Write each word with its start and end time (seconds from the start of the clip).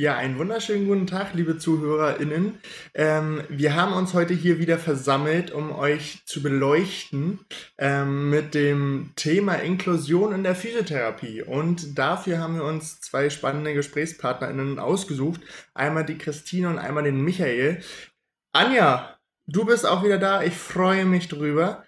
Ja, 0.00 0.16
einen 0.16 0.38
wunderschönen 0.38 0.88
guten 0.88 1.06
Tag, 1.06 1.34
liebe 1.34 1.58
ZuhörerInnen. 1.58 2.58
Ähm, 2.94 3.42
wir 3.50 3.76
haben 3.76 3.92
uns 3.92 4.14
heute 4.14 4.32
hier 4.32 4.58
wieder 4.58 4.78
versammelt, 4.78 5.50
um 5.50 5.72
euch 5.72 6.22
zu 6.24 6.42
beleuchten 6.42 7.40
ähm, 7.76 8.30
mit 8.30 8.54
dem 8.54 9.12
Thema 9.14 9.56
Inklusion 9.56 10.32
in 10.32 10.42
der 10.42 10.54
Physiotherapie. 10.54 11.42
Und 11.42 11.98
dafür 11.98 12.38
haben 12.38 12.56
wir 12.56 12.64
uns 12.64 13.02
zwei 13.02 13.28
spannende 13.28 13.74
GesprächspartnerInnen 13.74 14.78
ausgesucht. 14.78 15.42
Einmal 15.74 16.06
die 16.06 16.16
Christine 16.16 16.70
und 16.70 16.78
einmal 16.78 17.04
den 17.04 17.20
Michael. 17.20 17.82
Anja, 18.52 19.18
du 19.48 19.66
bist 19.66 19.84
auch 19.84 20.02
wieder 20.02 20.16
da. 20.16 20.42
Ich 20.42 20.54
freue 20.54 21.04
mich 21.04 21.28
drüber. 21.28 21.84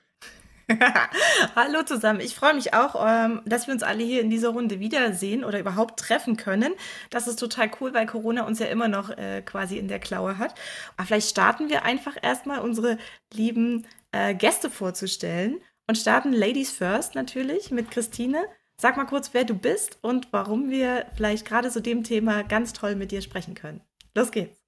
Hallo 1.57 1.83
zusammen. 1.83 2.21
Ich 2.21 2.35
freue 2.35 2.55
mich 2.55 2.75
auch, 2.75 2.95
ähm, 3.07 3.43
dass 3.45 3.67
wir 3.67 3.75
uns 3.75 3.83
alle 3.83 4.03
hier 4.03 4.21
in 4.21 4.31
dieser 4.31 4.51
Runde 4.51 4.81
wiedersehen 4.81 5.45
oder 5.45 5.59
überhaupt 5.61 5.99
treffen 5.99 6.37
können. 6.37 6.73
Das 7.11 7.27
ist 7.27 7.39
total 7.39 7.71
cool, 7.81 7.95
weil 7.95 8.07
Corona 8.07 8.47
uns 8.47 8.59
ja 8.59 8.67
immer 8.67 8.89
noch 8.89 9.11
äh, 9.11 9.43
quasi 9.43 9.79
in 9.79 9.89
der 9.89 9.99
Klaue 9.99 10.39
hat. 10.39 10.55
Aber 10.97 11.07
vielleicht 11.07 11.31
starten 11.31 11.69
wir 11.69 11.85
einfach 11.85 12.17
erstmal 12.21 12.61
unsere 12.61 12.99
lieben 13.33 13.87
äh, 14.13 14.35
Gäste 14.35 14.71
vorzustellen 14.71 15.61
und 15.89 15.97
starten 15.97 16.33
Ladies 16.33 16.71
First 16.71 17.15
natürlich 17.15 17.71
mit 17.71 17.91
Christine. 17.91 18.45
Sag 18.81 18.97
mal 18.97 19.07
kurz, 19.07 19.35
wer 19.35 19.45
du 19.45 19.55
bist 19.55 19.99
und 20.03 20.33
warum 20.33 20.71
wir 20.71 21.07
vielleicht 21.15 21.47
gerade 21.47 21.71
zu 21.71 21.81
dem 21.81 22.05
Thema 22.05 22.43
ganz 22.43 22.73
toll 22.73 22.97
mit 22.97 23.13
dir 23.13 23.23
sprechen 23.23 23.55
können. 23.55 23.81
Los 24.15 24.31
geht's. 24.31 24.61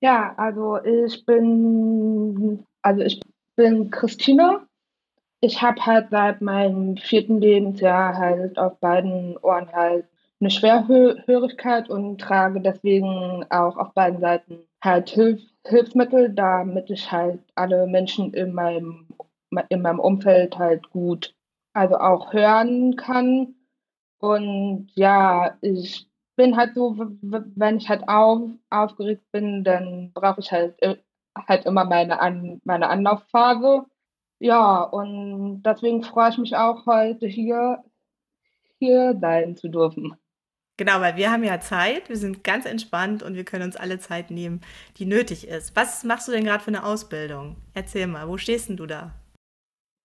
Ja, 0.00 0.34
also 0.36 0.82
ich 0.84 1.24
bin, 1.24 2.64
also 2.82 3.00
ich 3.00 3.20
bin 3.56 3.90
Christine 3.90 4.66
ich 5.44 5.60
habe 5.62 5.84
halt 5.84 6.08
seit 6.10 6.40
meinem 6.40 6.96
vierten 6.96 7.40
Lebensjahr 7.40 8.16
halt 8.16 8.58
auf 8.58 8.78
beiden 8.80 9.36
Ohren 9.38 9.70
halt 9.72 10.06
eine 10.40 10.50
Schwerhörigkeit 10.50 11.90
und 11.90 12.18
trage 12.20 12.60
deswegen 12.60 13.44
auch 13.50 13.76
auf 13.76 13.92
beiden 13.92 14.20
Seiten 14.20 14.66
halt 14.82 15.10
Hilf 15.10 15.40
Hilfsmittel, 15.66 16.30
damit 16.34 16.90
ich 16.90 17.10
halt 17.10 17.40
alle 17.54 17.86
Menschen 17.86 18.34
in 18.34 18.52
meinem, 18.52 19.06
in 19.70 19.80
meinem 19.80 19.98
Umfeld 19.98 20.58
halt 20.58 20.90
gut, 20.90 21.34
also 21.72 21.96
auch 21.96 22.34
hören 22.34 22.96
kann. 22.96 23.54
Und 24.18 24.90
ja, 24.94 25.56
ich 25.62 26.06
bin 26.36 26.56
halt 26.56 26.74
so, 26.74 26.96
wenn 27.22 27.78
ich 27.78 27.88
halt 27.88 28.06
auf, 28.08 28.42
aufgeregt 28.70 29.24
bin, 29.32 29.64
dann 29.64 30.12
brauche 30.12 30.40
ich 30.40 30.52
halt, 30.52 30.74
halt 31.48 31.64
immer 31.64 31.84
meine, 31.84 32.20
An 32.20 32.60
meine 32.64 32.88
Anlaufphase. 32.88 33.86
Ja, 34.38 34.82
und 34.82 35.62
deswegen 35.62 36.02
freue 36.02 36.30
ich 36.30 36.38
mich 36.38 36.56
auch 36.56 36.86
heute 36.86 37.26
hier, 37.26 37.84
hier 38.78 39.16
sein 39.20 39.56
zu 39.56 39.68
dürfen. 39.68 40.16
Genau, 40.76 41.00
weil 41.00 41.16
wir 41.16 41.30
haben 41.30 41.44
ja 41.44 41.60
Zeit, 41.60 42.08
wir 42.08 42.16
sind 42.16 42.42
ganz 42.42 42.66
entspannt 42.66 43.22
und 43.22 43.36
wir 43.36 43.44
können 43.44 43.62
uns 43.62 43.76
alle 43.76 44.00
Zeit 44.00 44.32
nehmen, 44.32 44.60
die 44.96 45.06
nötig 45.06 45.46
ist. 45.46 45.76
Was 45.76 46.02
machst 46.02 46.26
du 46.26 46.32
denn 46.32 46.42
gerade 46.44 46.64
für 46.64 46.68
eine 46.68 46.84
Ausbildung? 46.84 47.56
Erzähl 47.74 48.08
mal, 48.08 48.28
wo 48.28 48.38
stehst 48.38 48.68
denn 48.68 48.76
du 48.76 48.86
da? 48.86 49.12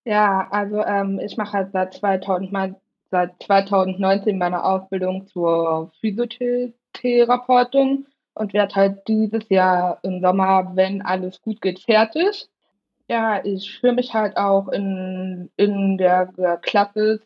Ja, 0.04 0.46
also 0.50 0.84
ähm, 0.84 1.18
ich 1.18 1.36
mache 1.36 1.54
halt 1.54 1.72
seit, 1.72 1.94
2000, 1.94 2.76
seit 3.10 3.42
2019 3.42 4.38
meine 4.38 4.62
Ausbildung 4.64 5.26
zur 5.26 5.90
Physiotherapeutin 6.00 8.06
und 8.34 8.54
werde 8.54 8.74
halt 8.76 9.08
dieses 9.08 9.48
Jahr 9.48 9.98
im 10.04 10.20
Sommer, 10.20 10.70
wenn 10.76 11.02
alles 11.02 11.42
gut 11.42 11.60
geht, 11.60 11.80
fertig. 11.80 12.48
Ja, 13.10 13.44
ich 13.44 13.80
fühle 13.80 13.94
mich 13.94 14.14
halt 14.14 14.36
auch 14.36 14.68
in, 14.68 15.50
in 15.56 15.98
der, 15.98 16.26
der 16.26 16.58
Klasse 16.58 17.20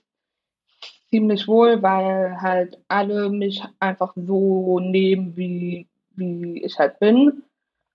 ziemlich 1.11 1.47
wohl, 1.47 1.83
weil 1.83 2.41
halt 2.41 2.79
alle 2.89 3.29
mich 3.29 3.63
einfach 3.81 4.15
so 4.17 4.81
nehmen, 4.81 5.37
wie, 5.37 5.87
wie 6.17 6.65
ich 6.65 6.79
halt 6.79 6.99
bin. 7.01 7.43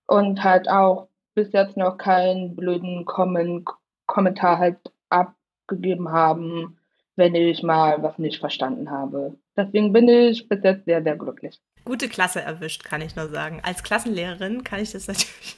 Und 0.06 0.44
halt 0.44 0.70
auch 0.70 1.08
bis 1.34 1.50
jetzt 1.52 1.76
noch 1.76 1.98
keinen 1.98 2.54
blöden 2.54 3.06
Kommen, 3.06 3.64
Kommentar 4.06 4.58
halt 4.58 4.78
abgegeben 5.08 6.12
haben, 6.12 6.78
wenn 7.16 7.34
ich 7.34 7.64
mal 7.64 8.00
was 8.04 8.18
nicht 8.18 8.38
verstanden 8.38 8.88
habe. 8.88 9.34
Deswegen 9.56 9.92
bin 9.92 10.08
ich 10.08 10.48
bis 10.48 10.62
jetzt 10.62 10.84
sehr, 10.84 11.02
sehr 11.02 11.16
glücklich. 11.16 11.60
Gute 11.90 12.08
Klasse 12.08 12.40
erwischt, 12.40 12.84
kann 12.84 13.00
ich 13.00 13.16
nur 13.16 13.30
sagen. 13.30 13.58
Als 13.64 13.82
Klassenlehrerin 13.82 14.62
kann 14.62 14.78
ich 14.78 14.92
das 14.92 15.08
natürlich, 15.08 15.56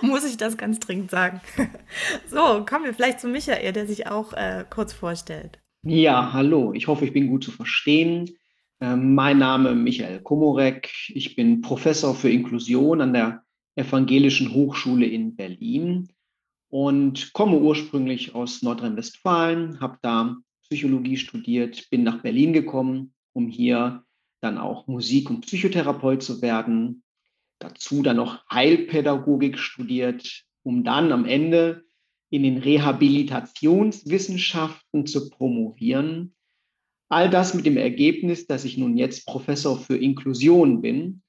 muss 0.00 0.24
ich 0.24 0.36
das 0.36 0.56
ganz 0.56 0.78
dringend 0.78 1.10
sagen. 1.10 1.40
so, 2.30 2.64
kommen 2.64 2.84
wir 2.84 2.94
vielleicht 2.94 3.18
zu 3.18 3.26
Michael, 3.26 3.72
der 3.72 3.88
sich 3.88 4.06
auch 4.06 4.32
äh, 4.32 4.64
kurz 4.70 4.92
vorstellt. 4.92 5.58
Ja, 5.84 6.32
hallo. 6.32 6.72
Ich 6.72 6.86
hoffe, 6.86 7.04
ich 7.04 7.12
bin 7.12 7.26
gut 7.26 7.42
zu 7.42 7.50
verstehen. 7.50 8.30
Ähm, 8.80 9.16
mein 9.16 9.38
Name 9.38 9.74
Michael 9.74 10.20
Komorek. 10.20 10.88
Ich 11.08 11.34
bin 11.34 11.62
Professor 11.62 12.14
für 12.14 12.30
Inklusion 12.30 13.00
an 13.00 13.12
der 13.12 13.42
Evangelischen 13.74 14.54
Hochschule 14.54 15.06
in 15.06 15.34
Berlin 15.34 16.12
und 16.68 17.32
komme 17.32 17.58
ursprünglich 17.58 18.36
aus 18.36 18.62
Nordrhein-Westfalen, 18.62 19.80
habe 19.80 19.98
da 20.00 20.36
Psychologie 20.62 21.16
studiert, 21.16 21.90
bin 21.90 22.04
nach 22.04 22.22
Berlin 22.22 22.52
gekommen, 22.52 23.14
um 23.32 23.48
hier 23.48 24.04
dann 24.42 24.58
auch 24.58 24.86
Musik- 24.86 25.30
und 25.30 25.46
Psychotherapeut 25.46 26.22
zu 26.22 26.42
werden. 26.42 27.02
Dazu 27.58 28.02
dann 28.02 28.16
noch 28.16 28.44
Heilpädagogik 28.50 29.58
studiert, 29.58 30.44
um 30.62 30.84
dann 30.84 31.10
am 31.12 31.24
Ende 31.24 31.86
in 32.28 32.42
den 32.42 32.58
Rehabilitationswissenschaften 32.58 35.06
zu 35.06 35.30
promovieren. 35.30 36.34
All 37.08 37.30
das 37.30 37.54
mit 37.54 37.66
dem 37.66 37.76
Ergebnis, 37.76 38.46
dass 38.46 38.64
ich 38.64 38.78
nun 38.78 38.96
jetzt 38.96 39.26
Professor 39.26 39.78
für 39.78 39.96
Inklusion 39.96 40.80
bin 40.80 41.22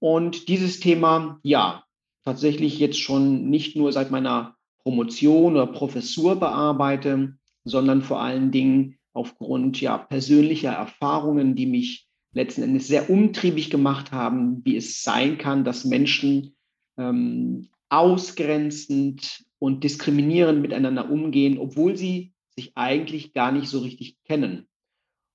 und 0.00 0.48
dieses 0.48 0.80
Thema, 0.80 1.38
ja, 1.42 1.84
tatsächlich 2.24 2.78
jetzt 2.78 2.98
schon 2.98 3.50
nicht 3.50 3.76
nur 3.76 3.92
seit 3.92 4.10
meiner 4.10 4.56
Promotion 4.82 5.52
oder 5.52 5.66
Professur 5.66 6.36
bearbeite, 6.36 7.36
sondern 7.64 8.02
vor 8.02 8.20
allen 8.20 8.50
Dingen 8.50 8.98
aufgrund 9.12 9.80
ja 9.80 9.98
persönlicher 9.98 10.72
Erfahrungen, 10.72 11.54
die 11.54 11.66
mich 11.66 12.07
letzten 12.32 12.62
Endes 12.62 12.86
sehr 12.86 13.10
umtriebig 13.10 13.70
gemacht 13.70 14.12
haben, 14.12 14.64
wie 14.64 14.76
es 14.76 15.02
sein 15.02 15.38
kann, 15.38 15.64
dass 15.64 15.84
Menschen 15.84 16.56
ähm, 16.96 17.68
ausgrenzend 17.88 19.44
und 19.58 19.82
diskriminierend 19.82 20.60
miteinander 20.60 21.10
umgehen, 21.10 21.58
obwohl 21.58 21.96
sie 21.96 22.32
sich 22.54 22.72
eigentlich 22.76 23.32
gar 23.32 23.52
nicht 23.52 23.68
so 23.68 23.80
richtig 23.80 24.16
kennen. 24.24 24.66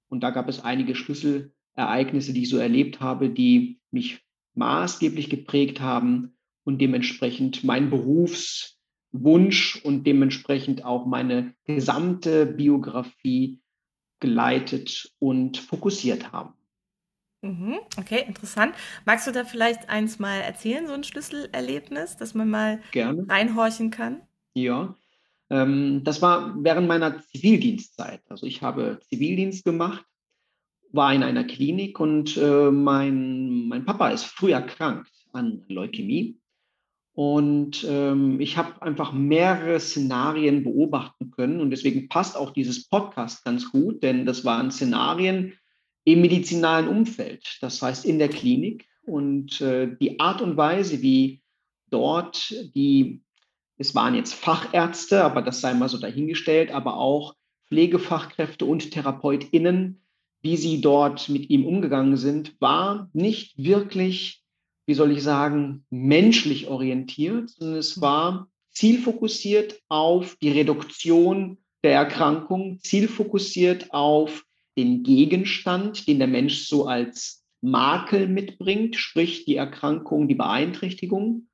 Und 0.09 0.21
da 0.21 0.29
gab 0.29 0.47
es 0.47 0.63
einige 0.63 0.95
Schlüsselereignisse, 0.95 2.33
die 2.33 2.43
ich 2.43 2.49
so 2.49 2.57
erlebt 2.57 2.99
habe, 2.99 3.29
die 3.29 3.79
mich 3.91 4.21
maßgeblich 4.55 5.29
geprägt 5.29 5.81
haben 5.81 6.35
und 6.63 6.79
dementsprechend 6.79 7.63
mein 7.63 7.89
Berufswunsch 7.89 9.81
und 9.83 10.05
dementsprechend 10.05 10.85
auch 10.85 11.05
meine 11.05 11.53
gesamte 11.65 12.45
Biografie 12.45 13.59
geleitet 14.19 15.11
und 15.19 15.57
fokussiert 15.57 16.31
haben. 16.31 16.53
Mhm, 17.43 17.79
okay, 17.99 18.23
interessant. 18.25 18.73
Magst 19.05 19.27
du 19.27 19.31
da 19.31 19.43
vielleicht 19.43 19.89
eins 19.89 20.17
mal 20.17 20.39
erzählen, 20.39 20.87
so 20.87 20.93
ein 20.93 21.03
Schlüsselerlebnis, 21.03 22.15
dass 22.15 22.33
man 22.33 22.49
mal 22.49 22.81
Gerne. 22.91 23.25
reinhorchen 23.27 23.91
kann? 23.91 24.21
Ja, 24.53 24.95
ähm, 25.49 26.05
das 26.05 26.21
war 26.21 26.55
während 26.63 26.87
meiner 26.87 27.21
Zivildienstzeit. 27.21 28.21
Also 28.29 28.45
ich 28.45 28.61
habe 28.61 28.99
Zivildienst 29.09 29.65
gemacht, 29.65 30.05
war 30.93 31.13
in 31.13 31.21
einer 31.21 31.43
Klinik 31.43 31.99
und 31.99 32.37
äh, 32.37 32.71
mein, 32.71 33.67
mein 33.67 33.83
Papa 33.83 34.09
ist 34.09 34.23
früh 34.23 34.53
erkrankt 34.53 35.11
an 35.33 35.65
Leukämie. 35.67 36.39
Und 37.15 37.85
ähm, 37.87 38.39
ich 38.39 38.57
habe 38.57 38.81
einfach 38.81 39.11
mehrere 39.11 39.79
Szenarien 39.81 40.63
beobachten 40.63 41.29
können 41.29 41.59
und 41.59 41.71
deswegen 41.71 42.07
passt 42.07 42.37
auch 42.37 42.51
dieses 42.51 42.87
Podcast 42.87 43.43
ganz 43.43 43.69
gut, 43.69 44.01
denn 44.01 44.25
das 44.25 44.45
waren 44.45 44.71
Szenarien, 44.71 45.53
im 46.05 46.21
medizinalen 46.21 46.87
Umfeld, 46.87 47.57
das 47.61 47.81
heißt 47.81 48.05
in 48.05 48.19
der 48.19 48.29
Klinik. 48.29 48.87
Und 49.05 49.61
äh, 49.61 49.95
die 49.99 50.19
Art 50.19 50.41
und 50.41 50.57
Weise, 50.57 51.01
wie 51.01 51.41
dort 51.89 52.53
die, 52.75 53.21
es 53.77 53.95
waren 53.95 54.15
jetzt 54.15 54.33
Fachärzte, 54.33 55.23
aber 55.23 55.41
das 55.41 55.61
sei 55.61 55.73
mal 55.73 55.89
so 55.89 55.97
dahingestellt, 55.97 56.71
aber 56.71 56.97
auch 56.97 57.35
Pflegefachkräfte 57.67 58.65
und 58.65 58.91
TherapeutInnen, 58.91 60.01
wie 60.41 60.57
sie 60.57 60.81
dort 60.81 61.29
mit 61.29 61.49
ihm 61.49 61.65
umgegangen 61.65 62.17
sind, 62.17 62.59
war 62.59 63.09
nicht 63.13 63.57
wirklich, 63.57 64.43
wie 64.85 64.93
soll 64.93 65.11
ich 65.11 65.23
sagen, 65.23 65.85
menschlich 65.89 66.67
orientiert, 66.67 67.49
sondern 67.49 67.77
es 67.77 68.01
war 68.01 68.47
zielfokussiert 68.71 69.81
auf 69.87 70.35
die 70.41 70.51
Reduktion 70.51 71.57
der 71.83 71.93
Erkrankung, 71.93 72.79
zielfokussiert 72.79 73.93
auf 73.93 74.45
den 74.77 75.03
Gegenstand, 75.03 76.07
den 76.07 76.19
der 76.19 76.27
Mensch 76.27 76.67
so 76.67 76.85
als 76.85 77.43
Makel 77.61 78.27
mitbringt, 78.27 78.95
sprich 78.95 79.45
die 79.45 79.55
Erkrankung, 79.55 80.27
die 80.27 80.35
Beeinträchtigung, 80.35 81.47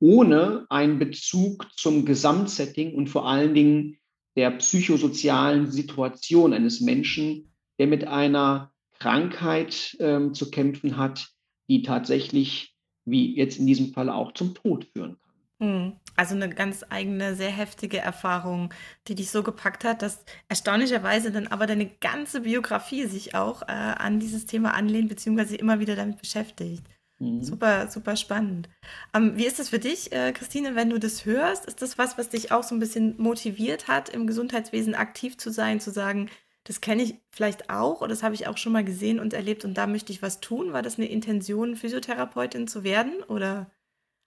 ohne 0.00 0.66
einen 0.70 0.98
Bezug 0.98 1.68
zum 1.76 2.04
Gesamtsetting 2.04 2.94
und 2.94 3.08
vor 3.08 3.28
allen 3.28 3.54
Dingen 3.54 3.98
der 4.36 4.50
psychosozialen 4.52 5.70
Situation 5.70 6.52
eines 6.52 6.80
Menschen, 6.80 7.52
der 7.78 7.86
mit 7.86 8.06
einer 8.06 8.72
Krankheit 8.98 9.96
ähm, 10.00 10.32
zu 10.32 10.50
kämpfen 10.50 10.96
hat, 10.96 11.28
die 11.68 11.82
tatsächlich, 11.82 12.74
wie 13.04 13.36
jetzt 13.36 13.58
in 13.58 13.66
diesem 13.66 13.92
Fall 13.92 14.08
auch, 14.08 14.32
zum 14.32 14.54
Tod 14.54 14.86
führen 14.92 15.18
kann. 15.20 15.21
Hm. 15.62 15.92
Also 16.16 16.34
eine 16.34 16.50
ganz 16.50 16.84
eigene, 16.90 17.36
sehr 17.36 17.50
heftige 17.50 17.98
Erfahrung, 17.98 18.74
die 19.06 19.14
dich 19.14 19.30
so 19.30 19.44
gepackt 19.44 19.84
hat, 19.84 20.02
dass 20.02 20.24
erstaunlicherweise 20.48 21.30
dann 21.30 21.46
aber 21.46 21.66
deine 21.66 21.86
ganze 21.86 22.40
Biografie 22.40 23.06
sich 23.06 23.34
auch 23.34 23.62
äh, 23.62 23.66
an 23.66 24.18
dieses 24.18 24.44
Thema 24.44 24.74
anlehnt, 24.74 25.08
beziehungsweise 25.08 25.56
immer 25.56 25.78
wieder 25.78 25.94
damit 25.94 26.18
beschäftigt. 26.18 26.84
Mhm. 27.20 27.44
Super, 27.44 27.88
super 27.88 28.16
spannend. 28.16 28.68
Ähm, 29.14 29.36
wie 29.36 29.46
ist 29.46 29.60
das 29.60 29.68
für 29.68 29.78
dich, 29.78 30.12
äh, 30.12 30.32
Christine, 30.32 30.74
wenn 30.74 30.90
du 30.90 30.98
das 30.98 31.24
hörst? 31.24 31.64
Ist 31.66 31.80
das 31.80 31.96
was, 31.96 32.18
was 32.18 32.28
dich 32.28 32.50
auch 32.50 32.64
so 32.64 32.74
ein 32.74 32.80
bisschen 32.80 33.14
motiviert 33.18 33.86
hat, 33.86 34.08
im 34.08 34.26
Gesundheitswesen 34.26 34.96
aktiv 34.96 35.38
zu 35.38 35.50
sein, 35.50 35.78
zu 35.78 35.92
sagen, 35.92 36.28
das 36.64 36.80
kenne 36.80 37.04
ich 37.04 37.14
vielleicht 37.30 37.70
auch 37.70 38.00
oder 38.00 38.08
das 38.08 38.24
habe 38.24 38.34
ich 38.34 38.48
auch 38.48 38.58
schon 38.58 38.72
mal 38.72 38.84
gesehen 38.84 39.20
und 39.20 39.32
erlebt 39.32 39.64
und 39.64 39.74
da 39.74 39.86
möchte 39.86 40.12
ich 40.12 40.22
was 40.22 40.40
tun? 40.40 40.72
War 40.72 40.82
das 40.82 40.98
eine 40.98 41.08
Intention, 41.08 41.76
Physiotherapeutin 41.76 42.66
zu 42.66 42.82
werden 42.82 43.22
oder 43.28 43.70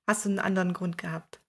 hast 0.08 0.26
du 0.26 0.30
einen 0.30 0.40
anderen 0.40 0.74
Grund 0.74 0.98
gehabt? 0.98 1.40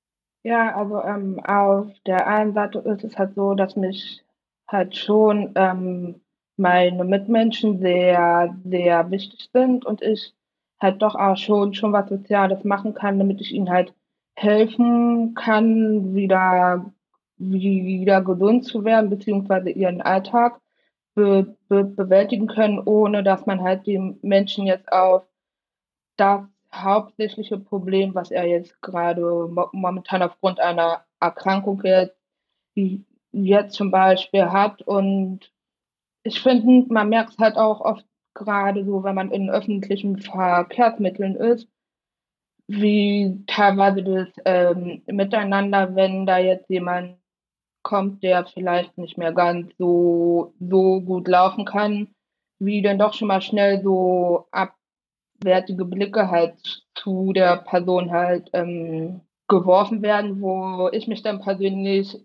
Ja, 0.42 0.76
also 0.76 1.02
ähm, 1.02 1.40
auf 1.44 1.88
der 2.06 2.26
einen 2.26 2.54
Seite 2.54 2.78
ist 2.78 3.04
es 3.04 3.18
halt 3.18 3.34
so, 3.34 3.54
dass 3.54 3.74
mich 3.76 4.22
halt 4.68 4.96
schon 4.96 5.52
ähm, 5.56 6.20
meine 6.56 7.04
Mitmenschen 7.04 7.80
sehr, 7.80 8.56
sehr 8.64 9.10
wichtig 9.10 9.50
sind 9.52 9.84
und 9.84 10.02
ich 10.02 10.34
halt 10.80 11.02
doch 11.02 11.14
auch 11.14 11.36
schon, 11.36 11.74
schon 11.74 11.92
was 11.92 12.08
Soziales 12.08 12.64
machen 12.64 12.94
kann, 12.94 13.18
damit 13.18 13.40
ich 13.40 13.52
ihnen 13.52 13.70
halt 13.70 13.94
helfen 14.34 15.34
kann, 15.34 16.14
wieder, 16.14 16.92
wieder 17.38 18.22
gesund 18.22 18.64
zu 18.64 18.84
werden, 18.84 19.10
beziehungsweise 19.10 19.70
ihren 19.70 20.02
Alltag 20.02 20.60
be, 21.14 21.56
be, 21.68 21.84
bewältigen 21.84 22.46
können, 22.46 22.78
ohne 22.78 23.22
dass 23.22 23.46
man 23.46 23.62
halt 23.62 23.86
die 23.86 23.98
Menschen 24.22 24.66
jetzt 24.66 24.92
auf 24.92 25.24
das 26.16 26.42
hauptsächliche 26.82 27.58
Problem, 27.58 28.14
was 28.14 28.30
er 28.30 28.46
jetzt 28.46 28.80
gerade 28.82 29.22
momentan 29.72 30.22
aufgrund 30.22 30.60
einer 30.60 31.04
Erkrankung 31.20 31.82
jetzt, 31.84 32.16
jetzt 33.32 33.74
zum 33.74 33.90
Beispiel 33.90 34.46
hat. 34.46 34.82
Und 34.82 35.52
ich 36.22 36.40
finde, 36.40 36.92
man 36.92 37.08
merkt 37.08 37.30
es 37.30 37.38
halt 37.38 37.56
auch 37.56 37.80
oft 37.80 38.04
gerade 38.34 38.84
so, 38.84 39.02
wenn 39.04 39.14
man 39.14 39.30
in 39.30 39.50
öffentlichen 39.50 40.18
Verkehrsmitteln 40.18 41.36
ist, 41.36 41.68
wie 42.68 43.44
teilweise 43.46 44.02
das 44.02 44.28
ähm, 44.44 45.02
Miteinander, 45.06 45.94
wenn 45.94 46.26
da 46.26 46.38
jetzt 46.38 46.68
jemand 46.68 47.18
kommt, 47.82 48.22
der 48.22 48.44
vielleicht 48.46 48.98
nicht 48.98 49.16
mehr 49.16 49.32
ganz 49.32 49.72
so, 49.78 50.54
so 50.58 51.00
gut 51.00 51.28
laufen 51.28 51.64
kann, 51.64 52.08
wie 52.58 52.82
dann 52.82 52.98
doch 52.98 53.14
schon 53.14 53.28
mal 53.28 53.40
schnell 53.42 53.82
so 53.82 54.48
abwertige 55.36 55.84
Blicke 55.84 56.30
halt 56.30 56.54
zu 56.94 57.32
der 57.32 57.58
Person 57.58 58.10
halt 58.10 58.50
ähm, 58.52 59.20
geworfen 59.48 60.02
werden, 60.02 60.40
wo 60.40 60.88
ich 60.92 61.06
mich 61.06 61.22
dann 61.22 61.40
persönlich 61.40 62.16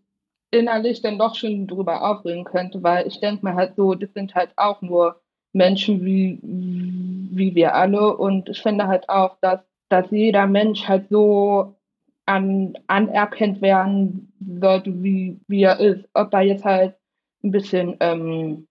innerlich 0.51 1.01
dann 1.01 1.17
doch 1.17 1.35
schon 1.35 1.67
drüber 1.67 2.09
aufregen 2.09 2.43
könnte, 2.43 2.83
weil 2.83 3.07
ich 3.07 3.19
denke 3.19 3.45
mir 3.45 3.55
halt 3.55 3.75
so, 3.75 3.93
das 3.93 4.11
sind 4.13 4.35
halt 4.35 4.51
auch 4.57 4.81
nur 4.81 5.21
Menschen 5.53 6.03
wie, 6.03 6.39
wie 6.43 7.55
wir 7.55 7.75
alle 7.75 8.17
und 8.17 8.49
ich 8.49 8.61
finde 8.61 8.87
halt 8.87 9.07
auch, 9.09 9.37
dass, 9.41 9.61
dass 9.89 10.09
jeder 10.11 10.47
Mensch 10.47 10.87
halt 10.87 11.07
so 11.09 11.75
an, 12.25 12.73
anerkannt 12.87 13.61
werden 13.61 14.33
sollte, 14.39 15.03
wie, 15.03 15.39
wie 15.47 15.63
er 15.63 15.79
ist. 15.79 16.07
Ob 16.13 16.33
er 16.33 16.41
jetzt 16.41 16.65
halt 16.65 16.95
ein 17.43 17.51
bisschen 17.51 17.97
ähm, 17.99 18.67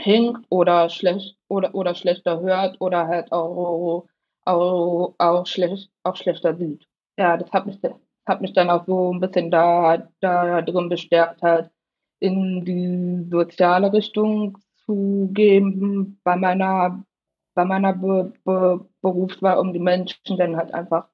hinkt 0.00 0.46
oder 0.50 0.88
schlecht 0.90 1.36
oder, 1.48 1.74
oder 1.74 1.94
schlechter 1.94 2.40
hört 2.40 2.80
oder 2.80 3.06
halt 3.08 3.32
auch, 3.32 4.06
auch, 4.44 5.14
auch, 5.18 5.46
schlecht, 5.46 5.90
auch 6.04 6.16
schlechter 6.16 6.56
sieht. 6.56 6.86
Ja, 7.18 7.36
das 7.36 7.52
hat 7.52 7.66
mich, 7.66 7.78
hat 8.26 8.40
mich 8.40 8.52
dann 8.52 8.70
auch 8.70 8.86
so 8.86 9.12
ein 9.12 9.20
bisschen 9.20 9.50
da, 9.50 10.08
da 10.20 10.62
drin 10.62 10.88
bestärkt, 10.88 11.42
halt 11.42 11.70
in 12.20 12.64
die 12.64 13.28
soziale 13.30 13.92
Richtung 13.92 14.58
zu 14.86 15.30
geben 15.32 16.20
bei 16.24 16.36
meiner, 16.36 17.04
bei 17.54 17.64
meiner 17.64 17.92
Be 17.92 18.32
Be 18.44 18.86
Berufswahl, 19.02 19.58
um 19.58 19.72
die 19.72 19.78
Menschen 19.80 20.36
dann 20.36 20.56
halt 20.56 20.72
einfach 20.74 21.08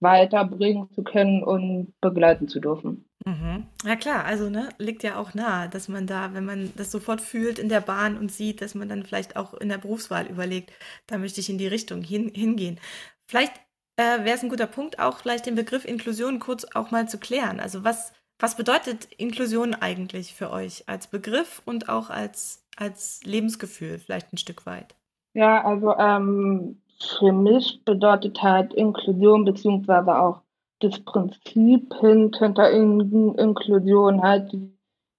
weiterbringen 0.00 0.90
zu 0.92 1.02
können 1.02 1.42
und 1.42 1.94
begleiten 2.00 2.48
zu 2.48 2.60
dürfen. 2.60 3.07
Mhm. 3.26 3.66
Ja 3.84 3.96
klar, 3.96 4.24
also 4.24 4.48
ne, 4.48 4.68
liegt 4.78 5.02
ja 5.02 5.16
auch 5.16 5.34
nahe, 5.34 5.68
dass 5.68 5.88
man 5.88 6.06
da, 6.06 6.34
wenn 6.34 6.44
man 6.44 6.72
das 6.76 6.90
sofort 6.90 7.20
fühlt 7.20 7.58
in 7.58 7.68
der 7.68 7.80
Bahn 7.80 8.16
und 8.16 8.30
sieht, 8.30 8.62
dass 8.62 8.74
man 8.74 8.88
dann 8.88 9.04
vielleicht 9.04 9.36
auch 9.36 9.54
in 9.54 9.68
der 9.68 9.78
Berufswahl 9.78 10.26
überlegt, 10.26 10.72
da 11.08 11.18
möchte 11.18 11.40
ich 11.40 11.50
in 11.50 11.58
die 11.58 11.66
Richtung 11.66 12.02
hin, 12.02 12.30
hingehen. 12.34 12.78
Vielleicht 13.26 13.52
äh, 13.96 14.24
wäre 14.24 14.36
es 14.36 14.42
ein 14.42 14.48
guter 14.48 14.68
Punkt, 14.68 15.00
auch 15.00 15.18
vielleicht 15.18 15.46
den 15.46 15.56
Begriff 15.56 15.84
Inklusion 15.84 16.38
kurz 16.38 16.64
auch 16.74 16.90
mal 16.90 17.08
zu 17.08 17.18
klären. 17.18 17.58
Also 17.60 17.82
was, 17.84 18.12
was 18.38 18.56
bedeutet 18.56 19.06
Inklusion 19.16 19.74
eigentlich 19.74 20.34
für 20.34 20.50
euch 20.50 20.88
als 20.88 21.08
Begriff 21.08 21.60
und 21.64 21.88
auch 21.88 22.10
als, 22.10 22.64
als 22.76 23.20
Lebensgefühl 23.24 23.98
vielleicht 23.98 24.32
ein 24.32 24.38
Stück 24.38 24.64
weit? 24.64 24.94
Ja, 25.34 25.64
also 25.64 25.94
ähm, 25.96 26.80
für 27.00 27.32
mich 27.32 27.82
bedeutet 27.84 28.40
halt 28.42 28.72
Inklusion 28.74 29.44
beziehungsweise 29.44 30.16
auch 30.18 30.42
das 30.80 31.00
Prinzip 31.00 31.94
hinter 31.94 32.70
In 32.70 33.34
Inklusion 33.34 34.22
halt 34.22 34.52
die 34.52 34.78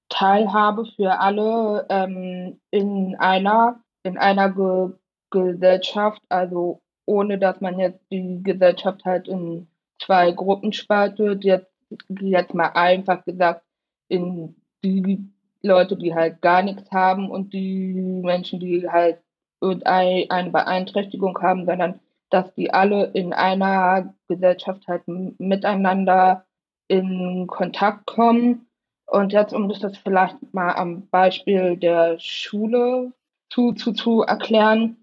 Teilhabe 0.10 0.86
für 0.96 1.20
alle 1.20 1.86
ähm, 1.90 2.60
in 2.72 3.16
einer 3.20 3.82
in 4.04 4.18
einer 4.18 4.50
Ge 4.52 4.94
Gesellschaft, 5.32 6.24
also 6.30 6.82
ohne 7.06 7.38
dass 7.38 7.62
man 7.62 7.78
jetzt 7.78 8.00
die 8.12 8.42
Gesellschaft 8.42 9.06
halt 9.06 9.28
in 9.28 9.68
zwei 10.02 10.32
Gruppen 10.32 10.74
spaltet, 10.74 11.44
jetzt, 11.44 11.72
jetzt 12.20 12.56
mal 12.56 12.70
einfach 12.70 13.24
gesagt, 13.26 13.64
in 14.08 14.56
die 14.84 15.30
Leute, 15.62 15.98
die 15.98 16.16
halt 16.16 16.42
gar 16.42 16.64
nichts 16.64 16.90
haben 16.92 17.30
und 17.30 17.54
die 17.54 17.94
Menschen, 17.94 18.60
die 18.60 18.90
halt 18.90 19.20
eine 19.62 20.50
Beeinträchtigung 20.52 21.38
haben, 21.42 21.66
sondern 21.66 22.00
dass 22.30 22.54
die 22.56 22.72
alle 22.74 23.06
in 23.14 23.34
einer 23.34 24.14
Gesellschaft 24.28 24.88
halt 24.88 25.04
miteinander 25.08 26.46
in 26.88 27.48
Kontakt 27.48 28.06
kommen. 28.06 28.68
Und 29.06 29.34
jetzt, 29.34 29.54
um 29.54 29.70
das 29.70 29.98
vielleicht 29.98 30.54
mal 30.54 30.74
am 30.74 31.08
Beispiel 31.08 31.78
der 31.78 32.20
Schule 32.20 33.14
zu, 33.50 33.74
zu, 33.74 33.94
zu 33.94 34.22
erklären, 34.22 34.98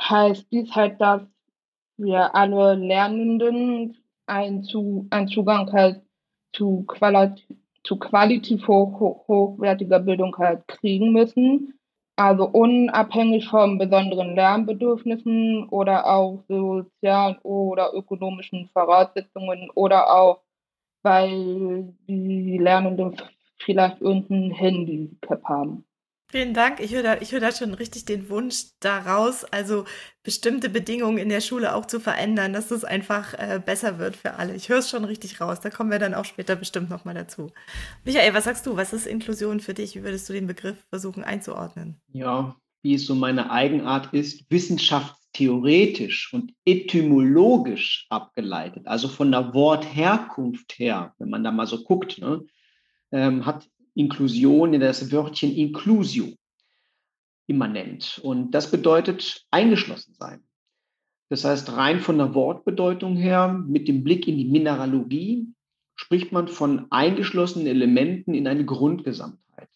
heißt 0.00 0.50
dies 0.50 0.74
halt, 0.74 1.00
dass 1.00 1.22
wir 1.96 2.34
alle 2.34 2.74
Lernenden 2.74 3.98
einen, 4.26 4.64
zu, 4.64 5.06
einen 5.10 5.28
Zugang 5.28 5.70
halt 5.72 6.02
zu, 6.52 6.84
qualit 6.86 7.46
zu 7.84 7.98
qualitativ 7.98 8.66
hoch, 8.66 9.28
hochwertiger 9.28 10.00
Bildung 10.00 10.34
halt 10.38 10.66
kriegen 10.66 11.12
müssen. 11.12 11.78
Also 12.16 12.46
unabhängig 12.48 13.48
von 13.48 13.76
besonderen 13.78 14.36
Lernbedürfnissen 14.36 15.68
oder 15.68 16.06
auch 16.06 16.44
sozialen 16.48 17.38
oder 17.42 17.92
ökonomischen 17.92 18.68
Voraussetzungen 18.72 19.68
oder 19.74 20.12
auch, 20.12 20.40
weil 21.02 21.92
die 22.08 22.58
Lernenden 22.58 23.16
vielleicht 23.58 24.00
irgendein 24.00 24.52
Handicap 24.52 25.42
haben. 25.44 25.84
Vielen 26.34 26.52
Dank. 26.52 26.80
Ich 26.80 26.92
höre 26.92 27.04
da, 27.04 27.14
hör 27.14 27.38
da 27.38 27.52
schon 27.52 27.74
richtig 27.74 28.06
den 28.06 28.28
Wunsch 28.28 28.64
daraus, 28.80 29.44
also 29.44 29.84
bestimmte 30.24 30.68
Bedingungen 30.68 31.18
in 31.18 31.28
der 31.28 31.40
Schule 31.40 31.76
auch 31.76 31.86
zu 31.86 32.00
verändern, 32.00 32.52
dass 32.52 32.72
es 32.72 32.84
einfach 32.84 33.34
äh, 33.34 33.62
besser 33.64 34.00
wird 34.00 34.16
für 34.16 34.34
alle. 34.34 34.56
Ich 34.56 34.68
höre 34.68 34.78
es 34.78 34.90
schon 34.90 35.04
richtig 35.04 35.40
raus. 35.40 35.60
Da 35.60 35.70
kommen 35.70 35.92
wir 35.92 36.00
dann 36.00 36.12
auch 36.12 36.24
später 36.24 36.56
bestimmt 36.56 36.90
nochmal 36.90 37.14
dazu. 37.14 37.52
Michael, 38.04 38.34
was 38.34 38.42
sagst 38.42 38.66
du? 38.66 38.76
Was 38.76 38.92
ist 38.92 39.06
Inklusion 39.06 39.60
für 39.60 39.74
dich? 39.74 39.94
Wie 39.94 40.02
würdest 40.02 40.28
du 40.28 40.32
den 40.32 40.48
Begriff 40.48 40.84
versuchen 40.90 41.22
einzuordnen? 41.22 42.00
Ja, 42.08 42.56
wie 42.82 42.94
es 42.94 43.06
so 43.06 43.14
meine 43.14 43.52
Eigenart 43.52 44.12
ist, 44.12 44.50
wissenschaftstheoretisch 44.50 46.34
und 46.34 46.52
etymologisch 46.64 48.06
abgeleitet, 48.08 48.88
also 48.88 49.06
von 49.06 49.30
der 49.30 49.54
Wortherkunft 49.54 50.80
her, 50.80 51.14
wenn 51.18 51.30
man 51.30 51.44
da 51.44 51.52
mal 51.52 51.68
so 51.68 51.84
guckt, 51.84 52.18
ne, 52.18 52.42
ähm, 53.12 53.46
hat 53.46 53.68
Inklusion 53.94 54.74
in 54.74 54.80
das 54.80 55.10
Wörtchen 55.12 55.54
Inclusio 55.54 56.34
immanent. 57.46 58.20
Und 58.22 58.52
das 58.52 58.70
bedeutet 58.70 59.44
eingeschlossen 59.50 60.14
sein. 60.14 60.42
Das 61.28 61.44
heißt, 61.44 61.76
rein 61.76 62.00
von 62.00 62.18
der 62.18 62.34
Wortbedeutung 62.34 63.16
her, 63.16 63.52
mit 63.66 63.88
dem 63.88 64.04
Blick 64.04 64.28
in 64.28 64.36
die 64.36 64.44
Mineralogie, 64.44 65.48
spricht 65.96 66.32
man 66.32 66.48
von 66.48 66.86
eingeschlossenen 66.90 67.66
Elementen 67.66 68.34
in 68.34 68.46
eine 68.46 68.64
Grundgesamtheit. 68.64 69.68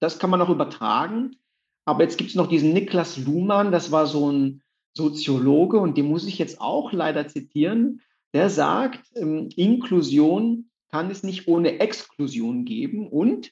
Das 0.00 0.18
kann 0.18 0.30
man 0.30 0.40
auch 0.42 0.50
übertragen. 0.50 1.36
Aber 1.84 2.02
jetzt 2.02 2.18
gibt 2.18 2.30
es 2.30 2.36
noch 2.36 2.48
diesen 2.48 2.72
Niklas 2.72 3.18
Luhmann, 3.18 3.70
das 3.70 3.92
war 3.92 4.06
so 4.06 4.30
ein 4.30 4.62
Soziologe 4.96 5.78
und 5.78 5.98
den 5.98 6.06
muss 6.06 6.26
ich 6.26 6.38
jetzt 6.38 6.60
auch 6.60 6.92
leider 6.92 7.28
zitieren. 7.28 8.00
Der 8.32 8.48
sagt, 8.48 9.00
ähm, 9.16 9.48
Inklusion 9.54 10.70
kann 10.94 11.10
es 11.10 11.24
nicht 11.24 11.48
ohne 11.48 11.80
Exklusion 11.80 12.64
geben 12.64 13.08
und 13.08 13.50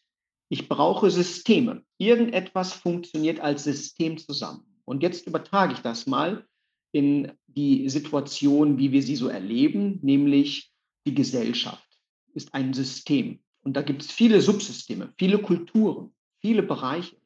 ich 0.49 0.69
brauche 0.69 1.11
Systeme. 1.11 1.83
Irgendetwas 1.99 2.73
funktioniert 2.73 3.41
als 3.41 3.65
System 3.65 4.17
zusammen. 4.17 4.63
Und 4.85 5.03
jetzt 5.03 5.27
übertrage 5.27 5.73
ich 5.73 5.81
das 5.81 6.07
mal 6.07 6.47
in 6.93 7.33
die 7.49 7.89
Situation, 7.89 8.79
wie 8.79 8.93
wir 8.93 9.03
sie 9.03 9.17
so 9.17 9.27
erleben, 9.27 9.99
nämlich 10.03 10.71
die 11.05 11.15
Gesellschaft 11.15 11.85
ist 12.33 12.55
ein 12.55 12.75
System. 12.75 13.41
Und 13.65 13.77
da 13.77 13.83
gibt 13.83 14.03
es 14.03 14.13
viele 14.13 14.41
Subsysteme, 14.41 15.13
viele 15.19 15.39
Kulturen, 15.39 16.15
viele 16.39 16.63
Bereiche. 16.63 17.17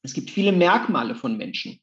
Es 0.00 0.14
gibt 0.14 0.30
viele 0.30 0.52
Merkmale 0.52 1.14
von 1.14 1.36
Menschen. 1.36 1.78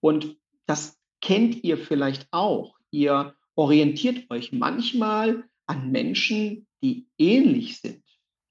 Und 0.00 0.36
das 0.66 0.98
kennt 1.20 1.62
ihr 1.62 1.78
vielleicht 1.78 2.26
auch. 2.32 2.76
Ihr 2.90 3.36
orientiert 3.54 4.28
euch 4.32 4.50
manchmal 4.50 5.44
an 5.66 5.92
Menschen, 5.92 6.66
die 6.84 7.08
ähnlich 7.16 7.80
sind, 7.80 8.04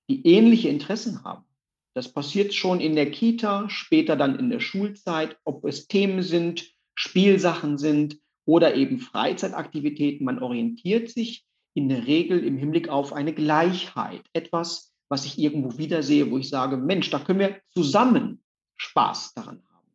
die 0.09 0.25
ähnliche 0.25 0.67
Interessen 0.67 1.23
haben. 1.23 1.45
Das 1.93 2.11
passiert 2.11 2.55
schon 2.55 2.81
in 2.81 2.95
der 2.95 3.11
Kita, 3.11 3.69
später 3.69 4.15
dann 4.15 4.39
in 4.39 4.49
der 4.49 4.59
Schulzeit, 4.59 5.37
ob 5.43 5.63
es 5.65 5.87
Themen 5.87 6.23
sind, 6.23 6.73
Spielsachen 6.95 7.77
sind 7.77 8.17
oder 8.45 8.73
eben 8.73 8.99
Freizeitaktivitäten. 8.99 10.25
Man 10.25 10.41
orientiert 10.41 11.11
sich 11.11 11.45
in 11.75 11.89
der 11.89 12.07
Regel 12.07 12.43
im 12.43 12.57
Hinblick 12.57 12.89
auf 12.89 13.13
eine 13.13 13.33
Gleichheit, 13.33 14.23
etwas, 14.33 14.91
was 15.09 15.25
ich 15.25 15.37
irgendwo 15.37 15.77
wiedersehe, 15.77 16.31
wo 16.31 16.39
ich 16.39 16.49
sage, 16.49 16.77
Mensch, 16.77 17.11
da 17.11 17.19
können 17.19 17.39
wir 17.39 17.61
zusammen 17.69 18.43
Spaß 18.77 19.35
daran 19.35 19.61
haben. 19.71 19.87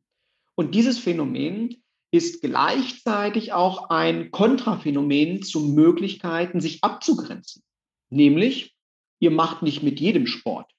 Und 0.55 0.77
dieses 0.77 1.01
Phänomen 1.01 1.83
ist 2.13 2.41
gleichzeitig 2.41 3.53
auch 3.53 3.91
ein 3.91 4.31
Kontraphänomen 4.31 5.43
zu 5.43 5.61
Möglichkeiten, 5.61 6.61
sich 6.61 6.85
abzugrenzen. 6.85 7.65
Nämlich, 8.11 8.75
ihr 9.21 9.31
macht 9.31 9.63
nicht 9.63 9.83
mit 9.83 10.01
jedem 10.01 10.27
Sport. 10.27 10.71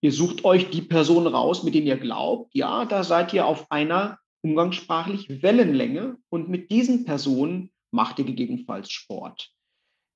Ihr 0.00 0.12
sucht 0.12 0.44
euch 0.44 0.70
die 0.70 0.82
Person 0.82 1.26
raus, 1.26 1.62
mit 1.62 1.74
denen 1.74 1.86
ihr 1.86 1.96
glaubt, 1.96 2.54
ja, 2.54 2.84
da 2.84 3.04
seid 3.04 3.32
ihr 3.32 3.46
auf 3.46 3.70
einer 3.70 4.18
umgangssprachlich 4.42 5.42
Wellenlänge 5.42 6.18
und 6.28 6.48
mit 6.48 6.70
diesen 6.70 7.04
Personen 7.04 7.70
macht 7.92 8.18
ihr 8.18 8.24
gegebenenfalls 8.24 8.90
Sport. 8.90 9.52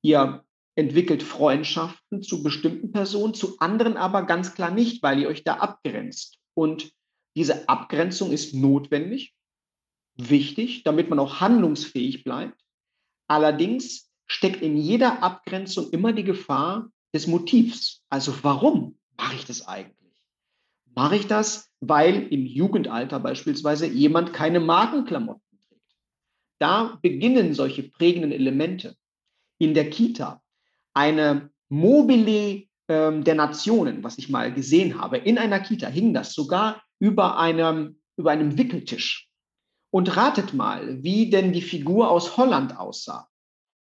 Ihr 0.02 0.44
entwickelt 0.74 1.22
Freundschaften 1.22 2.22
zu 2.22 2.42
bestimmten 2.42 2.92
Personen, 2.92 3.34
zu 3.34 3.58
anderen 3.58 3.96
aber 3.96 4.22
ganz 4.22 4.54
klar 4.54 4.70
nicht, 4.70 5.02
weil 5.02 5.20
ihr 5.20 5.28
euch 5.28 5.44
da 5.44 5.54
abgrenzt. 5.54 6.38
Und 6.54 6.92
diese 7.36 7.68
Abgrenzung 7.68 8.32
ist 8.32 8.54
notwendig, 8.54 9.34
wichtig, 10.16 10.82
damit 10.84 11.08
man 11.10 11.18
auch 11.18 11.40
handlungsfähig 11.40 12.24
bleibt. 12.24 12.60
Allerdings 13.28 14.05
steckt 14.26 14.62
in 14.62 14.76
jeder 14.76 15.22
Abgrenzung 15.22 15.90
immer 15.90 16.12
die 16.12 16.24
Gefahr 16.24 16.90
des 17.14 17.26
Motivs. 17.26 18.02
Also 18.08 18.34
warum 18.42 18.98
mache 19.16 19.36
ich 19.36 19.44
das 19.44 19.66
eigentlich? 19.66 19.96
Mache 20.94 21.16
ich 21.16 21.26
das, 21.26 21.70
weil 21.80 22.28
im 22.32 22.46
Jugendalter 22.46 23.20
beispielsweise 23.20 23.86
jemand 23.86 24.32
keine 24.32 24.60
Markenklamotten 24.60 25.58
trägt? 25.68 25.96
Da 26.58 26.98
beginnen 27.02 27.54
solche 27.54 27.84
prägenden 27.84 28.32
Elemente. 28.32 28.96
In 29.58 29.72
der 29.74 29.88
Kita 29.88 30.42
eine 30.92 31.50
Mobile 31.68 32.64
ähm, 32.88 33.24
der 33.24 33.34
Nationen, 33.34 34.04
was 34.04 34.18
ich 34.18 34.28
mal 34.28 34.52
gesehen 34.52 35.00
habe, 35.00 35.18
in 35.18 35.38
einer 35.38 35.60
Kita 35.60 35.88
hing 35.88 36.14
das 36.14 36.34
sogar 36.34 36.82
über 36.98 37.38
einem, 37.38 38.00
über 38.16 38.30
einem 38.30 38.58
Wickeltisch. 38.58 39.28
Und 39.90 40.16
ratet 40.16 40.52
mal, 40.52 41.02
wie 41.02 41.30
denn 41.30 41.52
die 41.52 41.62
Figur 41.62 42.10
aus 42.10 42.36
Holland 42.36 42.78
aussah. 42.78 43.28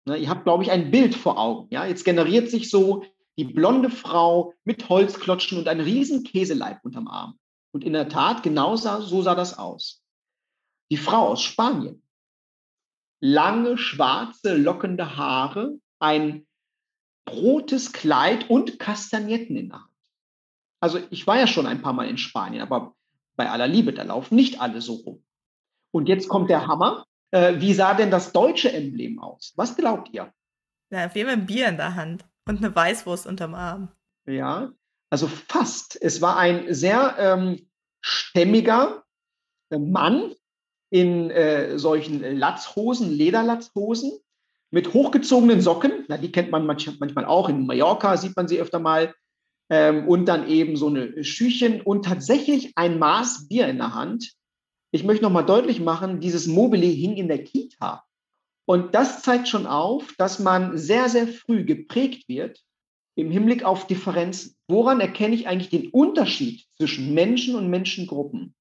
Ne, 0.05 0.17
ihr 0.17 0.29
habt, 0.29 0.43
glaube 0.43 0.63
ich, 0.63 0.71
ein 0.71 0.91
Bild 0.91 1.15
vor 1.15 1.37
Augen. 1.37 1.67
Ja? 1.71 1.85
Jetzt 1.85 2.03
generiert 2.03 2.49
sich 2.49 2.69
so 2.69 3.05
die 3.37 3.45
blonde 3.45 3.89
Frau 3.89 4.53
mit 4.63 4.89
Holzklotschen 4.89 5.57
und 5.57 5.67
ein 5.67 5.79
riesen 5.79 6.23
Käseleib 6.23 6.83
unterm 6.83 7.07
Arm. 7.07 7.39
Und 7.71 7.83
in 7.83 7.93
der 7.93 8.09
Tat, 8.09 8.43
genau 8.43 8.75
so 8.75 9.21
sah 9.21 9.35
das 9.35 9.57
aus. 9.57 10.03
Die 10.91 10.97
Frau 10.97 11.29
aus 11.29 11.41
Spanien. 11.41 12.03
Lange, 13.19 13.77
schwarze, 13.77 14.55
lockende 14.55 15.17
Haare, 15.17 15.79
ein 15.99 16.45
rotes 17.29 17.93
Kleid 17.93 18.49
und 18.49 18.79
Kastagnetten 18.79 19.55
in 19.55 19.69
der 19.69 19.79
Hand. 19.79 19.89
Also 20.81 20.99
ich 21.09 21.25
war 21.25 21.39
ja 21.39 21.47
schon 21.47 21.65
ein 21.65 21.81
paar 21.81 21.93
Mal 21.93 22.09
in 22.09 22.17
Spanien, 22.17 22.61
aber 22.61 22.93
bei 23.35 23.49
aller 23.49 23.67
Liebe, 23.67 23.93
da 23.93 24.03
laufen 24.03 24.35
nicht 24.35 24.59
alle 24.59 24.81
so 24.81 24.95
rum. 24.95 25.23
Und 25.91 26.09
jetzt 26.09 26.27
kommt 26.27 26.49
der 26.49 26.67
Hammer. 26.67 27.05
Äh, 27.33 27.59
wie 27.59 27.73
sah 27.73 27.95
denn 27.95 28.11
das 28.11 28.31
deutsche 28.31 28.71
Emblem 28.71 29.19
aus? 29.19 29.53
Was 29.55 29.75
glaubt 29.75 30.09
ihr? 30.13 30.31
Ja, 30.91 31.07
auf 31.07 31.15
jeden 31.15 31.29
Fall 31.29 31.39
ein 31.39 31.45
Bier 31.47 31.67
in 31.67 31.77
der 31.77 31.95
Hand 31.95 32.25
und 32.47 32.59
eine 32.59 32.75
Weißwurst 32.75 33.25
unterm 33.25 33.55
Arm. 33.55 33.89
Ja, 34.27 34.71
also 35.09 35.27
fast. 35.27 35.99
Es 35.99 36.21
war 36.21 36.37
ein 36.37 36.71
sehr 36.71 37.15
ähm, 37.17 37.67
stämmiger 38.01 39.03
äh, 39.71 39.79
Mann 39.79 40.35
in 40.91 41.31
äh, 41.31 41.79
solchen 41.79 42.21
Latzhosen, 42.37 43.09
Lederlatzhosen 43.09 44.11
mit 44.69 44.93
hochgezogenen 44.93 45.59
Socken. 45.59 46.05
Na, 46.07 46.17
die 46.17 46.31
kennt 46.31 46.51
man 46.51 46.67
manchmal 46.67 47.25
auch. 47.25 47.49
In 47.49 47.65
Mallorca 47.65 48.15
sieht 48.15 48.35
man 48.35 48.47
sie 48.47 48.61
öfter 48.61 48.77
mal. 48.77 49.15
Ähm, 49.71 50.07
und 50.07 50.27
dann 50.27 50.47
eben 50.47 50.75
so 50.75 50.87
eine 50.87 51.23
Schüchen 51.23 51.81
und 51.81 52.05
tatsächlich 52.05 52.73
ein 52.75 52.99
Maß 52.99 53.47
Bier 53.47 53.67
in 53.69 53.77
der 53.77 53.95
Hand 53.95 54.35
ich 54.93 55.03
möchte 55.03 55.23
nochmal 55.23 55.45
deutlich 55.45 55.79
machen, 55.79 56.19
dieses 56.19 56.45
Mobile 56.45 56.85
hing 56.85 57.17
in 57.17 57.27
der 57.27 57.43
Kita. 57.43 58.05
Und 58.65 58.93
das 58.93 59.23
zeigt 59.23 59.47
schon 59.47 59.65
auf, 59.65 60.13
dass 60.19 60.37
man 60.39 60.77
sehr, 60.77 61.09
sehr 61.09 61.27
früh 61.27 61.65
geprägt 61.65 62.29
wird 62.29 62.61
im 63.15 63.31
Hinblick 63.31 63.63
auf 63.63 63.87
Differenzen. 63.87 64.55
Woran 64.67 65.01
erkenne 65.01 65.33
ich 65.33 65.47
eigentlich 65.47 65.71
den 65.71 65.89
Unterschied 65.89 66.65
zwischen 66.77 67.13
Menschen 67.15 67.55
und 67.55 67.71
Menschengruppen? 67.71 68.53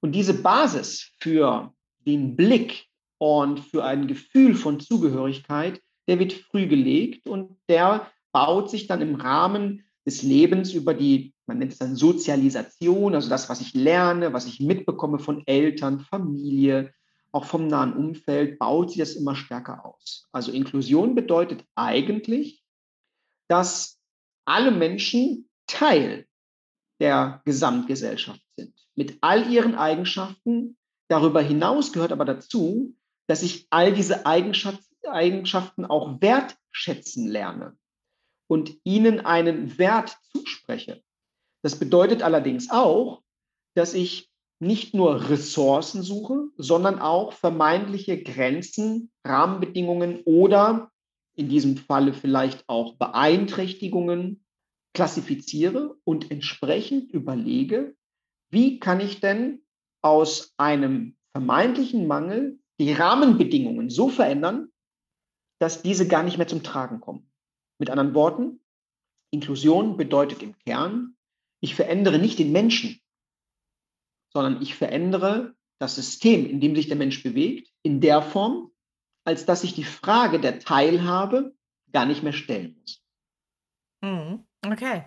Und 0.00 0.12
diese 0.12 0.42
Basis 0.42 1.12
für 1.20 1.74
den 2.06 2.36
Blick 2.36 2.86
und 3.18 3.60
für 3.60 3.84
ein 3.84 4.06
Gefühl 4.06 4.54
von 4.54 4.80
Zugehörigkeit, 4.80 5.82
der 6.08 6.18
wird 6.18 6.32
früh 6.32 6.66
gelegt 6.66 7.28
und 7.28 7.54
der 7.68 8.10
baut 8.32 8.70
sich 8.70 8.86
dann 8.86 9.02
im 9.02 9.16
Rahmen 9.16 9.84
des 10.06 10.22
Lebens 10.22 10.72
über 10.72 10.94
die 10.94 11.34
man 11.46 11.58
nennt 11.58 11.72
es 11.72 11.78
dann 11.78 11.96
Sozialisation, 11.96 13.14
also 13.14 13.28
das, 13.28 13.48
was 13.48 13.60
ich 13.60 13.74
lerne, 13.74 14.32
was 14.32 14.46
ich 14.46 14.60
mitbekomme 14.60 15.18
von 15.18 15.46
Eltern, 15.46 16.00
Familie, 16.00 16.92
auch 17.32 17.44
vom 17.44 17.66
nahen 17.66 17.92
Umfeld, 17.92 18.58
baut 18.58 18.90
sich 18.90 18.98
das 18.98 19.14
immer 19.14 19.36
stärker 19.36 19.84
aus. 19.84 20.28
Also 20.32 20.52
Inklusion 20.52 21.14
bedeutet 21.14 21.64
eigentlich, 21.74 22.64
dass 23.48 23.98
alle 24.44 24.70
Menschen 24.70 25.48
Teil 25.66 26.26
der 27.00 27.42
Gesamtgesellschaft 27.44 28.42
sind, 28.56 28.74
mit 28.94 29.18
all 29.20 29.50
ihren 29.50 29.74
Eigenschaften. 29.74 30.76
Darüber 31.08 31.42
hinaus 31.42 31.92
gehört 31.92 32.12
aber 32.12 32.24
dazu, 32.24 32.94
dass 33.26 33.42
ich 33.42 33.66
all 33.70 33.92
diese 33.92 34.24
Eigenschaften 34.24 35.84
auch 35.84 36.20
wertschätzen 36.20 37.28
lerne 37.28 37.76
und 38.48 38.78
ihnen 38.84 39.20
einen 39.20 39.78
Wert 39.78 40.16
zuspreche. 40.32 41.02
Das 41.66 41.80
bedeutet 41.80 42.22
allerdings 42.22 42.70
auch, 42.70 43.24
dass 43.74 43.92
ich 43.92 44.30
nicht 44.60 44.94
nur 44.94 45.28
Ressourcen 45.30 46.04
suche, 46.04 46.44
sondern 46.56 47.00
auch 47.00 47.32
vermeintliche 47.32 48.22
Grenzen, 48.22 49.10
Rahmenbedingungen 49.26 50.20
oder 50.26 50.92
in 51.34 51.48
diesem 51.48 51.76
Falle 51.76 52.14
vielleicht 52.14 52.68
auch 52.68 52.94
Beeinträchtigungen 52.98 54.44
klassifiziere 54.94 55.96
und 56.04 56.30
entsprechend 56.30 57.10
überlege, 57.10 57.96
wie 58.52 58.78
kann 58.78 59.00
ich 59.00 59.18
denn 59.18 59.66
aus 60.02 60.54
einem 60.58 61.16
vermeintlichen 61.32 62.06
Mangel 62.06 62.60
die 62.78 62.92
Rahmenbedingungen 62.92 63.90
so 63.90 64.08
verändern, 64.08 64.68
dass 65.58 65.82
diese 65.82 66.06
gar 66.06 66.22
nicht 66.22 66.38
mehr 66.38 66.46
zum 66.46 66.62
Tragen 66.62 67.00
kommen. 67.00 67.28
Mit 67.80 67.90
anderen 67.90 68.14
Worten, 68.14 68.60
Inklusion 69.32 69.96
bedeutet 69.96 70.44
im 70.44 70.56
Kern, 70.58 71.15
ich 71.60 71.74
verändere 71.74 72.18
nicht 72.18 72.38
den 72.38 72.52
Menschen, 72.52 73.00
sondern 74.32 74.62
ich 74.62 74.74
verändere 74.74 75.54
das 75.78 75.94
System, 75.94 76.46
in 76.46 76.60
dem 76.60 76.74
sich 76.74 76.88
der 76.88 76.96
Mensch 76.96 77.22
bewegt, 77.22 77.70
in 77.82 78.00
der 78.00 78.22
Form, 78.22 78.72
als 79.24 79.46
dass 79.46 79.64
ich 79.64 79.74
die 79.74 79.84
Frage 79.84 80.40
der 80.40 80.58
Teilhabe 80.58 81.54
gar 81.92 82.06
nicht 82.06 82.22
mehr 82.22 82.32
stellen 82.32 82.78
muss. 82.80 83.02
Mhm. 84.02 84.46
Okay. 84.64 85.04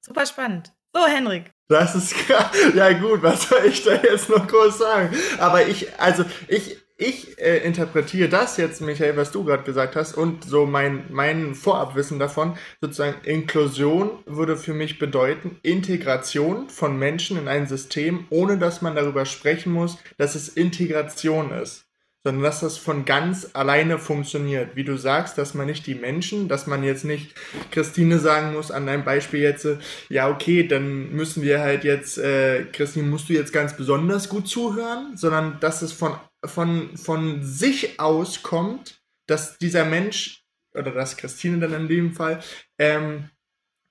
Super 0.00 0.26
spannend. 0.26 0.72
So, 0.94 1.06
Henrik. 1.06 1.52
Das 1.68 1.94
ist 1.94 2.14
ja 2.74 2.92
gut, 2.98 3.22
was 3.22 3.48
soll 3.48 3.66
ich 3.66 3.82
da 3.82 3.94
jetzt 3.94 4.28
noch 4.28 4.46
groß 4.46 4.78
sagen? 4.78 5.16
Aber 5.38 5.66
ich, 5.66 5.98
also 6.00 6.24
ich, 6.48 6.78
ich 6.98 7.38
äh, 7.38 7.58
interpretiere 7.58 8.28
das 8.28 8.56
jetzt, 8.56 8.80
Michael, 8.80 9.16
was 9.16 9.30
du 9.30 9.44
gerade 9.44 9.64
gesagt 9.64 9.96
hast, 9.96 10.14
und 10.14 10.44
so 10.44 10.64
mein, 10.64 11.04
mein 11.10 11.54
Vorabwissen 11.54 12.18
davon, 12.18 12.56
sozusagen 12.80 13.22
Inklusion 13.24 14.10
würde 14.24 14.56
für 14.56 14.72
mich 14.72 14.98
bedeuten, 14.98 15.58
Integration 15.62 16.70
von 16.70 16.98
Menschen 16.98 17.36
in 17.38 17.48
ein 17.48 17.66
System, 17.66 18.26
ohne 18.30 18.56
dass 18.58 18.80
man 18.80 18.94
darüber 18.96 19.26
sprechen 19.26 19.72
muss, 19.72 19.98
dass 20.16 20.34
es 20.34 20.48
Integration 20.48 21.52
ist. 21.52 21.86
sondern 22.26 22.42
dass 22.42 22.58
das 22.58 22.76
von 22.76 23.04
ganz 23.04 23.50
alleine 23.52 23.98
funktioniert. 24.00 24.74
Wie 24.74 24.82
du 24.82 24.96
sagst, 24.96 25.38
dass 25.38 25.54
man 25.54 25.66
nicht 25.66 25.86
die 25.86 25.94
Menschen, 25.94 26.48
dass 26.48 26.66
man 26.66 26.82
jetzt 26.82 27.04
nicht 27.04 27.34
Christine 27.70 28.18
sagen 28.18 28.52
muss, 28.52 28.72
an 28.72 28.84
deinem 28.84 29.04
Beispiel 29.04 29.38
jetzt, 29.40 29.64
äh, 29.64 29.76
ja, 30.08 30.28
okay, 30.28 30.66
dann 30.66 31.12
müssen 31.12 31.44
wir 31.44 31.60
halt 31.60 31.84
jetzt, 31.84 32.18
äh, 32.18 32.64
Christine, 32.72 33.06
musst 33.06 33.28
du 33.28 33.32
jetzt 33.32 33.52
ganz 33.52 33.76
besonders 33.76 34.28
gut 34.28 34.48
zuhören, 34.48 35.16
sondern 35.16 35.58
dass 35.60 35.82
es 35.82 35.92
von, 35.92 36.16
von, 36.46 36.96
von 36.96 37.42
sich 37.42 38.00
aus 38.00 38.42
kommt, 38.42 39.00
dass 39.26 39.58
dieser 39.58 39.84
Mensch, 39.84 40.44
oder 40.74 40.92
dass 40.92 41.16
Christine 41.16 41.58
dann 41.58 41.74
in 41.74 41.88
dem 41.88 42.14
Fall, 42.14 42.42
ähm, 42.78 43.30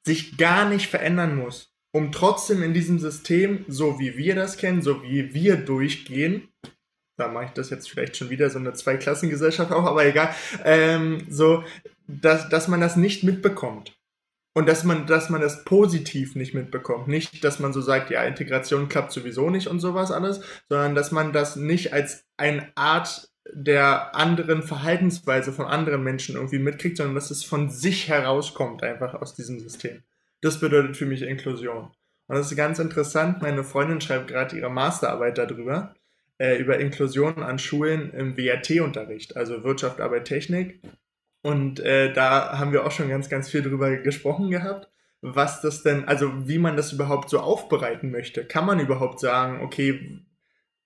sich 0.03 0.37
gar 0.37 0.69
nicht 0.69 0.87
verändern 0.89 1.35
muss, 1.35 1.73
um 1.91 2.11
trotzdem 2.11 2.61
in 2.61 2.73
diesem 2.73 2.99
System, 2.99 3.65
so 3.67 3.99
wie 3.99 4.17
wir 4.17 4.35
das 4.35 4.57
kennen, 4.57 4.81
so 4.81 5.01
wie 5.03 5.33
wir 5.33 5.57
durchgehen, 5.57 6.49
da 7.17 7.29
mache 7.29 7.45
ich 7.45 7.51
das 7.51 7.69
jetzt 7.69 7.89
vielleicht 7.89 8.17
schon 8.17 8.29
wieder 8.29 8.49
so 8.49 8.59
eine 8.59 8.73
Zweiklassengesellschaft 8.73 9.71
auch, 9.71 9.85
aber 9.85 10.05
egal, 10.05 10.35
ähm, 10.63 11.25
so, 11.29 11.63
dass, 12.07 12.49
dass 12.49 12.67
man 12.67 12.81
das 12.81 12.97
nicht 12.97 13.23
mitbekommt. 13.23 13.94
Und 14.55 14.67
dass 14.67 14.83
man, 14.83 15.05
dass 15.05 15.29
man 15.29 15.41
das 15.41 15.65
positiv 15.65 16.35
nicht 16.35 16.53
mitbekommt. 16.53 17.07
Nicht, 17.07 17.43
dass 17.43 17.59
man 17.59 17.73
so 17.73 17.81
sagt, 17.81 18.09
ja, 18.09 18.23
Integration 18.23 18.87
klappt 18.87 19.11
sowieso 19.11 19.49
nicht 19.49 19.67
und 19.67 19.79
sowas 19.79 20.11
alles, 20.11 20.39
sondern 20.69 20.95
dass 20.95 21.11
man 21.11 21.33
das 21.33 21.57
nicht 21.57 21.93
als 21.93 22.25
eine 22.37 22.71
Art 22.75 23.29
der 23.53 24.15
anderen 24.15 24.63
Verhaltensweise 24.63 25.51
von 25.51 25.65
anderen 25.65 26.03
Menschen 26.03 26.35
irgendwie 26.35 26.59
mitkriegt, 26.59 26.97
sondern 26.97 27.15
dass 27.15 27.31
es 27.31 27.43
von 27.43 27.69
sich 27.69 28.07
herauskommt, 28.07 28.81
einfach 28.81 29.13
aus 29.13 29.35
diesem 29.35 29.59
System. 29.59 30.03
Das 30.41 30.59
bedeutet 30.59 30.97
für 30.97 31.05
mich 31.05 31.21
Inklusion. 31.21 31.91
Und 32.27 32.35
das 32.35 32.49
ist 32.49 32.57
ganz 32.57 32.79
interessant. 32.79 33.41
Meine 33.41 33.63
Freundin 33.63 34.01
schreibt 34.01 34.29
gerade 34.29 34.57
ihre 34.57 34.71
Masterarbeit 34.71 35.37
darüber 35.37 35.93
äh, 36.37 36.57
über 36.57 36.79
Inklusion 36.79 37.43
an 37.43 37.59
Schulen 37.59 38.11
im 38.13 38.37
WRT-Unterricht, 38.37 39.37
also 39.37 39.63
Wirtschaft, 39.63 40.01
Arbeit, 40.01 40.25
Technik. 40.25 40.79
Und 41.45 41.79
äh, 41.79 42.11
da 42.11 42.57
haben 42.57 42.71
wir 42.71 42.87
auch 42.87 42.91
schon 42.91 43.07
ganz, 43.07 43.29
ganz 43.29 43.51
viel 43.51 43.61
drüber 43.61 43.97
gesprochen 43.97 44.49
gehabt, 44.49 44.89
was 45.21 45.61
das 45.61 45.83
denn, 45.83 46.05
also 46.05 46.47
wie 46.47 46.57
man 46.57 46.75
das 46.75 46.91
überhaupt 46.91 47.29
so 47.29 47.39
aufbereiten 47.39 48.09
möchte. 48.09 48.45
Kann 48.45 48.65
man 48.65 48.79
überhaupt 48.79 49.19
sagen, 49.19 49.61
okay, 49.61 50.23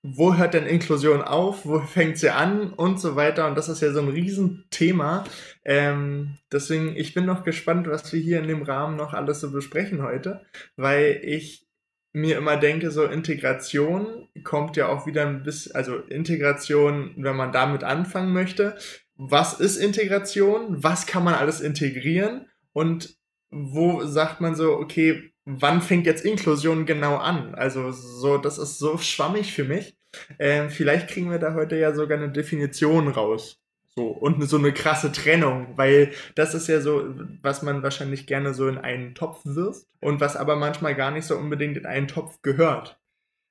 wo 0.03 0.35
hört 0.35 0.55
denn 0.55 0.65
Inklusion 0.65 1.21
auf, 1.21 1.65
wo 1.65 1.79
fängt 1.95 2.17
sie 2.17 2.31
an 2.31 2.73
und 2.73 2.99
so 2.99 3.15
weiter. 3.15 3.47
Und 3.47 3.57
das 3.57 3.69
ist 3.69 3.81
ja 3.81 3.93
so 3.93 4.01
ein 4.01 4.09
Riesenthema. 4.09 5.23
Ähm, 5.63 6.35
deswegen, 6.51 6.93
ich 6.97 7.13
bin 7.13 7.25
noch 7.25 7.45
gespannt, 7.45 7.87
was 7.87 8.11
wir 8.11 8.19
hier 8.19 8.41
in 8.41 8.49
dem 8.49 8.63
Rahmen 8.63 8.97
noch 8.97 9.13
alles 9.13 9.39
so 9.39 9.51
besprechen 9.51 10.03
heute, 10.03 10.41
weil 10.75 11.21
ich 11.23 11.69
mir 12.11 12.37
immer 12.37 12.57
denke, 12.57 12.91
so 12.91 13.05
Integration 13.05 14.27
kommt 14.43 14.75
ja 14.75 14.89
auch 14.89 15.07
wieder 15.07 15.25
ein 15.25 15.43
bisschen, 15.43 15.73
also 15.73 15.99
Integration, 15.99 17.13
wenn 17.15 17.37
man 17.37 17.53
damit 17.53 17.85
anfangen 17.85 18.33
möchte. 18.33 18.75
Was 19.21 19.59
ist 19.59 19.75
Integration? 19.75 20.81
Was 20.81 21.05
kann 21.05 21.25
man 21.25 21.33
alles 21.33 21.59
integrieren? 21.59 22.45
Und 22.71 23.17
wo 23.51 24.05
sagt 24.05 24.39
man 24.39 24.55
so, 24.55 24.71
okay, 24.77 25.33
wann 25.43 25.81
fängt 25.81 26.05
jetzt 26.05 26.23
Inklusion 26.23 26.85
genau 26.85 27.17
an? 27.17 27.53
Also 27.53 27.91
so, 27.91 28.38
das 28.38 28.57
ist 28.57 28.79
so 28.79 28.97
schwammig 28.97 29.51
für 29.51 29.65
mich. 29.65 29.97
Ähm, 30.39 30.69
vielleicht 30.69 31.09
kriegen 31.09 31.29
wir 31.29 31.38
da 31.38 31.53
heute 31.53 31.75
ja 31.75 31.93
sogar 31.93 32.17
eine 32.17 32.31
Definition 32.31 33.09
raus. 33.09 33.59
So, 33.93 34.07
und 34.07 34.41
so 34.47 34.57
eine 34.57 34.71
krasse 34.71 35.11
Trennung, 35.11 35.73
weil 35.75 36.11
das 36.35 36.53
ist 36.53 36.69
ja 36.69 36.79
so, 36.79 37.13
was 37.41 37.61
man 37.61 37.83
wahrscheinlich 37.83 38.25
gerne 38.25 38.53
so 38.53 38.69
in 38.69 38.77
einen 38.77 39.15
Topf 39.15 39.41
wirft 39.43 39.85
und 39.99 40.21
was 40.21 40.38
aber 40.38 40.55
manchmal 40.55 40.95
gar 40.95 41.11
nicht 41.11 41.25
so 41.25 41.35
unbedingt 41.35 41.75
in 41.75 41.85
einen 41.85 42.07
Topf 42.07 42.41
gehört. 42.41 42.97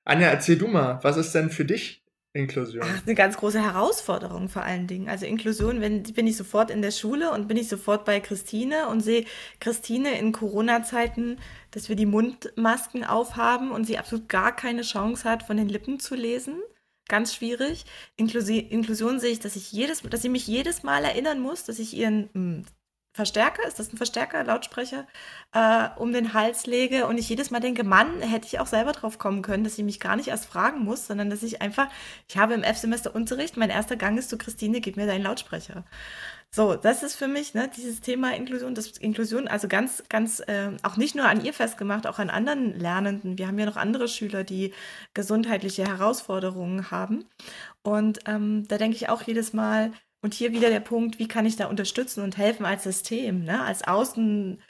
Anja, 0.07 0.29
erzähl 0.29 0.57
du 0.57 0.67
mal, 0.67 1.01
was 1.03 1.19
ist 1.19 1.35
denn 1.35 1.51
für 1.51 1.67
dich 1.67 2.03
Inklusion? 2.39 2.83
Ach, 2.85 3.03
eine 3.05 3.15
ganz 3.15 3.37
große 3.37 3.63
Herausforderung 3.63 4.49
vor 4.49 4.63
allen 4.63 4.87
Dingen. 4.87 5.09
Also 5.09 5.27
Inklusion, 5.27 5.81
wenn 5.81 6.03
bin 6.03 6.27
ich 6.27 6.37
sofort 6.37 6.71
in 6.71 6.83
der 6.83 6.91
Schule 6.91 7.33
und 7.33 7.49
bin 7.49 7.57
ich 7.57 7.69
sofort 7.69 8.05
bei 8.05 8.21
Christine 8.21 8.89
und 8.89 9.01
sehe 9.01 9.25
Christine 9.61 10.19
in 10.19 10.33
Corona-Zeiten, 10.33 11.39
dass 11.71 11.89
wir 11.89 11.97
die 11.97 12.07
Mundmasken 12.07 13.05
aufhaben 13.05 13.71
und 13.71 13.85
sie 13.85 13.99
absolut 13.99 14.29
gar 14.29 14.55
keine 14.55 14.83
Chance 14.83 15.29
hat, 15.29 15.43
von 15.43 15.57
den 15.57 15.69
Lippen 15.69 16.01
zu 16.01 16.15
lesen 16.15 16.55
ganz 17.09 17.35
schwierig. 17.35 17.87
Inklusi 18.17 18.59
Inklusion 18.59 19.19
sehe 19.19 19.33
ich, 19.33 19.41
dass 19.41 19.57
ich 19.57 19.73
jedes, 19.73 20.03
dass 20.03 20.23
sie 20.23 20.29
mich 20.29 20.47
jedes 20.47 20.83
Mal 20.83 21.05
erinnern 21.05 21.41
muss, 21.41 21.65
dass 21.65 21.79
ich 21.79 21.95
ihren 21.95 22.29
hm, 22.35 22.65
Verstärker, 23.19 23.67
ist 23.67 23.81
das 23.81 23.93
ein 23.93 23.97
Verstärker, 23.97 24.45
Lautsprecher, 24.45 25.05
äh, 25.53 25.89
um 25.97 26.13
den 26.13 26.35
Hals 26.35 26.67
lege 26.67 27.05
und 27.09 27.19
ich 27.19 27.29
jedes 27.29 27.51
Mal 27.51 27.59
denke, 27.59 27.83
Mann, 27.83 28.23
hätte 28.23 28.47
ich 28.47 28.61
auch 28.61 28.69
selber 28.69 28.93
drauf 28.93 29.19
kommen 29.19 29.43
können, 29.43 29.65
dass 29.65 29.77
ich 29.77 29.85
mich 29.85 29.99
gar 29.99 30.15
nicht 30.15 30.29
erst 30.29 30.47
fragen 30.47 30.85
muss, 30.85 31.09
sondern 31.09 31.29
dass 31.29 31.43
ich 31.43 31.61
einfach, 31.61 31.89
ich 32.29 32.37
habe 32.37 32.55
im 32.55 32.63
F-Semester 32.63 33.17
Unterricht, 33.17 33.57
mein 33.57 33.71
erster 33.71 33.97
Gang 33.97 34.17
ist 34.17 34.31
zu 34.31 34.39
Christine, 34.39 34.81
gib 34.81 34.97
mir 34.97 35.09
deinen 35.09 35.25
Lautsprecher. 35.25 35.83
So, 36.53 36.77
das 36.77 37.03
ist 37.03 37.17
für 37.17 37.27
mich 37.27 37.55
ne, 37.55 37.69
dieses 37.77 38.01
Thema 38.01 38.37
Inklusion, 38.37 38.77
das 38.77 38.87
Inklusion, 38.99 39.49
also 39.49 39.67
ganz, 39.67 40.05
ganz 40.09 40.39
äh, 40.47 40.71
auch 40.85 40.97
nicht 40.97 41.17
nur 41.17 41.27
an 41.27 41.45
ihr 41.45 41.53
festgemacht, 41.53 42.07
auch 42.07 42.21
an 42.21 42.31
anderen 42.31 42.79
Lernenden. 42.79 43.37
Wir 43.37 43.49
haben 43.49 43.59
ja 43.59 43.67
noch 43.67 43.77
andere 43.77 44.07
Schüler, 44.07 44.45
die 44.45 44.73
gesundheitliche 45.13 45.85
Herausforderungen 45.85 46.93
haben. 46.93 47.25
Und 47.83 48.21
ähm, 48.27 48.69
da 48.69 48.79
denke 48.79 48.97
ich 48.97 49.09
auch 49.09 49.23
jedes 49.23 49.53
Mal, 49.53 49.91
und 50.21 50.35
hier 50.35 50.53
wieder 50.53 50.69
der 50.69 50.81
Punkt, 50.81 51.21
wie 51.21 51.29
kann 51.29 51.47
ich 51.47 51.57
da 51.57 51.67
unterstützen 51.67 52.25
und 52.25 52.37
helfen 52.37 52.67
als 52.67 52.83
System, 52.83 53.45
ne? 53.45 53.63
als 53.63 53.87
außen 53.87 54.61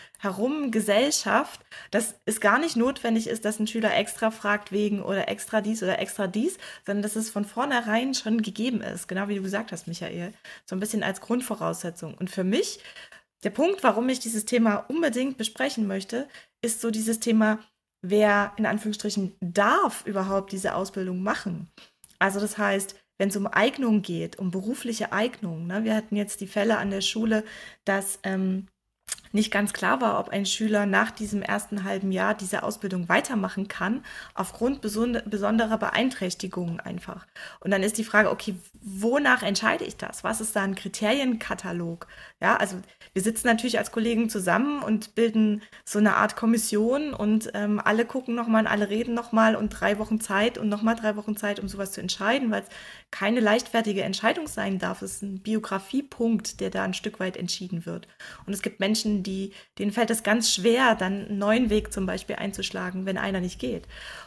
Gesellschaft, 0.70 1.60
dass 1.90 2.16
es 2.26 2.40
gar 2.40 2.58
nicht 2.58 2.76
notwendig 2.76 3.28
ist, 3.28 3.46
dass 3.46 3.58
ein 3.58 3.66
Schüler 3.66 3.96
extra 3.96 4.30
fragt 4.30 4.72
wegen 4.72 5.02
oder 5.02 5.28
extra 5.28 5.62
dies 5.62 5.82
oder 5.82 5.98
extra 6.00 6.26
dies, 6.26 6.58
sondern 6.84 7.02
dass 7.02 7.16
es 7.16 7.30
von 7.30 7.46
vornherein 7.46 8.12
schon 8.12 8.42
gegeben 8.42 8.82
ist, 8.82 9.08
genau 9.08 9.28
wie 9.28 9.36
du 9.36 9.42
gesagt 9.42 9.72
hast, 9.72 9.88
Michael, 9.88 10.34
so 10.66 10.76
ein 10.76 10.80
bisschen 10.80 11.02
als 11.02 11.22
Grundvoraussetzung. 11.22 12.14
Und 12.14 12.30
für 12.30 12.44
mich, 12.44 12.80
der 13.42 13.50
Punkt, 13.50 13.82
warum 13.82 14.08
ich 14.10 14.20
dieses 14.20 14.44
Thema 14.44 14.76
unbedingt 14.88 15.38
besprechen 15.38 15.86
möchte, 15.86 16.28
ist 16.60 16.82
so 16.82 16.90
dieses 16.90 17.20
Thema, 17.20 17.58
wer 18.02 18.52
in 18.58 18.66
Anführungsstrichen 18.66 19.34
darf 19.40 20.04
überhaupt 20.04 20.52
diese 20.52 20.74
Ausbildung 20.74 21.22
machen. 21.22 21.70
Also 22.18 22.38
das 22.38 22.58
heißt, 22.58 22.96
wenn 23.18 23.28
es 23.28 23.36
um 23.36 23.46
Eignung 23.46 24.02
geht, 24.02 24.38
um 24.38 24.50
berufliche 24.50 25.12
Eignung. 25.12 25.66
Ne? 25.66 25.84
Wir 25.84 25.94
hatten 25.94 26.16
jetzt 26.16 26.40
die 26.40 26.46
Fälle 26.46 26.78
an 26.78 26.90
der 26.90 27.00
Schule, 27.00 27.44
dass 27.84 28.20
ähm, 28.22 28.66
nicht 29.32 29.50
ganz 29.50 29.72
klar 29.72 30.00
war, 30.00 30.18
ob 30.18 30.28
ein 30.30 30.46
Schüler 30.46 30.86
nach 30.86 31.10
diesem 31.10 31.42
ersten 31.42 31.84
halben 31.84 32.12
Jahr 32.12 32.34
diese 32.34 32.62
Ausbildung 32.62 33.08
weitermachen 33.08 33.68
kann, 33.68 34.04
aufgrund 34.34 34.80
besonderer 34.80 35.78
Beeinträchtigungen 35.78 36.80
einfach. 36.80 37.26
Und 37.60 37.70
dann 37.70 37.82
ist 37.82 37.98
die 37.98 38.04
Frage, 38.04 38.30
okay, 38.30 38.54
wonach 38.80 39.42
entscheide 39.42 39.84
ich 39.84 39.96
das? 39.96 40.24
Was 40.24 40.40
ist 40.40 40.56
da 40.56 40.62
ein 40.62 40.74
Kriterienkatalog? 40.74 42.06
Ja, 42.40 42.56
also 42.56 42.76
wir 43.12 43.22
sitzen 43.22 43.48
natürlich 43.48 43.78
als 43.78 43.90
Kollegen 43.90 44.30
zusammen 44.30 44.82
und 44.82 45.14
bilden 45.14 45.62
so 45.84 45.98
eine 45.98 46.16
Art 46.16 46.36
Kommission 46.36 47.12
und 47.14 47.50
ähm, 47.54 47.80
alle 47.84 48.04
gucken 48.04 48.34
nochmal 48.34 48.62
und 48.62 48.68
alle 48.68 48.88
reden 48.88 49.14
nochmal 49.14 49.56
und 49.56 49.70
drei 49.70 49.98
Wochen 49.98 50.20
Zeit 50.20 50.58
und 50.58 50.68
nochmal 50.68 50.94
drei 50.94 51.16
Wochen 51.16 51.36
Zeit, 51.36 51.60
um 51.60 51.68
sowas 51.68 51.92
zu 51.92 52.00
entscheiden, 52.00 52.50
weil 52.50 52.62
es 52.62 52.68
keine 53.10 53.40
leichtfertige 53.40 54.02
Entscheidung 54.02 54.46
sein 54.46 54.78
darf. 54.78 55.02
Es 55.02 55.14
ist 55.14 55.22
ein 55.22 55.40
Biografiepunkt, 55.40 56.60
der 56.60 56.70
da 56.70 56.84
ein 56.84 56.94
Stück 56.94 57.20
weit 57.20 57.36
entschieden 57.36 57.86
wird. 57.86 58.06
Und 58.46 58.52
es 58.52 58.62
gibt 58.62 58.80
Menschen, 58.80 59.17
die, 59.22 59.52
denen 59.78 59.92
fällt 59.92 60.10
es 60.10 60.22
ganz 60.22 60.52
schwer, 60.52 60.94
dann 60.94 61.26
einen 61.26 61.38
neuen 61.38 61.70
Weg 61.70 61.92
zum 61.92 62.06
Beispiel 62.06 62.36
einzuschlagen, 62.36 63.06
wenn 63.06 63.18
einer 63.18 63.40
nicht 63.40 63.58
geht. 63.58 63.86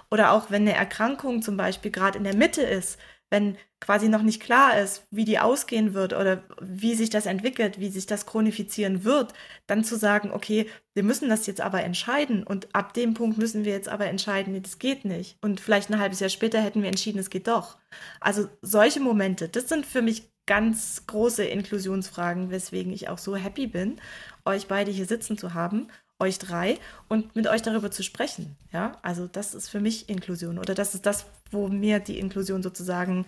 Oder 0.09 0.31
auch 0.31 0.51
wenn 0.51 0.63
eine 0.63 0.73
Erkrankung 0.73 1.41
zum 1.41 1.57
Beispiel 1.57 1.91
gerade 1.91 2.17
in 2.17 2.23
der 2.23 2.35
Mitte 2.35 2.61
ist, 2.61 2.99
wenn 3.31 3.57
quasi 3.79 4.09
noch 4.09 4.21
nicht 4.21 4.41
klar 4.41 4.77
ist, 4.77 5.07
wie 5.09 5.25
die 5.25 5.39
ausgehen 5.39 5.93
wird 5.93 6.13
oder 6.13 6.43
wie 6.61 6.93
sich 6.93 7.09
das 7.09 7.25
entwickelt, 7.25 7.79
wie 7.79 7.89
sich 7.89 8.05
das 8.05 8.25
chronifizieren 8.25 9.03
wird, 9.05 9.33
dann 9.65 9.83
zu 9.83 9.95
sagen, 9.97 10.31
okay, 10.31 10.69
wir 10.93 11.03
müssen 11.03 11.29
das 11.29 11.47
jetzt 11.47 11.61
aber 11.61 11.81
entscheiden 11.81 12.43
und 12.43 12.75
ab 12.75 12.93
dem 12.93 13.13
Punkt 13.13 13.37
müssen 13.37 13.65
wir 13.65 13.71
jetzt 13.71 13.89
aber 13.89 14.05
entscheiden, 14.07 14.53
nee, 14.53 14.59
das 14.59 14.77
geht 14.77 15.05
nicht. 15.05 15.37
Und 15.41 15.61
vielleicht 15.61 15.89
ein 15.89 15.99
halbes 15.99 16.19
Jahr 16.19 16.29
später 16.29 16.61
hätten 16.61 16.81
wir 16.81 16.89
entschieden, 16.89 17.19
es 17.19 17.29
geht 17.29 17.47
doch. 17.47 17.77
Also 18.19 18.49
solche 18.61 18.99
Momente, 18.99 19.49
das 19.49 19.69
sind 19.69 19.85
für 19.85 20.01
mich 20.01 20.30
ganz 20.45 21.03
große 21.07 21.43
Inklusionsfragen, 21.43 22.49
weswegen 22.49 22.91
ich 22.91 23.09
auch 23.09 23.17
so 23.17 23.35
happy 23.35 23.67
bin, 23.67 23.99
euch 24.45 24.67
beide 24.67 24.91
hier 24.91 25.05
sitzen 25.05 25.37
zu 25.37 25.53
haben, 25.53 25.87
euch 26.19 26.39
drei, 26.39 26.77
und 27.07 27.35
mit 27.35 27.47
euch 27.47 27.61
darüber 27.61 27.91
zu 27.91 28.03
sprechen. 28.03 28.55
Ja, 28.71 28.97
also 29.01 29.27
das 29.27 29.53
ist 29.53 29.69
für 29.69 29.79
mich 29.79 30.09
Inklusion 30.09 30.59
oder 30.59 30.75
das 30.75 30.95
ist 30.95 31.05
das, 31.05 31.25
wo 31.51 31.67
mir 31.67 31.99
die 31.99 32.19
Inklusion 32.19 32.63
sozusagen 32.63 33.25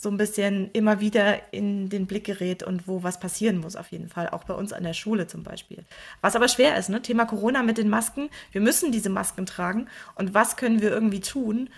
so 0.00 0.08
ein 0.08 0.16
bisschen 0.16 0.70
immer 0.72 1.00
wieder 1.00 1.52
in 1.52 1.90
den 1.90 2.06
Blick 2.06 2.24
gerät 2.24 2.62
und 2.62 2.88
wo 2.88 3.02
was 3.02 3.20
passieren 3.20 3.58
muss, 3.58 3.76
auf 3.76 3.92
jeden 3.92 4.08
Fall. 4.08 4.30
Auch 4.30 4.44
bei 4.44 4.54
uns 4.54 4.72
an 4.72 4.82
der 4.82 4.94
Schule 4.94 5.26
zum 5.26 5.42
Beispiel. 5.42 5.84
Was 6.22 6.36
aber 6.36 6.48
schwer 6.48 6.78
ist, 6.78 6.88
ne? 6.88 7.02
Thema 7.02 7.26
Corona 7.26 7.62
mit 7.62 7.76
den 7.76 7.90
Masken. 7.90 8.30
Wir 8.50 8.62
müssen 8.62 8.92
diese 8.92 9.10
Masken 9.10 9.44
tragen. 9.44 9.88
Und 10.14 10.32
was 10.32 10.56
können 10.56 10.80
wir 10.80 10.90
irgendwie 10.90 11.20
tun, 11.20 11.68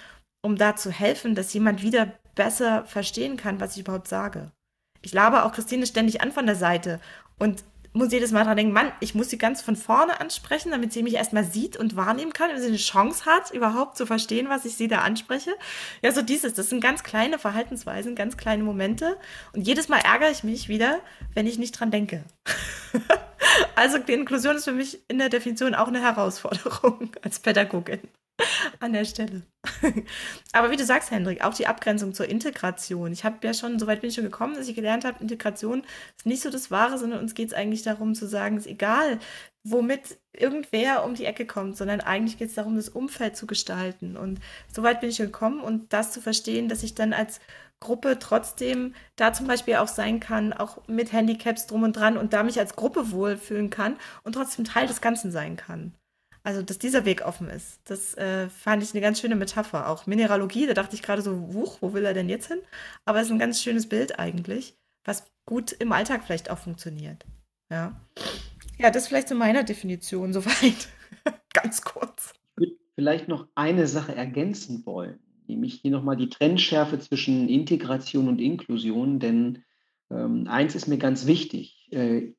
um 0.40 0.56
da 0.56 0.76
zu 0.76 0.92
helfen, 0.92 1.34
dass 1.34 1.52
jemand 1.52 1.82
wieder 1.82 2.12
besser 2.36 2.84
verstehen 2.84 3.36
kann, 3.36 3.58
was 3.58 3.74
ich 3.74 3.82
überhaupt 3.82 4.06
sage? 4.06 4.52
Ich 5.02 5.12
labe 5.12 5.44
auch 5.44 5.52
Christine 5.52 5.86
ständig 5.86 6.20
an 6.20 6.32
von 6.32 6.46
der 6.46 6.56
Seite. 6.56 7.00
Und 7.38 7.64
muss 7.94 8.12
jedes 8.12 8.32
Mal 8.32 8.44
dran 8.44 8.56
denken, 8.56 8.72
Mann, 8.72 8.90
ich 9.00 9.14
muss 9.14 9.28
sie 9.28 9.36
ganz 9.36 9.60
von 9.60 9.76
vorne 9.76 10.18
ansprechen, 10.20 10.70
damit 10.70 10.92
sie 10.92 11.02
mich 11.02 11.14
erstmal 11.14 11.44
sieht 11.44 11.76
und 11.76 11.94
wahrnehmen 11.94 12.32
kann, 12.32 12.48
damit 12.48 12.62
sie 12.62 12.68
eine 12.68 12.78
Chance 12.78 13.26
hat, 13.26 13.50
überhaupt 13.50 13.98
zu 13.98 14.06
verstehen, 14.06 14.48
was 14.48 14.64
ich 14.64 14.76
sie 14.76 14.88
da 14.88 15.00
anspreche. 15.00 15.50
Ja, 16.00 16.10
so 16.12 16.22
dieses, 16.22 16.54
das 16.54 16.70
sind 16.70 16.80
ganz 16.80 17.02
kleine 17.02 17.38
Verhaltensweisen, 17.38 18.14
ganz 18.14 18.36
kleine 18.36 18.62
Momente. 18.62 19.18
Und 19.52 19.66
jedes 19.66 19.88
Mal 19.88 19.98
ärgere 19.98 20.30
ich 20.30 20.42
mich 20.42 20.68
wieder, 20.68 21.00
wenn 21.34 21.46
ich 21.46 21.58
nicht 21.58 21.78
dran 21.78 21.90
denke. 21.90 22.24
also 23.76 23.98
die 23.98 24.12
Inklusion 24.12 24.56
ist 24.56 24.64
für 24.64 24.72
mich 24.72 25.00
in 25.08 25.18
der 25.18 25.28
Definition 25.28 25.74
auch 25.74 25.88
eine 25.88 26.00
Herausforderung 26.00 27.10
als 27.22 27.40
Pädagogin 27.40 28.00
an 28.81 28.92
der 28.92 29.05
Stelle. 29.05 29.42
Aber 30.52 30.70
wie 30.70 30.76
du 30.76 30.85
sagst, 30.85 31.11
Hendrik, 31.11 31.44
auch 31.44 31.55
die 31.55 31.66
Abgrenzung 31.66 32.14
zur 32.14 32.28
Integration. 32.28 33.12
Ich 33.12 33.24
habe 33.24 33.38
ja 33.42 33.55
schon, 33.55 33.78
soweit 33.78 34.00
bin 34.00 34.11
ich 34.11 34.16
schon 34.16 34.24
gekommen, 34.24 34.55
dass 34.55 34.68
ich 34.68 34.74
gelernt 34.74 35.05
habe, 35.05 35.20
Integration 35.20 35.83
ist 36.16 36.26
nicht 36.26 36.42
so 36.42 36.50
das 36.50 36.70
Wahre, 36.70 36.98
sondern 36.98 37.20
uns 37.20 37.35
geht 37.35 37.48
es 37.48 37.55
eigentlich 37.55 37.83
darum 37.83 38.14
zu 38.14 38.26
sagen, 38.26 38.57
es 38.57 38.66
ist 38.66 38.72
egal, 38.72 39.18
womit 39.64 40.18
irgendwer 40.33 41.05
um 41.05 41.14
die 41.14 41.24
Ecke 41.24 41.46
kommt, 41.46 41.76
sondern 41.76 42.00
eigentlich 42.00 42.38
geht 42.38 42.48
es 42.48 42.55
darum, 42.55 42.76
das 42.76 42.88
Umfeld 42.88 43.37
zu 43.37 43.46
gestalten. 43.46 44.16
Und 44.16 44.40
soweit 44.72 45.00
bin 45.00 45.11
ich 45.11 45.16
schon 45.16 45.26
gekommen 45.26 45.61
und 45.61 45.92
das 45.92 46.12
zu 46.12 46.20
verstehen, 46.20 46.68
dass 46.68 46.83
ich 46.83 46.94
dann 46.94 47.12
als 47.12 47.40
Gruppe 47.81 48.18
trotzdem 48.18 48.94
da 49.16 49.33
zum 49.33 49.46
Beispiel 49.46 49.76
auch 49.76 49.88
sein 49.88 50.20
kann, 50.20 50.52
auch 50.52 50.87
mit 50.87 51.12
Handicaps 51.12 51.66
drum 51.66 51.83
und 51.83 51.96
dran 51.96 52.16
und 52.16 52.33
da 52.33 52.42
mich 52.42 52.59
als 52.59 52.76
Gruppe 52.76 53.11
wohlfühlen 53.11 53.70
kann 53.70 53.96
und 54.22 54.35
trotzdem 54.35 54.64
Teil 54.64 54.87
des 54.87 55.00
Ganzen 55.00 55.33
sein 55.33 55.57
kann. 55.57 55.92
Also, 56.44 56.62
dass 56.62 56.78
dieser 56.78 57.05
Weg 57.05 57.24
offen 57.24 57.48
ist, 57.48 57.81
das 57.85 58.14
äh, 58.14 58.48
fand 58.48 58.83
ich 58.83 58.92
eine 58.92 59.00
ganz 59.00 59.20
schöne 59.20 59.37
Metapher. 59.37 59.88
Auch 59.88 60.07
Mineralogie, 60.07 60.66
da 60.66 60.74
dachte 60.74 60.96
ich 60.96 61.02
gerade 61.02 61.22
so, 61.22 61.55
wuch, 61.55 61.78
wo 61.81 61.92
will 61.92 62.05
er 62.05 62.14
denn 62.14 62.28
jetzt 62.28 62.48
hin? 62.48 62.59
Aber 63.05 63.20
es 63.20 63.26
ist 63.26 63.33
ein 63.33 63.38
ganz 63.38 63.62
schönes 63.62 63.88
Bild 63.88 64.18
eigentlich, 64.18 64.74
was 65.05 65.24
gut 65.46 65.72
im 65.72 65.92
Alltag 65.92 66.24
vielleicht 66.24 66.50
auch 66.50 66.59
funktioniert. 66.59 67.24
Ja, 67.70 67.94
ja 68.78 68.90
das 68.90 69.07
vielleicht 69.07 69.28
zu 69.28 69.37
meiner 69.37 69.62
Definition 69.62 70.33
soweit. 70.33 70.88
ganz 71.52 71.83
kurz. 71.83 72.35
Ich 72.57 72.62
würde 72.62 72.76
vielleicht 72.96 73.28
noch 73.28 73.46
eine 73.55 73.87
Sache 73.87 74.16
ergänzen 74.16 74.85
wollen, 74.85 75.20
nämlich 75.46 75.74
hier 75.74 75.92
nochmal 75.92 76.16
die 76.16 76.28
Trennschärfe 76.28 76.98
zwischen 76.98 77.48
Integration 77.48 78.26
und 78.26 78.40
Inklusion, 78.40 79.20
denn 79.20 79.62
ähm, 80.11 80.48
eins 80.48 80.74
ist 80.74 80.88
mir 80.88 80.98
ganz 80.98 81.26
wichtig. 81.26 81.88
Äh, 81.92 82.33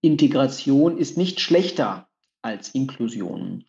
Integration 0.00 0.96
ist 0.96 1.16
nicht 1.16 1.40
schlechter 1.40 2.08
als 2.42 2.70
Inklusion. 2.70 3.64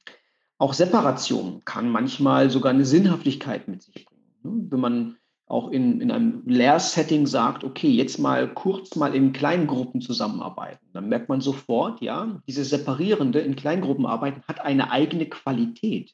Auch 0.57 0.73
Separation 0.73 1.61
kann 1.65 1.89
manchmal 1.89 2.49
sogar 2.49 2.71
eine 2.71 2.85
Sinnhaftigkeit 2.85 3.67
mit 3.67 3.83
sich 3.83 4.05
bringen. 4.05 4.35
Ne? 4.43 4.67
Wenn 4.69 4.79
man 4.79 5.17
auch 5.45 5.69
in, 5.69 6.01
in 6.01 6.09
einem 6.09 6.43
Lehrsetting 6.45 7.27
sagt, 7.27 7.63
okay, 7.63 7.89
jetzt 7.89 8.17
mal 8.17 8.51
kurz 8.53 8.95
mal 8.95 9.13
in 9.13 9.33
Kleingruppen 9.33 10.01
zusammenarbeiten, 10.01 10.85
dann 10.93 11.09
merkt 11.09 11.29
man 11.29 11.41
sofort, 11.41 12.01
ja, 12.01 12.41
diese 12.47 12.63
separierende 12.63 13.39
in 13.39 13.55
Kleingruppen 13.55 14.05
arbeiten 14.05 14.41
hat 14.47 14.61
eine 14.61 14.91
eigene 14.91 15.27
Qualität. 15.27 16.13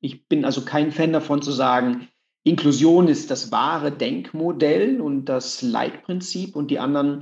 Ich 0.00 0.28
bin 0.28 0.44
also 0.44 0.64
kein 0.64 0.92
Fan 0.92 1.12
davon 1.12 1.42
zu 1.42 1.52
sagen, 1.52 2.08
Inklusion 2.42 3.08
ist 3.08 3.30
das 3.30 3.52
wahre 3.52 3.90
Denkmodell 3.90 5.00
und 5.00 5.26
das 5.26 5.62
Leitprinzip 5.62 6.56
und 6.56 6.70
die 6.70 6.78
anderen 6.78 7.20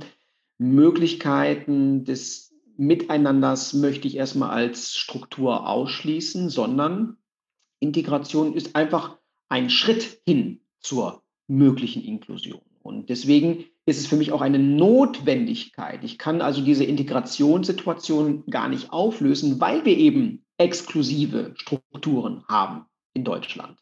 Möglichkeiten 0.57 2.03
des 2.03 2.52
Miteinanders 2.77 3.73
möchte 3.73 4.07
ich 4.07 4.15
erstmal 4.15 4.49
als 4.49 4.95
Struktur 4.95 5.67
ausschließen, 5.67 6.49
sondern 6.49 7.17
Integration 7.79 8.53
ist 8.53 8.75
einfach 8.75 9.17
ein 9.49 9.69
Schritt 9.69 10.21
hin 10.25 10.61
zur 10.79 11.23
möglichen 11.47 12.03
Inklusion. 12.03 12.61
Und 12.81 13.09
deswegen 13.09 13.65
ist 13.85 13.99
es 13.99 14.07
für 14.07 14.15
mich 14.15 14.31
auch 14.31 14.41
eine 14.41 14.59
Notwendigkeit. 14.59 16.03
Ich 16.03 16.17
kann 16.17 16.41
also 16.41 16.61
diese 16.61 16.83
Integrationssituation 16.83 18.45
gar 18.47 18.69
nicht 18.69 18.91
auflösen, 18.91 19.59
weil 19.59 19.85
wir 19.85 19.97
eben 19.97 20.45
exklusive 20.57 21.53
Strukturen 21.55 22.43
haben 22.47 22.85
in 23.13 23.23
Deutschland, 23.23 23.77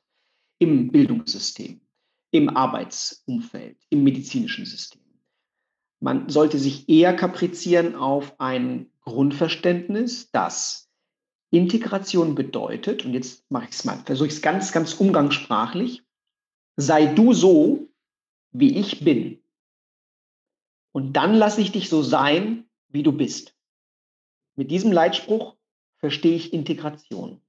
im 0.59 0.91
Bildungssystem, 0.91 1.81
im 2.31 2.49
Arbeitsumfeld, 2.49 3.77
im 3.89 4.03
medizinischen 4.03 4.65
System. 4.65 5.00
Man 6.01 6.29
sollte 6.29 6.57
sich 6.57 6.89
eher 6.89 7.15
kaprizieren 7.15 7.95
auf 7.95 8.39
ein 8.39 8.91
Grundverständnis, 9.01 10.31
dass 10.31 10.89
Integration 11.51 12.33
bedeutet, 12.33 13.05
und 13.05 13.13
jetzt 13.13 13.49
mache 13.51 13.65
ich 13.65 13.71
es 13.71 13.85
mal, 13.85 14.01
versuche 14.05 14.27
ich 14.27 14.33
es 14.33 14.41
ganz, 14.41 14.71
ganz 14.71 14.95
umgangssprachlich, 14.95 16.03
sei 16.75 17.05
du 17.05 17.33
so, 17.33 17.87
wie 18.51 18.79
ich 18.79 19.03
bin. 19.03 19.43
Und 20.91 21.13
dann 21.13 21.35
lasse 21.35 21.61
ich 21.61 21.71
dich 21.71 21.87
so 21.87 22.01
sein, 22.01 22.69
wie 22.89 23.03
du 23.03 23.11
bist. 23.11 23.55
Mit 24.55 24.71
diesem 24.71 24.91
Leitspruch 24.91 25.55
verstehe 25.97 26.35
ich 26.35 26.51
Integration. 26.51 27.41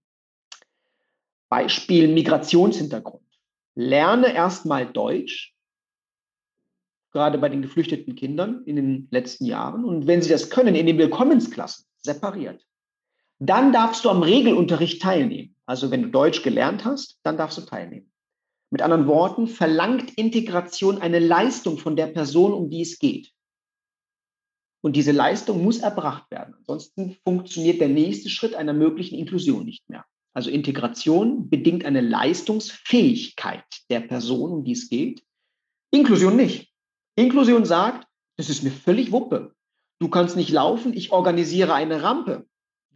Beispiel 1.49 2.09
Migrationshintergrund. 2.09 3.27
Lerne 3.75 4.35
erstmal 4.35 4.87
Deutsch, 4.93 5.52
gerade 7.13 7.39
bei 7.39 7.49
den 7.49 7.63
geflüchteten 7.63 8.15
Kindern 8.15 8.65
in 8.65 8.77
den 8.77 9.09
letzten 9.11 9.45
Jahren. 9.45 9.85
Und 9.85 10.07
wenn 10.07 10.23
sie 10.23 10.31
das 10.31 10.51
können, 10.51 10.75
in 10.75 10.87
den 10.87 10.99
Willkommensklassen 10.99 11.87
separiert, 11.99 12.67
dann 13.39 13.73
darfst 13.73 14.05
du 14.05 14.11
am 14.11 14.23
Regelunterricht 14.23 15.03
teilnehmen. 15.03 15.55
Also 15.67 15.91
wenn 15.91 16.03
du 16.03 16.09
Deutsch 16.11 16.43
gelernt 16.43 16.85
hast, 16.85 17.19
dann 17.23 17.37
darfst 17.37 17.59
du 17.59 17.63
teilnehmen. 17.63 18.11
Mit 18.71 18.83
anderen 18.83 19.07
Worten, 19.07 19.49
verlangt 19.49 20.17
Integration 20.17 20.99
eine 20.99 21.19
Leistung 21.19 21.77
von 21.77 21.95
der 21.95 22.07
Person, 22.07 22.55
um 22.55 22.71
die 22.71 22.81
es 22.81 22.99
geht. 22.99 23.31
Und 24.81 24.97
diese 24.97 25.13
Leistung 25.13 25.63
muss 25.63 25.79
erbracht 25.79 26.31
werden. 26.31 26.55
Ansonsten 26.59 27.17
funktioniert 27.23 27.81
der 27.81 27.89
nächste 27.89 28.31
Schritt 28.31 28.55
einer 28.55 28.73
möglichen 28.73 29.17
Inklusion 29.17 29.65
nicht 29.65 29.89
mehr. 29.89 30.05
Also 30.35 30.51
Integration 30.51 31.51
bedingt 31.51 31.85
eine 31.85 32.01
Leistungsfähigkeit 32.01 33.65
der 33.91 34.01
Person, 34.01 34.51
um 34.51 34.65
die 34.65 34.73
es 34.73 34.89
geht. 34.89 35.23
Inklusion 35.91 36.37
nicht. 36.37 36.72
Inklusion 37.17 37.65
sagt, 37.65 38.07
das 38.37 38.49
ist 38.49 38.63
mir 38.63 38.71
völlig 38.71 39.13
Wuppe. 39.13 39.55
Du 40.01 40.09
kannst 40.09 40.37
nicht 40.37 40.51
laufen, 40.51 40.95
ich 40.95 41.13
organisiere 41.13 41.75
eine 41.75 42.03
Rampe. 42.03 42.47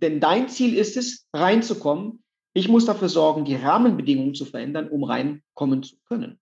Denn 0.03 0.21
dein 0.21 0.49
Ziel 0.49 0.75
ist 0.75 0.97
es, 0.97 1.29
reinzukommen. 1.33 2.23
Ich 2.55 2.69
muss 2.69 2.87
dafür 2.87 3.09
sorgen, 3.09 3.45
die 3.45 3.55
Rahmenbedingungen 3.55 4.35
zu 4.35 4.45
verändern, 4.45 4.89
um 4.89 5.05
reinkommen 5.05 5.83
zu 5.83 5.97
können. 6.07 6.41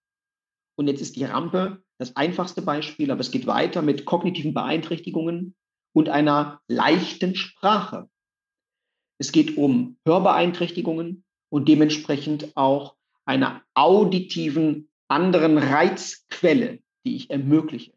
Und 0.76 0.88
jetzt 0.88 1.00
ist 1.00 1.16
die 1.16 1.24
Rampe 1.24 1.82
das 1.98 2.16
einfachste 2.16 2.62
Beispiel, 2.62 3.10
aber 3.10 3.20
es 3.20 3.30
geht 3.30 3.46
weiter 3.46 3.82
mit 3.82 4.04
kognitiven 4.04 4.54
Beeinträchtigungen 4.54 5.54
und 5.92 6.08
einer 6.08 6.60
leichten 6.68 7.34
Sprache. 7.34 8.08
Es 9.18 9.32
geht 9.32 9.56
um 9.56 9.96
Hörbeeinträchtigungen 10.04 11.24
und 11.50 11.68
dementsprechend 11.68 12.56
auch 12.56 12.96
einer 13.24 13.62
auditiven 13.74 14.88
anderen 15.08 15.58
Reizquelle, 15.58 16.80
die 17.04 17.16
ich 17.16 17.30
ermögliche. 17.30 17.92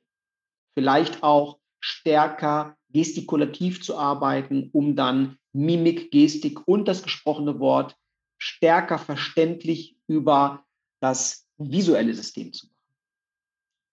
Vielleicht 0.75 1.23
auch 1.23 1.59
stärker 1.79 2.77
gestikulativ 2.89 3.81
zu 3.81 3.97
arbeiten, 3.97 4.69
um 4.73 4.95
dann 4.95 5.37
Mimik, 5.53 6.11
Gestik 6.11 6.67
und 6.67 6.87
das 6.87 7.03
gesprochene 7.03 7.59
Wort 7.59 7.97
stärker 8.37 8.99
verständlich 8.99 9.97
über 10.07 10.65
das 10.99 11.47
visuelle 11.57 12.13
System 12.13 12.53
zu 12.53 12.67
machen. 12.67 12.75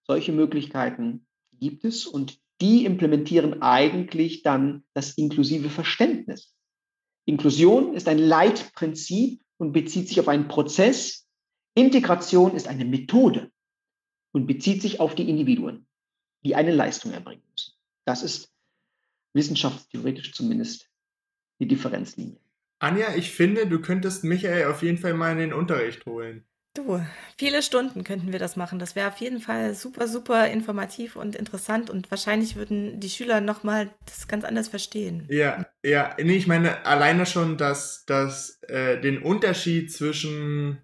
Solche 0.07 0.33
Möglichkeiten 0.33 1.27
gibt 1.53 1.85
es 1.85 2.07
und 2.07 2.39
die 2.61 2.85
implementieren 2.85 3.63
eigentlich 3.63 4.43
dann 4.43 4.85
das 4.93 5.17
inklusive 5.17 5.71
Verständnis. 5.71 6.55
Inklusion 7.25 7.95
ist 7.95 8.07
ein 8.07 8.19
Leitprinzip 8.19 9.43
und 9.57 9.73
bezieht 9.73 10.09
sich 10.09 10.21
auf 10.21 10.29
einen 10.29 10.49
Prozess. 10.49 11.27
Integration 11.75 12.55
ist 12.55 12.69
eine 12.69 12.85
Methode 12.85 13.51
und 14.35 14.47
bezieht 14.47 14.83
sich 14.83 15.01
auf 15.01 15.15
die 15.15 15.31
Individuen, 15.31 15.87
die 16.45 16.57
eine 16.57 16.73
Leistung 16.73 17.13
erbringen 17.13 17.45
müssen. 17.53 17.73
Das 18.05 18.23
ist 18.23 18.53
wissenschaftstheoretisch 19.33 20.35
zumindest 20.35 20.91
die 21.61 21.69
Differenzlinie. 21.69 22.39
Anja, 22.81 23.15
ich 23.15 23.31
finde, 23.31 23.67
du 23.67 23.81
könntest 23.81 24.25
Michael 24.25 24.67
auf 24.67 24.83
jeden 24.83 24.99
Fall 24.99 25.15
mal 25.15 25.33
in 25.33 25.39
den 25.39 25.53
Unterricht 25.53 26.05
holen. 26.05 26.45
Du, 26.75 27.01
viele 27.39 27.63
Stunden 27.63 28.03
könnten 28.03 28.33
wir 28.33 28.41
das 28.41 28.57
machen. 28.57 28.81
Das 28.81 28.97
wäre 28.97 29.07
auf 29.07 29.19
jeden 29.19 29.39
Fall 29.39 29.75
super, 29.75 30.09
super 30.09 30.49
informativ 30.49 31.15
und 31.15 31.37
interessant 31.37 31.89
und 31.89 32.11
wahrscheinlich 32.11 32.57
würden 32.57 32.99
die 32.99 33.09
Schüler 33.09 33.41
nochmal 33.41 33.95
das 34.07 34.27
ganz 34.27 34.45
anders 34.45 34.67
verstehen. 34.67 35.25
Ja, 35.31 35.67
ja, 35.85 36.17
nee, 36.21 36.37
ich 36.37 36.49
meine 36.49 36.85
alleine 36.85 37.27
schon, 37.27 37.57
dass, 37.57 38.05
dass 38.07 38.61
äh, 38.65 39.01
den 39.01 39.23
Unterschied 39.23 39.93
zwischen 39.93 40.83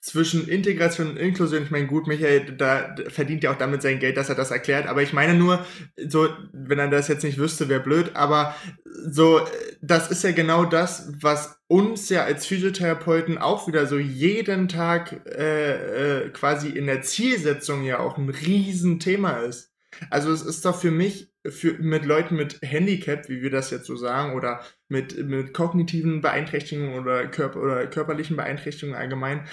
zwischen 0.00 0.48
Integration 0.48 1.10
und 1.10 1.16
Inklusion, 1.18 1.62
ich 1.62 1.70
meine, 1.70 1.86
gut, 1.86 2.06
Michael, 2.06 2.56
da 2.56 2.94
verdient 3.08 3.44
ja 3.44 3.52
auch 3.52 3.58
damit 3.58 3.82
sein 3.82 3.98
Geld, 3.98 4.16
dass 4.16 4.30
er 4.30 4.34
das 4.34 4.50
erklärt, 4.50 4.86
aber 4.86 5.02
ich 5.02 5.12
meine 5.12 5.34
nur, 5.34 5.64
so, 6.08 6.28
wenn 6.52 6.78
er 6.78 6.88
das 6.88 7.08
jetzt 7.08 7.22
nicht 7.22 7.38
wüsste, 7.38 7.68
wäre 7.68 7.80
blöd, 7.80 8.12
aber 8.14 8.54
so, 8.84 9.42
das 9.82 10.10
ist 10.10 10.24
ja 10.24 10.32
genau 10.32 10.64
das, 10.64 11.12
was 11.20 11.60
uns 11.66 12.08
ja 12.08 12.24
als 12.24 12.46
Physiotherapeuten 12.46 13.36
auch 13.36 13.68
wieder 13.68 13.86
so 13.86 13.98
jeden 13.98 14.68
Tag 14.68 15.20
äh, 15.26 16.22
äh, 16.24 16.28
quasi 16.30 16.70
in 16.70 16.86
der 16.86 17.02
Zielsetzung 17.02 17.84
ja 17.84 17.98
auch 17.98 18.16
ein 18.16 18.30
Riesenthema 18.30 19.40
ist. 19.40 19.70
Also 20.08 20.32
es 20.32 20.42
ist 20.42 20.64
doch 20.64 20.80
für 20.80 20.90
mich 20.90 21.30
für, 21.46 21.72
mit 21.74 22.04
Leuten 22.04 22.36
mit 22.36 22.58
Handicap, 22.62 23.28
wie 23.28 23.42
wir 23.42 23.50
das 23.50 23.70
jetzt 23.70 23.86
so 23.86 23.96
sagen, 23.96 24.34
oder 24.34 24.60
mit, 24.88 25.16
mit 25.26 25.54
kognitiven 25.54 26.20
Beeinträchtigungen 26.20 26.98
oder, 26.98 27.26
Körper, 27.28 27.60
oder 27.60 27.86
körperlichen 27.86 28.36
Beeinträchtigungen 28.36 28.98
allgemein, 28.98 29.46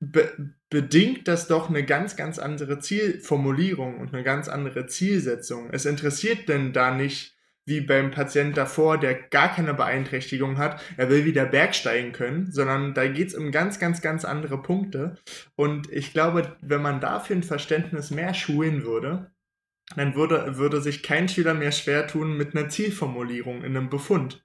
be 0.00 0.54
bedingt 0.68 1.28
das 1.28 1.46
doch 1.46 1.68
eine 1.68 1.84
ganz, 1.84 2.16
ganz 2.16 2.40
andere 2.40 2.80
Zielformulierung 2.80 4.00
und 4.00 4.12
eine 4.12 4.24
ganz 4.24 4.48
andere 4.48 4.86
Zielsetzung. 4.88 5.70
Es 5.70 5.86
interessiert 5.86 6.48
denn 6.48 6.72
da 6.72 6.92
nicht, 6.92 7.36
wie 7.66 7.80
beim 7.80 8.10
Patient 8.10 8.56
davor, 8.56 8.98
der 8.98 9.14
gar 9.14 9.54
keine 9.54 9.74
Beeinträchtigung 9.74 10.58
hat, 10.58 10.80
er 10.96 11.10
will 11.10 11.24
wieder 11.24 11.44
bergsteigen 11.44 12.12
können, 12.12 12.50
sondern 12.50 12.94
da 12.94 13.06
geht 13.08 13.28
es 13.28 13.34
um 13.34 13.50
ganz, 13.52 13.78
ganz, 13.78 14.00
ganz 14.00 14.24
andere 14.24 14.60
Punkte. 14.62 15.16
Und 15.56 15.90
ich 15.92 16.12
glaube, 16.12 16.56
wenn 16.62 16.82
man 16.82 17.00
dafür 17.00 17.36
ein 17.36 17.42
Verständnis 17.42 18.10
mehr 18.10 18.34
schulen 18.34 18.84
würde, 18.84 19.32
dann 19.94 20.14
würde, 20.14 20.56
würde 20.58 20.80
sich 20.80 21.02
kein 21.02 21.28
Schüler 21.28 21.54
mehr 21.54 21.72
schwer 21.72 22.06
tun 22.06 22.36
mit 22.36 22.56
einer 22.56 22.68
Zielformulierung 22.68 23.62
in 23.62 23.76
einem 23.76 23.90
Befund. 23.90 24.44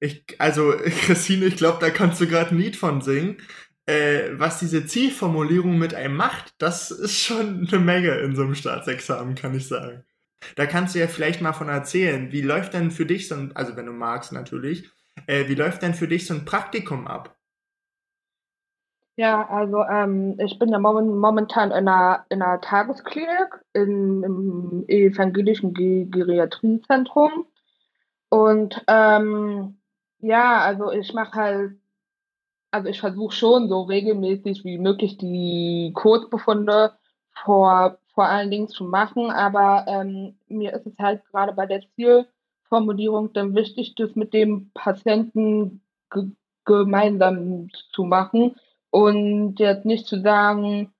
Ich, 0.00 0.24
also, 0.38 0.74
Christine, 1.02 1.46
ich 1.46 1.56
glaube, 1.56 1.78
da 1.80 1.90
kannst 1.90 2.20
du 2.20 2.26
gerade 2.26 2.50
ein 2.50 2.58
Lied 2.58 2.76
von 2.76 3.00
singen. 3.00 3.38
Äh, 3.86 4.38
was 4.38 4.60
diese 4.60 4.86
Zielformulierung 4.86 5.76
mit 5.78 5.94
einem 5.94 6.16
macht, 6.16 6.54
das 6.58 6.90
ist 6.90 7.18
schon 7.18 7.68
eine 7.68 7.78
Menge 7.78 8.12
in 8.18 8.34
so 8.34 8.42
einem 8.42 8.54
Staatsexamen, 8.54 9.34
kann 9.34 9.54
ich 9.54 9.68
sagen. 9.68 10.04
Da 10.56 10.66
kannst 10.66 10.94
du 10.94 11.00
ja 11.00 11.06
vielleicht 11.06 11.40
mal 11.40 11.52
von 11.52 11.68
erzählen, 11.68 12.32
wie 12.32 12.42
läuft 12.42 12.74
denn 12.74 12.90
für 12.90 13.06
dich 13.06 13.28
so 13.28 13.34
ein, 13.34 13.54
also 13.54 13.76
wenn 13.76 13.86
du 13.86 13.92
magst 13.92 14.32
natürlich, 14.32 14.90
äh, 15.26 15.48
wie 15.48 15.54
läuft 15.54 15.82
denn 15.82 15.94
für 15.94 16.08
dich 16.08 16.26
so 16.26 16.34
ein 16.34 16.44
Praktikum 16.44 17.06
ab? 17.06 17.36
Ja, 19.16 19.48
also 19.48 19.84
ähm, 19.84 20.36
ich 20.40 20.58
bin 20.58 20.70
ja 20.70 20.78
momentan 20.78 21.70
in 21.70 21.86
einer, 21.88 22.26
in 22.30 22.42
einer 22.42 22.60
Tagesklinik 22.60 23.60
in, 23.72 24.24
im 24.24 24.84
evangelischen 24.88 25.72
Geriatriezentrum. 25.72 27.46
Und 28.28 28.82
ähm, 28.88 29.76
ja, 30.18 30.58
also 30.58 30.90
ich 30.90 31.14
mache 31.14 31.32
halt, 31.34 31.72
also 32.74 32.88
ich 32.88 32.98
versuche 32.98 33.32
schon 33.32 33.68
so 33.68 33.82
regelmäßig 33.82 34.64
wie 34.64 34.78
möglich 34.78 35.16
die 35.16 35.92
Kurzbefunde 35.94 36.92
vor, 37.30 37.98
vor 38.14 38.24
allen 38.26 38.50
Dingen 38.50 38.68
zu 38.68 38.82
machen, 38.82 39.30
aber 39.30 39.84
ähm, 39.86 40.36
mir 40.48 40.72
ist 40.72 40.84
es 40.84 40.98
halt 40.98 41.24
gerade 41.26 41.52
bei 41.52 41.66
der 41.66 41.82
Zielformulierung 41.94 43.32
dann 43.32 43.54
wichtig, 43.54 43.94
das 43.94 44.16
mit 44.16 44.34
dem 44.34 44.72
Patienten 44.74 45.82
gemeinsam 46.64 47.68
zu 47.92 48.02
machen 48.02 48.56
und 48.90 49.60
jetzt 49.60 49.84
nicht 49.84 50.06
zu 50.08 50.20
sagen, 50.20 50.92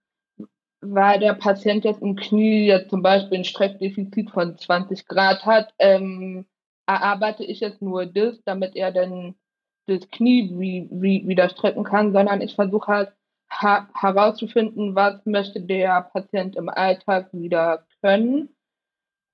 weil 0.80 1.18
der 1.18 1.34
Patient 1.34 1.84
jetzt 1.84 2.02
im 2.02 2.14
Knie 2.14 2.66
jetzt 2.66 2.90
zum 2.90 3.02
Beispiel 3.02 3.38
ein 3.38 3.44
Streckdefizit 3.44 4.30
von 4.30 4.56
20 4.56 5.08
Grad 5.08 5.44
hat, 5.44 5.74
ähm, 5.80 6.46
erarbeite 6.86 7.42
ich 7.42 7.58
jetzt 7.58 7.82
nur 7.82 8.06
das, 8.06 8.40
damit 8.44 8.76
er 8.76 8.92
dann 8.92 9.34
das 9.86 10.08
Knie 10.10 10.50
wie, 10.58 10.88
wie, 10.90 11.26
wieder 11.26 11.48
strecken 11.48 11.84
kann, 11.84 12.12
sondern 12.12 12.40
ich 12.40 12.54
versuche 12.54 12.86
halt 12.86 13.12
ha 13.50 13.88
herauszufinden, 13.94 14.94
was 14.94 15.24
möchte 15.26 15.60
der 15.60 16.02
Patient 16.12 16.56
im 16.56 16.68
Alltag 16.68 17.28
wieder 17.32 17.86
können, 18.00 18.48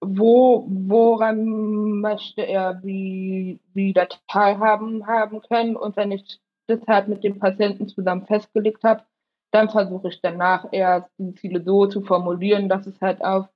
wo, 0.00 0.66
woran 0.68 2.00
möchte 2.00 2.42
er 2.42 2.82
wie, 2.82 3.60
wieder 3.72 4.08
teilhaben 4.28 5.06
haben 5.06 5.40
können 5.42 5.76
und 5.76 5.96
wenn 5.96 6.12
ich 6.12 6.40
das 6.66 6.80
halt 6.86 7.08
mit 7.08 7.24
dem 7.24 7.38
Patienten 7.38 7.88
zusammen 7.88 8.26
festgelegt 8.26 8.82
habe, 8.84 9.02
dann 9.50 9.68
versuche 9.68 10.08
ich 10.08 10.20
danach 10.22 10.66
erst 10.72 11.10
die 11.18 11.34
Ziele 11.34 11.62
so 11.62 11.86
zu 11.86 12.02
formulieren, 12.02 12.68
dass 12.68 12.86
es 12.86 13.00
halt 13.00 13.22
auch 13.22 13.48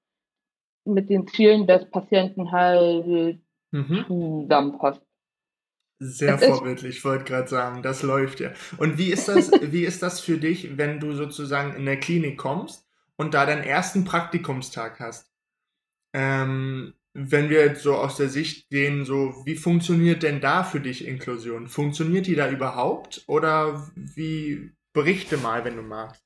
mit 0.85 1.09
den 1.09 1.26
Zielen 1.28 1.66
des 1.66 1.88
Patienten 1.90 2.50
halt 2.50 3.40
mhm. 3.70 4.04
zusammenpasst. 4.07 5.04
Sehr 6.00 6.38
vorbildlich, 6.38 6.98
ich 6.98 7.04
wollte 7.04 7.24
gerade 7.24 7.48
sagen, 7.48 7.83
das 7.83 8.02
läuft 8.02 8.40
ja. 8.40 8.52
Und 8.78 8.98
wie 8.98 9.11
ist 9.11 9.28
das, 9.28 9.50
wie 9.62 9.85
ist 9.85 10.02
das 10.02 10.20
für 10.20 10.38
dich, 10.38 10.76
wenn 10.76 11.00
du 11.00 11.12
sozusagen 11.12 11.74
in 11.76 11.85
der 11.87 12.00
Klinik 12.00 12.38
kommst 12.38 12.87
und 13.16 13.35
da 13.35 13.46
deinen 13.46 13.62
ersten 13.62 14.04
Praktikumstag 14.04 15.00
hast? 15.00 15.30
Ähm, 16.14 16.94
wenn 17.14 17.50
wir 17.50 17.64
jetzt 17.64 17.83
so 17.83 17.94
aus 17.96 18.16
der 18.16 18.28
Sicht 18.28 18.68
gehen, 18.70 19.04
so 19.04 19.35
wie 19.46 19.57
funktioniert 19.57 20.22
denn 20.24 20.40
da 20.40 20.64
für 20.64 20.80
dich 20.80 21.07
Inklusion? 21.07 21.68
Funktioniert 21.68 22.26
die 22.26 22.35
da 22.37 22.50
überhaupt 22.50 23.24
oder 23.28 23.88
wie 23.94 24.72
berichte 24.92 25.37
mal, 25.37 25.64
wenn 25.64 25.76
du 25.76 25.83
magst? 25.83 26.24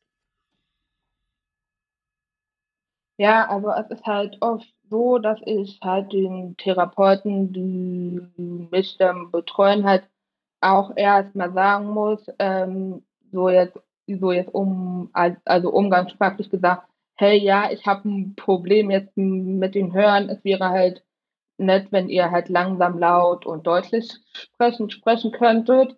Ja, 3.18 3.48
also 3.48 3.70
es 3.72 3.90
ist 3.90 4.06
halt 4.06 4.36
oft 4.40 4.72
so, 4.90 5.18
dass 5.18 5.40
ich 5.44 5.80
halt 5.82 6.12
den 6.12 6.56
Therapeuten, 6.56 7.52
die 7.52 8.20
mich 8.70 8.96
dann 8.98 9.30
betreuen, 9.30 9.84
halt 9.84 10.08
auch 10.60 10.96
erstmal 10.96 11.52
sagen 11.52 11.88
muss, 11.88 12.26
ähm, 12.38 13.04
so 13.32 13.48
jetzt, 13.48 13.78
so 14.06 14.32
jetzt 14.32 14.54
um, 14.54 15.10
also 15.12 15.70
umgangssprachlich 15.70 16.50
gesagt, 16.50 16.88
hey, 17.16 17.38
ja, 17.38 17.70
ich 17.70 17.86
habe 17.86 18.08
ein 18.08 18.34
Problem 18.36 18.90
jetzt 18.90 19.16
mit 19.16 19.74
den 19.74 19.92
Hören. 19.92 20.28
Es 20.30 20.44
wäre 20.44 20.68
halt 20.68 21.04
nett, 21.58 21.90
wenn 21.90 22.08
ihr 22.08 22.30
halt 22.30 22.48
langsam, 22.48 22.98
laut 22.98 23.44
und 23.46 23.66
deutlich 23.66 24.12
sprechen, 24.32 24.90
sprechen 24.90 25.32
könntet. 25.32 25.96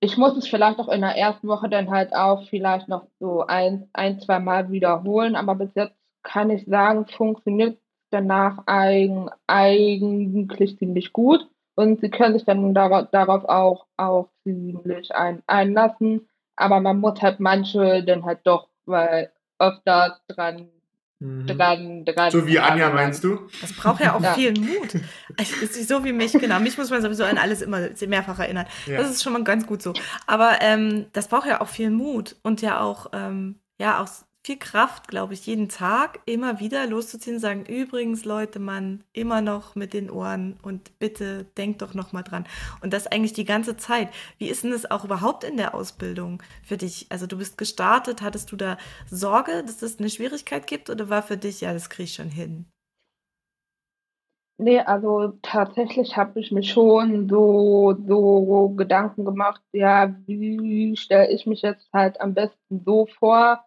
Ich 0.00 0.16
muss 0.16 0.36
es 0.36 0.48
vielleicht 0.48 0.78
auch 0.78 0.88
in 0.88 1.02
der 1.02 1.16
ersten 1.16 1.48
Woche 1.48 1.68
dann 1.68 1.90
halt 1.90 2.14
auch 2.14 2.46
vielleicht 2.48 2.88
noch 2.88 3.06
so 3.20 3.46
ein, 3.46 3.88
ein 3.92 4.20
zwei 4.20 4.38
Mal 4.38 4.70
wiederholen, 4.70 5.36
aber 5.36 5.54
bis 5.54 5.74
jetzt 5.74 5.96
kann 6.22 6.50
ich 6.50 6.64
sagen, 6.66 7.06
funktioniert 7.06 7.78
danach 8.14 8.62
eigen, 8.66 9.28
eigentlich 9.46 10.78
ziemlich 10.78 11.12
gut 11.12 11.46
und 11.74 12.00
sie 12.00 12.10
können 12.10 12.34
sich 12.34 12.44
dann 12.44 12.72
darauf, 12.72 13.08
darauf 13.10 13.44
auch, 13.44 13.86
auch 13.96 14.28
ziemlich 14.44 15.14
ein, 15.14 15.42
einlassen, 15.46 16.28
aber 16.56 16.80
man 16.80 17.00
muss 17.00 17.20
halt 17.20 17.40
manche 17.40 18.04
dann 18.04 18.24
halt 18.24 18.40
doch, 18.44 18.68
weil 18.86 19.30
öfter 19.58 20.18
dran 20.28 20.68
mhm. 21.18 21.46
Dran, 21.46 22.04
dran, 22.04 22.30
so 22.30 22.46
wie 22.46 22.58
Anja, 22.58 22.90
meinst 22.90 23.24
du? 23.24 23.48
Das 23.60 23.72
braucht 23.72 24.00
ja 24.00 24.14
auch 24.14 24.22
ja. 24.22 24.34
viel 24.34 24.52
Mut. 24.52 25.00
so 25.70 26.04
wie 26.04 26.12
mich, 26.12 26.32
genau. 26.32 26.60
Mich 26.60 26.78
muss 26.78 26.90
man 26.90 27.02
sowieso 27.02 27.24
an 27.24 27.38
alles 27.38 27.62
immer 27.62 27.88
mehrfach 28.06 28.38
erinnern. 28.38 28.66
Ja. 28.86 28.98
Das 28.98 29.10
ist 29.10 29.22
schon 29.22 29.32
mal 29.32 29.42
ganz 29.44 29.66
gut 29.66 29.82
so. 29.82 29.94
Aber 30.26 30.58
ähm, 30.60 31.06
das 31.12 31.28
braucht 31.28 31.48
ja 31.48 31.60
auch 31.60 31.68
viel 31.68 31.90
Mut 31.90 32.36
und 32.42 32.62
ja 32.62 32.80
auch, 32.80 33.06
ähm, 33.12 33.56
ja, 33.78 34.02
auch 34.02 34.08
viel 34.44 34.58
Kraft, 34.58 35.08
glaube 35.08 35.32
ich, 35.32 35.46
jeden 35.46 35.70
Tag 35.70 36.20
immer 36.26 36.60
wieder 36.60 36.86
loszuziehen 36.86 37.38
sagen, 37.38 37.64
übrigens, 37.64 38.26
Leute, 38.26 38.58
Mann, 38.58 39.02
immer 39.14 39.40
noch 39.40 39.74
mit 39.74 39.94
den 39.94 40.10
Ohren 40.10 40.58
und 40.62 40.98
bitte 40.98 41.46
denkt 41.56 41.80
doch 41.80 41.94
noch 41.94 42.12
mal 42.12 42.22
dran. 42.22 42.44
Und 42.82 42.92
das 42.92 43.06
eigentlich 43.06 43.32
die 43.32 43.46
ganze 43.46 43.76
Zeit. 43.78 44.10
Wie 44.38 44.48
ist 44.48 44.62
denn 44.62 44.72
das 44.72 44.90
auch 44.90 45.04
überhaupt 45.04 45.44
in 45.44 45.56
der 45.56 45.74
Ausbildung 45.74 46.42
für 46.62 46.76
dich? 46.76 47.06
Also 47.08 47.26
du 47.26 47.38
bist 47.38 47.56
gestartet, 47.56 48.20
hattest 48.20 48.52
du 48.52 48.56
da 48.56 48.76
Sorge, 49.10 49.62
dass 49.64 49.80
es 49.82 49.98
eine 49.98 50.10
Schwierigkeit 50.10 50.66
gibt 50.66 50.90
oder 50.90 51.08
war 51.08 51.22
für 51.22 51.38
dich, 51.38 51.62
ja, 51.62 51.72
das 51.72 51.88
kriege 51.88 52.04
ich 52.04 52.14
schon 52.14 52.28
hin? 52.28 52.66
Nee, 54.58 54.78
also 54.80 55.32
tatsächlich 55.42 56.16
habe 56.16 56.38
ich 56.38 56.52
mir 56.52 56.62
schon 56.62 57.28
so, 57.28 57.96
so 58.06 58.68
Gedanken 58.76 59.24
gemacht, 59.24 59.62
ja, 59.72 60.14
wie 60.26 60.96
stelle 60.96 61.30
ich 61.30 61.44
mich 61.46 61.62
jetzt 61.62 61.92
halt 61.92 62.20
am 62.20 62.34
besten 62.34 62.82
so 62.84 63.06
vor, 63.06 63.64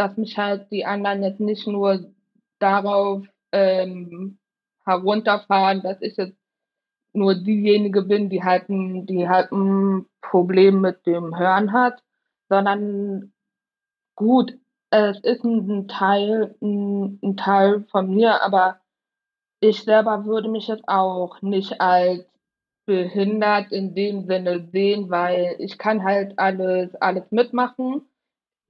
dass 0.00 0.16
mich 0.16 0.38
halt 0.38 0.70
die 0.70 0.86
anderen 0.86 1.22
jetzt 1.22 1.40
nicht 1.40 1.66
nur 1.66 2.10
darauf 2.58 3.26
ähm, 3.52 4.38
herunterfahren, 4.86 5.82
dass 5.82 6.00
ich 6.00 6.16
jetzt 6.16 6.38
nur 7.12 7.34
diejenige 7.34 8.00
bin, 8.00 8.30
die 8.30 8.42
halt 8.42 8.70
ein, 8.70 9.04
die 9.04 9.28
halt 9.28 9.52
ein 9.52 10.06
Problem 10.22 10.80
mit 10.80 11.04
dem 11.04 11.38
Hören 11.38 11.72
hat, 11.72 12.02
sondern 12.48 13.34
gut, 14.14 14.58
es 14.88 15.20
ist 15.20 15.44
ein 15.44 15.86
Teil, 15.86 16.54
ein, 16.62 17.18
ein 17.22 17.36
Teil 17.36 17.84
von 17.90 18.14
mir, 18.14 18.42
aber 18.42 18.80
ich 19.60 19.82
selber 19.82 20.24
würde 20.24 20.48
mich 20.48 20.68
jetzt 20.68 20.88
auch 20.88 21.42
nicht 21.42 21.78
als 21.78 22.24
behindert 22.86 23.70
in 23.70 23.94
dem 23.94 24.24
Sinne 24.24 24.66
sehen, 24.72 25.10
weil 25.10 25.56
ich 25.58 25.76
kann 25.76 26.02
halt 26.04 26.38
alles, 26.38 26.94
alles 26.96 27.30
mitmachen 27.30 28.06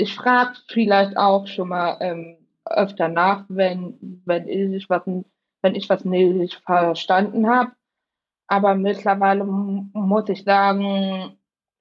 ich 0.00 0.14
frage 0.14 0.54
vielleicht 0.68 1.16
auch 1.16 1.46
schon 1.46 1.68
mal 1.68 1.98
ähm, 2.00 2.36
öfter 2.64 3.08
nach, 3.08 3.44
wenn, 3.48 4.22
wenn 4.24 4.48
ich 4.48 4.88
was, 4.88 5.02
wenn 5.62 5.74
ich 5.74 5.88
was 5.90 6.04
nicht 6.04 6.54
verstanden 6.64 7.48
habe. 7.48 7.72
Aber 8.46 8.74
mittlerweile 8.74 9.44
muss 9.44 10.28
ich 10.28 10.42
sagen, 10.44 11.36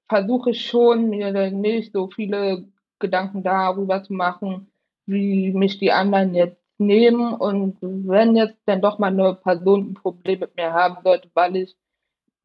versuche 0.08 0.50
ich 0.50 0.66
schon, 0.66 1.08
mir 1.08 1.50
nicht 1.50 1.92
so 1.92 2.08
viele 2.08 2.68
Gedanken 2.98 3.42
darüber 3.42 4.02
zu 4.02 4.12
machen, 4.12 4.70
wie 5.06 5.52
mich 5.52 5.78
die 5.78 5.90
anderen 5.90 6.34
jetzt 6.34 6.62
nehmen. 6.78 7.34
Und 7.34 7.78
wenn 7.80 8.36
jetzt 8.36 8.58
dann 8.66 8.82
doch 8.82 8.98
mal 8.98 9.08
eine 9.08 9.34
Person 9.34 9.90
ein 9.90 9.94
Problem 9.94 10.40
mit 10.40 10.56
mir 10.56 10.72
haben 10.72 10.98
sollte, 11.02 11.30
weil 11.34 11.56
ich, 11.56 11.76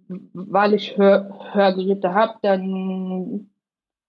weil 0.07 0.73
ich 0.73 0.97
Hör 0.97 1.53
Hörgeräte 1.53 2.13
habe, 2.13 2.35
dann 2.41 3.49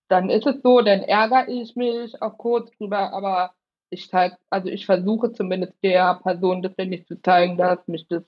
dann 0.08 0.30
ist 0.30 0.46
es 0.46 0.62
so, 0.62 0.80
dann 0.80 1.02
ärgere 1.02 1.48
ich 1.48 1.76
mich 1.76 2.20
auch 2.22 2.38
kurz 2.38 2.70
drüber, 2.76 3.12
aber 3.12 3.54
ich 3.90 4.08
zeig, 4.08 4.36
also 4.50 4.68
ich 4.68 4.86
versuche 4.86 5.32
zumindest 5.32 5.74
der 5.82 6.14
Person 6.22 6.62
das 6.62 6.72
nicht 6.76 7.06
zu 7.06 7.20
zeigen, 7.20 7.56
dass 7.56 7.86
mich 7.86 8.06
das, 8.08 8.24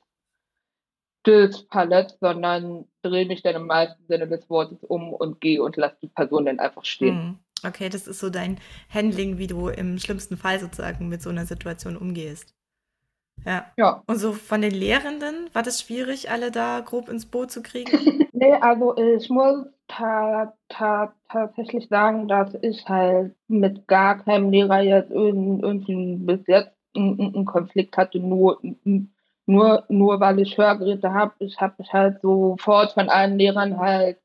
das 1.24 1.66
verletzt, 1.70 2.18
sondern 2.20 2.86
drehe 3.02 3.26
mich 3.26 3.42
dann 3.42 3.56
im 3.56 3.66
meisten 3.66 4.06
Sinne 4.06 4.28
des 4.28 4.48
Wortes 4.48 4.82
um 4.84 5.12
und 5.12 5.40
gehe 5.40 5.62
und 5.62 5.76
lasse 5.76 5.98
die 6.02 6.08
Person 6.08 6.46
dann 6.46 6.58
einfach 6.58 6.84
stehen. 6.84 7.16
Hm. 7.16 7.38
Okay, 7.66 7.88
das 7.88 8.06
ist 8.06 8.20
so 8.20 8.30
dein 8.30 8.60
Handling, 8.88 9.38
wie 9.38 9.48
du 9.48 9.68
im 9.68 9.98
schlimmsten 9.98 10.36
Fall 10.36 10.60
sozusagen 10.60 11.08
mit 11.08 11.22
so 11.22 11.30
einer 11.30 11.44
Situation 11.44 11.96
umgehst. 11.96 12.54
Ja. 13.44 13.66
Ja. 13.76 14.02
Und 14.06 14.18
so 14.18 14.32
von 14.32 14.62
den 14.62 14.72
Lehrenden, 14.72 15.48
war 15.52 15.62
das 15.62 15.80
schwierig, 15.80 16.30
alle 16.30 16.50
da 16.50 16.80
grob 16.80 17.08
ins 17.08 17.26
Boot 17.26 17.50
zu 17.50 17.62
kriegen? 17.62 17.90
Nee, 18.40 18.52
also 18.52 18.96
ich 18.96 19.28
muss 19.30 19.66
ta 19.88 20.54
ta 20.68 21.12
tatsächlich 21.28 21.88
sagen, 21.88 22.28
dass 22.28 22.54
ich 22.62 22.88
halt 22.88 23.34
mit 23.48 23.88
gar 23.88 24.22
keinem 24.22 24.50
Lehrer 24.52 24.80
jetzt 24.80 25.10
irgendwie 25.10 26.14
bis 26.18 26.46
jetzt 26.46 26.70
einen 26.94 27.44
Konflikt 27.46 27.96
hatte, 27.96 28.20
nur, 28.20 28.60
nur, 29.46 29.84
nur 29.88 30.20
weil 30.20 30.38
ich 30.38 30.56
Hörgeräte 30.56 31.12
habe. 31.12 31.32
Ich 31.40 31.60
habe 31.60 31.74
mich 31.78 31.92
halt 31.92 32.20
sofort 32.22 32.92
von 32.92 33.08
allen 33.08 33.38
Lehrern 33.38 33.76
halt 33.76 34.18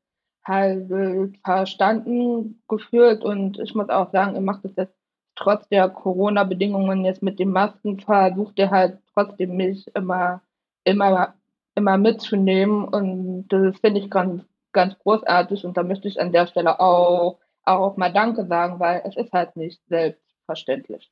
halt 0.44 1.38
verstanden 1.42 2.62
gefühlt 2.68 3.24
und 3.24 3.58
ich 3.58 3.74
muss 3.74 3.88
auch 3.88 4.12
sagen, 4.12 4.34
ihr 4.34 4.42
macht 4.42 4.64
das 4.64 4.76
jetzt 4.76 4.94
trotz 5.36 5.68
der 5.68 5.88
Corona-Bedingungen 5.88 7.04
jetzt 7.04 7.22
mit 7.22 7.38
den 7.38 7.50
Masken 7.50 8.00
versucht 8.00 8.58
er 8.58 8.70
halt 8.70 8.98
trotzdem 9.12 9.56
mich 9.56 9.86
immer, 9.94 10.42
immer, 10.84 11.34
immer 11.74 11.98
mitzunehmen 11.98 12.84
und 12.84 13.48
das 13.48 13.78
finde 13.78 14.00
ich 14.00 14.10
ganz, 14.10 14.42
ganz 14.72 14.98
großartig 14.98 15.64
und 15.64 15.76
da 15.76 15.82
möchte 15.82 16.08
ich 16.08 16.20
an 16.20 16.32
der 16.32 16.46
Stelle 16.46 16.80
auch, 16.80 17.38
auch 17.64 17.96
mal 17.96 18.12
Danke 18.12 18.46
sagen, 18.46 18.80
weil 18.80 19.02
es 19.04 19.16
ist 19.16 19.32
halt 19.32 19.56
nicht 19.56 19.80
selbstverständlich. 19.88 21.10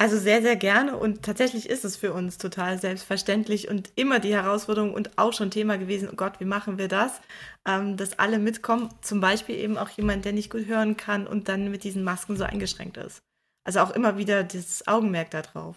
Also 0.00 0.16
sehr, 0.16 0.40
sehr 0.40 0.56
gerne 0.56 0.96
und 0.96 1.22
tatsächlich 1.22 1.68
ist 1.68 1.84
es 1.84 1.94
für 1.94 2.14
uns 2.14 2.38
total 2.38 2.80
selbstverständlich 2.80 3.68
und 3.68 3.92
immer 3.96 4.18
die 4.18 4.32
Herausforderung 4.32 4.94
und 4.94 5.18
auch 5.18 5.34
schon 5.34 5.50
Thema 5.50 5.76
gewesen, 5.76 6.08
oh 6.10 6.16
Gott, 6.16 6.40
wie 6.40 6.46
machen 6.46 6.78
wir 6.78 6.88
das, 6.88 7.20
ähm, 7.68 7.98
dass 7.98 8.18
alle 8.18 8.38
mitkommen, 8.38 8.88
zum 9.02 9.20
Beispiel 9.20 9.56
eben 9.56 9.76
auch 9.76 9.90
jemand, 9.90 10.24
der 10.24 10.32
nicht 10.32 10.50
gut 10.50 10.64
hören 10.64 10.96
kann 10.96 11.26
und 11.26 11.50
dann 11.50 11.70
mit 11.70 11.84
diesen 11.84 12.02
Masken 12.02 12.38
so 12.38 12.44
eingeschränkt 12.44 12.96
ist. 12.96 13.22
Also 13.62 13.80
auch 13.80 13.90
immer 13.90 14.16
wieder 14.16 14.42
das 14.42 14.88
Augenmerk 14.88 15.32
darauf. 15.32 15.76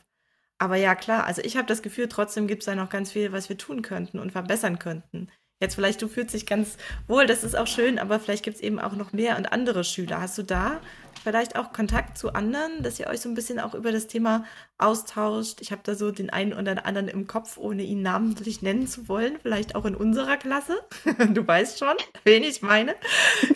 Aber 0.57 0.77
ja, 0.77 0.95
klar, 0.95 1.25
also 1.25 1.41
ich 1.41 1.57
habe 1.57 1.67
das 1.67 1.81
Gefühl, 1.81 2.07
trotzdem 2.07 2.47
gibt 2.47 2.61
es 2.61 2.67
da 2.67 2.75
noch 2.75 2.89
ganz 2.89 3.11
viel, 3.11 3.33
was 3.33 3.49
wir 3.49 3.57
tun 3.57 3.81
könnten 3.81 4.19
und 4.19 4.31
verbessern 4.31 4.79
könnten. 4.79 5.27
Jetzt 5.59 5.75
vielleicht, 5.75 6.01
du 6.01 6.07
fühlst 6.07 6.33
dich 6.33 6.45
ganz 6.45 6.77
wohl, 7.07 7.25
das 7.25 7.43
ist 7.43 7.55
auch 7.55 7.67
schön, 7.67 7.99
aber 7.99 8.21
vielleicht 8.21 8.43
gibt 8.43 8.55
es 8.55 8.63
eben 8.63 8.79
auch 8.79 8.95
noch 8.95 9.11
mehr 9.11 9.37
und 9.37 9.51
andere 9.51 9.83
Schüler. 9.83 10.21
Hast 10.21 10.37
du 10.37 10.43
da 10.43 10.79
vielleicht 11.23 11.57
auch 11.57 11.71
Kontakt 11.71 12.17
zu 12.17 12.33
anderen, 12.33 12.83
dass 12.83 12.99
ihr 12.99 13.07
euch 13.07 13.21
so 13.21 13.29
ein 13.29 13.35
bisschen 13.35 13.59
auch 13.59 13.73
über 13.73 13.91
das 13.91 14.07
Thema 14.07 14.43
austauscht. 14.77 15.61
Ich 15.61 15.71
habe 15.71 15.81
da 15.83 15.95
so 15.95 16.11
den 16.11 16.29
einen 16.29 16.53
oder 16.53 16.85
anderen 16.85 17.07
im 17.07 17.27
Kopf, 17.27 17.57
ohne 17.57 17.83
ihn 17.83 18.01
namentlich 18.01 18.61
nennen 18.61 18.87
zu 18.87 19.07
wollen, 19.07 19.37
vielleicht 19.41 19.75
auch 19.75 19.85
in 19.85 19.95
unserer 19.95 20.37
Klasse. 20.37 20.77
Du 21.33 21.47
weißt 21.47 21.79
schon, 21.79 21.95
wen 22.25 22.43
ich 22.43 22.61
meine. 22.61 22.95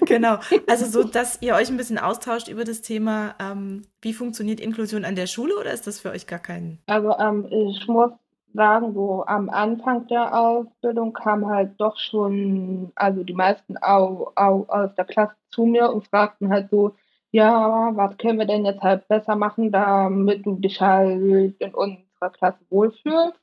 Genau. 0.06 0.40
Also 0.68 0.86
so, 0.86 1.04
dass 1.04 1.42
ihr 1.42 1.54
euch 1.54 1.70
ein 1.70 1.78
bisschen 1.78 1.98
austauscht 1.98 2.48
über 2.48 2.64
das 2.64 2.82
Thema, 2.82 3.36
ähm, 3.40 3.84
wie 4.02 4.14
funktioniert 4.14 4.60
Inklusion 4.60 5.06
an 5.06 5.16
der 5.16 5.28
Schule 5.28 5.58
oder 5.58 5.74
ist 5.74 5.86
das 5.86 6.00
für 6.00 6.12
euch 6.12 6.28
gar 6.28 6.40
kein? 6.40 6.80
Also 6.88 7.16
ähm, 7.20 7.46
ich 7.50 7.88
muss 7.88 8.12
sagen, 8.54 8.94
so 8.94 9.26
am 9.26 9.50
Anfang 9.50 10.08
der 10.08 10.38
Ausbildung 10.38 11.14
kamen 11.14 11.48
halt 11.48 11.72
doch 11.78 11.98
schon, 11.98 12.92
also 12.96 13.24
die 13.24 13.34
meisten 13.34 13.78
auch, 13.78 14.34
auch 14.36 14.70
aus 14.70 14.96
der 14.96 15.06
Klasse 15.06 15.36
zu 15.50 15.66
mir 15.66 15.92
und 15.92 16.08
fragten 16.08 16.50
halt 16.50 16.70
so, 16.70 16.96
ja, 17.32 17.92
was 17.96 18.18
können 18.18 18.40
wir 18.40 18.46
denn 18.46 18.66
jetzt 18.66 18.82
halt 18.82 19.08
besser 19.08 19.36
machen, 19.36 19.72
damit 19.72 20.46
du 20.46 20.56
dich 20.56 20.82
halt 20.82 21.60
in 21.60 21.74
unserer 21.74 22.30
Klasse 22.32 22.64
wohlfühlst? 22.70 23.40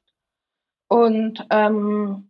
Und 0.88 1.46
ähm, 1.50 2.28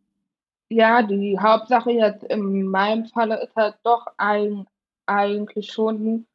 ja, 0.69 1.03
die 1.03 1.39
Hauptsache 1.39 1.93
jetzt 1.93 2.25
in 2.25 2.65
meinem 2.65 3.07
Falle 3.07 3.43
ist 3.43 3.55
halt 3.57 3.77
doch 3.85 4.07
ein, 4.17 4.67
eigentlich 5.07 5.73
schon, 5.73 6.27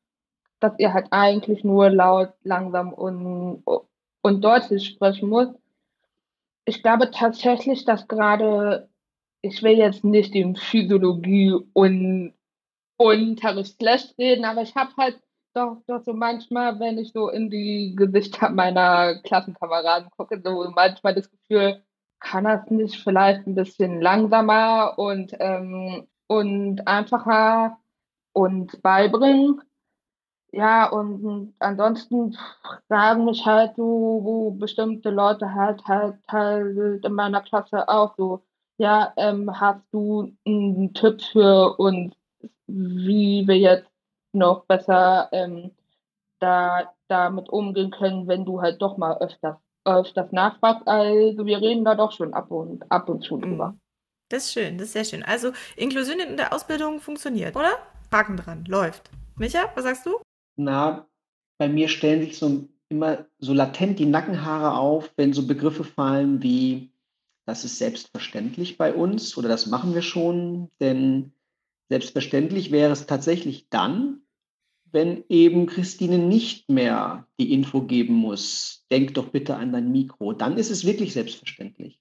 dass 0.59 0.77
ihr 0.77 0.93
halt 0.93 1.07
eigentlich 1.11 1.63
nur 1.63 1.89
laut, 1.89 2.33
langsam 2.43 2.93
und, 2.93 3.63
und 4.21 4.41
deutlich 4.41 4.87
sprechen 4.87 5.29
muss. 5.29 5.49
Ich 6.65 6.83
glaube 6.83 7.11
tatsächlich, 7.11 7.85
dass 7.85 8.07
gerade, 8.07 8.89
ich 9.41 9.63
will 9.63 9.77
jetzt 9.77 10.03
nicht 10.03 10.35
in 10.35 10.55
Physiologie 10.55 11.55
und 11.73 12.33
Unterricht 12.99 13.77
schlecht 13.81 14.15
reden, 14.19 14.45
aber 14.45 14.61
ich 14.61 14.75
habe 14.75 14.91
halt 14.97 15.19
doch, 15.55 15.77
doch 15.87 16.03
so 16.03 16.13
manchmal, 16.13 16.79
wenn 16.79 16.97
ich 16.99 17.11
so 17.13 17.29
in 17.29 17.49
die 17.49 17.95
Gesichter 17.97 18.49
meiner 18.49 19.15
Klassenkameraden 19.23 20.09
gucke, 20.17 20.41
so 20.43 20.69
manchmal 20.75 21.15
das 21.15 21.29
Gefühl, 21.31 21.81
kann 22.19 22.43
das 22.43 22.69
nicht 22.69 23.01
vielleicht 23.01 23.47
ein 23.47 23.55
bisschen 23.55 24.01
langsamer 24.01 24.93
und, 24.97 25.33
ähm, 25.39 26.07
und 26.27 26.85
einfacher 26.87 27.77
und 28.33 28.81
beibringen. 28.83 29.61
Ja, 30.51 30.89
und 30.89 31.53
ansonsten 31.59 32.35
fragen 32.87 33.25
mich 33.25 33.45
halt 33.45 33.75
so, 33.75 34.55
bestimmte 34.59 35.09
Leute 35.11 35.53
halt 35.53 35.83
halt 35.87 36.17
halt 36.27 37.05
in 37.05 37.13
meiner 37.13 37.41
Klasse 37.41 37.87
auch 37.87 38.15
so, 38.17 38.43
ja, 38.77 39.13
ähm, 39.17 39.59
hast 39.59 39.83
du 39.91 40.33
einen 40.45 40.93
Tipp 40.95 41.21
für 41.21 41.77
uns, 41.79 42.13
wie 42.69 43.47
wir 43.47 43.57
jetzt 43.57 43.89
noch 44.33 44.65
besser 44.65 45.29
ähm, 45.31 45.71
da 46.39 46.93
damit 47.07 47.49
umgehen 47.49 47.91
können, 47.91 48.27
wenn 48.27 48.45
du 48.45 48.61
halt 48.61 48.81
doch 48.81 48.97
mal 48.97 49.17
öfters, 49.19 49.57
öfters 49.85 50.31
nachfragst. 50.31 50.87
Also 50.87 51.45
wir 51.45 51.61
reden 51.61 51.83
da 51.83 51.95
doch 51.95 52.11
schon 52.11 52.33
ab 52.33 52.51
und, 52.51 52.89
ab 52.91 53.09
und 53.09 53.23
zu 53.23 53.37
drüber. 53.37 53.69
Mhm. 53.69 53.79
Das 54.29 54.45
ist 54.45 54.53
schön, 54.53 54.77
das 54.77 54.87
ist 54.87 54.93
sehr 54.93 55.05
schön. 55.05 55.23
Also 55.23 55.51
Inklusion 55.75 56.19
in 56.19 56.37
der 56.37 56.53
Ausbildung 56.53 56.99
funktioniert, 56.99 57.55
oder? 57.55 57.71
Haken 58.11 58.37
dran, 58.37 58.63
läuft. 58.65 59.09
Micha, 59.37 59.71
was 59.75 59.83
sagst 59.83 60.05
du? 60.05 60.19
Na, 60.55 61.07
bei 61.57 61.67
mir 61.67 61.87
stellen 61.87 62.21
sich 62.21 62.37
so 62.37 62.67
immer 62.89 63.25
so 63.39 63.53
latent 63.53 63.99
die 63.99 64.05
Nackenhaare 64.05 64.77
auf, 64.77 65.11
wenn 65.15 65.33
so 65.33 65.47
Begriffe 65.47 65.83
fallen 65.83 66.43
wie, 66.43 66.91
das 67.45 67.65
ist 67.65 67.77
selbstverständlich 67.77 68.77
bei 68.77 68.93
uns 68.93 69.37
oder 69.37 69.47
das 69.47 69.65
machen 69.67 69.95
wir 69.95 70.01
schon, 70.01 70.69
denn 70.79 71.33
Selbstverständlich 71.89 72.71
wäre 72.71 72.91
es 72.91 73.07
tatsächlich 73.07 73.67
dann, 73.69 74.21
wenn 74.91 75.23
eben 75.29 75.65
Christine 75.65 76.17
nicht 76.17 76.69
mehr 76.69 77.27
die 77.39 77.51
Info 77.53 77.81
geben 77.81 78.13
muss, 78.13 78.85
denk 78.91 79.13
doch 79.15 79.29
bitte 79.29 79.55
an 79.55 79.71
dein 79.71 79.91
Mikro, 79.91 80.33
dann 80.33 80.57
ist 80.57 80.71
es 80.71 80.85
wirklich 80.85 81.13
selbstverständlich. 81.13 81.99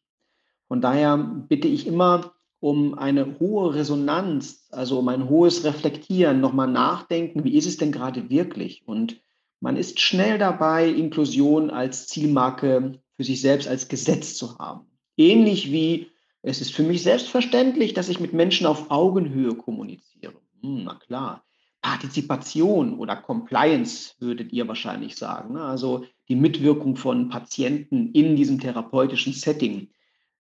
Von 0.69 0.81
daher 0.81 1.17
bitte 1.17 1.69
ich 1.69 1.87
immer 1.87 2.35
um 2.61 2.99
eine 2.99 3.39
hohe 3.39 3.75
Resonanz, 3.75 4.69
also 4.71 4.99
um 4.99 5.09
ein 5.09 5.29
hohes 5.29 5.65
Reflektieren, 5.65 6.41
nochmal 6.41 6.69
nachdenken, 6.69 7.45
wie 7.45 7.57
ist 7.57 7.67
es 7.67 7.77
denn 7.77 7.93
gerade 7.93 8.31
wirklich? 8.31 8.83
Und 8.87 9.21
man 9.61 9.77
ist 9.77 10.01
schnell 10.01 10.39
dabei, 10.39 10.89
Inklusion 10.89 11.71
als 11.71 12.07
Zielmarke 12.07 13.01
für 13.17 13.25
sich 13.25 13.41
selbst 13.41 13.69
als 13.69 13.89
Gesetz 13.89 14.35
zu 14.35 14.59
haben. 14.59 14.87
Ähnlich 15.17 15.73
wie 15.73 16.09
es 16.49 16.63
ist 16.63 16.75
für 16.75 16.83
mich 16.83 17.03
selbstverständlich, 17.03 17.93
dass 17.93 18.09
ich 18.09 18.21
mit 18.21 18.33
Menschen 18.33 18.67
auf 18.67 18.91
Augenhöhe 18.91 19.55
kommuniziere. 19.55 20.35
Hm, 20.63 20.85
na 20.85 20.95
klar. 20.95 21.45
Partizipation 21.83 22.99
oder 22.99 23.17
Compliance 23.17 24.15
würdet 24.19 24.53
ihr 24.53 24.67
wahrscheinlich 24.67 25.17
sagen. 25.17 25.55
Ne? 25.55 25.63
Also 25.63 26.07
die 26.29 26.35
Mitwirkung 26.37 26.97
von 26.97 27.29
Patienten 27.29 28.13
in 28.13 28.35
diesem 28.35 28.59
therapeutischen 28.59 29.33
Setting. 29.33 29.89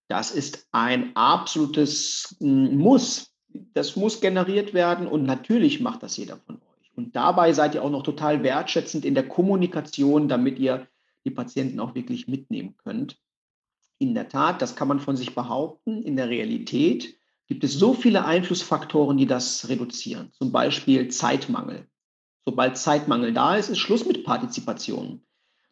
Das 0.08 0.30
ist 0.30 0.66
ein 0.72 1.14
absolutes 1.14 2.36
hm, 2.40 2.76
Muss. 2.78 3.32
Das 3.74 3.96
muss 3.96 4.20
generiert 4.20 4.74
werden 4.74 5.06
und 5.06 5.24
natürlich 5.24 5.80
macht 5.80 6.02
das 6.02 6.16
jeder 6.16 6.38
von 6.38 6.56
euch. 6.56 6.96
Und 6.96 7.16
dabei 7.16 7.52
seid 7.52 7.74
ihr 7.74 7.84
auch 7.84 7.90
noch 7.90 8.02
total 8.02 8.42
wertschätzend 8.42 9.04
in 9.04 9.14
der 9.14 9.28
Kommunikation, 9.28 10.28
damit 10.28 10.58
ihr 10.58 10.86
die 11.24 11.30
Patienten 11.30 11.80
auch 11.80 11.94
wirklich 11.94 12.28
mitnehmen 12.28 12.76
könnt. 12.76 13.18
In 13.98 14.14
der 14.14 14.28
Tat, 14.28 14.62
das 14.62 14.76
kann 14.76 14.88
man 14.88 15.00
von 15.00 15.16
sich 15.16 15.34
behaupten. 15.34 16.02
In 16.02 16.16
der 16.16 16.28
Realität 16.28 17.16
gibt 17.46 17.64
es 17.64 17.74
so 17.74 17.94
viele 17.94 18.24
Einflussfaktoren, 18.24 19.16
die 19.16 19.26
das 19.26 19.68
reduzieren. 19.68 20.30
Zum 20.32 20.52
Beispiel 20.52 21.08
Zeitmangel. 21.08 21.87
Sobald 22.44 22.76
Zeitmangel 22.76 23.32
da 23.32 23.56
ist, 23.56 23.68
ist 23.68 23.78
Schluss 23.78 24.06
mit 24.06 24.24
Partizipation. 24.24 25.22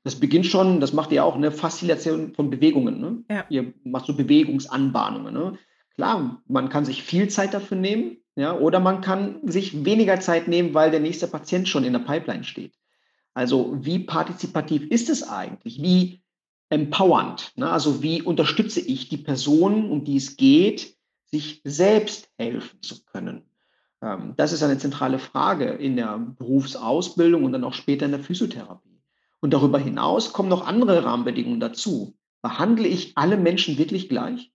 Das 0.04 0.16
beginnt 0.16 0.46
schon, 0.46 0.80
das 0.80 0.92
macht 0.92 1.10
ihr 1.12 1.24
auch, 1.24 1.34
eine 1.34 1.50
Faszination 1.50 2.34
von 2.34 2.50
Bewegungen. 2.50 3.00
Ne? 3.00 3.24
Ja. 3.28 3.44
Ihr 3.48 3.72
macht 3.84 4.06
so 4.06 4.14
Bewegungsanbahnungen. 4.14 5.34
Ne? 5.34 5.58
Klar, 5.94 6.42
man 6.46 6.68
kann 6.68 6.84
sich 6.84 7.02
viel 7.02 7.28
Zeit 7.28 7.54
dafür 7.54 7.76
nehmen, 7.76 8.18
ja, 8.36 8.56
oder 8.56 8.80
man 8.80 9.00
kann 9.00 9.40
sich 9.48 9.84
weniger 9.86 10.20
Zeit 10.20 10.46
nehmen, 10.46 10.74
weil 10.74 10.90
der 10.90 11.00
nächste 11.00 11.26
Patient 11.26 11.68
schon 11.68 11.84
in 11.84 11.94
der 11.94 12.00
Pipeline 12.00 12.44
steht. 12.44 12.74
Also 13.32 13.76
wie 13.80 14.00
partizipativ 14.00 14.82
ist 14.90 15.08
es 15.08 15.26
eigentlich? 15.26 15.82
Wie 15.82 16.22
empowernd. 16.68 17.52
Ne? 17.56 17.70
Also 17.70 18.02
wie 18.02 18.22
unterstütze 18.22 18.80
ich 18.80 19.08
die 19.08 19.18
Person, 19.18 19.90
um 19.90 20.04
die 20.04 20.16
es 20.16 20.36
geht, 20.36 20.96
sich 21.26 21.60
selbst 21.64 22.28
helfen 22.38 22.82
zu 22.82 23.04
können? 23.04 23.42
Ähm, 24.02 24.34
das 24.36 24.52
ist 24.52 24.62
eine 24.62 24.78
zentrale 24.78 25.18
Frage 25.18 25.66
in 25.66 25.96
der 25.96 26.18
Berufsausbildung 26.18 27.44
und 27.44 27.52
dann 27.52 27.64
auch 27.64 27.74
später 27.74 28.06
in 28.06 28.12
der 28.12 28.20
Physiotherapie. 28.20 29.00
Und 29.40 29.52
darüber 29.52 29.78
hinaus 29.78 30.32
kommen 30.32 30.48
noch 30.48 30.66
andere 30.66 31.04
Rahmenbedingungen 31.04 31.60
dazu. 31.60 32.16
Behandle 32.42 32.88
ich 32.88 33.16
alle 33.16 33.36
Menschen 33.36 33.78
wirklich 33.78 34.08
gleich? 34.08 34.52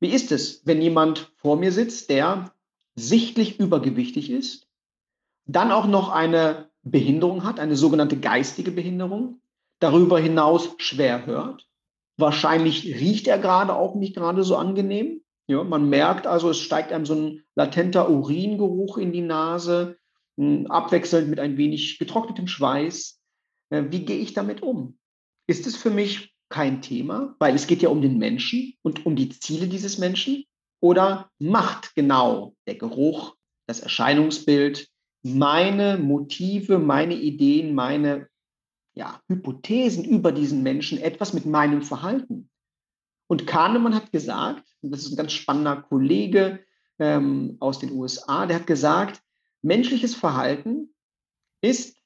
Wie 0.00 0.08
ist 0.08 0.32
es, 0.32 0.62
wenn 0.64 0.80
jemand 0.80 1.30
vor 1.36 1.56
mir 1.56 1.72
sitzt, 1.72 2.10
der 2.10 2.52
sichtlich 2.94 3.60
übergewichtig 3.60 4.30
ist, 4.30 4.66
dann 5.46 5.72
auch 5.72 5.86
noch 5.86 6.10
eine 6.10 6.70
Behinderung 6.82 7.44
hat, 7.44 7.60
eine 7.60 7.76
sogenannte 7.76 8.18
geistige 8.18 8.70
Behinderung, 8.70 9.40
darüber 9.80 10.18
hinaus 10.18 10.74
schwer 10.78 11.26
hört? 11.26 11.66
Wahrscheinlich 12.16 12.84
riecht 12.84 13.26
er 13.26 13.38
gerade 13.38 13.74
auch 13.74 13.94
nicht 13.94 14.14
gerade 14.14 14.44
so 14.44 14.56
angenehm. 14.56 15.22
Ja, 15.48 15.64
man 15.64 15.88
merkt 15.88 16.26
also, 16.26 16.50
es 16.50 16.60
steigt 16.60 16.92
einem 16.92 17.06
so 17.06 17.14
ein 17.14 17.42
latenter 17.56 18.08
Uringeruch 18.08 18.98
in 18.98 19.12
die 19.12 19.22
Nase, 19.22 19.96
abwechselnd 20.68 21.28
mit 21.28 21.40
ein 21.40 21.56
wenig 21.56 21.98
getrocknetem 21.98 22.46
Schweiß. 22.46 23.20
Äh, 23.70 23.84
wie 23.90 24.04
gehe 24.04 24.18
ich 24.18 24.32
damit 24.32 24.62
um? 24.62 24.98
Ist 25.46 25.66
es 25.66 25.76
für 25.76 25.90
mich 25.90 26.32
kein 26.48 26.82
Thema, 26.82 27.34
weil 27.38 27.54
es 27.54 27.66
geht 27.66 27.82
ja 27.82 27.88
um 27.88 28.02
den 28.02 28.18
Menschen 28.18 28.74
und 28.82 29.04
um 29.06 29.16
die 29.16 29.28
Ziele 29.28 29.68
dieses 29.68 29.98
Menschen? 29.98 30.44
Oder 30.80 31.30
macht 31.38 31.94
genau 31.94 32.54
der 32.66 32.76
Geruch, 32.76 33.34
das 33.66 33.80
Erscheinungsbild, 33.80 34.88
meine 35.22 35.98
Motive, 35.98 36.78
meine 36.78 37.14
Ideen, 37.14 37.74
meine 37.74 38.29
ja, 38.94 39.20
Hypothesen 39.28 40.04
über 40.04 40.32
diesen 40.32 40.62
Menschen 40.62 40.98
etwas 40.98 41.32
mit 41.32 41.46
meinem 41.46 41.82
Verhalten? 41.82 42.50
Und 43.26 43.46
Kahnemann 43.46 43.94
hat 43.94 44.10
gesagt, 44.10 44.64
und 44.82 44.90
das 44.90 45.02
ist 45.02 45.12
ein 45.12 45.16
ganz 45.16 45.32
spannender 45.32 45.82
Kollege 45.82 46.64
ähm, 46.98 47.56
aus 47.60 47.78
den 47.78 47.92
USA, 47.92 48.46
der 48.46 48.56
hat 48.56 48.66
gesagt, 48.66 49.22
menschliches 49.62 50.14
Verhalten 50.14 50.94
ist 51.60 51.96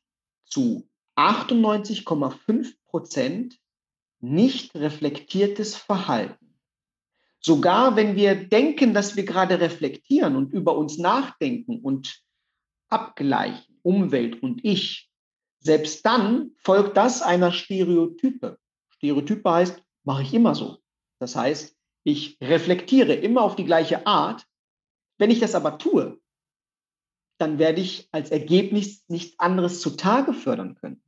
zu 0.44 0.88
98,5 1.16 2.74
Prozent 2.84 3.58
nicht 4.20 4.74
reflektiertes 4.74 5.76
Verhalten. 5.76 6.56
Sogar 7.40 7.94
wenn 7.96 8.16
wir 8.16 8.34
denken, 8.34 8.94
dass 8.94 9.16
wir 9.16 9.24
gerade 9.24 9.60
reflektieren 9.60 10.34
und 10.36 10.52
über 10.52 10.76
uns 10.76 10.98
nachdenken 10.98 11.80
und 11.80 12.22
abgleichen, 12.88 13.78
Umwelt 13.82 14.42
und 14.42 14.64
Ich, 14.64 15.10
selbst 15.64 16.04
dann 16.04 16.52
folgt 16.58 16.96
das 16.96 17.22
einer 17.22 17.50
Stereotype. 17.50 18.58
Stereotype 18.90 19.50
heißt, 19.50 19.82
mache 20.04 20.22
ich 20.22 20.34
immer 20.34 20.54
so. 20.54 20.78
Das 21.18 21.34
heißt, 21.34 21.74
ich 22.04 22.36
reflektiere 22.40 23.14
immer 23.14 23.42
auf 23.42 23.56
die 23.56 23.64
gleiche 23.64 24.06
Art. 24.06 24.46
Wenn 25.18 25.30
ich 25.30 25.40
das 25.40 25.54
aber 25.54 25.78
tue, 25.78 26.20
dann 27.38 27.58
werde 27.58 27.80
ich 27.80 28.08
als 28.12 28.30
Ergebnis 28.30 29.04
nichts 29.08 29.38
anderes 29.38 29.80
zutage 29.80 30.34
fördern 30.34 30.74
können. 30.74 31.02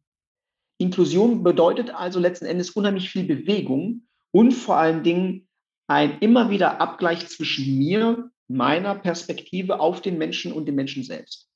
Inklusion 0.79 1.43
bedeutet 1.43 1.91
also 1.91 2.19
letzten 2.19 2.47
Endes 2.47 2.71
unheimlich 2.71 3.11
viel 3.11 3.25
Bewegung 3.25 4.09
und 4.33 4.53
vor 4.53 4.77
allen 4.77 5.03
Dingen 5.03 5.49
ein 5.87 6.19
immer 6.21 6.51
wieder 6.51 6.81
Abgleich 6.81 7.29
zwischen 7.29 7.79
mir, 7.79 8.31
meiner 8.49 8.95
Perspektive 8.95 9.81
auf 9.81 10.01
den 10.01 10.19
Menschen 10.19 10.53
und 10.53 10.67
dem 10.67 10.77
Menschen 10.77 11.03
selbst. 11.03 11.51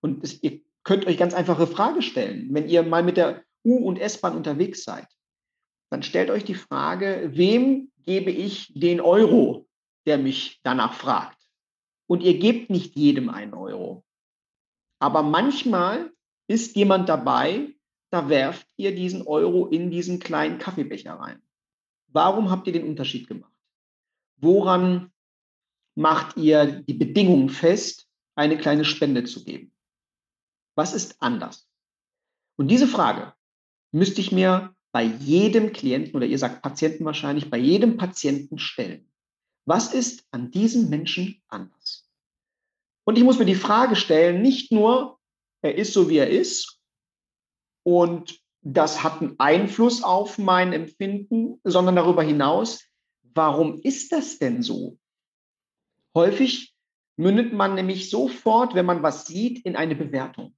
Und 0.00 0.22
es, 0.22 0.42
ihr 0.42 0.60
könnt 0.88 1.06
euch 1.06 1.18
ganz 1.18 1.34
einfache 1.34 1.66
Frage 1.66 2.00
stellen. 2.00 2.48
Wenn 2.50 2.66
ihr 2.66 2.82
mal 2.82 3.02
mit 3.02 3.18
der 3.18 3.44
U- 3.62 3.86
und 3.86 3.98
S-Bahn 3.98 4.34
unterwegs 4.34 4.84
seid, 4.84 5.06
dann 5.90 6.02
stellt 6.02 6.30
euch 6.30 6.44
die 6.44 6.54
Frage, 6.54 7.28
wem 7.34 7.92
gebe 8.06 8.30
ich 8.30 8.72
den 8.74 9.02
Euro, 9.02 9.68
der 10.06 10.16
mich 10.16 10.60
danach 10.62 10.94
fragt? 10.94 11.36
Und 12.06 12.22
ihr 12.22 12.38
gebt 12.38 12.70
nicht 12.70 12.96
jedem 12.96 13.28
einen 13.28 13.52
Euro. 13.52 14.02
Aber 14.98 15.22
manchmal 15.22 16.10
ist 16.46 16.74
jemand 16.74 17.10
dabei, 17.10 17.74
da 18.10 18.30
werft 18.30 18.66
ihr 18.78 18.94
diesen 18.94 19.26
Euro 19.26 19.66
in 19.66 19.90
diesen 19.90 20.18
kleinen 20.18 20.56
Kaffeebecher 20.56 21.12
rein. 21.12 21.42
Warum 22.06 22.50
habt 22.50 22.66
ihr 22.66 22.72
den 22.72 22.88
Unterschied 22.88 23.28
gemacht? 23.28 23.52
Woran 24.38 25.12
macht 25.94 26.38
ihr 26.38 26.64
die 26.64 26.94
Bedingungen 26.94 27.50
fest, 27.50 28.08
eine 28.36 28.56
kleine 28.56 28.86
Spende 28.86 29.24
zu 29.24 29.44
geben? 29.44 29.70
Was 30.78 30.94
ist 30.94 31.16
anders? 31.18 31.68
Und 32.56 32.68
diese 32.68 32.86
Frage 32.86 33.34
müsste 33.90 34.20
ich 34.20 34.30
mir 34.30 34.76
bei 34.92 35.02
jedem 35.02 35.72
Klienten 35.72 36.14
oder 36.14 36.24
ihr 36.24 36.38
sagt 36.38 36.62
Patienten 36.62 37.04
wahrscheinlich, 37.04 37.50
bei 37.50 37.58
jedem 37.58 37.96
Patienten 37.96 38.60
stellen. 38.60 39.10
Was 39.66 39.92
ist 39.92 40.24
an 40.30 40.52
diesem 40.52 40.88
Menschen 40.88 41.42
anders? 41.48 42.08
Und 43.04 43.18
ich 43.18 43.24
muss 43.24 43.40
mir 43.40 43.44
die 43.44 43.56
Frage 43.56 43.96
stellen, 43.96 44.40
nicht 44.40 44.70
nur, 44.70 45.18
er 45.62 45.74
ist 45.74 45.94
so, 45.94 46.08
wie 46.08 46.18
er 46.18 46.30
ist 46.30 46.80
und 47.82 48.40
das 48.60 49.02
hat 49.02 49.20
einen 49.20 49.34
Einfluss 49.40 50.04
auf 50.04 50.38
mein 50.38 50.72
Empfinden, 50.72 51.60
sondern 51.64 51.96
darüber 51.96 52.22
hinaus, 52.22 52.84
warum 53.34 53.80
ist 53.82 54.12
das 54.12 54.38
denn 54.38 54.62
so? 54.62 54.96
Häufig 56.14 56.72
mündet 57.16 57.52
man 57.52 57.74
nämlich 57.74 58.10
sofort, 58.10 58.76
wenn 58.76 58.86
man 58.86 59.02
was 59.02 59.26
sieht, 59.26 59.66
in 59.66 59.74
eine 59.74 59.96
Bewertung. 59.96 60.54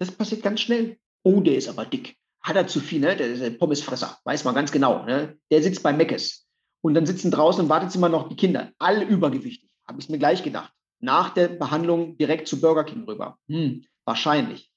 Das 0.00 0.10
passiert 0.10 0.42
ganz 0.42 0.60
schnell. 0.62 0.98
Oh, 1.22 1.40
der 1.40 1.56
ist 1.56 1.68
aber 1.68 1.84
dick. 1.84 2.16
Hat 2.40 2.56
er 2.56 2.66
zu 2.66 2.80
viel, 2.80 3.00
ne? 3.00 3.14
Der 3.14 3.26
ist 3.26 3.42
ein 3.42 3.58
Pommesfresser, 3.58 4.18
weiß 4.24 4.44
man 4.44 4.54
ganz 4.54 4.72
genau. 4.72 5.04
Ne? 5.04 5.38
Der 5.50 5.62
sitzt 5.62 5.82
bei 5.82 5.92
Meckes. 5.92 6.48
Und 6.80 6.94
dann 6.94 7.04
sitzen 7.04 7.30
draußen 7.30 7.62
im 7.62 7.68
Wartezimmer 7.68 8.08
noch 8.08 8.30
die 8.30 8.36
Kinder, 8.36 8.72
alle 8.78 9.04
übergewichtig. 9.04 9.70
Habe 9.86 10.00
ich 10.00 10.08
mir 10.08 10.18
gleich 10.18 10.42
gedacht. 10.42 10.72
Nach 11.00 11.34
der 11.34 11.48
Behandlung 11.48 12.16
direkt 12.16 12.48
zu 12.48 12.58
Burger 12.60 12.84
King 12.84 13.04
rüber. 13.04 13.38
Hm, 13.48 13.84
wahrscheinlich. 14.06 14.70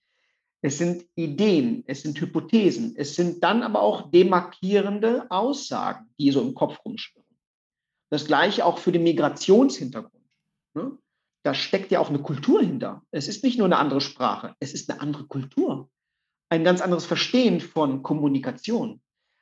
Es 0.61 0.77
sind 0.77 1.05
Ideen, 1.15 1.83
es 1.87 2.01
sind 2.01 2.19
Hypothesen, 2.19 2.95
es 2.97 3.15
sind 3.15 3.43
dann 3.43 3.63
aber 3.63 3.81
auch 3.81 4.11
demarkierende 4.11 5.29
Aussagen, 5.29 6.09
die 6.19 6.31
so 6.31 6.41
im 6.41 6.53
Kopf 6.53 6.79
rumschwirren. 6.83 7.27
Das 8.09 8.25
gleiche 8.25 8.65
auch 8.65 8.77
für 8.77 8.91
den 8.91 9.03
Migrationshintergrund. 9.03 10.23
Ne? 10.73 10.97
Da 11.43 11.53
steckt 11.53 11.91
ja 11.91 11.99
auch 11.99 12.09
eine 12.09 12.21
Kultur 12.21 12.61
hinter. 12.61 13.03
Es 13.11 13.27
ist 13.27 13.43
nicht 13.43 13.57
nur 13.57 13.65
eine 13.65 13.77
andere 13.77 14.01
Sprache, 14.01 14.55
es 14.59 14.73
ist 14.73 14.89
eine 14.89 15.01
andere 15.01 15.25
Kultur. 15.25 15.89
Ein 16.49 16.63
ganz 16.63 16.81
anderes 16.81 17.05
Verstehen 17.05 17.59
von 17.59 18.01
Kommunikation, 18.01 19.01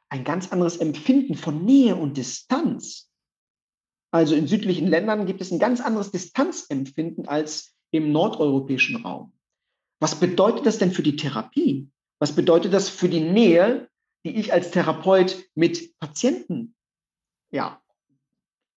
ein 0.09 0.23
ganz 0.23 0.51
anderes 0.51 0.77
Empfinden 0.77 1.35
von 1.35 1.63
Nähe 1.63 1.95
und 1.95 2.17
Distanz. 2.17 3.11
Also 4.11 4.35
in 4.35 4.47
südlichen 4.47 4.87
Ländern 4.87 5.25
gibt 5.25 5.41
es 5.41 5.51
ein 5.51 5.59
ganz 5.59 5.79
anderes 5.79 6.11
Distanzempfinden 6.11 7.27
als 7.27 7.75
im 7.91 8.11
nordeuropäischen 8.11 8.97
Raum. 8.97 9.33
Was 9.99 10.19
bedeutet 10.19 10.65
das 10.65 10.79
denn 10.79 10.91
für 10.91 11.03
die 11.03 11.15
Therapie? 11.15 11.89
Was 12.19 12.33
bedeutet 12.35 12.73
das 12.73 12.89
für 12.89 13.09
die 13.09 13.21
Nähe, 13.21 13.89
die 14.25 14.35
ich 14.35 14.53
als 14.53 14.71
Therapeut 14.71 15.45
mit 15.53 15.97
Patienten 15.99 16.75
ja, 17.51 17.81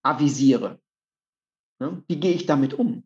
avisiere? 0.03 0.81
Wie 2.07 2.17
gehe 2.17 2.33
ich 2.33 2.47
damit 2.47 2.75
um? 2.75 3.05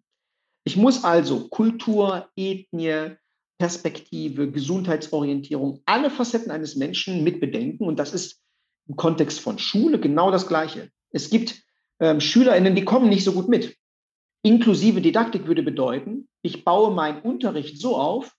Ich 0.68 0.76
muss 0.76 1.02
also 1.02 1.48
Kultur, 1.48 2.28
Ethnie, 2.36 3.16
Perspektive, 3.56 4.50
Gesundheitsorientierung, 4.50 5.80
alle 5.86 6.10
Facetten 6.10 6.50
eines 6.50 6.76
Menschen 6.76 7.24
mitbedenken. 7.24 7.86
Und 7.86 7.98
das 7.98 8.12
ist 8.12 8.42
im 8.86 8.94
Kontext 8.94 9.40
von 9.40 9.58
Schule 9.58 9.98
genau 9.98 10.30
das 10.30 10.46
Gleiche. 10.46 10.90
Es 11.08 11.30
gibt 11.30 11.62
ähm, 12.00 12.20
SchülerInnen, 12.20 12.74
die 12.74 12.84
kommen 12.84 13.08
nicht 13.08 13.24
so 13.24 13.32
gut 13.32 13.48
mit. 13.48 13.78
Inklusive 14.42 15.00
Didaktik 15.00 15.46
würde 15.46 15.62
bedeuten, 15.62 16.28
ich 16.42 16.66
baue 16.66 16.94
meinen 16.94 17.22
Unterricht 17.22 17.80
so 17.80 17.96
auf, 17.96 18.36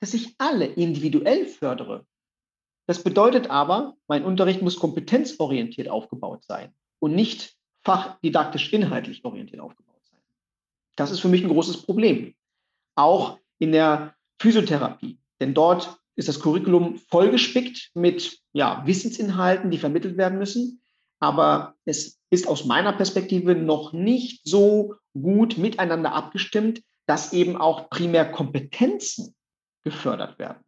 dass 0.00 0.14
ich 0.14 0.34
alle 0.38 0.64
individuell 0.64 1.44
fördere. 1.44 2.06
Das 2.86 3.04
bedeutet 3.04 3.50
aber, 3.50 3.96
mein 4.08 4.24
Unterricht 4.24 4.62
muss 4.62 4.78
kompetenzorientiert 4.78 5.90
aufgebaut 5.90 6.42
sein 6.42 6.72
und 7.00 7.14
nicht 7.14 7.54
fachdidaktisch 7.84 8.72
inhaltlich 8.72 9.26
orientiert 9.26 9.60
aufgebaut. 9.60 9.85
Das 10.96 11.10
ist 11.10 11.20
für 11.20 11.28
mich 11.28 11.42
ein 11.42 11.50
großes 11.50 11.82
Problem. 11.82 12.34
Auch 12.96 13.38
in 13.58 13.72
der 13.72 14.14
Physiotherapie. 14.40 15.18
Denn 15.40 15.54
dort 15.54 15.98
ist 16.16 16.28
das 16.28 16.40
Curriculum 16.40 16.98
vollgespickt 17.10 17.90
mit 17.94 18.40
ja, 18.52 18.82
Wissensinhalten, 18.86 19.70
die 19.70 19.78
vermittelt 19.78 20.16
werden 20.16 20.38
müssen. 20.38 20.82
Aber 21.20 21.74
es 21.84 22.18
ist 22.30 22.46
aus 22.48 22.64
meiner 22.64 22.92
Perspektive 22.92 23.54
noch 23.54 23.92
nicht 23.92 24.40
so 24.44 24.94
gut 25.12 25.58
miteinander 25.58 26.12
abgestimmt, 26.12 26.82
dass 27.06 27.32
eben 27.32 27.56
auch 27.56 27.88
primär 27.90 28.30
Kompetenzen 28.30 29.34
gefördert 29.84 30.38
werden. 30.38 30.64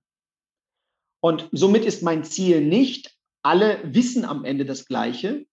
Und 1.20 1.48
somit 1.52 1.84
ist 1.84 2.02
mein 2.02 2.24
Ziel 2.24 2.64
nicht, 2.64 3.16
alle 3.42 3.80
wissen 3.82 4.24
am 4.24 4.44
Ende 4.44 4.64
das 4.64 4.84
Gleiche, 4.86 5.46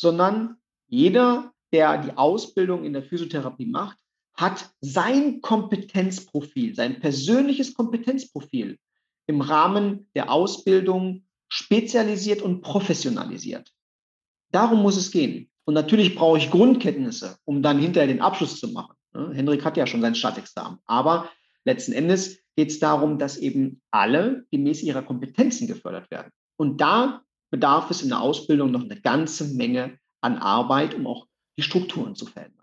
sondern 0.00 0.58
jeder, 0.86 1.52
der 1.72 1.98
die 1.98 2.16
Ausbildung 2.16 2.84
in 2.84 2.92
der 2.92 3.02
Physiotherapie 3.02 3.66
macht, 3.66 3.98
hat 4.34 4.70
sein 4.80 5.40
Kompetenzprofil, 5.40 6.74
sein 6.74 7.00
persönliches 7.00 7.74
Kompetenzprofil 7.74 8.78
im 9.26 9.40
Rahmen 9.40 10.08
der 10.14 10.30
Ausbildung 10.30 11.24
spezialisiert 11.48 12.42
und 12.42 12.62
professionalisiert. 12.62 13.72
Darum 14.50 14.82
muss 14.82 14.96
es 14.96 15.10
gehen. 15.10 15.50
Und 15.64 15.74
natürlich 15.74 16.14
brauche 16.14 16.38
ich 16.38 16.50
Grundkenntnisse, 16.50 17.36
um 17.44 17.62
dann 17.62 17.78
hinterher 17.78 18.08
den 18.08 18.20
Abschluss 18.20 18.58
zu 18.58 18.68
machen. 18.68 18.96
Ne? 19.14 19.30
Hendrik 19.34 19.64
hat 19.64 19.76
ja 19.76 19.86
schon 19.86 20.00
sein 20.00 20.14
Staatsexamen. 20.14 20.78
Aber 20.86 21.30
letzten 21.64 21.92
Endes 21.92 22.38
geht 22.56 22.70
es 22.70 22.78
darum, 22.78 23.18
dass 23.18 23.36
eben 23.36 23.80
alle 23.90 24.46
gemäß 24.50 24.82
ihrer 24.82 25.02
Kompetenzen 25.02 25.66
gefördert 25.66 26.10
werden. 26.10 26.30
Und 26.56 26.80
da 26.80 27.22
bedarf 27.50 27.90
es 27.90 28.02
in 28.02 28.08
der 28.08 28.20
Ausbildung 28.20 28.70
noch 28.70 28.82
eine 28.82 29.00
ganze 29.00 29.54
Menge 29.54 29.98
an 30.20 30.38
Arbeit, 30.38 30.94
um 30.94 31.06
auch 31.06 31.26
die 31.56 31.62
Strukturen 31.62 32.14
zu 32.14 32.26
verändern. 32.26 32.61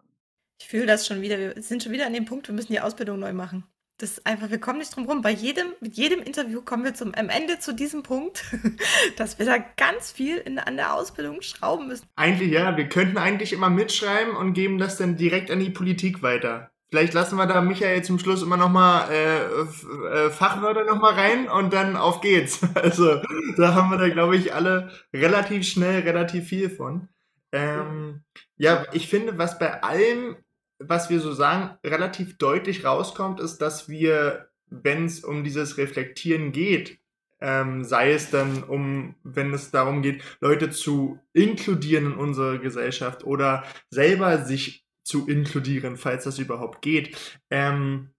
Ich 0.59 0.67
fühle 0.67 0.85
das 0.85 1.07
schon 1.07 1.21
wieder. 1.21 1.37
Wir 1.37 1.61
sind 1.61 1.83
schon 1.83 1.91
wieder 1.91 2.05
an 2.05 2.13
dem 2.13 2.25
Punkt, 2.25 2.47
wir 2.47 2.55
müssen 2.55 2.73
die 2.73 2.81
Ausbildung 2.81 3.19
neu 3.19 3.33
machen. 3.33 3.63
Das 3.97 4.11
ist 4.11 4.25
einfach, 4.25 4.49
wir 4.49 4.59
kommen 4.59 4.79
nicht 4.79 4.95
drum 4.95 5.05
rum. 5.05 5.21
Bei 5.21 5.31
jedem, 5.31 5.67
mit 5.81 5.95
jedem 5.95 6.21
Interview 6.21 6.61
kommen 6.61 6.85
wir 6.85 6.93
zum, 6.93 7.13
am 7.15 7.27
Ende 7.27 7.59
zu 7.59 7.73
diesem 7.73 8.01
Punkt, 8.01 8.45
dass 9.17 9.39
wir 9.39 9.45
da 9.45 9.57
ganz 9.77 10.11
viel 10.11 10.37
in, 10.37 10.57
an 10.57 10.77
der 10.77 10.93
Ausbildung 10.93 11.41
schrauben 11.41 11.87
müssen. 11.87 12.05
Eigentlich 12.15 12.51
ja, 12.51 12.77
wir 12.77 12.87
könnten 12.87 13.17
eigentlich 13.17 13.51
immer 13.51 13.69
mitschreiben 13.69 14.35
und 14.35 14.53
geben 14.53 14.77
das 14.77 14.97
dann 14.97 15.17
direkt 15.17 15.51
an 15.51 15.59
die 15.59 15.69
Politik 15.69 16.21
weiter. 16.21 16.71
Vielleicht 16.89 17.13
lassen 17.13 17.35
wir 17.35 17.45
da 17.45 17.61
Michael 17.61 18.03
zum 18.03 18.17
Schluss 18.17 18.41
immer 18.41 18.57
nochmal 18.57 19.11
äh, 19.11 19.37
äh, 19.37 20.29
Fachwörter 20.31 20.85
nochmal 20.85 21.13
rein 21.13 21.47
und 21.47 21.71
dann 21.71 21.95
auf 21.95 22.21
geht's. 22.21 22.61
Also 22.73 23.21
da 23.57 23.75
haben 23.75 23.91
wir 23.91 23.97
da, 23.97 24.09
glaube 24.09 24.37
ich, 24.37 24.55
alle 24.55 24.89
relativ 25.13 25.67
schnell 25.67 26.01
relativ 26.01 26.47
viel 26.47 26.69
von. 26.69 27.09
Ähm, 27.51 28.23
ja, 28.57 28.85
ich 28.91 29.07
finde, 29.07 29.37
was 29.37 29.59
bei 29.59 29.83
allem, 29.83 30.37
was 30.79 31.09
wir 31.09 31.19
so 31.19 31.33
sagen, 31.33 31.77
relativ 31.85 32.37
deutlich 32.37 32.85
rauskommt, 32.85 33.39
ist, 33.39 33.59
dass 33.59 33.89
wir, 33.89 34.49
wenn 34.69 35.05
es 35.05 35.23
um 35.23 35.43
dieses 35.43 35.77
Reflektieren 35.77 36.51
geht, 36.51 36.99
ähm, 37.41 37.83
sei 37.83 38.11
es 38.11 38.31
dann 38.31 38.63
um, 38.63 39.15
wenn 39.23 39.53
es 39.53 39.71
darum 39.71 40.01
geht, 40.01 40.23
Leute 40.41 40.69
zu 40.69 41.19
inkludieren 41.33 42.07
in 42.07 42.13
unsere 42.13 42.59
Gesellschaft 42.59 43.23
oder 43.23 43.63
selber 43.89 44.39
sich 44.39 44.85
zu 45.03 45.27
inkludieren, 45.27 45.97
falls 45.97 46.25
das 46.25 46.39
überhaupt 46.39 46.81
geht, 46.81 47.39
ähm, 47.49 48.09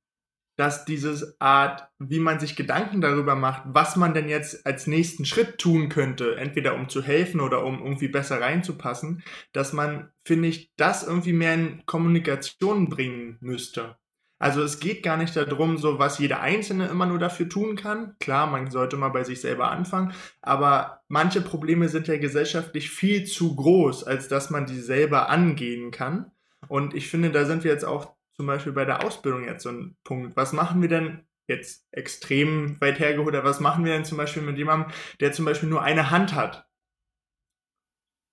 dass 0.60 0.84
dieses 0.84 1.40
Art, 1.40 1.88
wie 1.98 2.20
man 2.20 2.38
sich 2.38 2.54
Gedanken 2.54 3.00
darüber 3.00 3.34
macht, 3.34 3.62
was 3.64 3.96
man 3.96 4.12
denn 4.12 4.28
jetzt 4.28 4.66
als 4.66 4.86
nächsten 4.86 5.24
Schritt 5.24 5.56
tun 5.56 5.88
könnte, 5.88 6.36
entweder 6.36 6.74
um 6.74 6.90
zu 6.90 7.02
helfen 7.02 7.40
oder 7.40 7.64
um 7.64 7.78
irgendwie 7.82 8.08
besser 8.08 8.42
reinzupassen, 8.42 9.22
dass 9.54 9.72
man, 9.72 10.10
finde 10.22 10.48
ich, 10.48 10.70
das 10.76 11.02
irgendwie 11.02 11.32
mehr 11.32 11.54
in 11.54 11.82
Kommunikation 11.86 12.90
bringen 12.90 13.38
müsste. 13.40 13.96
Also 14.38 14.62
es 14.62 14.80
geht 14.80 15.02
gar 15.02 15.16
nicht 15.16 15.34
darum, 15.34 15.78
so 15.78 15.98
was 15.98 16.18
jeder 16.18 16.42
Einzelne 16.42 16.88
immer 16.88 17.06
nur 17.06 17.18
dafür 17.18 17.48
tun 17.48 17.74
kann. 17.74 18.16
Klar, 18.20 18.46
man 18.46 18.70
sollte 18.70 18.98
mal 18.98 19.08
bei 19.08 19.24
sich 19.24 19.40
selber 19.40 19.70
anfangen, 19.70 20.12
aber 20.42 21.00
manche 21.08 21.40
Probleme 21.40 21.88
sind 21.88 22.06
ja 22.06 22.18
gesellschaftlich 22.18 22.90
viel 22.90 23.24
zu 23.24 23.56
groß, 23.56 24.04
als 24.04 24.28
dass 24.28 24.50
man 24.50 24.66
die 24.66 24.80
selber 24.80 25.30
angehen 25.30 25.90
kann. 25.90 26.32
Und 26.68 26.92
ich 26.92 27.08
finde, 27.08 27.30
da 27.30 27.46
sind 27.46 27.64
wir 27.64 27.72
jetzt 27.72 27.86
auch 27.86 28.19
zum 28.40 28.46
Beispiel 28.46 28.72
bei 28.72 28.86
der 28.86 29.04
Ausbildung 29.04 29.44
jetzt 29.44 29.64
so 29.64 29.68
ein 29.68 29.98
Punkt. 30.02 30.34
Was 30.34 30.54
machen 30.54 30.80
wir 30.80 30.88
denn 30.88 31.26
jetzt 31.46 31.86
extrem 31.92 32.80
weit 32.80 32.98
hergeholt, 32.98 33.28
oder 33.28 33.44
was 33.44 33.60
machen 33.60 33.84
wir 33.84 33.92
denn 33.92 34.06
zum 34.06 34.16
Beispiel 34.16 34.42
mit 34.42 34.56
jemandem, 34.56 34.90
der 35.20 35.32
zum 35.32 35.44
Beispiel 35.44 35.68
nur 35.68 35.82
eine 35.82 36.10
Hand 36.10 36.34
hat? 36.34 36.66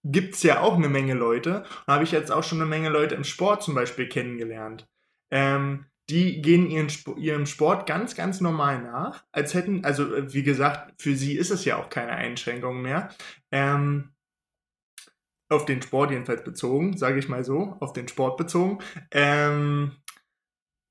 Gibt 0.06 0.36
es 0.36 0.44
ja 0.44 0.62
auch 0.62 0.76
eine 0.76 0.88
Menge 0.88 1.14
Leute. 1.14 1.66
Da 1.88 1.96
habe 1.96 2.06
ich 2.06 2.14
jetzt 2.14 2.32
auch 2.32 2.44
schon 2.46 2.62
eine 2.62 2.70
Menge 2.70 2.88
Leute 2.88 3.16
im 3.16 3.26
Sport 3.26 3.64
zum 3.64 3.76
Beispiel 3.76 4.08
kennengelernt. 4.08 4.88
Ähm, 5.30 5.88
die 6.10 6.42
gehen 6.42 6.70
ihren, 6.70 6.88
ihrem 7.18 7.46
Sport 7.46 7.86
ganz, 7.86 8.16
ganz 8.16 8.40
normal 8.40 8.82
nach, 8.82 9.26
als 9.34 9.54
hätten, 9.54 9.84
also 9.84 10.34
wie 10.34 10.44
gesagt, 10.44 11.02
für 11.02 11.18
sie 11.18 11.36
ist 11.36 11.52
es 11.52 11.66
ja 11.66 11.76
auch 11.76 11.90
keine 11.90 12.14
Einschränkung 12.14 12.82
mehr. 12.82 13.10
Ähm, 13.52 14.14
auf 15.50 15.66
den 15.66 15.82
Sport 15.82 16.12
jedenfalls 16.12 16.44
bezogen, 16.44 16.98
sage 16.98 17.20
ich 17.20 17.30
mal 17.30 17.44
so, 17.44 17.78
auf 17.80 17.94
den 17.94 18.08
Sport 18.08 18.38
bezogen. 18.38 18.80
Ähm, 19.12 19.92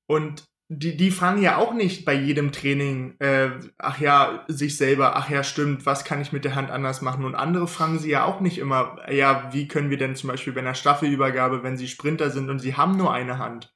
und 0.07 0.45
die, 0.69 0.97
die 0.97 1.11
fragen 1.11 1.41
ja 1.41 1.57
auch 1.57 1.73
nicht 1.73 2.03
bei 2.03 2.13
jedem 2.13 2.51
Training, 2.51 3.15
äh, 3.19 3.51
ach 3.77 3.99
ja, 3.99 4.43
sich 4.47 4.75
selber, 4.75 5.15
ach 5.15 5.29
ja, 5.29 5.43
stimmt, 5.43 5.85
was 5.85 6.03
kann 6.03 6.21
ich 6.21 6.33
mit 6.33 6.43
der 6.43 6.55
Hand 6.55 6.71
anders 6.71 7.01
machen? 7.01 7.23
Und 7.23 7.35
andere 7.35 7.67
fragen 7.67 7.99
sie 7.99 8.09
ja 8.09 8.25
auch 8.25 8.41
nicht 8.41 8.57
immer, 8.57 8.97
ja, 9.09 9.49
wie 9.53 9.67
können 9.67 9.89
wir 9.89 9.97
denn 9.97 10.15
zum 10.15 10.29
Beispiel 10.29 10.53
bei 10.53 10.59
einer 10.59 10.75
Staffelübergabe, 10.75 11.63
wenn 11.63 11.77
sie 11.77 11.87
Sprinter 11.87 12.31
sind 12.31 12.49
und 12.49 12.59
sie 12.59 12.75
haben 12.75 12.97
nur 12.97 13.13
eine 13.13 13.37
Hand, 13.37 13.73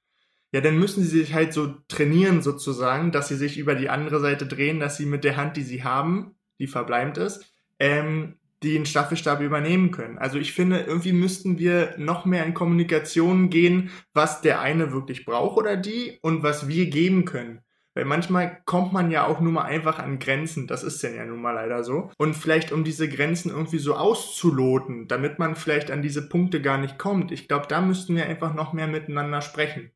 ja, 0.51 0.59
dann 0.59 0.77
müssen 0.77 1.01
sie 1.03 1.19
sich 1.19 1.33
halt 1.33 1.53
so 1.53 1.75
trainieren 1.87 2.41
sozusagen, 2.41 3.13
dass 3.13 3.29
sie 3.29 3.37
sich 3.37 3.57
über 3.57 3.75
die 3.75 3.89
andere 3.89 4.19
Seite 4.19 4.45
drehen, 4.45 4.81
dass 4.81 4.97
sie 4.97 5.05
mit 5.05 5.23
der 5.23 5.37
Hand, 5.37 5.55
die 5.55 5.63
sie 5.63 5.85
haben, 5.85 6.35
die 6.59 6.67
verbleibend 6.67 7.17
ist, 7.17 7.45
ähm, 7.79 8.37
den 8.63 8.85
Staffelstab 8.85 9.41
übernehmen 9.41 9.91
können. 9.91 10.17
Also 10.17 10.37
ich 10.37 10.53
finde, 10.53 10.81
irgendwie 10.81 11.13
müssten 11.13 11.57
wir 11.57 11.95
noch 11.97 12.25
mehr 12.25 12.45
in 12.45 12.53
Kommunikation 12.53 13.49
gehen, 13.49 13.89
was 14.13 14.41
der 14.41 14.61
eine 14.61 14.91
wirklich 14.91 15.25
braucht 15.25 15.57
oder 15.57 15.77
die 15.77 16.19
und 16.21 16.43
was 16.43 16.67
wir 16.67 16.89
geben 16.89 17.25
können. 17.25 17.61
Weil 17.93 18.05
manchmal 18.05 18.61
kommt 18.65 18.93
man 18.93 19.11
ja 19.11 19.25
auch 19.27 19.41
nur 19.41 19.51
mal 19.51 19.63
einfach 19.63 19.99
an 19.99 20.19
Grenzen. 20.19 20.65
Das 20.65 20.83
ist 20.83 21.03
denn 21.03 21.15
ja 21.15 21.25
nun 21.25 21.41
mal 21.41 21.51
leider 21.51 21.83
so. 21.83 22.09
Und 22.17 22.35
vielleicht 22.35 22.71
um 22.71 22.85
diese 22.85 23.09
Grenzen 23.09 23.49
irgendwie 23.49 23.79
so 23.79 23.95
auszuloten, 23.95 25.07
damit 25.07 25.39
man 25.39 25.55
vielleicht 25.55 25.91
an 25.91 26.01
diese 26.01 26.29
Punkte 26.29 26.61
gar 26.61 26.77
nicht 26.77 26.97
kommt. 26.97 27.31
Ich 27.33 27.49
glaube, 27.49 27.67
da 27.67 27.81
müssten 27.81 28.15
wir 28.15 28.27
einfach 28.27 28.53
noch 28.53 28.71
mehr 28.71 28.87
miteinander 28.87 29.41
sprechen. 29.41 29.91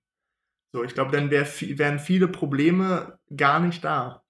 So, 0.73 0.83
ich 0.83 0.93
glaube, 0.93 1.11
dann 1.11 1.31
wär, 1.31 1.47
wären 1.77 1.99
viele 1.99 2.27
Probleme 2.27 3.17
gar 3.33 3.61
nicht 3.61 3.81
da. 3.85 4.24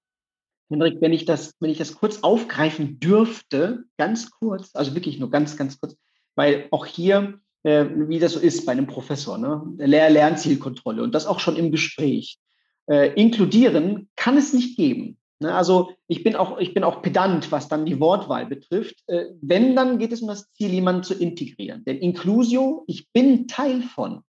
Hendrik, 0.69 0.99
wenn 1.01 1.13
ich 1.13 1.25
das, 1.25 1.53
wenn 1.59 1.69
ich 1.69 1.77
das 1.77 1.95
kurz 1.95 2.23
aufgreifen 2.23 2.99
dürfte, 2.99 3.83
ganz 3.97 4.31
kurz, 4.31 4.71
also 4.73 4.95
wirklich 4.95 5.19
nur 5.19 5.29
ganz, 5.29 5.57
ganz 5.57 5.79
kurz, 5.79 5.95
weil 6.35 6.67
auch 6.71 6.85
hier, 6.85 7.39
äh, 7.63 7.85
wie 7.93 8.19
das 8.19 8.33
so 8.33 8.39
ist 8.39 8.65
bei 8.65 8.71
einem 8.71 8.87
Professor, 8.87 9.37
ne, 9.37 9.63
Lehr 9.77 10.09
Lernzielkontrolle 10.09 11.03
und 11.03 11.13
das 11.13 11.27
auch 11.27 11.39
schon 11.39 11.55
im 11.55 11.71
Gespräch. 11.71 12.39
Äh, 12.87 13.13
inkludieren 13.19 14.09
kann 14.15 14.37
es 14.37 14.53
nicht 14.53 14.77
geben. 14.77 15.17
Ne? 15.39 15.53
Also 15.53 15.93
ich 16.07 16.23
bin 16.23 16.35
auch, 16.35 16.59
ich 16.59 16.73
bin 16.73 16.83
auch 16.83 17.01
pedant, 17.01 17.51
was 17.51 17.67
dann 17.67 17.85
die 17.85 17.99
Wortwahl 17.99 18.45
betrifft. 18.45 19.03
Äh, 19.07 19.25
wenn, 19.41 19.75
dann 19.75 19.97
geht 19.99 20.11
es 20.11 20.21
um 20.21 20.27
das 20.27 20.51
Ziel, 20.53 20.71
jemanden 20.71 21.03
zu 21.03 21.13
integrieren. 21.13 21.83
Denn 21.85 21.97
Inclusio, 21.97 22.83
ich 22.87 23.11
bin 23.11 23.47
Teil 23.47 23.81
von. 23.81 24.21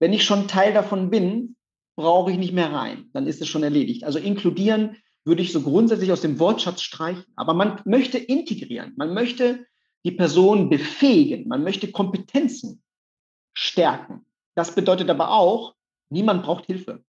Wenn 0.00 0.12
ich 0.12 0.24
schon 0.24 0.48
Teil 0.48 0.72
davon 0.72 1.10
bin, 1.10 1.56
brauche 1.96 2.32
ich 2.32 2.38
nicht 2.38 2.52
mehr 2.52 2.72
rein. 2.72 3.10
Dann 3.12 3.26
ist 3.26 3.40
es 3.40 3.48
schon 3.48 3.62
erledigt. 3.62 4.04
Also 4.04 4.18
inkludieren 4.18 4.96
würde 5.24 5.42
ich 5.42 5.52
so 5.52 5.62
grundsätzlich 5.62 6.12
aus 6.12 6.20
dem 6.20 6.38
Wortschatz 6.38 6.82
streichen. 6.82 7.24
Aber 7.36 7.54
man 7.54 7.80
möchte 7.84 8.18
integrieren, 8.18 8.92
man 8.96 9.14
möchte 9.14 9.66
die 10.04 10.12
Person 10.12 10.68
befähigen, 10.68 11.48
man 11.48 11.64
möchte 11.64 11.90
Kompetenzen 11.90 12.82
stärken. 13.54 14.26
Das 14.54 14.74
bedeutet 14.74 15.08
aber 15.10 15.30
auch, 15.30 15.74
niemand 16.10 16.42
braucht 16.44 16.66
Hilfe. 16.66 17.02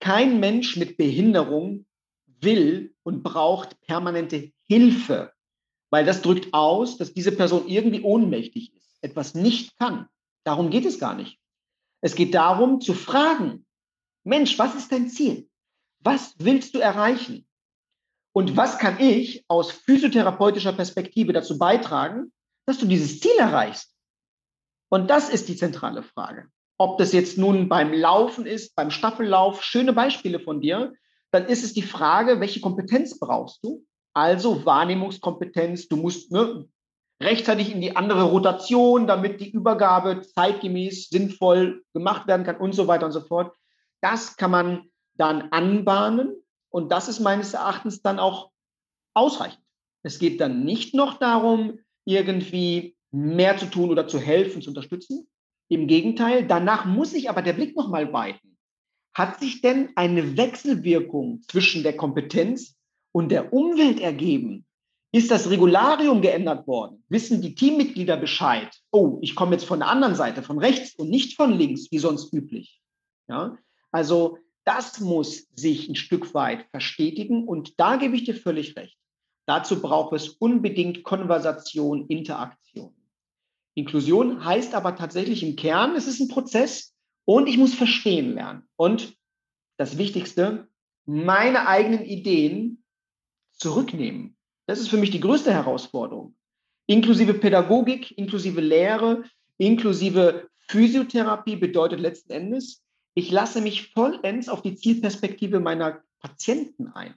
Kein 0.00 0.40
Mensch 0.40 0.76
mit 0.76 0.96
Behinderung 0.96 1.86
will 2.26 2.94
und 3.02 3.22
braucht 3.22 3.80
permanente 3.80 4.52
Hilfe, 4.66 5.32
weil 5.90 6.04
das 6.04 6.20
drückt 6.20 6.52
aus, 6.52 6.98
dass 6.98 7.14
diese 7.14 7.32
Person 7.32 7.66
irgendwie 7.68 8.02
ohnmächtig 8.02 8.74
ist, 8.74 8.98
etwas 9.00 9.34
nicht 9.34 9.78
kann. 9.78 10.08
Darum 10.44 10.68
geht 10.70 10.84
es 10.84 10.98
gar 10.98 11.14
nicht. 11.14 11.38
Es 12.02 12.14
geht 12.14 12.34
darum 12.34 12.82
zu 12.82 12.92
fragen, 12.92 13.64
Mensch, 14.24 14.58
was 14.58 14.74
ist 14.74 14.92
dein 14.92 15.08
Ziel? 15.08 15.48
Was 16.00 16.34
willst 16.38 16.74
du 16.74 16.78
erreichen? 16.78 17.46
Und 18.36 18.56
was 18.56 18.78
kann 18.78 18.98
ich 18.98 19.44
aus 19.46 19.70
physiotherapeutischer 19.70 20.72
Perspektive 20.72 21.32
dazu 21.32 21.56
beitragen, 21.56 22.32
dass 22.66 22.78
du 22.78 22.86
dieses 22.86 23.20
Ziel 23.20 23.36
erreichst? 23.38 23.94
Und 24.90 25.08
das 25.08 25.28
ist 25.28 25.48
die 25.48 25.56
zentrale 25.56 26.02
Frage. 26.02 26.48
Ob 26.76 26.98
das 26.98 27.12
jetzt 27.12 27.38
nun 27.38 27.68
beim 27.68 27.92
Laufen 27.92 28.44
ist, 28.44 28.74
beim 28.74 28.90
Staffellauf, 28.90 29.62
schöne 29.62 29.92
Beispiele 29.92 30.40
von 30.40 30.60
dir, 30.60 30.92
dann 31.30 31.46
ist 31.46 31.62
es 31.62 31.74
die 31.74 31.82
Frage, 31.82 32.40
welche 32.40 32.60
Kompetenz 32.60 33.20
brauchst 33.20 33.62
du? 33.64 33.84
Also 34.14 34.66
Wahrnehmungskompetenz, 34.66 35.86
du 35.86 35.96
musst 35.96 36.32
ne, 36.32 36.68
rechtzeitig 37.22 37.72
in 37.72 37.80
die 37.80 37.94
andere 37.94 38.24
Rotation, 38.24 39.06
damit 39.06 39.40
die 39.40 39.50
Übergabe 39.50 40.22
zeitgemäß 40.22 41.08
sinnvoll 41.08 41.84
gemacht 41.92 42.26
werden 42.26 42.44
kann 42.44 42.56
und 42.56 42.74
so 42.74 42.88
weiter 42.88 43.06
und 43.06 43.12
so 43.12 43.20
fort. 43.20 43.54
Das 44.00 44.36
kann 44.36 44.50
man 44.50 44.90
dann 45.16 45.52
anbahnen 45.52 46.43
und 46.74 46.90
das 46.90 47.06
ist 47.06 47.20
meines 47.20 47.54
Erachtens 47.54 48.02
dann 48.02 48.18
auch 48.18 48.50
ausreichend. 49.14 49.62
Es 50.02 50.18
geht 50.18 50.40
dann 50.40 50.64
nicht 50.64 50.92
noch 50.92 51.20
darum, 51.20 51.78
irgendwie 52.04 52.96
mehr 53.12 53.56
zu 53.56 53.66
tun 53.66 53.90
oder 53.90 54.08
zu 54.08 54.18
helfen, 54.18 54.60
zu 54.60 54.70
unterstützen. 54.70 55.28
Im 55.68 55.86
Gegenteil, 55.86 56.44
danach 56.48 56.84
muss 56.84 57.12
sich 57.12 57.30
aber 57.30 57.42
der 57.42 57.52
Blick 57.52 57.76
nochmal 57.76 58.12
weiten. 58.12 58.58
Hat 59.14 59.38
sich 59.38 59.60
denn 59.60 59.90
eine 59.94 60.36
Wechselwirkung 60.36 61.42
zwischen 61.46 61.84
der 61.84 61.96
Kompetenz 61.96 62.74
und 63.12 63.28
der 63.28 63.52
Umwelt 63.52 64.00
ergeben? 64.00 64.66
Ist 65.12 65.30
das 65.30 65.48
Regularium 65.48 66.22
geändert 66.22 66.66
worden? 66.66 67.04
Wissen 67.08 67.40
die 67.40 67.54
Teammitglieder 67.54 68.16
Bescheid? 68.16 68.76
Oh, 68.90 69.18
ich 69.22 69.36
komme 69.36 69.52
jetzt 69.52 69.64
von 69.64 69.78
der 69.78 69.90
anderen 69.90 70.16
Seite, 70.16 70.42
von 70.42 70.58
rechts 70.58 70.96
und 70.96 71.08
nicht 71.08 71.36
von 71.36 71.52
links, 71.52 71.92
wie 71.92 71.98
sonst 71.98 72.34
üblich. 72.34 72.82
Ja? 73.28 73.56
Also 73.92 74.38
das 74.64 75.00
muss 75.00 75.46
sich 75.54 75.88
ein 75.88 75.94
Stück 75.94 76.34
weit 76.34 76.66
verstetigen 76.70 77.44
und 77.44 77.78
da 77.78 77.96
gebe 77.96 78.16
ich 78.16 78.24
dir 78.24 78.34
völlig 78.34 78.76
recht. 78.76 78.96
Dazu 79.46 79.80
braucht 79.80 80.14
es 80.14 80.28
unbedingt 80.28 81.04
Konversation, 81.04 82.06
Interaktion. 82.06 82.94
Inklusion 83.74 84.44
heißt 84.44 84.74
aber 84.74 84.96
tatsächlich 84.96 85.42
im 85.42 85.56
Kern, 85.56 85.96
es 85.96 86.06
ist 86.06 86.20
ein 86.20 86.28
Prozess 86.28 86.94
und 87.24 87.46
ich 87.48 87.58
muss 87.58 87.74
verstehen 87.74 88.34
lernen. 88.34 88.62
Und 88.76 89.14
das 89.76 89.98
Wichtigste, 89.98 90.68
meine 91.04 91.66
eigenen 91.66 92.04
Ideen 92.04 92.84
zurücknehmen. 93.52 94.36
Das 94.66 94.80
ist 94.80 94.88
für 94.88 94.96
mich 94.96 95.10
die 95.10 95.20
größte 95.20 95.52
Herausforderung. 95.52 96.36
Inklusive 96.86 97.34
Pädagogik, 97.34 98.16
inklusive 98.16 98.60
Lehre, 98.60 99.24
inklusive 99.58 100.48
Physiotherapie 100.68 101.56
bedeutet 101.56 102.00
letzten 102.00 102.32
Endes, 102.32 102.83
ich 103.14 103.30
lasse 103.30 103.60
mich 103.60 103.92
vollends 103.92 104.48
auf 104.48 104.62
die 104.62 104.74
Zielperspektive 104.74 105.60
meiner 105.60 106.02
Patienten 106.20 106.88
ein 106.88 107.14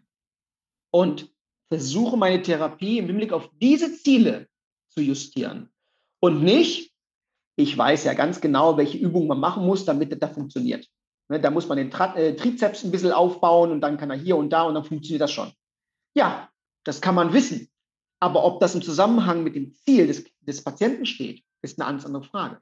und 0.92 1.32
versuche 1.70 2.18
meine 2.18 2.42
Therapie 2.42 3.00
im 3.00 3.08
Hinblick 3.08 3.34
auf 3.34 3.50
diese 3.60 3.94
Ziele 3.94 4.48
zu 4.90 5.02
justieren. 5.02 5.70
Und 6.20 6.44
nicht, 6.44 6.94
ich 7.56 7.78
weiß 7.78 8.06
ja 8.06 8.14
ganz 8.14 8.42
genau, 8.42 8.78
welche 8.78 8.98
Übungen 8.98 9.28
man 9.28 9.40
machen 9.40 9.66
muss, 9.66 9.86
damit 9.86 10.12
das 10.12 10.20
da 10.20 10.28
funktioniert. 10.28 10.88
Ne, 11.30 11.42
da 11.42 11.52
muss 11.52 11.68
man 11.68 11.78
den 11.78 11.92
äh, 11.92 12.36
Trizeps 12.36 12.84
ein 12.84 12.92
bisschen 12.92 13.12
aufbauen 13.12 13.72
und 13.72 13.82
dann 13.82 13.98
kann 13.98 14.10
er 14.10 14.18
hier 14.18 14.38
und 14.38 14.50
da 14.52 14.64
und 14.64 14.76
dann 14.76 14.86
funktioniert 14.86 15.22
das 15.22 15.32
schon. 15.32 15.52
Ja, 16.16 16.50
das 16.86 17.02
kann 17.02 17.16
man 17.16 17.34
wissen. 17.34 17.70
Aber 18.20 18.46
ob 18.46 18.60
das 18.60 18.76
im 18.76 18.82
Zusammenhang 18.82 19.44
mit 19.44 19.56
dem 19.56 19.74
Ziel 19.74 20.08
des, 20.08 20.26
des 20.42 20.64
Patienten 20.64 21.06
steht, 21.06 21.44
ist 21.62 21.80
eine 21.80 21.92
ganz 21.92 22.06
andere 22.06 22.24
Frage. 22.24 22.62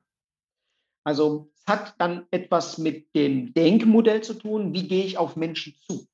Also 1.05 1.49
es 1.55 1.67
hat 1.67 1.95
dann 1.99 2.25
etwas 2.31 2.77
mit 2.77 3.15
dem 3.15 3.53
Denkmodell 3.53 4.21
zu 4.21 4.33
tun, 4.33 4.73
wie 4.73 4.87
gehe 4.87 5.05
ich 5.05 5.17
auf 5.17 5.35
Menschen 5.35 5.75
zu. 5.87 6.07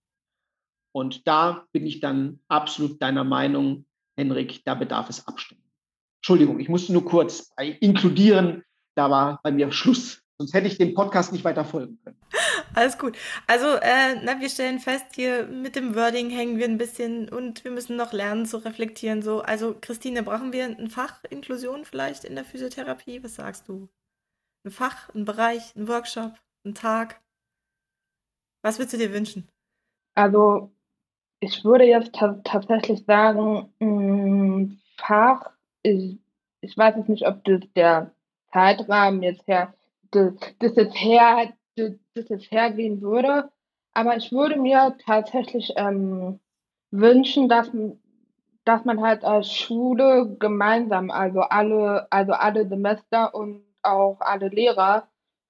Und 0.94 1.26
da 1.28 1.66
bin 1.72 1.88
ich 1.88 2.02
dann 2.02 2.40
absolut 2.50 3.02
deiner 3.02 3.24
Meinung, 3.24 3.86
Henrik, 4.18 4.64
da 4.66 4.76
bedarf 4.76 5.10
es 5.10 5.26
Abstimmung. 5.28 5.64
Entschuldigung, 6.20 6.60
ich 6.60 6.70
musste 6.70 6.92
nur 6.94 7.06
kurz 7.06 7.52
inkludieren, 7.80 8.64
da 8.96 9.10
war 9.10 9.40
bei 9.42 9.52
mir 9.52 9.72
Schluss. 9.72 10.22
Sonst 10.38 10.54
hätte 10.54 10.68
ich 10.68 10.78
dem 10.78 10.94
Podcast 10.94 11.32
nicht 11.32 11.46
weiter 11.46 11.64
folgen 11.64 12.00
können. 12.04 12.18
Alles 12.74 12.98
gut. 12.98 13.16
Also, 13.48 13.68
äh, 13.76 14.16
na, 14.24 14.40
wir 14.40 14.50
stellen 14.50 14.80
fest, 14.80 15.06
hier 15.14 15.46
mit 15.46 15.76
dem 15.76 15.96
Wording 15.96 16.30
hängen 16.30 16.58
wir 16.58 16.66
ein 16.66 16.78
bisschen 16.78 17.30
und 17.30 17.64
wir 17.64 17.72
müssen 17.72 17.96
noch 17.96 18.12
lernen 18.12 18.46
zu 18.46 18.58
reflektieren. 18.58 19.22
So, 19.22 19.42
also 19.42 19.76
Christine, 19.80 20.24
brauchen 20.24 20.52
wir 20.52 20.66
ein 20.66 20.90
Fach 20.90 21.24
Inklusion 21.30 21.86
vielleicht 21.86 22.24
in 22.24 22.36
der 22.36 22.44
Physiotherapie? 22.44 23.24
Was 23.24 23.36
sagst 23.36 23.70
du? 23.70 23.88
Ein 24.64 24.72
Fach, 24.72 25.10
ein 25.16 25.26
Bereich, 25.26 25.76
ein 25.76 25.88
Workshop, 25.88 26.34
ein 26.64 26.76
Tag? 26.76 27.20
Was 28.62 28.78
würdest 28.78 28.94
du 28.94 28.98
dir 29.00 29.12
wünschen? 29.12 29.50
Also, 30.14 30.72
ich 31.40 31.66
würde 31.66 31.86
jetzt 31.86 32.14
tatsächlich 32.14 33.04
sagen, 33.06 33.74
mh, 33.80 33.88
mm, 33.88 34.80
Fach, 34.98 35.50
ich, 35.82 36.20
ich 36.62 36.78
weiß 36.78 36.96
jetzt 36.96 37.10
nicht, 37.10 37.26
ob 37.26 37.44
das 37.44 37.62
der 37.76 38.12
Zeitrahmen 38.54 39.24
jetzt 39.24 39.48
her, 39.48 39.74
das, 40.12 40.34
das 40.60 40.76
jetzt 40.76 40.96
her, 40.96 41.54
das, 41.76 41.94
das 42.14 42.30
jetzt 42.30 42.52
hergehen 42.52 43.02
würde, 43.02 43.50
aber 43.94 44.16
ich 44.16 44.32
würde 44.32 44.58
mir 44.58 44.96
tatsächlich 45.04 45.74
ähm, 45.76 46.40
wünschen, 46.92 47.50
dass, 47.50 47.72
dass 48.64 48.86
man 48.86 49.02
halt 49.02 49.24
als 49.24 49.52
Schule 49.52 50.36
gemeinsam, 50.38 51.10
also 51.10 51.42
alle, 51.42 52.06
also 52.12 52.34
alle 52.34 52.68
Semester 52.68 53.34
und 53.34 53.71
auch 53.84 54.20
alle 54.22 54.48
Lehrer 54.50 55.08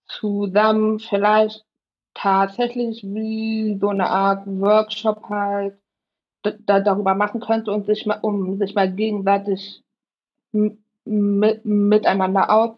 zusammen 0.08 1.00
vielleicht 1.00 1.66
tatsächlich 2.14 3.04
wie 3.04 3.78
so 3.80 3.90
eine 3.90 4.10
Art 4.10 4.46
Workshop 4.46 5.30
halt 5.30 5.78
da, 6.44 6.80
darüber 6.80 7.14
machen 7.16 7.40
könnte 7.40 7.72
und 7.72 7.86
sich 7.86 8.06
mal, 8.06 8.20
um 8.22 8.58
sich 8.58 8.76
mal 8.76 8.92
gegenseitig 8.92 9.84
mit, 10.52 11.66
miteinander 11.66 12.50
aus, 12.50 12.78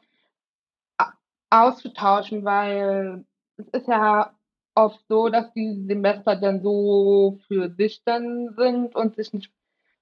auszutauschen, 1.50 2.44
weil 2.46 3.26
es 3.58 3.68
ist 3.70 3.88
ja 3.88 4.34
oft 4.76 5.00
so, 5.08 5.30
dass 5.30 5.54
die 5.54 5.86
Semester 5.88 6.36
dann 6.36 6.62
so 6.62 7.40
für 7.48 7.70
sich 7.76 8.04
dann 8.04 8.54
sind 8.58 8.96
und 8.96 9.16
sich 9.16 9.34
nicht, 9.34 9.52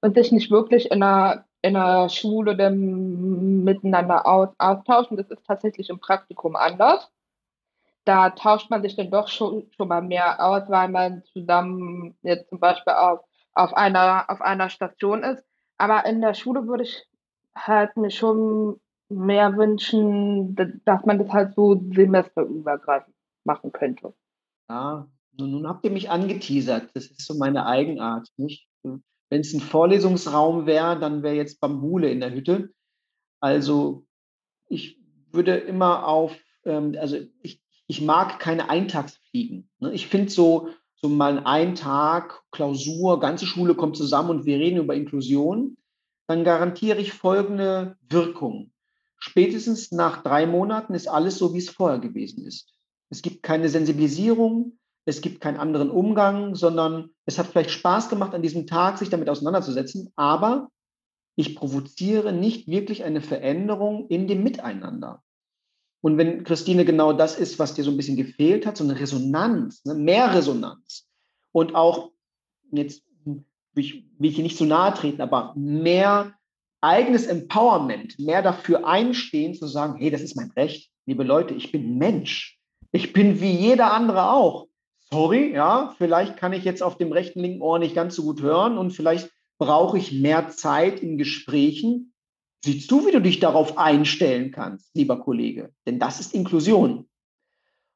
und 0.02 0.16
sich 0.16 0.32
nicht 0.32 0.50
wirklich 0.50 0.92
in 0.92 1.04
einer 1.04 1.46
in 1.62 1.74
der 1.74 2.10
Schule 2.10 2.56
dann 2.56 3.64
miteinander 3.64 4.26
aus, 4.26 4.50
austauschen. 4.58 5.18
Das 5.18 5.30
ist 5.30 5.46
tatsächlich 5.46 5.90
im 5.90 6.00
Praktikum 6.00 6.56
anders. 6.56 7.12
Da 8.04 8.32
tauscht 8.32 8.70
man 8.72 8.82
sich 8.82 8.96
dann 8.96 9.12
doch 9.12 9.28
schon, 9.28 9.70
schon 9.76 9.88
mal 9.88 10.02
mehr 10.02 10.44
aus, 10.44 10.64
weil 10.70 10.90
man 10.90 11.24
zusammen 11.34 12.16
jetzt 12.24 12.50
zum 12.50 12.60
Beispiel 12.60 12.94
auf, 12.94 13.20
auf, 13.54 13.74
einer, 13.74 14.26
auf 14.30 14.42
einer 14.42 14.70
Station 14.70 15.24
ist. 15.24 15.44
Aber 15.78 16.06
in 16.06 16.22
der 16.22 16.34
Schule 16.34 16.68
würde 16.68 16.84
ich 16.84 17.06
halt 17.56 17.96
mir 17.96 18.10
schon 18.10 18.80
mehr 19.10 19.56
wünschen, 19.56 20.56
dass 20.86 21.06
man 21.06 21.20
das 21.20 21.30
halt 21.32 21.54
so 21.54 21.80
semesterübergreifend 21.94 23.16
machen 23.44 23.72
könnte. 23.72 24.14
Ja, 24.70 25.08
nun 25.38 25.68
habt 25.68 25.84
ihr 25.84 25.92
mich 25.92 26.10
angeteasert. 26.10 26.90
Das 26.94 27.06
ist 27.06 27.26
so 27.26 27.36
meine 27.36 27.66
Eigenart, 27.66 28.30
nicht? 28.38 28.68
Wenn 29.32 29.42
es 29.42 29.54
ein 29.54 29.62
Vorlesungsraum 29.62 30.66
wäre, 30.66 31.00
dann 31.00 31.24
wäre 31.24 31.36
jetzt 31.36 31.62
Bambule 31.62 32.12
in 32.12 32.20
der 32.20 32.34
Hütte. 32.34 32.74
Also 33.40 34.06
ich 34.68 35.00
würde 35.32 35.56
immer 35.56 36.06
auf, 36.06 36.36
ähm, 36.66 36.98
also 37.00 37.18
ich, 37.42 37.64
ich 37.88 38.02
mag 38.02 38.40
keine 38.40 38.70
Eintagsfliegen. 38.70 39.70
Ne? 39.80 39.94
Ich 39.94 40.08
finde 40.08 40.30
so, 40.30 40.68
so 40.96 41.08
mal 41.08 41.40
ein 41.46 41.76
Tag, 41.76 42.44
Klausur, 42.52 43.22
ganze 43.22 43.46
Schule 43.46 43.74
kommt 43.74 43.96
zusammen 43.96 44.30
und 44.32 44.46
wir 44.46 44.58
reden 44.58 44.82
über 44.82 44.96
Inklusion, 44.96 45.78
dann 46.28 46.44
garantiere 46.44 47.00
ich 47.00 47.14
folgende 47.14 47.96
Wirkung. 48.10 48.74
Spätestens 49.18 49.94
nach 49.94 50.24
drei 50.24 50.46
Monaten 50.46 50.94
ist 50.94 51.08
alles 51.08 51.38
so, 51.38 51.54
wie 51.54 51.60
es 51.60 51.70
vorher 51.70 52.00
gewesen 52.00 52.46
ist. 52.46 52.74
Es 53.10 53.22
gibt 53.22 53.44
keine 53.44 53.70
Sensibilisierung, 53.70 54.78
es 55.12 55.22
gibt 55.22 55.42
keinen 55.42 55.58
anderen 55.58 55.92
Umgang, 55.92 56.56
sondern 56.56 57.10
es 57.26 57.38
hat 57.38 57.48
vielleicht 57.48 57.72
Spaß 57.72 58.08
gemacht, 58.08 58.34
an 58.34 58.42
diesem 58.42 58.66
Tag 58.66 58.98
sich 58.98 59.10
damit 59.10 59.30
auseinanderzusetzen, 59.30 60.12
aber 60.16 60.70
ich 61.36 61.56
provoziere 61.56 62.32
nicht 62.32 62.68
wirklich 62.68 63.04
eine 63.04 63.20
Veränderung 63.20 64.08
in 64.08 64.28
dem 64.28 64.42
Miteinander. 64.42 65.22
Und 66.00 66.18
wenn 66.18 66.46
Christine 66.46 66.86
genau 66.86 67.12
das 67.12 67.38
ist, 67.38 67.60
was 67.60 67.74
dir 67.74 67.84
so 67.84 67.92
ein 67.92 67.98
bisschen 67.98 68.16
gefehlt 68.16 68.66
hat, 68.66 68.78
so 68.78 68.86
eine 68.86 69.00
Resonanz, 69.00 69.84
ne, 69.84 69.96
mehr 69.96 70.34
Resonanz 70.34 71.08
und 71.52 71.76
auch, 71.76 72.12
jetzt 72.72 73.04
will 73.26 73.44
ich, 73.76 74.06
will 74.18 74.30
ich 74.30 74.36
hier 74.36 74.44
nicht 74.44 74.58
zu 74.58 74.66
nahe 74.66 74.94
treten, 74.94 75.22
aber 75.22 75.54
mehr 75.58 76.34
eigenes 76.80 77.28
Empowerment, 77.28 78.18
mehr 78.18 78.42
dafür 78.42 78.88
einstehen, 78.88 79.56
zu 79.56 79.68
sagen, 79.68 79.98
hey, 79.98 80.10
das 80.10 80.22
ist 80.22 80.38
mein 80.38 80.52
Recht, 80.52 80.90
liebe 81.06 81.24
Leute, 81.24 81.54
ich 81.54 81.72
bin 81.72 81.98
Mensch. 81.98 82.58
Ich 82.94 83.14
bin 83.14 83.42
wie 83.42 83.52
jeder 83.52 83.94
andere 83.94 84.32
auch 84.32 84.71
sorry, 85.12 85.54
ja, 85.54 85.94
vielleicht 85.98 86.38
kann 86.38 86.54
ich 86.54 86.64
jetzt 86.64 86.82
auf 86.82 86.98
dem 86.98 87.12
rechten, 87.12 87.42
linken 87.42 87.62
Ohr 87.62 87.80
nicht 87.80 87.96
ganz 87.96 88.16
so 88.16 88.24
gut 88.24 88.42
hören 88.42 88.78
und 88.78 88.92
vielleicht 88.92 89.30
brauche 89.60 89.98
ich 89.98 90.12
mehr 90.12 90.50
Zeit 90.50 91.02
in 91.02 91.18
Gesprächen. 91.18 92.14
Siehst 92.64 92.90
du, 92.90 93.06
wie 93.06 93.12
du 93.12 93.22
dich 93.22 93.40
darauf 93.40 93.78
einstellen 93.78 94.52
kannst, 94.52 94.96
lieber 94.96 95.20
Kollege? 95.20 95.74
Denn 95.86 96.00
das 96.00 96.20
ist 96.20 96.34
Inklusion. 96.34 97.10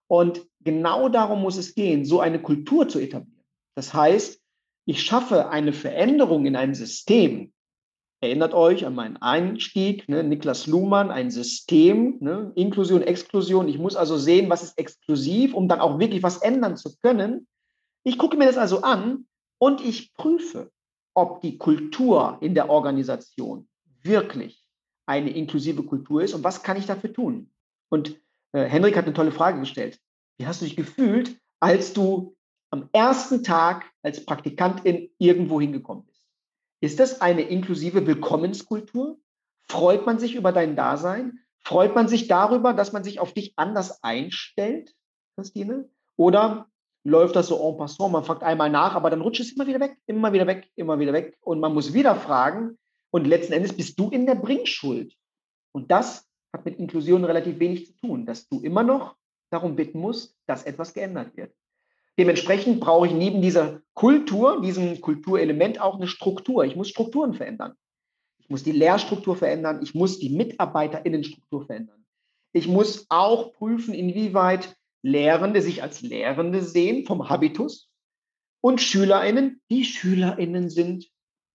Und 0.07 0.45
genau 0.61 1.09
darum 1.09 1.41
muss 1.41 1.57
es 1.57 1.73
gehen, 1.73 2.05
so 2.05 2.19
eine 2.19 2.41
Kultur 2.41 2.87
zu 2.87 2.99
etablieren. 2.99 3.43
Das 3.75 3.93
heißt, 3.93 4.41
ich 4.85 5.01
schaffe 5.03 5.49
eine 5.49 5.73
Veränderung 5.73 6.45
in 6.45 6.55
einem 6.55 6.75
System, 6.75 7.53
Erinnert 8.25 8.55
euch 8.55 8.87
an 8.87 8.95
meinen 8.95 9.17
Einstieg, 9.17 10.09
ne? 10.09 10.23
Niklas 10.23 10.65
Luhmann, 10.65 11.11
ein 11.11 11.29
System, 11.29 12.17
ne? 12.21 12.51
Inklusion, 12.55 13.03
Exklusion. 13.03 13.67
Ich 13.67 13.77
muss 13.77 13.95
also 13.95 14.17
sehen, 14.17 14.49
was 14.49 14.63
ist 14.63 14.79
exklusiv, 14.79 15.53
um 15.53 15.67
dann 15.67 15.79
auch 15.79 15.99
wirklich 15.99 16.23
was 16.23 16.37
ändern 16.37 16.75
zu 16.75 16.95
können. 17.03 17.47
Ich 18.03 18.17
gucke 18.17 18.35
mir 18.35 18.47
das 18.47 18.57
also 18.57 18.81
an 18.81 19.27
und 19.59 19.79
ich 19.79 20.15
prüfe, 20.15 20.71
ob 21.13 21.41
die 21.41 21.59
Kultur 21.59 22.39
in 22.41 22.55
der 22.55 22.71
Organisation 22.71 23.67
wirklich 24.01 24.67
eine 25.05 25.29
inklusive 25.29 25.83
Kultur 25.83 26.23
ist 26.23 26.33
und 26.33 26.43
was 26.43 26.63
kann 26.63 26.77
ich 26.77 26.87
dafür 26.87 27.13
tun. 27.13 27.51
Und 27.89 28.19
äh, 28.53 28.63
Henrik 28.65 28.97
hat 28.97 29.05
eine 29.05 29.13
tolle 29.13 29.31
Frage 29.31 29.59
gestellt. 29.59 29.99
Wie 30.37 30.47
hast 30.47 30.61
du 30.61 30.65
dich 30.65 30.75
gefühlt, 30.75 31.39
als 31.59 31.93
du 31.93 32.35
am 32.71 32.89
ersten 32.91 33.43
Tag 33.43 33.85
als 34.01 34.25
Praktikantin 34.25 35.11
irgendwo 35.19 35.61
hingekommen 35.61 36.05
bist? 36.05 36.14
Ist 36.85 36.99
das 36.99 37.19
eine 37.19 37.41
inklusive 37.41 38.05
Willkommenskultur? 38.05 39.17
Freut 39.67 40.05
man 40.05 40.19
sich 40.19 40.35
über 40.35 40.51
dein 40.51 40.75
Dasein? 40.75 41.39
Freut 41.63 41.95
man 41.95 42.07
sich 42.07 42.27
darüber, 42.27 42.73
dass 42.73 42.93
man 42.93 43.03
sich 43.03 43.19
auf 43.19 43.33
dich 43.33 43.53
anders 43.55 44.03
einstellt, 44.03 44.93
Christine? 45.35 45.89
Oder 46.15 46.69
läuft 47.03 47.35
das 47.35 47.47
so 47.47 47.67
en 47.67 47.77
passant, 47.77 48.11
man 48.11 48.23
fragt 48.23 48.43
einmal 48.43 48.69
nach, 48.69 48.93
aber 48.93 49.09
dann 49.09 49.21
rutscht 49.21 49.41
es 49.41 49.53
immer 49.53 49.65
wieder 49.65 49.79
weg, 49.79 49.97
immer 50.05 50.31
wieder 50.31 50.45
weg, 50.45 50.69
immer 50.75 50.99
wieder 50.99 51.11
weg 51.11 51.35
und 51.41 51.59
man 51.59 51.73
muss 51.73 51.91
wieder 51.95 52.15
fragen 52.17 52.77
und 53.09 53.25
letzten 53.25 53.53
Endes 53.53 53.75
bist 53.75 53.97
du 53.99 54.11
in 54.11 54.27
der 54.27 54.35
Bringschuld. 54.35 55.11
Und 55.71 55.89
das 55.89 56.29
hat 56.53 56.65
mit 56.65 56.77
Inklusion 56.77 57.25
relativ 57.25 57.57
wenig 57.57 57.87
zu 57.87 57.93
tun, 57.97 58.27
dass 58.27 58.47
du 58.47 58.59
immer 58.61 58.83
noch 58.83 59.15
darum 59.49 59.75
bitten 59.75 59.97
musst, 59.97 60.37
dass 60.45 60.65
etwas 60.65 60.93
geändert 60.93 61.35
wird. 61.35 61.51
Dementsprechend 62.17 62.79
brauche 62.79 63.07
ich 63.07 63.13
neben 63.13 63.41
dieser 63.41 63.81
Kultur, 63.93 64.61
diesem 64.61 65.01
Kulturelement 65.01 65.81
auch 65.81 65.95
eine 65.95 66.07
Struktur. 66.07 66.63
Ich 66.63 66.75
muss 66.75 66.89
Strukturen 66.89 67.33
verändern. 67.33 67.73
Ich 68.39 68.49
muss 68.49 68.63
die 68.63 68.71
Lehrstruktur 68.71 69.35
verändern. 69.35 69.81
Ich 69.81 69.95
muss 69.95 70.19
die 70.19 70.29
MitarbeiterInnenstruktur 70.29 71.65
verändern. 71.65 72.05
Ich 72.53 72.67
muss 72.67 73.05
auch 73.09 73.53
prüfen, 73.53 73.93
inwieweit 73.93 74.75
Lehrende 75.01 75.61
sich 75.61 75.83
als 75.83 76.01
Lehrende 76.01 76.61
sehen 76.61 77.05
vom 77.05 77.29
Habitus 77.29 77.89
und 78.61 78.81
SchülerInnen, 78.81 79.61
die 79.69 79.83
SchülerInnen 79.83 80.69
sind. 80.69 81.07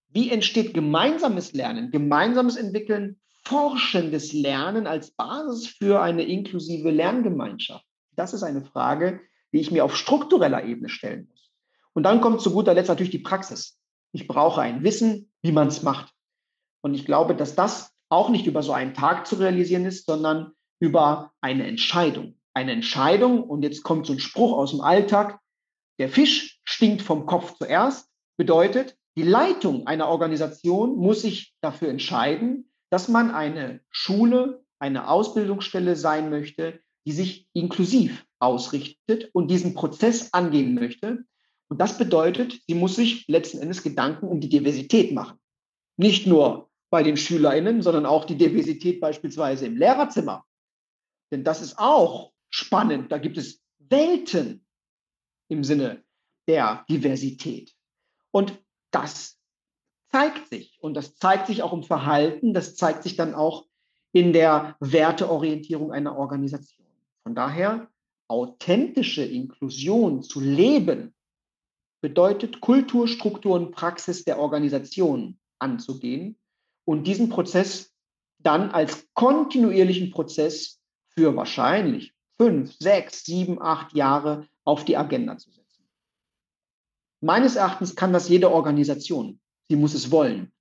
Wie 0.09 0.31
entsteht 0.31 0.75
gemeinsames 0.75 1.53
Lernen, 1.53 1.91
gemeinsames 1.91 2.57
Entwickeln, 2.57 3.19
forschendes 3.45 4.33
Lernen 4.33 4.87
als 4.87 5.13
Basis 5.13 5.67
für 5.67 6.03
eine 6.03 6.23
inklusive 6.25 6.91
Lerngemeinschaft? 6.91 7.85
Das 8.15 8.35
ist 8.35 8.43
eine 8.43 8.63
Frage, 8.63 9.21
die 9.53 9.61
ich 9.61 9.71
mir 9.71 9.85
auf 9.85 9.97
struktureller 9.97 10.65
Ebene 10.65 10.89
stellen 10.89 11.27
muss. 11.29 11.51
Und 11.93 12.05
dann 12.05 12.21
kommt 12.21 12.41
zu 12.41 12.53
guter 12.53 12.75
Letzt 12.75 12.89
natürlich 12.89 13.11
die 13.11 13.19
Praxis. 13.19 13.79
Ich 14.13 14.27
brauche 14.27 14.61
ein 14.61 14.83
Wissen, 14.83 15.33
wie 15.43 15.53
man 15.53 15.69
es 15.69 15.83
macht. 15.83 16.13
Und 16.83 16.95
ich 16.95 17.05
glaube, 17.05 17.35
dass 17.35 17.55
das 17.55 17.93
auch 18.09 18.29
nicht 18.29 18.47
über 18.47 18.63
so 18.63 18.73
einen 18.73 18.95
Tag 18.95 19.27
zu 19.27 19.37
realisieren 19.37 19.85
ist, 19.85 20.07
sondern 20.07 20.53
über 20.81 21.33
eine 21.41 21.67
Entscheidung. 21.67 22.37
Eine 22.55 22.73
Entscheidung, 22.73 23.45
und 23.45 23.63
jetzt 23.63 23.83
kommt 23.83 24.07
so 24.07 24.13
ein 24.13 24.21
Spruch 24.21 24.57
aus 24.57 24.71
dem 24.73 24.81
Alltag, 24.81 25.39
der 25.99 26.09
Fisch 26.09 26.61
stinkt 26.65 27.03
vom 27.03 27.27
Kopf 27.27 27.57
zuerst, 27.59 28.09
bedeutet, 28.37 28.97
die 29.17 29.23
Leitung 29.23 29.87
einer 29.87 30.09
Organisation 30.09 30.97
muss 30.97 31.23
sich 31.23 31.55
dafür 31.61 31.89
entscheiden, 31.89 32.73
dass 32.91 33.09
man 33.09 33.31
eine 33.31 33.81
Schule, 33.91 34.65
eine 34.79 35.09
Ausbildungsstelle 35.09 35.95
sein 35.95 36.31
möchte, 36.31 36.81
die 37.07 37.13
sich 37.13 37.49
inklusiv 37.53 38.25
ausrichtet 38.41 39.30
und 39.32 39.51
diesen 39.51 39.74
Prozess 39.74 40.32
angehen 40.32 40.74
möchte. 40.74 41.24
Und 41.68 41.80
das 41.80 41.99
bedeutet, 41.99 42.61
sie 42.66 42.74
muss 42.74 42.97
sich 42.97 43.26
letzten 43.28 43.59
Endes 43.59 43.82
Gedanken 43.82 44.26
um 44.26 44.41
die 44.41 44.49
Diversität 44.49 45.12
machen. 45.12 45.38
Nicht 45.97 46.26
nur 46.26 46.68
bei 46.91 47.03
den 47.03 47.16
SchülerInnen, 47.16 47.82
sondern 47.82 48.07
auch 48.07 48.24
die 48.24 48.36
Diversität 48.36 49.01
beispielsweise 49.01 49.66
im 49.66 49.76
Lehrerzimmer. 49.76 50.45
Denn 51.30 51.45
das 51.45 51.62
ist 51.62 51.78
auch 51.78 52.32
spannend. 52.49 53.12
Da 53.12 53.18
gibt 53.18 53.38
es 53.38 53.62
Welten 53.78 54.66
im 55.49 55.62
Sinne 55.62 56.03
der 56.49 56.84
Diversität. 56.88 57.72
Und 58.32 58.59
das 58.91 59.38
zeigt 60.11 60.49
sich. 60.49 60.78
Und 60.80 60.95
das 60.95 61.14
zeigt 61.16 61.47
sich 61.47 61.62
auch 61.62 61.72
im 61.72 61.84
Verhalten. 61.84 62.55
Das 62.55 62.74
zeigt 62.74 63.05
sich 63.05 63.16
dann 63.16 63.34
auch 63.34 63.66
in 64.12 64.32
der 64.32 64.76
Werteorientierung 64.80 65.93
einer 65.93 66.16
Organisation. 66.16 66.86
Von 67.22 67.34
daher, 67.34 67.88
authentische 68.31 69.24
Inklusion 69.24 70.22
zu 70.22 70.41
leben, 70.41 71.14
bedeutet 72.01 72.61
Kultur, 72.61 73.09
Struktur 73.09 73.57
und 73.57 73.72
Praxis 73.72 74.24
der 74.24 74.39
Organisation 74.39 75.39
anzugehen 75.59 76.39
und 76.87 77.07
diesen 77.07 77.28
Prozess 77.28 77.93
dann 78.39 78.70
als 78.70 79.07
kontinuierlichen 79.14 80.11
Prozess 80.11 80.81
für 81.09 81.37
wahrscheinlich 81.37 82.14
fünf, 82.39 82.74
sechs, 82.78 83.24
sieben, 83.24 83.61
acht 83.61 83.95
Jahre 83.95 84.47
auf 84.64 84.85
die 84.85 84.97
Agenda 84.97 85.37
zu 85.37 85.51
setzen. 85.51 85.87
Meines 87.20 87.57
Erachtens 87.57 87.97
kann 87.97 88.14
das 88.14 88.31
jede 88.31 88.51
Organisation. 88.51 89.41
Sie 89.68 89.76
muss 89.76 89.93
es 89.93 90.11
wollen. 90.11 90.53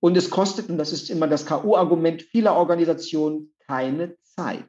Und 0.00 0.16
es 0.16 0.28
kostet, 0.28 0.68
und 0.68 0.76
das 0.76 0.92
ist 0.92 1.08
immer 1.08 1.28
das 1.28 1.46
K.O.-Argument 1.46 2.22
vieler 2.22 2.54
Organisationen, 2.54 3.54
keine 3.66 4.18
Zeit. 4.22 4.68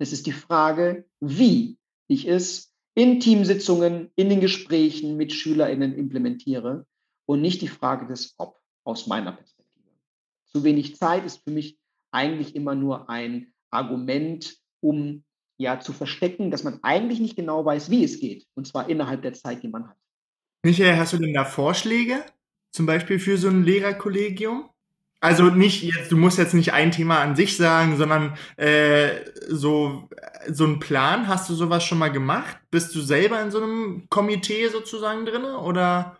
Es 0.00 0.14
ist 0.14 0.26
die 0.26 0.32
Frage, 0.32 1.04
wie 1.20 1.76
ich 2.08 2.26
es 2.26 2.72
in 2.94 3.20
Teamsitzungen, 3.20 4.10
in 4.16 4.30
den 4.30 4.40
Gesprächen 4.40 5.18
mit 5.18 5.30
SchülerInnen 5.30 5.94
implementiere 5.94 6.86
und 7.26 7.42
nicht 7.42 7.60
die 7.60 7.68
Frage 7.68 8.06
des 8.06 8.34
Ob 8.38 8.58
aus 8.82 9.06
meiner 9.06 9.32
Perspektive. 9.32 9.90
Zu 10.46 10.64
wenig 10.64 10.96
Zeit 10.96 11.26
ist 11.26 11.44
für 11.44 11.50
mich 11.50 11.78
eigentlich 12.10 12.56
immer 12.56 12.74
nur 12.74 13.10
ein 13.10 13.52
Argument, 13.70 14.56
um 14.80 15.22
ja 15.58 15.80
zu 15.80 15.92
verstecken, 15.92 16.50
dass 16.50 16.64
man 16.64 16.80
eigentlich 16.82 17.20
nicht 17.20 17.36
genau 17.36 17.62
weiß, 17.62 17.90
wie 17.90 18.02
es 18.02 18.20
geht. 18.20 18.46
Und 18.54 18.66
zwar 18.66 18.88
innerhalb 18.88 19.20
der 19.20 19.34
Zeit, 19.34 19.62
die 19.62 19.68
man 19.68 19.86
hat. 19.86 19.96
Michael, 20.62 20.96
hast 20.96 21.12
du 21.12 21.18
denn 21.18 21.34
da 21.34 21.44
Vorschläge? 21.44 22.24
Zum 22.72 22.86
Beispiel 22.86 23.18
für 23.18 23.36
so 23.36 23.48
ein 23.48 23.64
Lehrerkollegium? 23.64 24.70
Also 25.22 25.44
nicht 25.44 25.82
jetzt, 25.82 26.10
du 26.10 26.16
musst 26.16 26.38
jetzt 26.38 26.54
nicht 26.54 26.72
ein 26.72 26.92
Thema 26.92 27.20
an 27.20 27.36
sich 27.36 27.56
sagen, 27.58 27.98
sondern 27.98 28.38
äh, 28.56 29.10
so, 29.48 30.08
so 30.48 30.64
ein 30.64 30.80
Plan. 30.80 31.28
Hast 31.28 31.50
du 31.50 31.54
sowas 31.54 31.84
schon 31.84 31.98
mal 31.98 32.10
gemacht? 32.10 32.56
Bist 32.70 32.94
du 32.94 33.00
selber 33.00 33.40
in 33.42 33.50
so 33.50 33.62
einem 33.62 34.06
Komitee 34.08 34.68
sozusagen 34.68 35.26
drin? 35.26 35.44
Oder? 35.44 36.16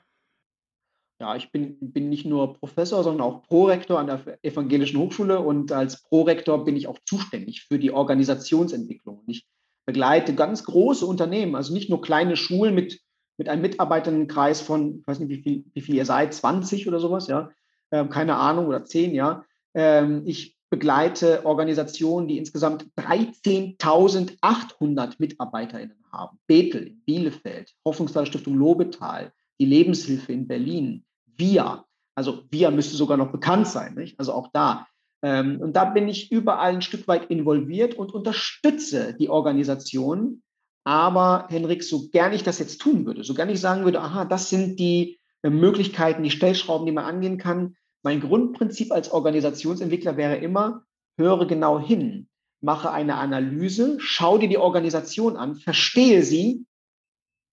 Ja, 1.18 1.34
ich 1.34 1.50
bin, 1.50 1.78
bin 1.80 2.10
nicht 2.10 2.26
nur 2.26 2.54
Professor, 2.54 3.02
sondern 3.02 3.26
auch 3.26 3.42
Prorektor 3.42 3.98
an 3.98 4.06
der 4.06 4.38
Evangelischen 4.42 4.98
Hochschule 4.98 5.40
und 5.40 5.72
als 5.72 6.02
Prorektor 6.02 6.64
bin 6.64 6.76
ich 6.76 6.86
auch 6.86 6.98
zuständig 7.06 7.64
für 7.64 7.78
die 7.78 7.92
Organisationsentwicklung. 7.92 9.22
Ich 9.26 9.46
begleite 9.86 10.34
ganz 10.34 10.64
große 10.64 11.06
Unternehmen, 11.06 11.56
also 11.56 11.72
nicht 11.72 11.90
nur 11.90 12.02
kleine 12.02 12.36
Schulen 12.36 12.74
mit, 12.74 13.00
mit 13.38 13.48
einem 13.48 13.62
Mitarbeiterkreis 13.62 14.60
von, 14.60 15.00
ich 15.00 15.06
weiß 15.06 15.20
nicht, 15.20 15.30
wie 15.30 15.42
viel, 15.42 15.64
wie 15.74 15.80
viel 15.80 15.94
ihr 15.94 16.06
seid, 16.06 16.32
20 16.32 16.86
oder 16.88 17.00
sowas, 17.00 17.28
ja, 17.28 17.40
äh, 17.42 17.48
keine 17.90 18.36
Ahnung, 18.36 18.66
oder 18.66 18.84
zehn, 18.84 19.14
ja. 19.14 19.44
Ähm, 19.74 20.22
ich 20.26 20.56
begleite 20.70 21.44
Organisationen, 21.44 22.28
die 22.28 22.38
insgesamt 22.38 22.86
13.800 22.96 25.16
MitarbeiterInnen 25.18 25.96
haben. 26.12 26.38
Bethel 26.46 26.86
in 26.86 27.04
Bielefeld, 27.04 27.74
Hoffnungsdaler 27.84 28.26
Stiftung 28.26 28.56
Lobetal, 28.56 29.32
die 29.58 29.66
Lebenshilfe 29.66 30.32
in 30.32 30.46
Berlin, 30.46 31.04
VIA. 31.26 31.84
Also 32.14 32.44
VIA 32.50 32.70
müsste 32.70 32.96
sogar 32.96 33.16
noch 33.16 33.32
bekannt 33.32 33.66
sein, 33.66 33.94
nicht? 33.94 34.16
also 34.18 34.32
auch 34.32 34.48
da. 34.52 34.86
Ähm, 35.22 35.60
und 35.60 35.74
da 35.74 35.86
bin 35.86 36.08
ich 36.08 36.32
überall 36.32 36.72
ein 36.72 36.82
Stück 36.82 37.08
weit 37.08 37.30
involviert 37.30 37.94
und 37.94 38.14
unterstütze 38.14 39.14
die 39.14 39.28
Organisation. 39.28 40.42
Aber 40.84 41.46
Henrik, 41.50 41.82
so 41.82 42.08
gern 42.08 42.32
ich 42.32 42.42
das 42.42 42.58
jetzt 42.58 42.80
tun 42.80 43.04
würde, 43.04 43.22
so 43.22 43.34
gern 43.34 43.50
ich 43.50 43.60
sagen 43.60 43.84
würde, 43.84 44.00
aha, 44.00 44.24
das 44.24 44.48
sind 44.48 44.78
die 44.78 45.20
äh, 45.42 45.50
Möglichkeiten, 45.50 46.22
die 46.22 46.30
Stellschrauben, 46.30 46.86
die 46.86 46.92
man 46.92 47.04
angehen 47.04 47.38
kann, 47.38 47.76
mein 48.02 48.20
Grundprinzip 48.20 48.92
als 48.92 49.10
Organisationsentwickler 49.10 50.16
wäre 50.16 50.36
immer, 50.36 50.84
höre 51.18 51.46
genau 51.46 51.78
hin, 51.78 52.28
mache 52.60 52.90
eine 52.90 53.16
Analyse, 53.16 53.98
schau 54.00 54.38
dir 54.38 54.48
die 54.48 54.58
Organisation 54.58 55.36
an, 55.36 55.56
verstehe 55.56 56.22
sie 56.22 56.66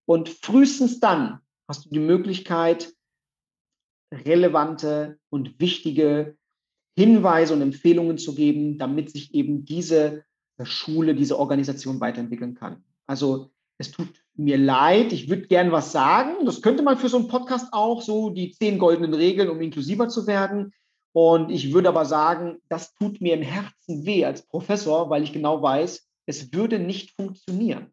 und 0.05 0.29
frühestens 0.29 0.99
dann 0.99 1.39
hast 1.67 1.85
du 1.85 1.89
die 1.89 1.99
Möglichkeit, 1.99 2.93
relevante 4.11 5.19
und 5.29 5.59
wichtige 5.59 6.37
Hinweise 6.97 7.53
und 7.53 7.61
Empfehlungen 7.61 8.17
zu 8.17 8.33
geben, 8.33 8.77
damit 8.77 9.11
sich 9.11 9.33
eben 9.33 9.65
diese 9.65 10.23
Schule, 10.63 11.13
diese 11.13 11.37
Organisation 11.37 11.99
weiterentwickeln 11.99 12.55
kann. 12.55 12.83
Also 13.05 13.51
es 13.77 13.91
tut 13.91 14.23
mir 14.38 14.57
leid, 14.57 15.13
ich 15.13 15.29
würde 15.29 15.47
gern 15.47 15.71
was 15.71 15.91
sagen. 15.91 16.45
Das 16.45 16.61
könnte 16.61 16.83
man 16.83 16.97
für 16.97 17.09
so 17.09 17.17
einen 17.17 17.27
Podcast 17.27 17.67
auch, 17.71 18.01
so 18.01 18.29
die 18.29 18.51
zehn 18.51 18.77
goldenen 18.77 19.13
Regeln, 19.13 19.49
um 19.49 19.61
inklusiver 19.61 20.07
zu 20.07 20.27
werden. 20.27 20.73
Und 21.11 21.49
ich 21.49 21.73
würde 21.73 21.89
aber 21.89 22.05
sagen, 22.05 22.59
das 22.69 22.93
tut 22.93 23.21
mir 23.21 23.33
im 23.33 23.41
Herzen 23.41 24.05
weh 24.05 24.23
als 24.25 24.43
Professor, 24.43 25.09
weil 25.09 25.23
ich 25.23 25.33
genau 25.33 25.61
weiß, 25.61 26.07
es 26.27 26.53
würde 26.53 26.77
nicht 26.77 27.15
funktionieren, 27.15 27.91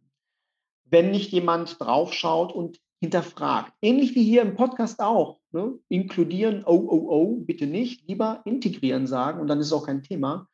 wenn 0.84 1.11
nicht 1.11 1.32
jemand 1.32 1.80
draufschaut 1.80 2.53
und 2.53 2.78
hinterfragt. 3.01 3.72
Ähnlich 3.80 4.14
wie 4.14 4.24
hier 4.24 4.42
im 4.42 4.57
Podcast 4.57 5.01
auch. 5.01 5.40
Ne? 5.53 5.78
Inkludieren, 5.88 6.64
oh, 6.66 6.86
oh, 6.88 7.07
oh, 7.09 7.36
bitte 7.40 7.66
nicht. 7.66 8.07
Lieber 8.09 8.42
integrieren 8.45 9.07
sagen 9.07 9.40
und 9.40 9.47
dann 9.47 9.61
ist 9.61 9.68
es 9.68 9.72
auch 9.72 9.86
kein 9.86 10.03
Thema. 10.03 10.49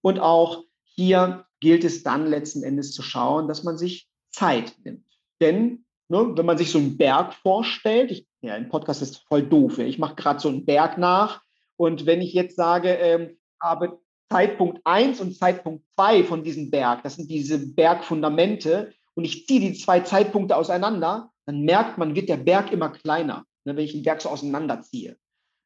Und 0.00 0.18
auch 0.20 0.64
hier 0.84 1.46
gilt 1.60 1.84
es 1.84 2.02
dann 2.02 2.26
letzten 2.26 2.62
Endes 2.62 2.92
zu 2.92 3.02
schauen, 3.02 3.48
dass 3.48 3.64
man 3.64 3.76
sich 3.76 4.08
Zeit 4.30 4.76
nimmt. 4.84 5.13
Denn 5.44 5.84
ne, 6.08 6.32
wenn 6.34 6.46
man 6.46 6.56
sich 6.56 6.70
so 6.70 6.78
einen 6.78 6.96
Berg 6.96 7.34
vorstellt, 7.34 8.10
ich, 8.10 8.26
ja, 8.40 8.54
ein 8.54 8.70
Podcast 8.70 9.02
ist 9.02 9.18
voll 9.28 9.42
doof. 9.42 9.76
Ja. 9.76 9.84
Ich 9.84 9.98
mache 9.98 10.14
gerade 10.14 10.40
so 10.40 10.48
einen 10.48 10.64
Berg 10.64 10.96
nach 10.96 11.42
und 11.76 12.06
wenn 12.06 12.22
ich 12.22 12.32
jetzt 12.32 12.56
sage, 12.56 12.88
ähm, 12.88 13.36
habe 13.60 13.98
Zeitpunkt 14.32 14.80
1 14.84 15.20
und 15.20 15.36
Zeitpunkt 15.36 15.84
2 15.96 16.24
von 16.24 16.42
diesem 16.42 16.70
Berg, 16.70 17.02
das 17.02 17.16
sind 17.16 17.30
diese 17.30 17.58
Bergfundamente, 17.74 18.94
und 19.14 19.24
ich 19.24 19.46
ziehe 19.46 19.60
die 19.60 19.74
zwei 19.74 20.00
Zeitpunkte 20.00 20.56
auseinander, 20.56 21.30
dann 21.46 21.60
merkt 21.60 21.98
man, 21.98 22.16
wird 22.16 22.28
der 22.28 22.38
Berg 22.38 22.72
immer 22.72 22.88
kleiner, 22.88 23.44
ne, 23.64 23.76
wenn 23.76 23.84
ich 23.84 23.92
den 23.92 24.02
Berg 24.02 24.22
so 24.22 24.28
auseinanderziehe. 24.28 25.16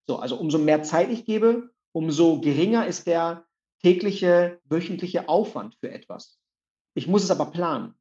So, 0.07 0.16
also 0.16 0.37
umso 0.37 0.59
mehr 0.59 0.83
Zeit 0.83 1.11
ich 1.11 1.24
gebe, 1.24 1.70
umso 1.93 2.41
geringer 2.41 2.87
ist 2.87 3.07
der 3.07 3.47
tägliche, 3.83 4.61
wöchentliche 4.64 5.29
Aufwand 5.29 5.76
für 5.76 5.91
etwas. 5.91 6.39
Ich 6.95 7.07
muss 7.07 7.22
es 7.22 7.31
aber 7.31 7.47
planen. 7.47 7.95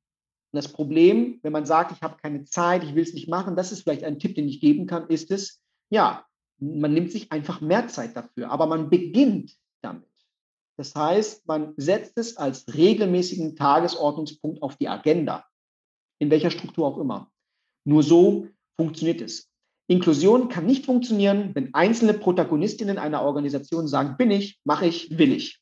Und 0.57 0.63
das 0.63 0.73
Problem, 0.73 1.39
wenn 1.43 1.53
man 1.53 1.67
sagt, 1.67 1.91
ich 1.91 2.01
habe 2.01 2.17
keine 2.19 2.43
Zeit, 2.43 2.83
ich 2.83 2.95
will 2.95 3.03
es 3.03 3.13
nicht 3.13 3.29
machen, 3.29 3.55
das 3.55 3.71
ist 3.71 3.83
vielleicht 3.83 4.03
ein 4.03 4.17
Tipp, 4.17 4.33
den 4.33 4.47
ich 4.47 4.59
geben 4.59 4.87
kann, 4.87 5.07
ist 5.07 5.29
es, 5.29 5.61
ja, 5.91 6.25
man 6.57 6.95
nimmt 6.95 7.11
sich 7.11 7.31
einfach 7.31 7.61
mehr 7.61 7.87
Zeit 7.89 8.15
dafür, 8.15 8.49
aber 8.49 8.65
man 8.65 8.89
beginnt 8.89 9.55
damit. 9.83 10.09
Das 10.75 10.95
heißt, 10.95 11.45
man 11.47 11.75
setzt 11.77 12.17
es 12.17 12.37
als 12.37 12.65
regelmäßigen 12.73 13.55
Tagesordnungspunkt 13.55 14.63
auf 14.63 14.75
die 14.77 14.87
Agenda, 14.87 15.45
in 16.17 16.31
welcher 16.31 16.49
Struktur 16.49 16.87
auch 16.87 16.97
immer. 16.97 17.31
Nur 17.83 18.01
so 18.01 18.47
funktioniert 18.77 19.21
es. 19.21 19.51
Inklusion 19.85 20.49
kann 20.49 20.65
nicht 20.65 20.87
funktionieren, 20.87 21.53
wenn 21.53 21.75
einzelne 21.75 22.15
Protagonistinnen 22.15 22.97
einer 22.97 23.21
Organisation 23.21 23.87
sagen, 23.87 24.17
bin 24.17 24.31
ich, 24.31 24.59
mache 24.63 24.87
ich, 24.87 25.19
will 25.19 25.33
ich. 25.33 25.61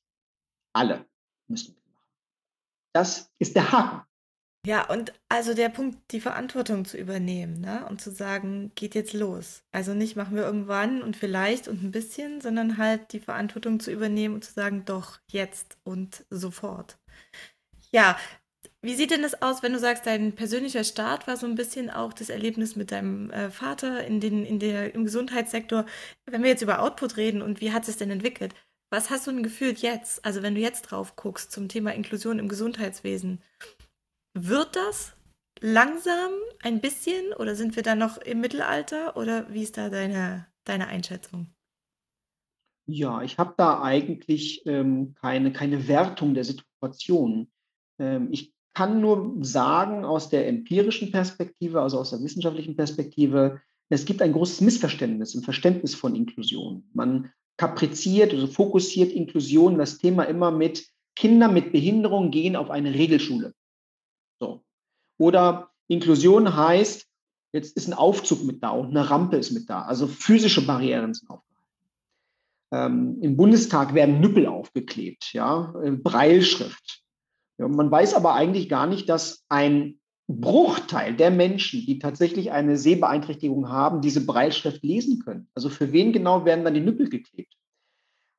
Alle 0.71 1.05
müssen 1.49 1.75
mitmachen. 1.75 2.13
Das 2.93 3.29
ist 3.39 3.57
der 3.57 3.73
Haken. 3.73 4.04
Ja, 4.65 4.89
und 4.89 5.13
also 5.29 5.53
der 5.53 5.69
Punkt, 5.69 6.11
die 6.11 6.19
Verantwortung 6.19 6.85
zu 6.85 6.97
übernehmen, 6.97 7.61
ne? 7.61 7.85
Und 7.87 8.01
zu 8.01 8.09
sagen, 8.09 8.71
geht 8.73 8.95
jetzt 8.95 9.13
los. 9.13 9.63
Also 9.71 9.93
nicht 9.93 10.15
machen 10.15 10.35
wir 10.35 10.43
irgendwann 10.43 11.03
und 11.03 11.15
vielleicht 11.15 11.67
und 11.67 11.83
ein 11.83 11.91
bisschen, 11.91 12.41
sondern 12.41 12.77
halt 12.77 13.13
die 13.13 13.19
Verantwortung 13.19 13.79
zu 13.79 13.91
übernehmen 13.91 14.33
und 14.33 14.43
zu 14.43 14.53
sagen, 14.53 14.83
doch, 14.85 15.19
jetzt 15.27 15.77
und 15.83 16.25
sofort. 16.31 16.97
Ja, 17.91 18.17
wie 18.81 18.95
sieht 18.95 19.11
denn 19.11 19.21
das 19.23 19.41
aus, 19.41 19.63
wenn 19.63 19.73
du 19.73 19.79
sagst, 19.79 20.05
dein 20.05 20.33
persönlicher 20.35 20.83
Start 20.83 21.27
war 21.27 21.37
so 21.37 21.47
ein 21.47 21.55
bisschen 21.55 21.89
auch 21.89 22.13
das 22.13 22.29
Erlebnis 22.29 22.75
mit 22.75 22.91
deinem 22.91 23.31
äh, 23.31 23.51
Vater 23.51 24.05
in 24.05 24.19
den, 24.19 24.45
in 24.45 24.59
der, 24.59 24.95
im 24.95 25.05
Gesundheitssektor? 25.05 25.85
Wenn 26.25 26.43
wir 26.43 26.49
jetzt 26.49 26.61
über 26.63 26.81
Output 26.81 27.17
reden 27.17 27.41
und 27.41 27.61
wie 27.61 27.71
hat 27.73 27.87
es 27.87 27.97
denn 27.97 28.11
entwickelt? 28.11 28.53
Was 28.91 29.09
hast 29.09 29.27
du 29.27 29.31
denn 29.31 29.43
gefühlt 29.43 29.79
jetzt, 29.79 30.23
also 30.25 30.41
wenn 30.43 30.55
du 30.55 30.61
jetzt 30.61 30.83
drauf 30.83 31.15
guckst 31.15 31.51
zum 31.51 31.67
Thema 31.67 31.93
Inklusion 31.93 32.39
im 32.39 32.47
Gesundheitswesen? 32.47 33.41
Wird 34.37 34.75
das 34.75 35.15
langsam 35.61 36.31
ein 36.61 36.81
bisschen 36.81 37.31
oder 37.39 37.55
sind 37.55 37.77
wir 37.77 37.83
da 37.83 37.95
noch 37.95 38.17
im 38.17 38.41
Mittelalter 38.41 39.15
oder 39.15 39.51
wie 39.53 39.63
ist 39.63 39.77
da 39.77 39.89
deine, 39.89 40.45
deine 40.65 40.87
Einschätzung? 40.87 41.47
Ja, 42.85 43.21
ich 43.21 43.37
habe 43.37 43.53
da 43.57 43.81
eigentlich 43.81 44.65
ähm, 44.65 45.15
keine, 45.15 45.53
keine 45.53 45.87
Wertung 45.87 46.33
der 46.33 46.43
Situation. 46.43 47.47
Ähm, 47.97 48.27
ich 48.29 48.53
kann 48.73 48.99
nur 48.99 49.37
sagen, 49.39 50.03
aus 50.03 50.29
der 50.29 50.49
empirischen 50.49 51.13
Perspektive, 51.13 51.81
also 51.81 51.97
aus 51.97 52.09
der 52.09 52.21
wissenschaftlichen 52.21 52.75
Perspektive, 52.75 53.61
es 53.87 54.05
gibt 54.05 54.21
ein 54.21 54.33
großes 54.33 54.59
Missverständnis 54.59 55.33
im 55.33 55.43
Verständnis 55.43 55.95
von 55.95 56.13
Inklusion. 56.13 56.89
Man 56.93 57.31
kapriziert, 57.55 58.33
also 58.33 58.47
fokussiert 58.47 59.13
Inklusion, 59.13 59.77
das 59.77 59.97
Thema 59.97 60.23
immer 60.23 60.51
mit 60.51 60.89
Kinder 61.15 61.47
mit 61.47 61.71
Behinderung 61.71 62.31
gehen 62.31 62.57
auf 62.57 62.69
eine 62.69 62.93
Regelschule. 62.93 63.53
So. 64.39 64.63
Oder 65.17 65.71
Inklusion 65.87 66.55
heißt, 66.55 67.07
jetzt 67.53 67.77
ist 67.77 67.87
ein 67.87 67.93
Aufzug 67.93 68.43
mit 68.43 68.61
da 68.63 68.69
und 68.71 68.89
eine 68.89 69.09
Rampe 69.09 69.37
ist 69.37 69.51
mit 69.51 69.69
da. 69.69 69.83
Also 69.83 70.07
physische 70.07 70.65
Barrieren 70.65 71.13
sind 71.13 71.29
aufgehalten. 71.29 71.45
Ähm, 72.71 73.21
Im 73.21 73.37
Bundestag 73.37 73.93
werden 73.93 74.19
Nüppel 74.19 74.47
aufgeklebt, 74.47 75.33
ja, 75.33 75.73
äh, 75.83 75.91
Breilschrift. 75.91 77.03
Ja, 77.57 77.67
man 77.67 77.89
weiß 77.89 78.15
aber 78.15 78.33
eigentlich 78.33 78.67
gar 78.67 78.87
nicht, 78.87 79.07
dass 79.07 79.45
ein 79.47 79.99
Bruchteil 80.27 81.15
der 81.15 81.29
Menschen, 81.29 81.85
die 81.85 81.99
tatsächlich 81.99 82.51
eine 82.51 82.77
Sehbeeinträchtigung 82.77 83.69
haben, 83.69 84.01
diese 84.01 84.25
Breilschrift 84.25 84.83
lesen 84.83 85.19
können. 85.19 85.47
Also 85.53 85.69
für 85.69 85.91
wen 85.91 86.13
genau 86.13 86.45
werden 86.45 86.65
dann 86.65 86.73
die 86.73 86.81
Nüppel 86.81 87.09
geklebt? 87.09 87.53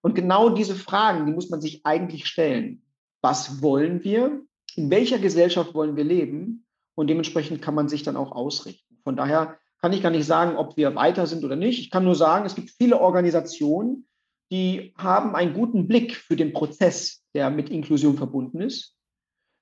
Und 0.03 0.15
genau 0.15 0.51
diese 0.51 0.75
Fragen, 0.75 1.27
die 1.27 1.33
muss 1.33 1.49
man 1.49 1.61
sich 1.61 1.87
eigentlich 1.87 2.27
stellen. 2.27 2.83
Was 3.23 3.63
wollen 3.63 4.05
wir? 4.05 4.43
In 4.77 4.91
welcher 4.91 5.19
Gesellschaft 5.19 5.75
wollen 5.75 5.97
wir 5.97 6.05
leben 6.05 6.67
und 6.95 7.09
dementsprechend 7.09 7.63
kann 7.63 7.75
man 7.75 7.89
sich 7.89 8.03
dann 8.03 8.17
auch 8.17 8.33
ausrichten. 8.33 8.99
Von 9.03 9.17
daher 9.17 9.59
kann 9.81 9.93
ich 9.93 10.03
gar 10.03 10.11
nicht 10.11 10.27
sagen, 10.27 10.57
ob 10.57 10.77
wir 10.77 10.95
weiter 10.95 11.27
sind 11.27 11.45
oder 11.45 11.57
nicht. 11.57 11.81
Ich 11.81 11.91
kann 11.91 12.05
nur 12.05 12.15
sagen, 12.15 12.47
es 12.47 12.55
gibt 12.55 12.71
viele 12.71 13.01
Organisationen, 13.01 14.07
die 14.51 14.95
haben 14.97 15.35
einen 15.35 15.55
guten 15.55 15.89
Blick 15.89 16.17
für 16.17 16.37
den 16.37 16.53
Prozess, 16.53 17.23
der 17.35 17.51
mit 17.51 17.71
Inklusion 17.71 18.17
verbunden 18.17 18.61
ist. 18.61 18.95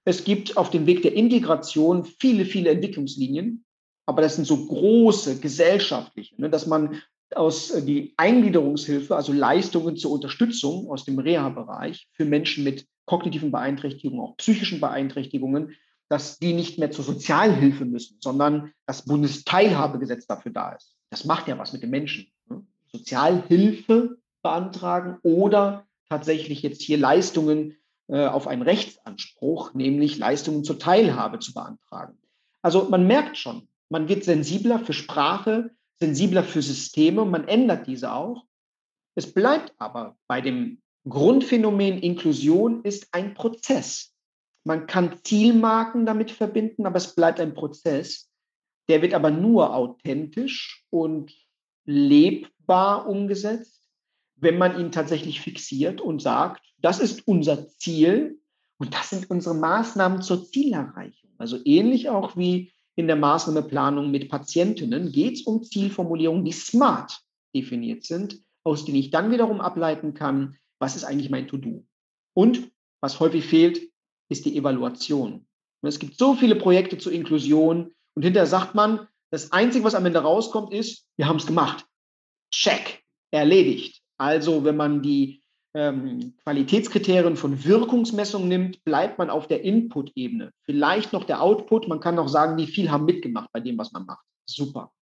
Es 0.04 0.24
gibt 0.24 0.56
auf 0.56 0.70
dem 0.70 0.86
Weg 0.86 1.02
der 1.02 1.14
Integration 1.14 2.04
viele, 2.04 2.44
viele 2.44 2.70
Entwicklungslinien, 2.70 3.64
aber 4.06 4.20
das 4.20 4.36
sind 4.36 4.46
so 4.46 4.66
große 4.66 5.40
gesellschaftliche, 5.40 6.40
ne, 6.40 6.50
dass 6.50 6.66
man 6.66 7.00
aus 7.36 7.70
äh, 7.70 7.82
die 7.82 8.14
Eingliederungshilfe, 8.16 9.16
also 9.16 9.32
Leistungen 9.32 9.96
zur 9.96 10.12
Unterstützung 10.12 10.90
aus 10.90 11.04
dem 11.04 11.18
Reha-Bereich 11.18 12.08
für 12.12 12.24
Menschen 12.24 12.64
mit 12.64 12.86
kognitiven 13.04 13.50
Beeinträchtigungen, 13.50 14.24
auch 14.24 14.36
psychischen 14.36 14.80
Beeinträchtigungen, 14.80 15.74
dass 16.08 16.38
die 16.38 16.52
nicht 16.52 16.78
mehr 16.78 16.90
zur 16.90 17.04
Sozialhilfe 17.04 17.84
müssen, 17.84 18.18
sondern 18.20 18.72
das 18.86 19.04
Bundesteilhabegesetz 19.04 20.26
dafür 20.26 20.52
da 20.52 20.72
ist. 20.72 20.96
Das 21.10 21.24
macht 21.24 21.48
ja 21.48 21.58
was 21.58 21.72
mit 21.72 21.82
den 21.82 21.90
Menschen. 21.90 22.26
Ne? 22.48 22.64
Sozialhilfe 22.92 24.18
beantragen 24.42 25.18
oder 25.22 25.86
tatsächlich 26.08 26.62
jetzt 26.62 26.82
hier 26.82 26.98
Leistungen 26.98 27.76
äh, 28.08 28.26
auf 28.26 28.46
einen 28.46 28.62
Rechtsanspruch, 28.62 29.74
nämlich 29.74 30.18
Leistungen 30.18 30.64
zur 30.64 30.78
Teilhabe 30.78 31.38
zu 31.38 31.54
beantragen. 31.54 32.18
Also 32.62 32.88
man 32.88 33.06
merkt 33.06 33.36
schon, 33.36 33.68
man 33.88 34.08
wird 34.08 34.24
sensibler 34.24 34.78
für 34.78 34.92
Sprache, 34.92 35.70
sensibler 36.00 36.44
für 36.44 36.62
Systeme, 36.62 37.24
man 37.24 37.48
ändert 37.48 37.86
diese 37.86 38.12
auch. 38.12 38.44
Es 39.14 39.32
bleibt 39.32 39.72
aber 39.78 40.16
bei 40.26 40.40
dem 40.40 40.82
Grundphänomen 41.08 41.98
Inklusion 41.98 42.82
ist 42.82 43.08
ein 43.12 43.34
Prozess. 43.34 44.14
Man 44.64 44.86
kann 44.86 45.20
Zielmarken 45.22 46.06
damit 46.06 46.30
verbinden, 46.30 46.86
aber 46.86 46.96
es 46.96 47.14
bleibt 47.14 47.38
ein 47.40 47.54
Prozess. 47.54 48.30
Der 48.88 49.02
wird 49.02 49.14
aber 49.14 49.30
nur 49.30 49.74
authentisch 49.74 50.84
und 50.90 51.32
lebbar 51.84 53.06
umgesetzt, 53.06 53.82
wenn 54.36 54.58
man 54.58 54.78
ihn 54.78 54.90
tatsächlich 54.90 55.40
fixiert 55.40 56.00
und 56.00 56.20
sagt, 56.20 56.64
das 56.78 57.00
ist 57.00 57.26
unser 57.26 57.68
Ziel 57.68 58.40
und 58.78 58.94
das 58.94 59.10
sind 59.10 59.30
unsere 59.30 59.54
Maßnahmen 59.54 60.22
zur 60.22 60.44
Zielerreichung. 60.44 61.30
Also 61.38 61.58
ähnlich 61.64 62.08
auch 62.08 62.36
wie 62.36 62.72
in 62.96 63.06
der 63.06 63.16
Maßnahmeplanung 63.16 64.10
mit 64.10 64.28
Patientinnen 64.28 65.10
geht 65.10 65.34
es 65.34 65.42
um 65.42 65.62
Zielformulierungen, 65.62 66.44
die 66.44 66.52
smart 66.52 67.20
definiert 67.54 68.04
sind, 68.04 68.40
aus 68.64 68.84
denen 68.84 68.98
ich 68.98 69.10
dann 69.10 69.30
wiederum 69.30 69.60
ableiten 69.60 70.14
kann, 70.14 70.56
was 70.78 70.96
ist 70.96 71.04
eigentlich 71.04 71.30
mein 71.30 71.48
To-Do? 71.48 71.84
Und 72.34 72.70
was 73.00 73.20
häufig 73.20 73.44
fehlt, 73.44 73.90
ist 74.28 74.44
die 74.44 74.56
Evaluation. 74.56 75.46
Und 75.82 75.88
es 75.88 75.98
gibt 75.98 76.18
so 76.18 76.34
viele 76.34 76.56
Projekte 76.56 76.98
zur 76.98 77.12
Inklusion 77.12 77.92
und 78.14 78.22
hinterher 78.22 78.46
sagt 78.46 78.74
man, 78.74 79.06
das 79.30 79.52
Einzige, 79.52 79.84
was 79.84 79.94
am 79.94 80.06
Ende 80.06 80.20
rauskommt, 80.20 80.72
ist, 80.72 81.06
wir 81.16 81.26
haben 81.26 81.36
es 81.36 81.46
gemacht. 81.46 81.84
Check, 82.50 83.02
erledigt. 83.30 84.00
Also 84.16 84.64
wenn 84.64 84.76
man 84.76 85.02
die 85.02 85.42
ähm, 85.74 86.34
Qualitätskriterien 86.42 87.36
von 87.36 87.64
Wirkungsmessung 87.64 88.48
nimmt, 88.48 88.82
bleibt 88.84 89.18
man 89.18 89.30
auf 89.30 89.48
der 89.48 89.62
Input-Ebene. 89.62 90.52
Vielleicht 90.62 91.12
noch 91.12 91.24
der 91.24 91.42
Output, 91.42 91.88
man 91.88 92.00
kann 92.00 92.18
auch 92.18 92.28
sagen, 92.28 92.56
wie 92.56 92.66
viel 92.66 92.90
haben 92.90 93.04
mitgemacht 93.04 93.50
bei 93.52 93.60
dem, 93.60 93.76
was 93.76 93.92
man 93.92 94.06
macht. 94.06 94.24
Super. 94.46 94.92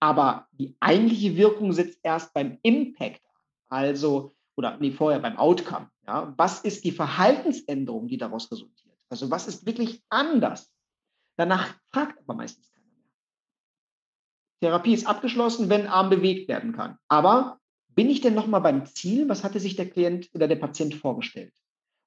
Aber 0.00 0.46
die 0.52 0.76
eigentliche 0.80 1.36
Wirkung 1.36 1.72
sitzt 1.72 2.00
erst 2.02 2.32
beim 2.32 2.58
Impact. 2.62 3.22
Also 3.68 4.34
oder 4.58 4.76
nee, 4.78 4.90
vorher 4.90 5.20
beim 5.20 5.38
Outcome. 5.38 5.88
Ja? 6.06 6.34
Was 6.36 6.60
ist 6.62 6.84
die 6.84 6.90
Verhaltensänderung, 6.90 8.08
die 8.08 8.18
daraus 8.18 8.50
resultiert? 8.50 8.96
Also 9.08 9.30
was 9.30 9.46
ist 9.46 9.64
wirklich 9.64 10.02
anders? 10.10 10.70
Danach 11.36 11.74
fragt 11.92 12.18
aber 12.18 12.34
meistens 12.34 12.70
keiner 12.72 12.86
mehr. 12.86 13.06
Therapie 14.60 14.94
ist 14.94 15.06
abgeschlossen, 15.06 15.68
wenn 15.68 15.86
Arm 15.86 16.10
bewegt 16.10 16.48
werden 16.48 16.72
kann. 16.72 16.98
Aber 17.06 17.60
bin 17.98 18.10
ich 18.10 18.20
denn 18.20 18.34
nochmal 18.34 18.60
beim 18.60 18.86
Ziel? 18.86 19.28
Was 19.28 19.42
hatte 19.42 19.58
sich 19.58 19.74
der 19.74 19.90
Klient 19.90 20.30
oder 20.32 20.46
der 20.46 20.54
Patient 20.54 20.94
vorgestellt? 20.94 21.52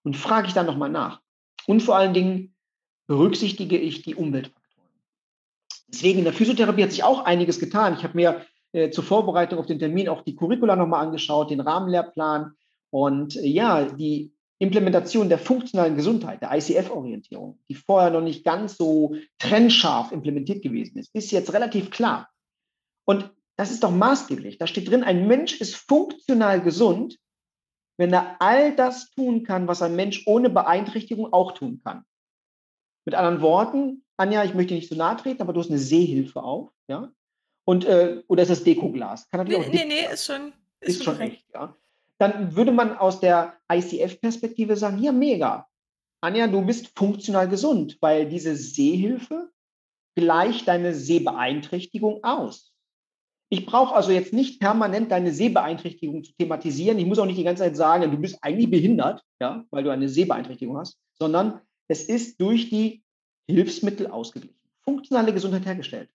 Und 0.03 0.15
frage 0.15 0.47
ich 0.47 0.53
dann 0.53 0.65
nochmal 0.65 0.89
nach. 0.89 1.19
Und 1.67 1.81
vor 1.81 1.97
allen 1.97 2.13
Dingen 2.13 2.55
berücksichtige 3.07 3.77
ich 3.77 4.01
die 4.01 4.15
Umweltfaktoren. 4.15 4.87
Deswegen 5.89 6.19
in 6.19 6.23
der 6.23 6.33
Physiotherapie 6.33 6.83
hat 6.83 6.91
sich 6.91 7.03
auch 7.03 7.25
einiges 7.25 7.59
getan. 7.59 7.95
Ich 7.97 8.05
habe 8.05 8.15
mir 8.15 8.45
äh, 8.71 8.89
zur 8.89 9.03
Vorbereitung 9.03 9.59
auf 9.59 9.65
den 9.65 9.79
Termin 9.79 10.07
auch 10.07 10.21
die 10.21 10.33
Curricula 10.33 10.77
nochmal 10.77 11.05
angeschaut, 11.05 11.51
den 11.51 11.59
Rahmenlehrplan 11.59 12.53
und 12.89 13.35
äh, 13.35 13.47
ja, 13.47 13.83
die 13.83 14.33
Implementation 14.59 15.27
der 15.27 15.39
funktionalen 15.39 15.97
Gesundheit, 15.97 16.41
der 16.41 16.55
ICF-Orientierung, 16.55 17.59
die 17.67 17.75
vorher 17.75 18.11
noch 18.11 18.21
nicht 18.21 18.45
ganz 18.45 18.77
so 18.77 19.17
trennscharf 19.39 20.13
implementiert 20.13 20.63
gewesen 20.63 20.99
ist, 20.99 21.13
ist 21.13 21.31
jetzt 21.31 21.51
relativ 21.51 21.91
klar. 21.91 22.29
Und 23.03 23.29
das 23.61 23.69
ist 23.69 23.83
doch 23.83 23.91
maßgeblich. 23.91 24.57
Da 24.57 24.65
steht 24.65 24.89
drin, 24.89 25.03
ein 25.03 25.27
Mensch 25.27 25.61
ist 25.61 25.75
funktional 25.75 26.61
gesund, 26.61 27.19
wenn 27.97 28.11
er 28.11 28.41
all 28.41 28.75
das 28.75 29.11
tun 29.11 29.43
kann, 29.43 29.67
was 29.67 29.83
ein 29.83 29.95
Mensch 29.95 30.23
ohne 30.25 30.49
Beeinträchtigung 30.49 31.31
auch 31.31 31.51
tun 31.51 31.79
kann. 31.83 32.03
Mit 33.05 33.13
anderen 33.13 33.41
Worten, 33.41 34.03
Anja, 34.17 34.43
ich 34.43 34.55
möchte 34.55 34.73
nicht 34.73 34.87
zu 34.89 34.95
nahe 34.95 35.15
treten, 35.15 35.43
aber 35.43 35.53
du 35.53 35.59
hast 35.59 35.69
eine 35.69 35.77
Sehhilfe 35.77 36.41
auf, 36.41 36.71
ja? 36.87 37.11
Und, 37.63 37.85
äh, 37.85 38.23
oder 38.25 38.41
ist 38.41 38.49
das 38.49 38.63
Dekoglas? 38.63 39.29
Kann 39.29 39.41
natürlich 39.41 39.67
nee, 39.67 39.79
auch 39.79 39.85
nee, 39.85 39.85
nee, 39.85 40.11
ist 40.11 40.25
schon, 40.25 40.53
ist, 40.79 40.95
ist 40.95 41.03
schon 41.03 41.19
echt, 41.19 41.45
ja. 41.53 41.75
Dann 42.17 42.55
würde 42.55 42.71
man 42.71 42.97
aus 42.97 43.19
der 43.19 43.59
ICF-Perspektive 43.71 44.75
sagen, 44.75 44.97
ja, 44.97 45.11
mega. 45.11 45.67
Anja, 46.21 46.47
du 46.47 46.65
bist 46.65 46.97
funktional 46.97 47.47
gesund, 47.47 47.99
weil 48.01 48.27
diese 48.27 48.55
Sehhilfe 48.55 49.51
gleicht 50.15 50.67
deine 50.67 50.95
Sehbeeinträchtigung 50.95 52.23
aus. 52.23 52.70
Ich 53.53 53.65
brauche 53.65 53.93
also 53.93 54.11
jetzt 54.11 54.31
nicht 54.31 54.61
permanent 54.61 55.11
deine 55.11 55.33
Sehbeeinträchtigung 55.33 56.23
zu 56.23 56.31
thematisieren. 56.37 56.97
Ich 56.99 57.05
muss 57.05 57.19
auch 57.19 57.25
nicht 57.25 57.37
die 57.37 57.43
ganze 57.43 57.63
Zeit 57.63 57.75
sagen, 57.75 58.09
du 58.09 58.17
bist 58.17 58.41
eigentlich 58.41 58.71
behindert, 58.71 59.25
ja, 59.41 59.65
weil 59.71 59.83
du 59.83 59.89
eine 59.89 60.07
Sehbeeinträchtigung 60.07 60.77
hast, 60.77 60.97
sondern 61.19 61.59
es 61.89 62.03
ist 62.03 62.39
durch 62.39 62.69
die 62.69 63.03
Hilfsmittel 63.47 64.07
ausgeglichen. 64.07 64.55
Funktionale 64.85 65.33
Gesundheit 65.33 65.65
hergestellt. 65.65 66.09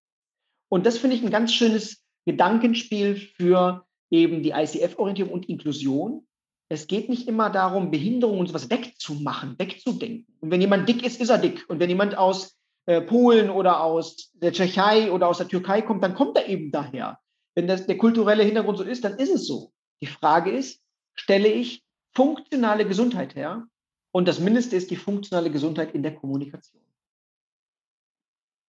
Und 0.71 0.87
das 0.87 0.97
finde 0.97 1.15
ich 1.17 1.23
ein 1.23 1.31
ganz 1.31 1.53
schönes 1.53 2.03
Gedankenspiel 2.25 3.17
für 3.17 3.85
eben 4.09 4.43
die 4.43 4.53
ICF-Orientierung 4.53 5.35
und 5.35 5.47
Inklusion. 5.51 6.27
Es 6.71 6.87
geht 6.87 7.11
nicht 7.11 7.29
immer 7.29 7.51
darum, 7.51 7.91
Behinderung 7.91 8.41
und 8.41 8.47
sowas 8.47 8.71
wegzumachen, 8.71 9.59
wegzudenken. 9.59 10.39
Und 10.41 10.51
wenn 10.51 10.63
jemand 10.63 10.89
dick 10.89 11.05
ist, 11.05 11.21
ist 11.21 11.29
er 11.29 11.37
dick. 11.37 11.67
Und 11.69 11.81
wenn 11.81 11.91
jemand 11.91 12.17
aus 12.17 12.57
äh, 12.87 13.03
Polen 13.03 13.51
oder 13.51 13.83
aus 13.83 14.33
der 14.33 14.55
Tschechei 14.55 15.13
oder 15.13 15.29
aus 15.29 15.37
der 15.37 15.49
Türkei 15.49 15.83
kommt, 15.83 16.03
dann 16.03 16.15
kommt 16.15 16.39
er 16.39 16.49
eben 16.49 16.73
daher. 16.73 17.19
Wenn 17.57 17.67
das, 17.67 17.87
der 17.87 17.97
kulturelle 17.97 18.45
Hintergrund 18.45 18.79
so 18.79 18.85
ist, 18.85 19.03
dann 19.03 19.19
ist 19.19 19.31
es 19.31 19.47
so. 19.47 19.73
Die 20.03 20.07
Frage 20.07 20.51
ist, 20.51 20.83
stelle 21.15 21.49
ich 21.49 21.83
funktionale 22.15 22.87
Gesundheit 22.87 23.35
her? 23.35 23.67
Und 24.13 24.29
das 24.29 24.41
Mindeste 24.41 24.77
ist 24.77 24.91
die 24.91 24.97
funktionale 24.97 25.51
Gesundheit 25.51 25.95
in 25.95 26.03
der 26.03 26.15
Kommunikation. 26.15 26.83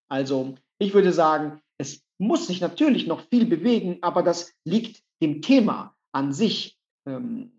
Also 0.09 0.55
ich 0.79 0.93
würde 0.93 1.11
sagen, 1.11 1.61
es 1.77 2.01
muss 2.17 2.47
sich 2.47 2.61
natürlich 2.61 3.07
noch 3.07 3.27
viel 3.29 3.45
bewegen, 3.45 3.97
aber 4.01 4.23
das 4.23 4.53
liegt 4.63 5.03
dem 5.21 5.41
Thema 5.41 5.95
an 6.13 6.31
sich 6.31 6.79
ähm, 7.05 7.51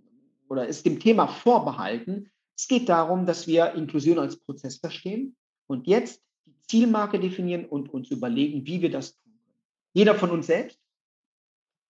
oder 0.49 0.67
ist 0.67 0.87
dem 0.87 0.99
Thema 0.99 1.29
vorbehalten. 1.29 2.31
Es 2.57 2.69
geht 2.69 2.89
darum, 2.89 3.27
dass 3.27 3.47
wir 3.47 3.75
Inklusion 3.75 4.19
als 4.19 4.39
Prozess 4.39 4.79
verstehen 4.79 5.37
und 5.67 5.87
jetzt 5.87 6.23
die 6.47 6.57
Zielmarke 6.69 7.21
definieren 7.21 7.67
und 7.67 7.93
uns 7.93 8.11
überlegen, 8.11 8.67
wie 8.67 8.81
wir 8.81 8.91
das 8.91 9.13
tun 9.13 9.33
können. 9.33 9.61
Jeder 9.93 10.15
von 10.15 10.31
uns 10.31 10.47
selbst, 10.47 10.81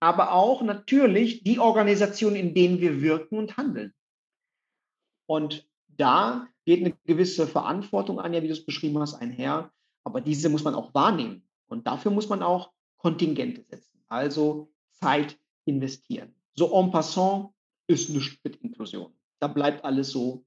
aber 0.01 0.33
auch 0.33 0.63
natürlich 0.63 1.43
die 1.43 1.59
Organisationen, 1.59 2.37
in 2.37 2.55
denen 2.55 2.81
wir 2.81 3.01
wirken 3.01 3.39
und 3.39 3.57
handeln. 3.57 3.93
Und 5.27 5.69
da 5.89 6.47
geht 6.65 6.81
eine 6.81 6.95
gewisse 7.05 7.47
Verantwortung 7.47 8.21
an, 8.21 8.33
ja, 8.33 8.43
wie 8.43 8.47
du 8.47 8.53
es 8.53 8.65
beschrieben 8.65 8.99
hast, 8.99 9.15
einher. 9.15 9.73
Aber 10.05 10.21
diese 10.21 10.49
muss 10.49 10.65
man 10.65 10.75
auch 10.75 10.95
wahrnehmen. 10.95 11.43
Und 11.67 11.87
dafür 11.87 12.11
muss 12.11 12.29
man 12.29 12.43
auch 12.43 12.73
Kontingente 12.97 13.63
setzen, 13.63 14.03
also 14.09 14.73
Zeit 14.93 15.39
investieren. 15.65 16.35
So 16.55 16.73
en 16.73 16.91
passant 16.91 17.51
ist 17.87 18.11
nichts 18.11 18.43
mit 18.43 18.57
Inklusion. 18.57 19.13
Da 19.39 19.49
bleibt 19.49 19.85
alles 19.85 20.11
so. 20.11 20.45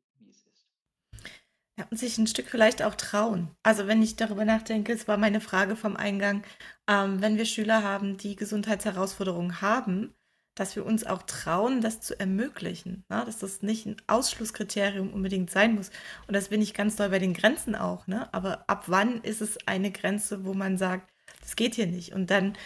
Und 1.89 1.97
sich 1.97 2.17
ein 2.17 2.27
Stück 2.27 2.49
vielleicht 2.49 2.83
auch 2.83 2.95
trauen. 2.95 3.49
Also 3.63 3.87
wenn 3.87 4.01
ich 4.01 4.15
darüber 4.15 4.45
nachdenke, 4.45 4.93
es 4.93 5.07
war 5.07 5.17
meine 5.17 5.41
Frage 5.41 5.75
vom 5.75 5.95
Eingang, 5.95 6.43
ähm, 6.87 7.21
wenn 7.21 7.37
wir 7.37 7.45
Schüler 7.45 7.83
haben, 7.83 8.17
die 8.17 8.35
Gesundheitsherausforderungen 8.35 9.61
haben, 9.61 10.13
dass 10.55 10.75
wir 10.75 10.85
uns 10.85 11.05
auch 11.05 11.23
trauen, 11.23 11.81
das 11.81 12.01
zu 12.01 12.19
ermöglichen. 12.19 13.05
Ne? 13.09 13.23
Dass 13.25 13.39
das 13.39 13.61
nicht 13.61 13.85
ein 13.85 13.97
Ausschlusskriterium 14.07 15.13
unbedingt 15.13 15.49
sein 15.49 15.75
muss. 15.75 15.91
Und 16.27 16.35
das 16.35 16.49
bin 16.49 16.61
ich 16.61 16.73
ganz 16.73 16.95
doll 16.95 17.09
bei 17.09 17.19
den 17.19 17.33
Grenzen 17.33 17.75
auch. 17.75 18.07
Ne? 18.07 18.31
Aber 18.33 18.69
ab 18.69 18.83
wann 18.87 19.21
ist 19.21 19.41
es 19.41 19.65
eine 19.67 19.91
Grenze, 19.91 20.45
wo 20.45 20.53
man 20.53 20.77
sagt, 20.77 21.09
das 21.41 21.55
geht 21.55 21.75
hier 21.75 21.87
nicht? 21.87 22.13
Und 22.13 22.29
dann 22.29 22.57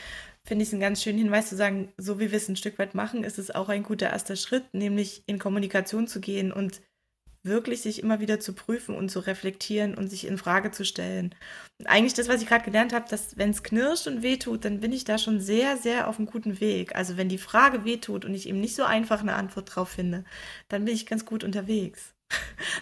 finde 0.44 0.64
ich 0.64 0.70
es 0.70 0.74
einen 0.74 0.82
ganz 0.82 1.02
schönen 1.02 1.20
Hinweis 1.20 1.50
zu 1.50 1.56
sagen, 1.56 1.94
so 1.98 2.20
wie 2.20 2.32
wir 2.32 2.38
es 2.38 2.50
ein 2.50 2.56
Stück 2.56 2.78
weit 2.80 2.96
machen, 2.96 3.24
ist 3.24 3.40
es 3.40 3.54
auch 3.54 3.70
ein 3.70 3.84
guter 3.84 4.10
erster 4.10 4.36
Schritt, 4.36 4.74
nämlich 4.74 5.24
in 5.28 5.40
Kommunikation 5.40 6.08
zu 6.08 6.22
gehen 6.22 6.52
und 6.52 6.82
wirklich 7.46 7.82
sich 7.82 8.02
immer 8.02 8.20
wieder 8.20 8.40
zu 8.40 8.54
prüfen 8.54 8.96
und 8.96 9.10
zu 9.10 9.20
reflektieren 9.20 9.96
und 9.96 10.10
sich 10.10 10.28
in 10.28 10.38
Frage 10.38 10.72
zu 10.72 10.84
stellen. 10.84 11.34
Und 11.80 11.88
eigentlich 11.88 12.14
das, 12.14 12.28
was 12.28 12.42
ich 12.42 12.48
gerade 12.48 12.66
gelernt 12.66 12.94
habe, 12.94 13.06
dass 13.10 13.38
wenn 13.38 13.52
es 13.52 13.64
knirscht 13.64 14.08
und 14.08 14.24
wehtut, 14.24 14.66
dann 14.66 14.80
bin 14.80 14.92
ich 14.92 15.04
da 15.04 15.18
schon 15.18 15.40
sehr, 15.40 15.78
sehr 15.78 16.08
auf 16.08 16.18
einem 16.18 16.28
guten 16.28 16.60
Weg. 16.60 16.96
Also 16.96 17.18
wenn 17.18 17.30
die 17.30 17.38
Frage 17.38 17.86
wehtut 17.86 18.26
und 18.26 18.34
ich 18.34 18.50
eben 18.50 18.60
nicht 18.60 18.76
so 18.76 18.84
einfach 18.84 19.22
eine 19.22 19.36
Antwort 19.36 19.76
drauf 19.76 19.90
finde, 19.90 20.26
dann 20.70 20.86
bin 20.86 20.94
ich 20.94 21.06
ganz 21.06 21.26
gut 21.26 21.44
unterwegs. 21.44 22.14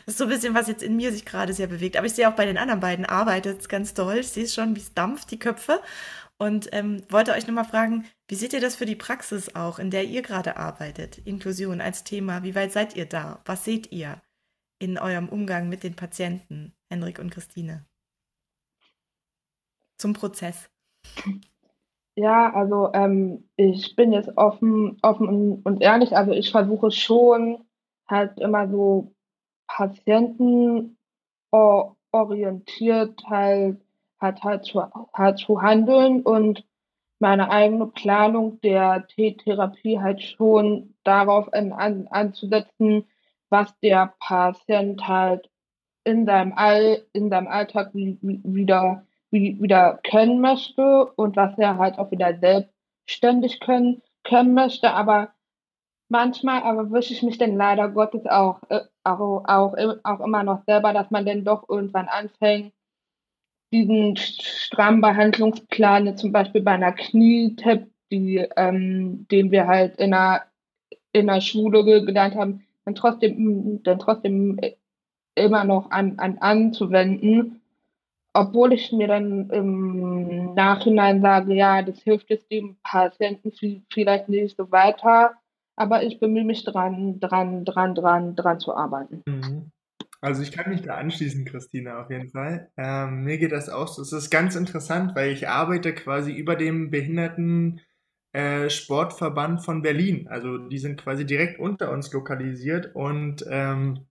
Das 0.05 0.15
ist 0.15 0.17
so 0.17 0.25
ein 0.25 0.29
bisschen, 0.29 0.53
was 0.53 0.67
jetzt 0.67 0.83
in 0.83 0.95
mir 0.97 1.11
sich 1.11 1.25
gerade 1.25 1.53
sehr 1.53 1.67
bewegt. 1.67 1.97
Aber 1.97 2.05
ich 2.05 2.13
sehe 2.13 2.27
auch 2.27 2.35
bei 2.35 2.45
den 2.45 2.57
anderen 2.57 2.79
beiden 2.79 3.05
arbeitet 3.05 3.61
es 3.61 3.69
ganz 3.69 3.93
toll. 3.93 4.17
Ich 4.19 4.29
sehe 4.29 4.47
schon, 4.47 4.75
wie 4.75 4.79
es 4.79 4.93
dampft, 4.93 5.31
die 5.31 5.39
Köpfe. 5.39 5.81
Und 6.37 6.69
ähm, 6.73 7.03
wollte 7.09 7.31
euch 7.33 7.47
nochmal 7.47 7.65
fragen, 7.65 8.05
wie 8.27 8.35
seht 8.35 8.53
ihr 8.53 8.59
das 8.59 8.75
für 8.75 8.85
die 8.85 8.95
Praxis 8.95 9.55
auch, 9.55 9.79
in 9.79 9.91
der 9.91 10.03
ihr 10.05 10.21
gerade 10.21 10.57
arbeitet? 10.57 11.19
Inklusion 11.19 11.79
als 11.79 12.03
Thema. 12.03 12.43
Wie 12.43 12.55
weit 12.55 12.71
seid 12.73 12.95
ihr 12.95 13.05
da? 13.05 13.41
Was 13.45 13.63
seht 13.63 13.91
ihr? 13.91 14.21
In 14.79 14.97
eurem 14.97 15.29
Umgang 15.29 15.69
mit 15.69 15.83
den 15.83 15.95
Patienten, 15.95 16.73
Henrik 16.89 17.19
und 17.19 17.29
Christine? 17.29 17.85
Zum 19.97 20.13
Prozess. 20.13 20.69
Ja, 22.15 22.53
also 22.53 22.91
ähm, 22.93 23.49
ich 23.55 23.95
bin 23.95 24.13
jetzt 24.13 24.37
offen, 24.37 24.99
offen 25.01 25.61
und 25.63 25.81
ehrlich. 25.81 26.15
Also 26.15 26.31
ich 26.31 26.51
versuche 26.51 26.91
schon 26.91 27.65
halt 28.07 28.39
immer 28.39 28.69
so 28.69 29.15
patientenorientiert 29.67 30.95
halt, 33.25 33.81
halt, 34.19 34.43
halt, 34.43 34.65
zu, 34.65 34.83
halt 35.13 35.39
zu 35.39 35.61
handeln 35.61 36.21
und 36.21 36.65
meine 37.19 37.49
eigene 37.49 37.87
Planung 37.87 38.59
der 38.61 39.07
T-Therapie 39.07 39.99
halt 39.99 40.21
schon 40.21 40.93
darauf 41.03 41.51
an, 41.53 41.71
an, 41.71 42.07
anzusetzen, 42.09 43.05
was 43.53 43.79
der 43.81 44.15
Patient 44.19 45.07
halt 45.07 45.47
in 46.03 46.25
seinem, 46.25 46.53
All, 46.55 47.05
in 47.13 47.29
seinem 47.29 47.47
Alltag 47.47 47.91
wieder, 47.93 49.05
wieder 49.29 49.99
können 50.09 50.41
möchte 50.41 51.05
und 51.15 51.35
was 51.35 51.57
er 51.59 51.77
halt 51.77 51.99
auch 51.99 52.11
wieder 52.11 52.37
selbstständig 52.39 53.59
können, 53.59 54.01
können 54.23 54.55
möchte. 54.55 54.91
Aber 54.91 55.33
manchmal 56.09 56.63
aber 56.63 56.91
wische 56.91 57.13
ich 57.13 57.21
mich 57.21 57.37
dann 57.37 57.55
leider 57.55 57.89
Gottes 57.89 58.25
auch, 58.25 58.59
äh, 58.69 58.81
auch, 59.03 59.43
auch, 59.45 59.75
auch 60.03 60.19
immer 60.19 60.43
noch 60.43 60.63
selber, 60.65 60.91
dass 60.91 61.11
man 61.11 61.25
dann 61.25 61.45
doch 61.45 61.69
irgendwann 61.69 62.07
anfängt, 62.07 62.73
diesen 63.71 64.17
strammen 64.17 65.01
Behandlungsplan, 65.01 66.17
zum 66.17 66.31
Beispiel 66.31 66.61
bei 66.61 66.71
einer 66.71 66.91
Knietap, 66.91 67.87
die, 68.11 68.37
ähm, 68.55 69.27
den 69.29 69.51
wir 69.51 69.67
halt 69.67 69.97
in 69.97 70.11
der, 70.11 70.43
in 71.11 71.27
der 71.27 71.41
Schule 71.41 71.83
gelernt 71.83 72.35
haben, 72.35 72.65
dann 72.85 72.95
trotzdem, 72.95 73.81
dann 73.83 73.99
trotzdem 73.99 74.59
immer 75.35 75.63
noch 75.63 75.91
an, 75.91 76.19
an 76.19 76.37
anzuwenden, 76.39 77.61
obwohl 78.33 78.73
ich 78.73 78.91
mir 78.91 79.07
dann 79.07 79.49
im 79.49 80.53
Nachhinein 80.53 81.21
sage, 81.21 81.53
ja, 81.53 81.81
das 81.81 82.01
hilft 82.01 82.29
jetzt 82.29 82.51
dem 82.51 82.77
Patienten 82.83 83.51
vielleicht 83.91 84.29
nicht 84.29 84.57
so 84.57 84.71
weiter, 84.71 85.35
aber 85.75 86.03
ich 86.03 86.19
bemühe 86.19 86.43
mich 86.43 86.63
dran, 86.63 87.19
dran, 87.19 87.65
dran, 87.65 87.95
dran, 87.95 88.35
dran 88.35 88.59
zu 88.59 88.75
arbeiten. 88.75 89.23
Mhm. 89.27 89.71
Also 90.21 90.41
ich 90.41 90.53
kann 90.53 90.71
mich 90.71 90.81
da 90.81 90.95
anschließen, 90.95 91.43
Christina, 91.43 92.01
auf 92.01 92.09
jeden 92.09 92.29
Fall. 92.29 92.69
Ähm, 92.77 93.25
mir 93.25 93.37
geht 93.37 93.51
das 93.51 93.69
auch 93.69 93.89
so. 93.89 94.01
Es 94.01 94.13
ist 94.13 94.29
ganz 94.29 94.55
interessant, 94.55 95.15
weil 95.15 95.31
ich 95.31 95.49
arbeite 95.49 95.93
quasi 95.93 96.31
über 96.31 96.55
dem 96.55 96.91
Behinderten 96.91 97.81
äh, 98.33 98.69
Sportverband 98.69 99.63
von 99.63 99.81
Berlin. 99.81 100.27
Also 100.27 100.57
die 100.57 100.79
sind 100.79 101.01
quasi 101.01 101.25
direkt 101.25 101.59
unter 101.59 101.91
uns 101.91 102.11
lokalisiert 102.11 102.95
und 102.95 103.45
ähm, 103.49 104.07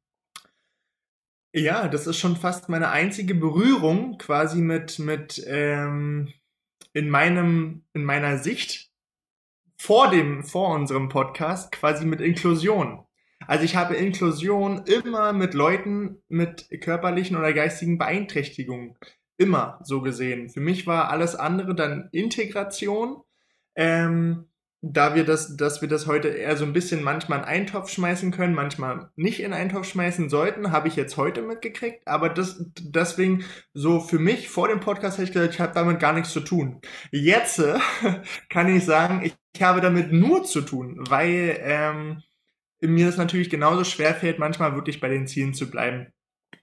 ja, 1.55 1.89
das 1.89 2.07
ist 2.07 2.19
schon 2.19 2.37
fast 2.37 2.69
meine 2.71 2.91
einzige 2.91 3.35
Berührung 3.35 4.17
quasi 4.17 4.63
mit, 4.63 4.99
mit 4.99 5.43
ähm, 5.47 6.33
in 6.95 7.11
meinem, 7.11 7.85
in 7.93 8.05
meiner 8.05 8.39
Sicht 8.39 8.91
vor 9.77 10.11
dem, 10.11 10.45
vor 10.45 10.75
unserem 10.75 11.09
Podcast 11.09 11.73
quasi 11.73 12.07
mit 12.07 12.21
Inklusion. 12.21 13.05
Also 13.47 13.65
ich 13.65 13.77
habe 13.77 13.97
Inklusion 13.97 14.85
immer 14.87 15.33
mit 15.33 15.53
Leuten 15.53 16.23
mit 16.29 16.69
körperlichen 16.81 17.37
oder 17.37 17.53
geistigen 17.53 17.99
Beeinträchtigungen 17.99 18.97
immer 19.37 19.81
so 19.83 20.01
gesehen. 20.01 20.49
Für 20.49 20.61
mich 20.61 20.87
war 20.87 21.11
alles 21.11 21.35
andere 21.35 21.75
dann 21.75 22.09
Integration 22.13 23.23
ähm, 23.75 24.47
da 24.85 25.15
wir 25.15 25.25
das, 25.25 25.57
dass 25.57 25.81
wir 25.81 25.89
das 25.89 26.09
heute 26.09 26.29
eher 26.29 26.57
so 26.57 26.65
ein 26.65 26.73
bisschen 26.73 27.05
manchmal 27.05 27.39
in 27.39 27.45
einen 27.45 27.67
Topf 27.69 27.89
schmeißen 27.89 28.33
können, 28.33 28.53
manchmal 28.53 29.11
nicht 29.15 29.41
in 29.41 29.53
einen 29.53 29.71
Topf 29.71 29.89
schmeißen 29.89 30.29
sollten, 30.29 30.73
habe 30.73 30.89
ich 30.89 30.97
jetzt 30.97 31.17
heute 31.17 31.43
mitgekriegt. 31.43 32.07
Aber 32.07 32.29
das, 32.29 32.65
deswegen 32.81 33.45
so 33.73 34.01
für 34.01 34.19
mich 34.19 34.49
vor 34.49 34.67
dem 34.67 34.81
Podcast 34.81 35.19
hätte 35.19 35.29
ich 35.29 35.33
gesagt, 35.33 35.55
ich 35.55 35.61
habe 35.61 35.73
damit 35.73 36.01
gar 36.01 36.13
nichts 36.13 36.33
zu 36.33 36.41
tun. 36.41 36.81
Jetzt 37.13 37.63
kann 38.49 38.75
ich 38.75 38.85
sagen, 38.85 39.23
ich, 39.25 39.35
ich, 39.55 39.63
habe 39.63 39.81
damit 39.81 40.13
nur 40.13 40.43
zu 40.43 40.63
tun, 40.63 40.97
weil 41.09 41.59
ähm, 41.63 42.23
mir 42.81 43.07
das 43.07 43.17
natürlich 43.17 43.51
genauso 43.51 43.85
schwer 43.85 44.15
fällt, 44.15 44.41
manchmal 44.41 44.75
wirklich 44.75 44.99
bei 44.99 45.09
den 45.09 45.29
Zielen 45.29 45.55
zu 45.55 45.71
bleiben 45.71 46.09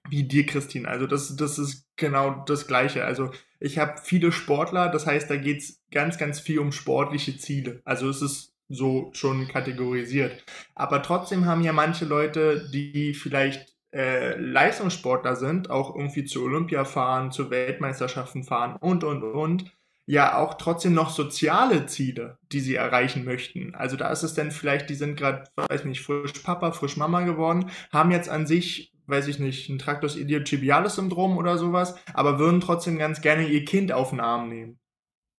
wie 0.10 0.24
dir, 0.24 0.46
Christine. 0.46 0.88
Also 0.88 1.08
das, 1.08 1.36
das 1.36 1.60
ist 1.60 1.88
genau 1.96 2.44
das 2.46 2.68
Gleiche. 2.68 3.06
Also 3.06 3.32
ich 3.60 3.78
habe 3.78 4.00
viele 4.04 4.32
Sportler, 4.32 4.90
das 4.90 5.06
heißt, 5.06 5.30
da 5.30 5.36
geht 5.36 5.60
es 5.60 5.82
ganz, 5.92 6.18
ganz 6.18 6.40
viel 6.40 6.60
um 6.60 6.72
sportliche 6.72 7.38
Ziele. 7.38 7.82
Also 7.86 8.10
es 8.10 8.22
ist 8.22 8.56
so 8.70 9.10
schon 9.14 9.48
kategorisiert. 9.48 10.44
Aber 10.76 11.02
trotzdem 11.02 11.46
haben 11.46 11.64
ja 11.64 11.74
manche 11.74 12.06
Leute, 12.06 12.70
die 12.72 13.14
vielleicht 13.14 13.76
äh, 13.92 14.40
Leistungssportler 14.40 15.36
sind, 15.36 15.70
auch 15.72 15.96
irgendwie 15.96 16.24
zu 16.24 16.44
Olympia 16.44 16.86
fahren, 16.86 17.32
zu 17.32 17.50
Weltmeisterschaften 17.50 18.44
fahren 18.44 18.76
und, 18.80 19.04
und, 19.04 19.24
und, 19.24 19.72
ja 20.06 20.38
auch 20.38 20.56
trotzdem 20.56 20.94
noch 20.94 21.12
soziale 21.12 21.86
Ziele, 21.86 22.38
die 22.52 22.62
sie 22.62 22.76
erreichen 22.76 23.26
möchten. 23.26 23.76
Also 23.76 23.96
da 23.96 24.12
ist 24.12 24.24
es 24.24 24.34
dann 24.34 24.52
vielleicht, 24.52 24.90
die 24.90 24.96
sind 24.96 25.16
gerade, 25.16 25.44
weiß 25.56 25.86
nicht, 25.86 26.02
frisch 26.02 26.34
Papa, 26.44 26.72
frisch 26.72 26.98
Mama 26.98 27.22
geworden, 27.22 27.70
haben 27.92 28.12
jetzt 28.12 28.30
an 28.30 28.48
sich 28.48 28.92
weiß 29.10 29.28
ich 29.28 29.40
nicht, 29.40 29.70
ein 29.70 29.80
Tractus 29.80 30.16
iliotibialis 30.16 30.96
Syndrom 30.96 31.38
oder 31.38 31.58
sowas, 31.58 31.96
aber 32.14 32.40
würden 32.40 32.62
trotzdem 32.62 32.98
ganz 32.98 33.22
gerne 33.22 33.48
ihr 33.48 33.66
Kind 33.66 33.92
auf 33.92 34.12
den 34.12 34.20
Arm 34.20 34.50
nehmen. 34.50 34.80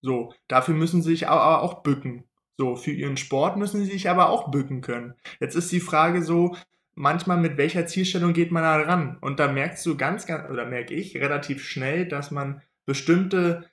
So, 0.03 0.33
dafür 0.49 0.75
müssen 0.75 1.03
sie 1.03 1.11
sich 1.11 1.29
aber 1.29 1.63
auch 1.63 1.83
bücken. 1.83 2.25
So, 2.57 2.77
für 2.77 2.91
ihren 2.91 3.17
Sport 3.17 3.57
müssen 3.57 3.85
sie 3.85 3.91
sich 3.91 4.11
aber 4.11 4.31
auch 4.31 4.51
bücken 4.51 4.81
können. 4.81 5.15
Jetzt 5.41 5.55
ist 5.55 5.73
die 5.73 5.81
Frage 5.81 6.23
so, 6.23 6.57
manchmal 6.95 7.39
mit 7.39 7.57
welcher 7.57 7.87
Zielstellung 7.87 8.33
geht 8.33 8.51
man 8.51 8.63
da 8.63 8.77
ran. 8.77 9.17
Und 9.21 9.41
da 9.41 9.51
merkst 9.51 9.85
du 9.87 9.97
ganz, 9.97 10.27
ganz, 10.27 10.51
oder 10.51 10.67
merke 10.67 10.95
ich 10.95 11.17
relativ 11.17 11.65
schnell, 11.65 12.07
dass 12.07 12.31
man 12.31 12.63
bestimmte 12.85 13.71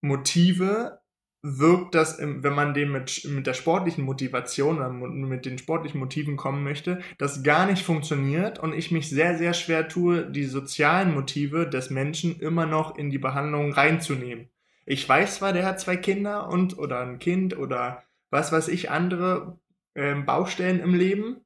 Motive 0.00 1.00
wirkt 1.46 1.94
das, 1.94 2.18
wenn 2.18 2.54
man 2.54 2.72
dem 2.72 2.92
mit, 2.92 3.22
mit 3.26 3.46
der 3.46 3.52
sportlichen 3.52 4.02
Motivation 4.02 4.78
oder 4.78 4.88
mit 4.88 5.44
den 5.44 5.58
sportlichen 5.58 6.00
Motiven 6.00 6.38
kommen 6.38 6.64
möchte, 6.64 7.02
das 7.18 7.42
gar 7.42 7.66
nicht 7.66 7.84
funktioniert 7.84 8.58
und 8.58 8.72
ich 8.72 8.90
mich 8.90 9.10
sehr, 9.10 9.36
sehr 9.36 9.52
schwer 9.52 9.86
tue, 9.86 10.24
die 10.24 10.44
sozialen 10.44 11.12
Motive 11.12 11.68
des 11.68 11.90
Menschen 11.90 12.40
immer 12.40 12.64
noch 12.64 12.96
in 12.96 13.10
die 13.10 13.18
Behandlung 13.18 13.74
reinzunehmen. 13.74 14.48
Ich 14.86 15.06
weiß 15.06 15.36
zwar, 15.36 15.52
der 15.52 15.66
hat 15.66 15.80
zwei 15.80 15.98
Kinder 15.98 16.48
und 16.48 16.78
oder 16.78 17.00
ein 17.00 17.18
Kind 17.18 17.58
oder 17.58 18.02
was 18.30 18.50
weiß 18.50 18.68
ich, 18.68 18.90
andere 18.90 19.58
ähm, 19.94 20.24
Baustellen 20.24 20.80
im 20.80 20.94
Leben, 20.94 21.44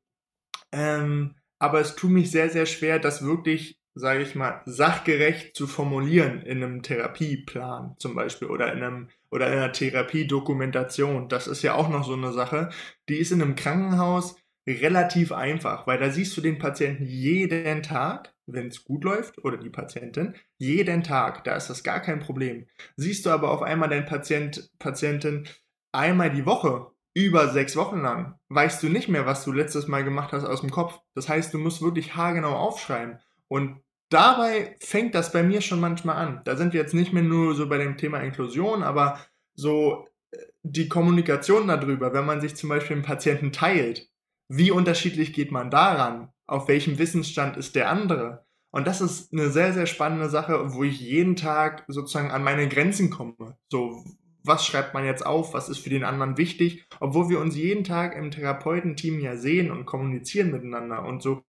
ähm, 0.70 1.34
aber 1.58 1.80
es 1.80 1.96
tut 1.96 2.10
mich 2.10 2.30
sehr, 2.30 2.50
sehr 2.50 2.66
schwer, 2.66 3.00
das 3.00 3.24
wirklich, 3.24 3.80
sage 3.96 4.22
ich 4.22 4.36
mal, 4.36 4.62
sachgerecht 4.64 5.56
zu 5.56 5.66
formulieren 5.66 6.42
in 6.42 6.62
einem 6.62 6.84
Therapieplan 6.84 7.96
zum 7.98 8.14
Beispiel 8.14 8.46
oder 8.46 8.72
in 8.72 8.84
einem 8.84 9.08
oder 9.30 9.48
in 9.48 9.54
einer 9.54 9.72
Therapiedokumentation. 9.72 11.28
Das 11.28 11.46
ist 11.46 11.62
ja 11.62 11.74
auch 11.74 11.88
noch 11.88 12.04
so 12.04 12.14
eine 12.14 12.32
Sache. 12.32 12.70
Die 13.08 13.16
ist 13.16 13.32
in 13.32 13.42
einem 13.42 13.56
Krankenhaus 13.56 14.36
relativ 14.68 15.32
einfach, 15.32 15.86
weil 15.86 15.98
da 15.98 16.10
siehst 16.10 16.36
du 16.36 16.40
den 16.40 16.58
Patienten 16.58 17.06
jeden 17.06 17.82
Tag, 17.82 18.34
wenn 18.46 18.66
es 18.66 18.84
gut 18.84 19.04
läuft, 19.04 19.42
oder 19.44 19.56
die 19.56 19.70
Patientin, 19.70 20.34
jeden 20.58 21.02
Tag. 21.02 21.44
Da 21.44 21.56
ist 21.56 21.70
das 21.70 21.82
gar 21.82 22.00
kein 22.00 22.20
Problem. 22.20 22.66
Siehst 22.96 23.24
du 23.24 23.30
aber 23.30 23.50
auf 23.50 23.62
einmal 23.62 23.88
deinen 23.88 24.06
Patient, 24.06 24.70
Patientin 24.78 25.48
einmal 25.92 26.30
die 26.30 26.46
Woche 26.46 26.90
über 27.14 27.48
sechs 27.48 27.74
Wochen 27.76 28.00
lang 28.00 28.38
weißt 28.48 28.82
du 28.82 28.88
nicht 28.88 29.08
mehr, 29.08 29.26
was 29.26 29.44
du 29.44 29.52
letztes 29.52 29.88
Mal 29.88 30.04
gemacht 30.04 30.32
hast 30.32 30.44
aus 30.44 30.60
dem 30.60 30.70
Kopf. 30.70 31.00
Das 31.14 31.28
heißt, 31.28 31.52
du 31.52 31.58
musst 31.58 31.82
wirklich 31.82 32.14
haargenau 32.14 32.54
aufschreiben. 32.54 33.18
Und 33.48 33.80
dabei 34.08 34.76
fängt 34.80 35.14
das 35.14 35.32
bei 35.32 35.42
mir 35.42 35.60
schon 35.60 35.80
manchmal 35.80 36.16
an. 36.16 36.40
Da 36.44 36.56
sind 36.56 36.72
wir 36.72 36.80
jetzt 36.80 36.94
nicht 36.94 37.12
mehr 37.12 37.22
nur 37.22 37.54
so 37.54 37.68
bei 37.68 37.78
dem 37.78 37.96
Thema 37.96 38.20
Inklusion, 38.20 38.82
aber 38.82 39.20
so 39.54 40.06
äh, 40.30 40.38
die 40.62 40.88
Kommunikation 40.88 41.68
darüber, 41.68 42.12
wenn 42.12 42.26
man 42.26 42.40
sich 42.40 42.56
zum 42.56 42.68
Beispiel 42.68 42.96
einen 42.96 43.04
Patienten 43.04 43.52
teilt, 43.52 44.08
wie 44.48 44.70
unterschiedlich 44.70 45.32
geht 45.32 45.52
man 45.52 45.70
daran? 45.70 46.32
Auf 46.46 46.68
welchem 46.68 46.98
Wissensstand 46.98 47.56
ist 47.56 47.74
der 47.74 47.90
andere? 47.90 48.46
Und 48.70 48.86
das 48.86 49.00
ist 49.00 49.32
eine 49.32 49.50
sehr, 49.50 49.72
sehr 49.72 49.86
spannende 49.86 50.28
Sache, 50.28 50.74
wo 50.74 50.84
ich 50.84 51.00
jeden 51.00 51.36
Tag 51.36 51.84
sozusagen 51.88 52.30
an 52.30 52.42
meine 52.42 52.68
Grenzen 52.68 53.10
komme. 53.10 53.56
So, 53.68 54.04
was 54.44 54.64
schreibt 54.64 54.94
man 54.94 55.04
jetzt 55.04 55.24
auf, 55.24 55.54
was 55.54 55.68
ist 55.68 55.78
für 55.78 55.90
den 55.90 56.04
anderen 56.04 56.38
wichtig, 56.38 56.86
obwohl 57.00 57.28
wir 57.28 57.40
uns 57.40 57.56
jeden 57.56 57.84
Tag 57.84 58.16
im 58.16 58.30
Therapeutenteam 58.30 59.20
ja 59.20 59.36
sehen 59.36 59.70
und 59.70 59.86
kommunizieren 59.86 60.50
miteinander 60.50 61.04
und 61.04 61.22
so 61.22 61.42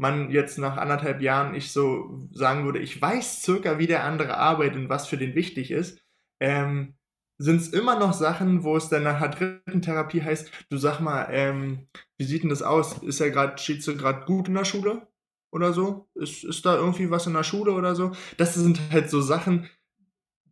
man 0.00 0.30
jetzt 0.30 0.56
nach 0.56 0.78
anderthalb 0.78 1.20
Jahren 1.20 1.54
ich 1.54 1.72
so 1.72 2.26
sagen 2.32 2.64
würde, 2.64 2.78
ich 2.78 3.00
weiß 3.00 3.42
circa, 3.42 3.78
wie 3.78 3.86
der 3.86 4.04
andere 4.04 4.38
arbeitet 4.38 4.76
und 4.76 4.88
was 4.88 5.06
für 5.06 5.18
den 5.18 5.34
wichtig 5.34 5.70
ist, 5.70 6.00
ähm, 6.40 6.94
sind 7.38 7.60
es 7.60 7.68
immer 7.68 7.98
noch 7.98 8.14
Sachen, 8.14 8.64
wo 8.64 8.76
es 8.76 8.88
dann 8.88 9.02
nach 9.02 9.20
der 9.20 9.28
dritten 9.28 9.82
Therapie 9.82 10.22
heißt, 10.22 10.50
du 10.70 10.78
sag 10.78 11.00
mal, 11.00 11.28
ähm, 11.30 11.86
wie 12.16 12.24
sieht 12.24 12.42
denn 12.42 12.50
das 12.50 12.62
aus? 12.62 13.02
Ist 13.02 13.20
er 13.20 13.30
gerade, 13.30 13.58
steht 13.58 13.86
du 13.86 13.94
gerade 13.94 14.24
gut 14.24 14.48
in 14.48 14.54
der 14.54 14.64
Schule 14.64 15.06
oder 15.52 15.74
so? 15.74 16.08
Ist, 16.14 16.44
ist 16.44 16.64
da 16.64 16.76
irgendwie 16.76 17.10
was 17.10 17.26
in 17.26 17.34
der 17.34 17.44
Schule 17.44 17.72
oder 17.72 17.94
so? 17.94 18.12
Das 18.38 18.54
sind 18.54 18.80
halt 18.90 19.10
so 19.10 19.20
Sachen, 19.20 19.68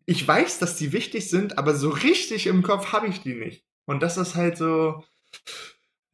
ich 0.04 0.26
weiß, 0.26 0.58
dass 0.58 0.76
die 0.76 0.92
wichtig 0.92 1.30
sind, 1.30 1.56
aber 1.56 1.74
so 1.74 1.88
richtig 1.88 2.46
im 2.46 2.62
Kopf 2.62 2.92
habe 2.92 3.06
ich 3.06 3.22
die 3.22 3.34
nicht. 3.34 3.64
Und 3.86 4.02
das 4.02 4.18
ist 4.18 4.34
halt 4.34 4.58
so, 4.58 5.04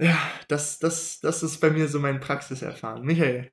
ja, 0.04 0.16
das, 0.48 0.78
das, 0.78 1.20
das 1.20 1.42
ist 1.42 1.60
bei 1.60 1.70
mir 1.70 1.88
so 1.88 1.98
mein 1.98 2.20
Praxiserfahren. 2.20 3.04
Michael. 3.04 3.50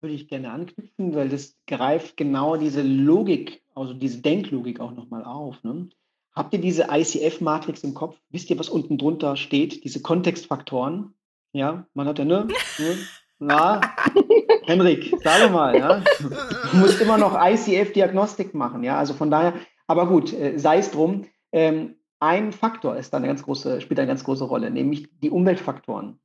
Würde 0.00 0.14
ich 0.14 0.28
gerne 0.28 0.50
anknüpfen, 0.50 1.14
weil 1.14 1.28
das 1.28 1.56
greift 1.66 2.16
genau 2.16 2.56
diese 2.56 2.82
Logik, 2.82 3.62
also 3.74 3.94
diese 3.94 4.20
Denklogik 4.20 4.80
auch 4.80 4.92
nochmal 4.92 5.24
auf. 5.24 5.62
Ne? 5.62 5.88
Habt 6.34 6.52
ihr 6.52 6.60
diese 6.60 6.88
ICF-Matrix 6.90 7.84
im 7.84 7.94
Kopf? 7.94 8.18
Wisst 8.30 8.50
ihr, 8.50 8.58
was 8.58 8.68
unten 8.68 8.98
drunter 8.98 9.36
steht? 9.36 9.84
Diese 9.84 10.02
Kontextfaktoren? 10.02 11.14
Ja, 11.52 11.86
man 11.94 12.08
hat 12.08 12.18
ja, 12.18 12.24
ne? 12.24 12.48
ne? 12.78 12.98
Na, 13.38 13.80
Henrik, 14.64 15.14
sag 15.22 15.50
mal, 15.52 15.76
ja. 15.76 16.02
Du 16.70 16.76
musst 16.76 17.00
immer 17.00 17.16
noch 17.16 17.34
ICF-Diagnostik 17.34 18.54
machen, 18.54 18.82
ja. 18.82 18.98
Also 18.98 19.14
von 19.14 19.30
daher, 19.30 19.54
aber 19.86 20.08
gut, 20.08 20.32
äh, 20.32 20.58
sei 20.58 20.78
es 20.78 20.90
drum. 20.90 21.26
Ähm, 21.52 21.96
ein 22.26 22.52
Faktor 22.52 22.96
ist 22.96 23.14
eine 23.14 23.28
ganz 23.28 23.44
große, 23.44 23.80
spielt 23.80 24.00
eine 24.00 24.08
ganz 24.08 24.24
große 24.24 24.42
Rolle, 24.42 24.70
nämlich 24.70 25.08
die 25.20 25.30
Umweltfaktoren. 25.30 26.18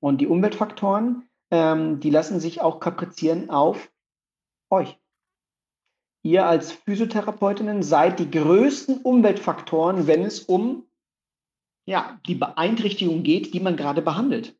Und 0.00 0.20
die 0.20 0.26
Umweltfaktoren, 0.26 1.28
ähm, 1.52 2.00
die 2.00 2.10
lassen 2.10 2.40
sich 2.40 2.60
auch 2.60 2.80
kaprizieren 2.80 3.48
auf 3.48 3.90
euch. 4.70 4.98
Ihr 6.24 6.46
als 6.46 6.72
Physiotherapeutinnen 6.72 7.84
seid 7.84 8.18
die 8.18 8.28
größten 8.28 8.98
Umweltfaktoren, 9.02 10.08
wenn 10.08 10.24
es 10.24 10.40
um 10.40 10.88
ja, 11.88 12.20
die 12.26 12.34
Beeinträchtigung 12.34 13.22
geht, 13.22 13.54
die 13.54 13.60
man 13.60 13.76
gerade 13.76 14.02
behandelt. 14.02 14.58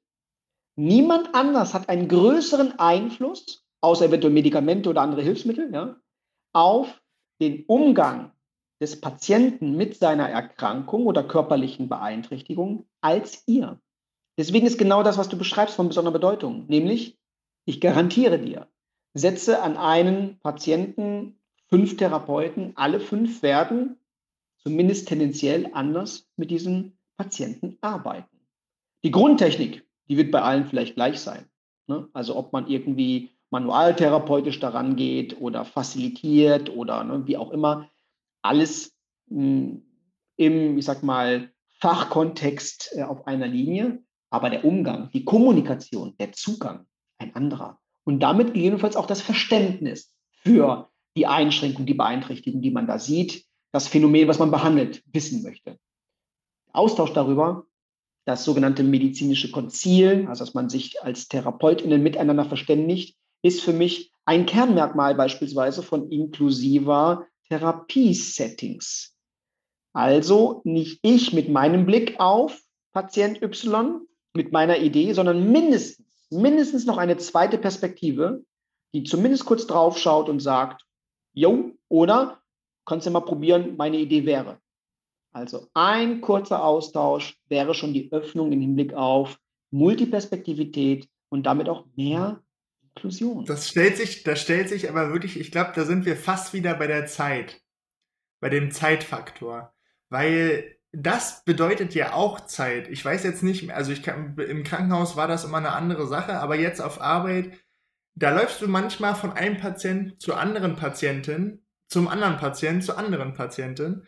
Niemand 0.76 1.34
anders 1.34 1.74
hat 1.74 1.88
einen 1.88 2.06
größeren 2.06 2.78
Einfluss, 2.78 3.66
außer 3.80 4.04
eventuell 4.04 4.32
Medikamente 4.32 4.88
oder 4.88 5.02
andere 5.02 5.22
Hilfsmittel, 5.22 5.72
ja, 5.74 5.96
auf 6.52 7.02
den 7.40 7.64
Umgang 7.66 8.30
des 8.80 9.00
Patienten 9.00 9.76
mit 9.76 9.96
seiner 9.96 10.28
Erkrankung 10.28 11.06
oder 11.06 11.22
körperlichen 11.22 11.88
Beeinträchtigung 11.88 12.86
als 13.00 13.42
ihr. 13.46 13.80
Deswegen 14.38 14.66
ist 14.66 14.78
genau 14.78 15.02
das, 15.02 15.16
was 15.16 15.28
du 15.28 15.38
beschreibst, 15.38 15.76
von 15.76 15.88
besonderer 15.88 16.12
Bedeutung. 16.12 16.66
Nämlich, 16.68 17.18
ich 17.64 17.80
garantiere 17.80 18.38
dir, 18.38 18.68
setze 19.14 19.62
an 19.62 19.76
einen 19.76 20.38
Patienten 20.40 21.40
fünf 21.68 21.96
Therapeuten, 21.96 22.72
alle 22.76 23.00
fünf 23.00 23.42
werden 23.42 23.98
zumindest 24.58 25.08
tendenziell 25.08 25.70
anders 25.72 26.28
mit 26.36 26.50
diesem 26.50 26.98
Patienten 27.16 27.78
arbeiten. 27.80 28.36
Die 29.04 29.12
Grundtechnik, 29.12 29.86
die 30.08 30.16
wird 30.16 30.32
bei 30.32 30.42
allen 30.42 30.66
vielleicht 30.66 30.96
gleich 30.96 31.20
sein. 31.20 31.48
Ne? 31.86 32.08
Also 32.12 32.36
ob 32.36 32.52
man 32.52 32.66
irgendwie 32.66 33.30
manualtherapeutisch 33.50 34.58
daran 34.58 34.96
geht 34.96 35.40
oder 35.40 35.64
facilitiert 35.64 36.68
oder 36.74 37.04
ne, 37.04 37.26
wie 37.26 37.36
auch 37.36 37.52
immer, 37.52 37.88
alles 38.46 38.94
mh, 39.28 39.40
hm, 39.40 39.82
im, 40.36 40.78
ich 40.78 40.84
sag 40.84 41.02
mal, 41.02 41.50
Fachkontext 41.78 42.92
äh, 42.96 43.02
auf 43.02 43.26
einer 43.26 43.46
Linie, 43.46 44.02
aber 44.30 44.50
der 44.50 44.64
Umgang, 44.64 45.10
die 45.12 45.24
Kommunikation, 45.24 46.14
der 46.18 46.32
Zugang 46.32 46.86
ein 47.18 47.34
anderer. 47.34 47.78
Und 48.04 48.20
damit 48.20 48.54
gegebenenfalls 48.54 48.96
auch 48.96 49.06
das 49.06 49.20
Verständnis 49.20 50.12
für 50.42 50.90
die 51.16 51.26
Einschränkung, 51.26 51.86
die 51.86 51.94
Beeinträchtigung, 51.94 52.60
die 52.60 52.70
man 52.70 52.86
da 52.86 52.98
sieht, 52.98 53.44
das 53.72 53.88
Phänomen, 53.88 54.28
was 54.28 54.38
man 54.38 54.50
behandelt, 54.50 55.02
wissen 55.12 55.42
möchte. 55.42 55.78
Austausch 56.72 57.12
darüber 57.12 57.64
das 58.26 58.44
sogenannte 58.44 58.82
medizinische 58.82 59.50
Konzil, 59.50 60.26
also 60.28 60.44
dass 60.44 60.54
man 60.54 60.68
sich 60.68 61.02
als 61.02 61.28
TherapeutInnen 61.28 62.02
miteinander 62.02 62.44
verständigt, 62.44 63.16
ist 63.42 63.62
für 63.62 63.72
mich 63.72 64.12
ein 64.24 64.46
Kernmerkmal 64.46 65.14
beispielsweise 65.14 65.82
von 65.82 66.10
inklusiver 66.10 67.26
Therapiesettings. 67.48 69.16
Also 69.92 70.60
nicht 70.64 71.00
ich 71.02 71.32
mit 71.32 71.48
meinem 71.48 71.86
Blick 71.86 72.18
auf 72.18 72.60
Patient 72.92 73.42
Y, 73.42 74.06
mit 74.34 74.52
meiner 74.52 74.78
Idee, 74.78 75.12
sondern 75.12 75.50
mindestens, 75.50 76.06
mindestens 76.30 76.86
noch 76.86 76.98
eine 76.98 77.16
zweite 77.16 77.58
Perspektive, 77.58 78.44
die 78.94 79.04
zumindest 79.04 79.44
kurz 79.44 79.66
drauf 79.66 79.98
schaut 79.98 80.28
und 80.28 80.40
sagt, 80.40 80.84
jo, 81.32 81.72
oder 81.88 82.40
kannst 82.84 83.06
du 83.06 83.10
mal 83.10 83.20
probieren, 83.20 83.76
meine 83.76 83.98
Idee 83.98 84.24
wäre. 84.26 84.58
Also 85.32 85.66
ein 85.74 86.20
kurzer 86.22 86.64
Austausch 86.64 87.38
wäre 87.48 87.74
schon 87.74 87.92
die 87.92 88.10
Öffnung 88.12 88.52
im 88.52 88.60
Hinblick 88.60 88.94
auf 88.94 89.38
Multiperspektivität 89.70 91.08
und 91.28 91.44
damit 91.44 91.68
auch 91.68 91.84
mehr 91.96 92.42
Inklusion. 92.96 93.44
Das 93.44 93.68
stellt 93.68 93.96
sich, 93.96 94.22
das 94.24 94.40
stellt 94.40 94.68
sich 94.68 94.88
aber 94.88 95.12
wirklich, 95.12 95.38
ich 95.38 95.50
glaube, 95.50 95.72
da 95.74 95.84
sind 95.84 96.04
wir 96.06 96.16
fast 96.16 96.52
wieder 96.52 96.74
bei 96.74 96.86
der 96.86 97.06
Zeit, 97.06 97.62
bei 98.40 98.48
dem 98.48 98.70
Zeitfaktor, 98.70 99.74
weil 100.08 100.76
das 100.92 101.44
bedeutet 101.44 101.94
ja 101.94 102.14
auch 102.14 102.46
Zeit. 102.46 102.88
Ich 102.88 103.04
weiß 103.04 103.22
jetzt 103.24 103.42
nicht, 103.42 103.70
also 103.72 103.92
ich 103.92 104.02
kann, 104.02 104.36
im 104.38 104.64
Krankenhaus 104.64 105.16
war 105.16 105.28
das 105.28 105.44
immer 105.44 105.58
eine 105.58 105.72
andere 105.72 106.06
Sache, 106.06 106.38
aber 106.40 106.56
jetzt 106.56 106.80
auf 106.80 107.00
Arbeit, 107.00 107.52
da 108.14 108.30
läufst 108.30 108.62
du 108.62 108.68
manchmal 108.68 109.14
von 109.14 109.32
einem 109.32 109.58
Patienten 109.58 110.18
zur 110.18 110.40
anderen 110.40 110.74
Patientin, 110.76 111.66
zum 111.88 112.08
anderen 112.08 112.38
Patienten, 112.38 112.80
zur 112.80 112.98
anderen 112.98 113.34
Patientin 113.34 114.06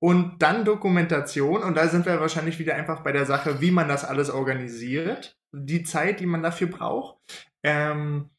und 0.00 0.42
dann 0.42 0.64
Dokumentation, 0.64 1.62
und 1.62 1.76
da 1.76 1.88
sind 1.88 2.06
wir 2.06 2.20
wahrscheinlich 2.20 2.58
wieder 2.58 2.74
einfach 2.74 3.02
bei 3.02 3.12
der 3.12 3.24
Sache, 3.24 3.60
wie 3.60 3.70
man 3.70 3.88
das 3.88 4.04
alles 4.04 4.30
organisiert, 4.30 5.38
die 5.52 5.84
Zeit, 5.84 6.20
die 6.20 6.26
man 6.26 6.42
dafür 6.42 6.66
braucht. 6.66 7.18
Ähm, 7.66 8.30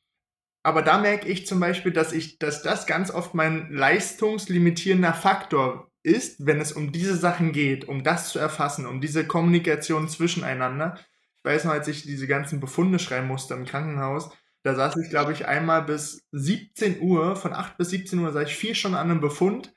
aber 0.64 0.82
da 0.82 0.98
merke 0.98 1.28
ich 1.28 1.46
zum 1.46 1.60
Beispiel, 1.60 1.92
dass 1.92 2.14
ich, 2.14 2.40
dass 2.40 2.64
das 2.64 2.88
ganz 2.88 3.12
oft 3.12 3.34
mein 3.34 3.70
leistungslimitierender 3.72 5.14
Faktor 5.14 5.92
ist, 6.02 6.46
wenn 6.46 6.62
es 6.62 6.72
um 6.72 6.94
diese 6.94 7.18
Sachen 7.18 7.52
geht, 7.52 7.90
um 7.90 8.04
das 8.04 8.30
zu 8.30 8.40
erfassen, 8.40 8.86
um 8.86 9.02
diese 9.02 9.28
Kommunikation 9.28 10.08
zwischeneinander. 10.08 10.98
Ich 11.38 11.44
weiß 11.44 11.66
noch, 11.66 11.74
als 11.74 11.90
ich 11.90 12.04
diese 12.04 12.26
ganzen 12.26 12.62
Befunde 12.62 13.00
schreiben 13.00 13.28
musste 13.28 13.54
im 13.54 13.66
Krankenhaus, 13.66 14.30
da 14.64 14.76
saß 14.76 14.96
ich, 14.98 15.10
glaube 15.10 15.34
ich, 15.34 15.46
einmal 15.46 15.84
bis 15.84 16.26
17 16.32 17.02
Uhr, 17.02 17.36
von 17.36 17.54
8 17.54 17.78
bis 17.78 17.90
17 17.90 18.20
Uhr 18.20 18.32
saß 18.32 18.48
ich 18.48 18.56
vier 18.56 18.76
Stunden 18.76 18.98
an 18.98 19.12
einem 19.12 19.22
Befund. 19.22 19.76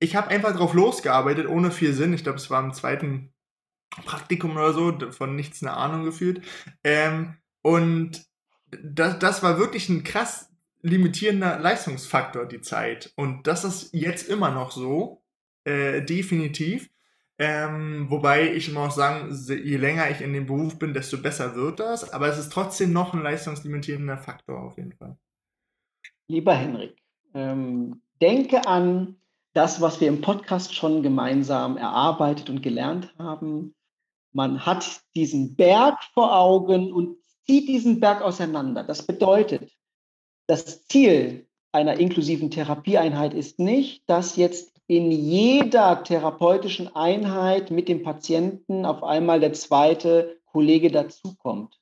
Ich 0.00 0.16
habe 0.16 0.28
einfach 0.28 0.56
drauf 0.56 0.74
losgearbeitet, 0.74 1.46
ohne 1.46 1.70
viel 1.70 1.92
Sinn. 1.92 2.12
Ich 2.12 2.24
glaube, 2.24 2.38
es 2.38 2.50
war 2.50 2.62
im 2.62 2.74
zweiten 2.74 3.32
Praktikum 4.04 4.56
oder 4.56 4.72
so, 4.72 5.10
von 5.12 5.36
nichts 5.36 5.62
eine 5.62 5.72
Ahnung 5.72 6.04
gefühlt. 6.04 6.42
Ähm, 6.84 7.36
und 7.62 8.26
das, 8.70 9.18
das 9.18 9.42
war 9.42 9.58
wirklich 9.58 9.88
ein 9.88 10.04
krass 10.04 10.50
limitierender 10.82 11.58
Leistungsfaktor, 11.58 12.46
die 12.46 12.60
Zeit. 12.60 13.12
Und 13.16 13.46
das 13.46 13.64
ist 13.64 13.92
jetzt 13.92 14.28
immer 14.28 14.50
noch 14.50 14.70
so, 14.70 15.22
äh, 15.64 16.02
definitiv. 16.02 16.88
Ähm, 17.38 18.06
wobei 18.08 18.54
ich 18.54 18.68
immer 18.68 18.86
auch 18.86 18.90
sagen, 18.90 19.34
je 19.46 19.76
länger 19.76 20.10
ich 20.10 20.22
in 20.22 20.32
dem 20.32 20.46
Beruf 20.46 20.78
bin, 20.78 20.94
desto 20.94 21.18
besser 21.18 21.54
wird 21.54 21.80
das. 21.80 22.12
Aber 22.12 22.28
es 22.28 22.38
ist 22.38 22.50
trotzdem 22.50 22.92
noch 22.92 23.12
ein 23.12 23.22
leistungslimitierender 23.22 24.16
Faktor 24.16 24.62
auf 24.62 24.78
jeden 24.78 24.92
Fall. 24.92 25.18
Lieber 26.28 26.54
Henrik, 26.54 26.96
ähm, 27.34 28.00
denke 28.22 28.66
an 28.66 29.16
das, 29.52 29.80
was 29.80 30.00
wir 30.00 30.08
im 30.08 30.20
Podcast 30.20 30.74
schon 30.74 31.02
gemeinsam 31.02 31.76
erarbeitet 31.76 32.48
und 32.48 32.62
gelernt 32.62 33.14
haben. 33.18 33.74
Man 34.32 34.64
hat 34.64 35.02
diesen 35.14 35.56
Berg 35.56 35.98
vor 36.14 36.36
Augen 36.36 36.92
und 36.92 37.16
zieht 37.46 37.68
diesen 37.68 38.00
Berg 38.00 38.22
auseinander. 38.22 38.82
Das 38.82 39.02
bedeutet, 39.06 39.70
das 40.46 40.86
Ziel 40.86 41.46
einer 41.72 41.98
inklusiven 41.98 42.50
Therapieeinheit 42.50 43.34
ist 43.34 43.58
nicht, 43.58 44.02
dass 44.06 44.36
jetzt 44.36 44.72
in 44.88 45.10
jeder 45.10 46.04
therapeutischen 46.04 46.94
Einheit 46.94 47.70
mit 47.70 47.88
dem 47.88 48.02
Patienten 48.02 48.86
auf 48.86 49.02
einmal 49.02 49.40
der 49.40 49.52
zweite 49.52 50.38
Kollege 50.46 50.90
dazukommt. 50.90 51.78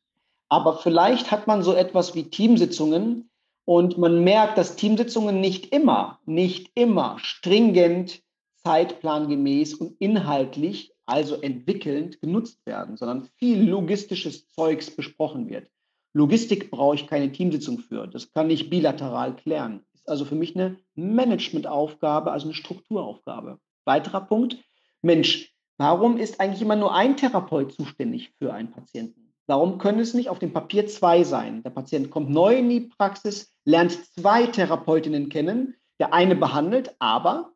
Aber 0.49 0.79
vielleicht 0.79 1.31
hat 1.31 1.47
man 1.47 1.63
so 1.63 1.75
etwas 1.75 2.15
wie 2.15 2.31
Teamsitzungen 2.31 3.31
und 3.67 3.99
man 3.99 4.25
merkt, 4.25 4.59
dass 4.59 4.77
Teamsitzungen 4.77 5.41
nicht 5.41 5.73
immer, 5.73 6.19
nicht 6.25 6.71
immer 6.75 7.19
stringent, 7.19 8.23
zeitplangemäß 8.65 9.75
und 9.75 9.97
inhaltlich, 10.01 10.94
also 11.07 11.41
entwickelnd, 11.41 12.21
genutzt 12.21 12.65
werden, 12.67 12.97
sondern 12.97 13.29
viel 13.37 13.63
logistisches 13.69 14.49
Zeugs 14.49 14.91
besprochen 14.91 15.49
wird. 15.49 15.71
Logistik 16.13 16.71
brauche 16.71 16.95
ich 16.95 17.07
keine 17.07 17.33
Teamsitzung 17.33 17.79
für. 17.79 18.07
Das 18.07 18.33
kann 18.33 18.51
ich 18.51 18.71
bilateral 18.71 19.35
klären 19.37 19.85
also 20.07 20.25
für 20.25 20.35
mich 20.35 20.55
eine 20.55 20.77
Managementaufgabe, 20.95 22.33
also 22.33 22.47
eine 22.47 22.55
Strukturaufgabe. 22.55 23.59
Weiterer 23.85 24.23
Punkt, 24.23 24.59
Mensch, 25.03 25.55
warum 25.77 26.17
ist 26.17 26.41
eigentlich 26.41 26.63
immer 26.63 26.77
nur 26.77 26.95
ein 26.95 27.17
Therapeut 27.17 27.73
zuständig 27.73 28.33
für 28.39 28.53
einen 28.53 28.71
Patienten? 28.71 29.33
Warum 29.47 29.79
können 29.79 30.01
es 30.01 30.15
nicht 30.15 30.31
auf 30.31 30.39
dem 30.39 30.53
Papier 30.53 30.87
zwei 30.87 31.23
sein? 31.23 31.63
Der 31.63 31.71
Patient 31.71 32.11
kommt 32.11 32.31
neu 32.31 32.57
in 32.57 32.71
die 32.71 32.81
Praxis, 32.81 33.53
lernt 33.65 33.93
zwei 34.15 34.47
Therapeutinnen 34.47 35.29
kennen, 35.29 35.75
der 35.99 36.15
eine 36.15 36.35
behandelt, 36.35 36.95
aber 36.99 37.53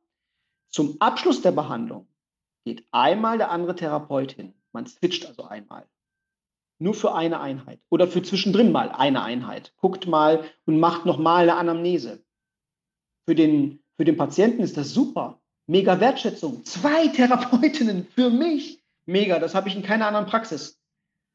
zum 0.68 0.96
Abschluss 1.00 1.40
der 1.40 1.52
Behandlung 1.52 2.06
geht 2.68 2.84
einmal 2.92 3.38
der 3.38 3.50
andere 3.50 3.74
Therapeut 3.74 4.32
hin. 4.32 4.52
Man 4.72 4.86
switcht 4.86 5.24
also 5.26 5.44
einmal 5.44 5.86
nur 6.78 6.92
für 6.92 7.14
eine 7.14 7.40
Einheit 7.40 7.80
oder 7.88 8.06
für 8.06 8.22
zwischendrin 8.22 8.72
mal 8.72 8.90
eine 8.90 9.22
Einheit. 9.22 9.72
Guckt 9.78 10.06
mal 10.06 10.44
und 10.66 10.78
macht 10.78 11.06
nochmal 11.06 11.44
eine 11.44 11.56
Anamnese. 11.56 12.22
Für 13.26 13.34
den, 13.34 13.80
für 13.96 14.04
den 14.04 14.18
Patienten 14.18 14.62
ist 14.62 14.76
das 14.76 14.92
super. 14.92 15.40
Mega 15.66 15.98
Wertschätzung. 15.98 16.64
Zwei 16.66 17.08
Therapeutinnen 17.14 18.06
für 18.14 18.28
mich. 18.28 18.82
Mega, 19.06 19.38
das 19.38 19.54
habe 19.54 19.70
ich 19.70 19.76
in 19.76 19.82
keiner 19.82 20.06
anderen 20.06 20.26
Praxis. 20.26 20.78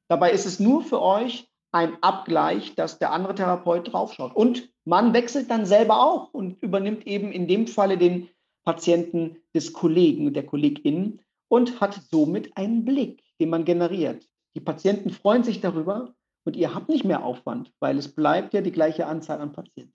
Dabei 0.08 0.32
ist 0.32 0.46
es 0.46 0.60
nur 0.60 0.84
für 0.84 1.02
euch 1.02 1.50
ein 1.72 1.98
Abgleich, 2.02 2.76
dass 2.76 3.00
der 3.00 3.12
andere 3.12 3.34
Therapeut 3.34 3.92
draufschaut. 3.92 4.36
Und 4.36 4.70
man 4.86 5.14
wechselt 5.14 5.50
dann 5.50 5.66
selber 5.66 6.00
auch 6.00 6.32
und 6.32 6.62
übernimmt 6.62 7.08
eben 7.08 7.32
in 7.32 7.48
dem 7.48 7.66
Falle 7.66 7.98
den 7.98 8.30
Patienten 8.64 9.38
des 9.54 9.74
Kollegen, 9.74 10.34
der 10.34 10.46
Kollegin 10.46 11.20
und 11.54 11.80
hat 11.80 12.02
somit 12.10 12.58
einen 12.58 12.84
Blick, 12.84 13.22
den 13.40 13.52
man 13.52 13.64
generiert. 13.64 14.28
Die 14.56 14.60
Patienten 14.60 15.12
freuen 15.12 15.44
sich 15.44 15.62
darüber 15.62 16.16
und 16.46 16.56
ihr 16.56 16.74
habt 16.74 16.90
nicht 16.90 17.06
mehr 17.06 17.24
Aufwand, 17.24 17.72
weil 17.80 18.00
es 18.00 18.08
bleibt 18.08 18.56
ja 18.56 18.62
die 18.62 18.72
gleiche 18.72 19.06
Anzahl 19.06 19.40
an 19.40 19.52
Patienten. 19.52 19.94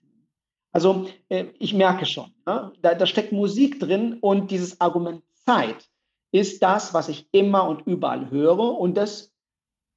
Also 0.71 1.09
äh, 1.27 1.47
ich 1.59 1.73
merke 1.73 2.05
schon, 2.05 2.33
da, 2.45 2.71
da 2.81 3.05
steckt 3.05 3.33
Musik 3.33 3.77
drin 3.77 4.19
und 4.21 4.51
dieses 4.51 4.79
Argument 4.79 5.21
Zeit 5.45 5.89
ist 6.31 6.63
das, 6.63 6.93
was 6.93 7.09
ich 7.09 7.27
immer 7.33 7.67
und 7.67 7.85
überall 7.85 8.31
höre 8.31 8.79
und 8.79 8.95
das 8.95 9.33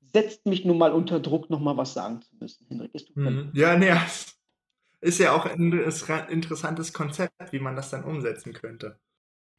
setzt 0.01 0.47
mich 0.47 0.65
nun 0.65 0.79
mal 0.79 0.91
unter 0.91 1.21
Druck, 1.21 1.49
nochmal 1.49 1.77
was 1.77 1.95
sagen 1.95 2.23
zu 2.23 2.35
müssen. 2.41 2.67
Henrik, 2.67 2.93
ist 2.93 3.09
du 3.11 3.21
mhm. 3.21 3.53
Ja, 3.55 3.77
nee, 3.77 3.93
ist 5.01 5.21
ja 5.21 5.33
auch 5.33 5.47
ein 5.47 5.73
interessantes 6.29 6.93
Konzept, 6.93 7.53
wie 7.53 7.61
man 7.61 7.77
das 7.77 7.91
dann 7.91 8.03
umsetzen 8.03 8.53
könnte. 8.53 8.99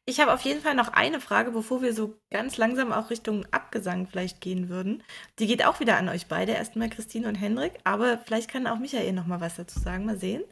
Ich 0.06 0.20
habe 0.20 0.34
auf 0.34 0.42
jeden 0.42 0.60
Fall 0.60 0.74
noch 0.74 0.88
eine 0.88 1.18
Frage, 1.18 1.50
bevor 1.50 1.80
wir 1.80 1.94
so 1.94 2.18
ganz 2.30 2.58
langsam 2.58 2.92
auch 2.92 3.08
Richtung 3.08 3.46
Abgesang 3.52 4.06
vielleicht 4.06 4.42
gehen 4.42 4.68
würden. 4.68 5.02
Die 5.38 5.46
geht 5.46 5.64
auch 5.64 5.80
wieder 5.80 5.96
an 5.96 6.10
euch 6.10 6.26
beide, 6.26 6.52
erstmal 6.52 6.90
Christine 6.90 7.26
und 7.26 7.36
Hendrik, 7.36 7.72
aber 7.84 8.18
vielleicht 8.18 8.50
kann 8.50 8.66
auch 8.66 8.78
Michael 8.78 9.14
noch 9.14 9.26
mal 9.26 9.40
was 9.40 9.56
dazu 9.56 9.80
sagen, 9.80 10.04
mal 10.04 10.18
sehen. 10.18 10.44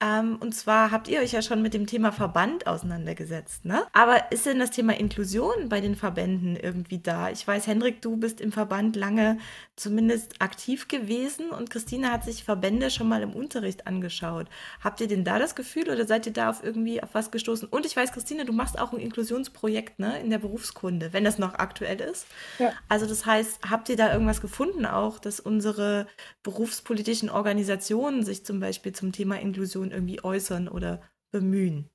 Ähm, 0.00 0.36
und 0.38 0.54
zwar 0.54 0.92
habt 0.92 1.08
ihr 1.08 1.20
euch 1.20 1.32
ja 1.32 1.42
schon 1.42 1.62
mit 1.62 1.74
dem 1.74 1.86
Thema 1.86 2.12
Verband 2.12 2.68
auseinandergesetzt, 2.68 3.64
ne? 3.64 3.84
Aber 3.92 4.30
ist 4.30 4.46
denn 4.46 4.60
das 4.60 4.70
Thema 4.70 4.96
Inklusion 4.96 5.68
bei 5.68 5.80
den 5.80 5.96
Verbänden 5.96 6.54
irgendwie 6.54 6.98
da? 6.98 7.30
Ich 7.30 7.44
weiß, 7.44 7.66
Hendrik, 7.66 8.02
du 8.02 8.16
bist 8.16 8.40
im 8.40 8.52
Verband 8.52 8.94
lange 8.94 9.38
zumindest 9.74 10.40
aktiv 10.40 10.86
gewesen 10.86 11.50
und 11.50 11.70
Christine 11.70 12.12
hat 12.12 12.24
sich 12.24 12.44
Verbände 12.44 12.88
schon 12.90 13.08
mal 13.08 13.22
im 13.22 13.32
Unterricht 13.32 13.88
angeschaut. 13.88 14.48
Habt 14.80 15.00
ihr 15.00 15.08
denn 15.08 15.24
da 15.24 15.40
das 15.40 15.56
Gefühl 15.56 15.90
oder 15.90 16.04
seid 16.06 16.26
ihr 16.26 16.32
da 16.32 16.50
auf 16.50 16.62
irgendwie 16.62 17.02
auf 17.02 17.10
was 17.14 17.32
gestoßen? 17.32 17.66
Und 17.68 17.84
ich 17.84 17.96
weiß, 17.96 18.12
Christine, 18.12 18.44
du 18.44 18.52
machst 18.52 18.78
auch 18.92 18.98
ein 18.98 19.04
Inklusionsprojekt 19.04 19.98
ne, 19.98 20.20
in 20.20 20.30
der 20.30 20.38
Berufskunde, 20.38 21.12
wenn 21.12 21.24
das 21.24 21.38
noch 21.38 21.54
aktuell 21.54 22.00
ist. 22.00 22.26
Ja. 22.58 22.70
Also 22.88 23.06
das 23.06 23.26
heißt, 23.26 23.70
habt 23.70 23.88
ihr 23.88 23.96
da 23.96 24.12
irgendwas 24.12 24.40
gefunden 24.40 24.86
auch, 24.86 25.18
dass 25.18 25.40
unsere 25.40 26.06
berufspolitischen 26.42 27.30
Organisationen 27.30 28.24
sich 28.24 28.44
zum 28.44 28.60
Beispiel 28.60 28.92
zum 28.92 29.12
Thema 29.12 29.40
Inklusion 29.40 29.90
irgendwie 29.90 30.22
äußern 30.22 30.68
oder 30.68 31.00
bemühen? 31.30 31.88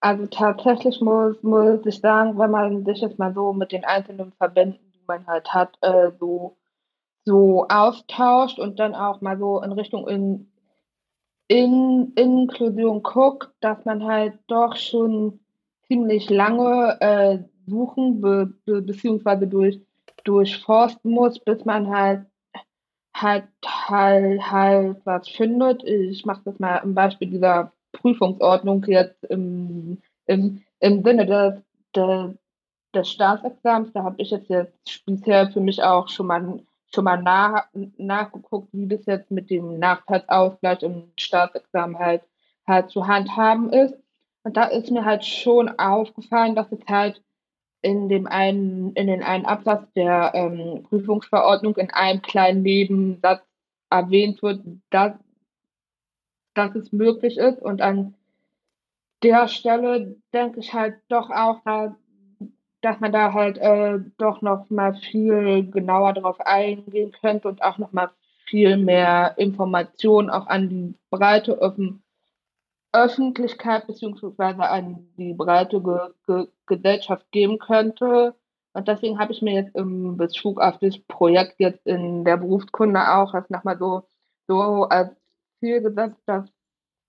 Also 0.00 0.26
tatsächlich 0.26 1.00
muss, 1.00 1.42
muss 1.42 1.84
ich 1.84 2.00
sagen, 2.00 2.38
wenn 2.38 2.50
man 2.50 2.84
sich 2.84 3.00
jetzt 3.00 3.18
mal 3.18 3.34
so 3.34 3.52
mit 3.52 3.70
den 3.72 3.84
einzelnen 3.84 4.32
Verbänden, 4.32 4.92
die 4.94 5.04
man 5.06 5.26
halt 5.26 5.52
hat, 5.52 5.76
äh, 5.82 6.10
so, 6.18 6.56
so 7.24 7.66
austauscht 7.68 8.58
und 8.58 8.78
dann 8.78 8.94
auch 8.94 9.20
mal 9.20 9.38
so 9.38 9.60
in 9.60 9.72
Richtung 9.72 10.08
in, 10.08 10.50
in 11.48 12.12
Inklusion 12.14 13.02
guckt, 13.02 13.50
dass 13.60 13.84
man 13.84 14.04
halt 14.04 14.38
doch 14.46 14.76
schon 14.76 15.40
ziemlich 15.90 16.30
lange 16.30 16.96
äh, 17.00 17.38
suchen 17.66 18.20
be, 18.20 18.52
be, 18.64 18.80
beziehungsweise 18.80 19.48
durch, 19.48 19.80
durchforsten 20.22 21.10
muss, 21.10 21.40
bis 21.40 21.64
man 21.64 21.90
halt 21.90 22.26
halt 23.16 23.48
halt 23.66 24.40
halt 24.50 24.98
was 25.04 25.28
findet. 25.28 25.82
Ich 25.82 26.24
mache 26.24 26.42
das 26.44 26.60
mal 26.60 26.76
im 26.76 26.94
Beispiel 26.94 27.28
dieser 27.28 27.72
Prüfungsordnung 27.92 28.84
jetzt 28.84 29.24
im, 29.24 29.98
im, 30.26 30.62
im 30.78 31.02
Sinne 31.02 31.26
des, 31.26 31.54
des, 31.96 32.38
des 32.94 33.10
Staatsexamens. 33.10 33.92
Da 33.92 34.04
habe 34.04 34.22
ich 34.22 34.30
jetzt, 34.30 34.48
jetzt 34.48 34.88
speziell 34.88 35.50
für 35.50 35.60
mich 35.60 35.82
auch 35.82 36.08
schon 36.08 36.28
mal 36.28 36.60
schon 36.92 37.04
mal 37.04 37.22
nach, 37.22 37.66
nachgeguckt, 37.98 38.68
wie 38.72 38.86
das 38.86 39.06
jetzt 39.06 39.30
mit 39.30 39.50
dem 39.50 39.78
Nachteilsausgleich 39.78 40.82
im 40.82 41.12
Staatsexamen 41.16 41.98
halt 41.98 42.22
halt 42.66 42.90
zu 42.90 43.06
handhaben 43.06 43.72
ist. 43.72 43.96
Und 44.42 44.56
da 44.56 44.64
ist 44.64 44.90
mir 44.90 45.04
halt 45.04 45.24
schon 45.24 45.68
aufgefallen, 45.78 46.54
dass 46.54 46.72
es 46.72 46.80
halt 46.88 47.22
in 47.82 48.08
dem 48.08 48.26
einen, 48.26 48.92
in 48.94 49.06
den 49.06 49.22
einen 49.22 49.46
Absatz 49.46 49.90
der 49.94 50.32
ähm, 50.34 50.82
Prüfungsverordnung 50.84 51.76
in 51.76 51.90
einem 51.90 52.22
kleinen 52.22 52.62
Nebensatz 52.62 53.42
erwähnt 53.90 54.42
wird, 54.42 54.62
dass, 54.90 55.12
dass 56.54 56.74
es 56.74 56.92
möglich 56.92 57.38
ist. 57.38 57.60
Und 57.60 57.80
an 57.80 58.14
der 59.22 59.48
Stelle 59.48 60.16
denke 60.32 60.60
ich 60.60 60.72
halt 60.72 60.96
doch 61.08 61.30
auch, 61.30 61.60
dass 62.80 63.00
man 63.00 63.12
da 63.12 63.32
halt 63.32 63.58
äh, 63.58 63.98
doch 64.18 64.40
noch 64.40 64.70
mal 64.70 64.94
viel 64.94 65.70
genauer 65.70 66.14
darauf 66.14 66.40
eingehen 66.40 67.12
könnte 67.12 67.48
und 67.48 67.62
auch 67.62 67.78
noch 67.78 67.92
mal 67.92 68.10
viel 68.46 68.78
mehr 68.78 69.34
Informationen 69.36 70.30
auch 70.30 70.46
an 70.46 70.68
die 70.68 70.94
breite 71.10 71.52
Öffentlichkeit 71.52 72.09
Öffentlichkeit 72.92 73.86
beziehungsweise 73.86 74.62
an 74.62 75.08
die 75.16 75.34
breite 75.34 75.80
Ge 75.82 75.98
Ge 76.26 76.48
Gesellschaft 76.66 77.30
geben 77.32 77.58
könnte. 77.58 78.34
Und 78.72 78.88
deswegen 78.88 79.18
habe 79.18 79.32
ich 79.32 79.42
mir 79.42 79.54
jetzt 79.54 79.74
im 79.74 80.16
Bezug 80.16 80.60
auf 80.60 80.78
das 80.78 80.98
Projekt 80.98 81.56
jetzt 81.58 81.86
in 81.86 82.24
der 82.24 82.36
Berufskunde 82.36 83.00
auch 83.14 83.34
erst 83.34 83.50
nochmal 83.50 83.78
so, 83.78 84.04
so 84.46 84.84
als 84.84 85.10
Ziel 85.58 85.82
gesetzt, 85.82 86.20
dass 86.26 86.48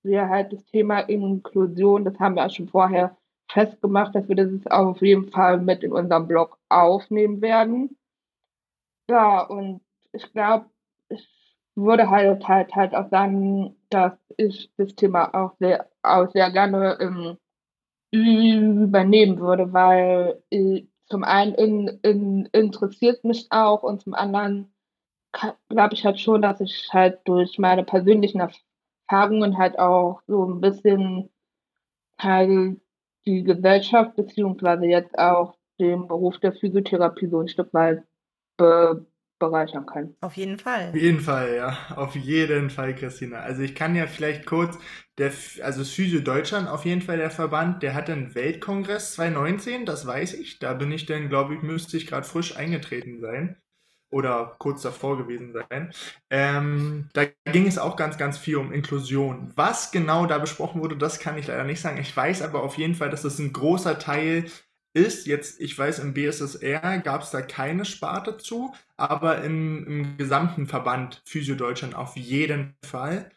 wir 0.03 0.28
halt 0.30 0.53
das 0.53 0.66
Thema 0.66 0.99
Inklusion, 1.02 2.06
das 2.06 2.20
haben 2.20 2.36
wir 2.36 2.45
auch 2.45 2.52
schon 2.52 2.68
vorher 2.68 3.16
festgemacht, 3.52 4.16
dass 4.16 4.28
wir 4.28 4.36
das 4.36 4.49
auf 4.68 5.02
jeden 5.02 5.30
Fall 5.30 5.60
mit 5.60 5.84
in 5.84 5.91
unserem 5.91 6.28
Blog 6.28 6.58
aufnehmen 6.70 7.41
werden. 7.41 7.98
Ja, 9.10 9.41
und 9.44 9.82
ich 10.14 10.32
glaube, 10.34 10.66
würde 11.76 12.10
halt, 12.10 12.48
halt 12.48 12.76
halt 12.76 12.95
auch 12.95 13.10
sagen, 13.10 13.76
dass 13.89 14.14
ich 14.38 14.72
das 14.77 14.95
Thema 14.95 15.34
auch 15.34 15.56
sehr, 15.60 15.89
auch 16.03 16.30
sehr 16.31 16.52
gerne 16.52 16.98
ähm, 16.99 17.38
übernehmen 18.11 19.39
würde, 19.39 19.73
weil 19.73 20.41
ich, 20.49 20.88
zum 21.07 21.23
einen 21.23 21.53
in, 21.56 21.88
in, 22.03 22.45
interessiert 22.53 23.23
mich 23.23 23.48
auch 23.52 23.84
und 23.84 24.02
zum 24.02 24.14
anderen 24.14 24.73
glaube 25.69 25.93
ich 25.93 26.06
halt 26.06 26.19
schon, 26.19 26.41
dass 26.41 26.61
ich 26.61 26.89
halt 26.91 27.19
durch 27.26 27.57
meine 27.60 27.84
persönlichen 27.84 28.41
Erfahrungen 29.10 29.57
halt 29.57 29.80
auch 29.80 30.22
so 30.27 30.45
ein 30.45 30.61
bisschen 30.61 31.30
halt 32.19 32.81
die 33.26 33.43
Gesellschaft 33.43 34.15
beziehungsweise 34.15 34.85
jetzt 34.85 35.18
auch 35.18 35.57
den 35.80 36.07
Beruf 36.07 36.39
der 36.39 36.53
Physiotherapie 36.53 37.27
so 37.27 37.39
ein 37.39 37.48
Stück 37.48 37.73
weit 37.73 38.03
be 38.57 39.06
bereichern 39.41 39.85
kann. 39.85 40.15
Auf 40.22 40.38
jeden 40.38 40.57
Fall. 40.57 40.89
Auf 40.89 40.95
jeden 40.95 41.19
Fall, 41.19 41.55
ja. 41.55 41.77
Auf 41.95 42.15
jeden 42.15 42.69
Fall, 42.69 42.95
Christina. 42.95 43.39
Also 43.39 43.61
ich 43.63 43.76
kann 43.76 43.95
ja 43.95 44.07
vielleicht 44.07 44.45
kurz, 44.45 44.77
der, 45.18 45.34
also 45.63 45.84
Physio 45.84 46.22
Deutschland, 46.22 46.69
auf 46.69 46.85
jeden 46.85 47.01
Fall 47.01 47.18
der 47.18 47.31
Verband, 47.31 47.84
der 47.84 47.93
hat 47.93 48.09
einen 48.09 48.34
Weltkongress 48.34 49.13
2019, 49.15 49.85
das 49.85 50.07
weiß 50.07 50.35
ich. 50.35 50.59
Da 50.59 50.73
bin 50.73 50.91
ich 50.91 51.05
dann, 51.05 51.27
glaube 51.27 51.55
ich, 51.55 51.61
müsste 51.61 51.97
ich 51.97 52.07
gerade 52.07 52.26
frisch 52.26 52.55
eingetreten 52.55 53.19
sein 53.19 53.57
oder 54.11 54.55
kurz 54.59 54.81
davor 54.81 55.18
gewesen 55.18 55.53
sein. 55.53 55.91
Ähm, 56.30 57.09
da 57.13 57.26
ging 57.51 57.65
es 57.65 57.77
auch 57.77 57.95
ganz, 57.95 58.18
ganz 58.18 58.38
viel 58.38 58.57
um 58.57 58.72
Inklusion. 58.73 59.51
Was 59.55 59.91
genau 59.91 60.26
da 60.26 60.38
besprochen 60.38 60.81
wurde, 60.81 60.97
das 60.97 61.19
kann 61.19 61.38
ich 61.38 61.47
leider 61.47 61.63
nicht 61.63 61.81
sagen. 61.81 61.97
Ich 61.97 62.15
weiß 62.15 62.41
aber 62.41 62.61
auf 62.63 62.77
jeden 62.77 62.95
Fall, 62.95 63.09
dass 63.09 63.23
das 63.23 63.39
ein 63.39 63.53
großer 63.53 63.99
Teil 63.99 64.45
ist. 64.93 65.27
Jetzt, 65.27 65.59
ich 65.59 65.77
weiß, 65.77 65.99
im 65.99 66.13
BSSR 66.13 66.99
gab 66.99 67.23
es 67.23 67.31
da 67.31 67.41
keine 67.41 67.85
Sparte 67.85 68.38
zu, 68.38 68.73
aber 68.97 69.43
im, 69.43 69.85
im 69.88 70.18
gesamten 70.18 70.68
Verband 70.68 71.22
Physio 71.26 71.55
Deutschland 71.55 71.95
auf 71.95 72.15
jeden 72.18 72.76
Fall. 72.84 73.31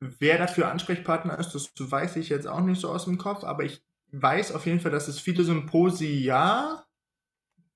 Wer 0.00 0.38
dafür 0.38 0.70
Ansprechpartner 0.70 1.38
ist, 1.38 1.54
das 1.54 1.70
weiß 1.78 2.16
ich 2.16 2.28
jetzt 2.28 2.46
auch 2.46 2.60
nicht 2.60 2.80
so 2.80 2.90
aus 2.90 3.04
dem 3.04 3.18
Kopf, 3.18 3.44
aber 3.44 3.64
ich 3.64 3.82
weiß 4.12 4.52
auf 4.52 4.66
jeden 4.66 4.80
Fall, 4.80 4.92
dass 4.92 5.08
es 5.08 5.18
viele 5.18 5.44
Symposia 5.44 6.84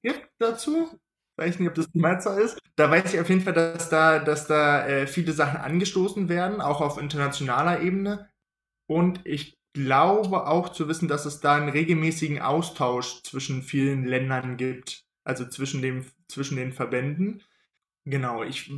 gibt 0.02 0.28
dazu 0.38 0.98
weiß 1.38 1.58
nicht, 1.58 1.68
ob 1.68 1.74
das 1.74 1.90
die 1.90 2.00
Mehrzahl 2.00 2.40
ist. 2.40 2.58
Da 2.76 2.90
weiß 2.90 3.14
ich 3.14 3.20
auf 3.20 3.28
jeden 3.28 3.40
Fall, 3.40 3.52
dass 3.52 3.88
da, 3.88 4.18
dass 4.18 4.46
da 4.46 4.86
äh, 4.86 5.06
viele 5.06 5.32
Sachen 5.32 5.60
angestoßen 5.60 6.28
werden, 6.28 6.60
auch 6.60 6.80
auf 6.80 6.98
internationaler 6.98 7.80
Ebene. 7.80 8.28
Und 8.86 9.20
ich 9.24 9.57
glaube 9.84 10.46
auch 10.46 10.70
zu 10.70 10.88
wissen, 10.88 11.08
dass 11.08 11.26
es 11.26 11.40
da 11.40 11.56
einen 11.56 11.68
regelmäßigen 11.68 12.40
Austausch 12.40 13.22
zwischen 13.22 13.62
vielen 13.62 14.04
Ländern 14.04 14.56
gibt, 14.56 15.04
also 15.24 15.46
zwischen, 15.46 15.82
dem, 15.82 16.04
zwischen 16.28 16.56
den 16.56 16.72
Verbänden. 16.72 17.42
Genau, 18.04 18.42
ich 18.42 18.70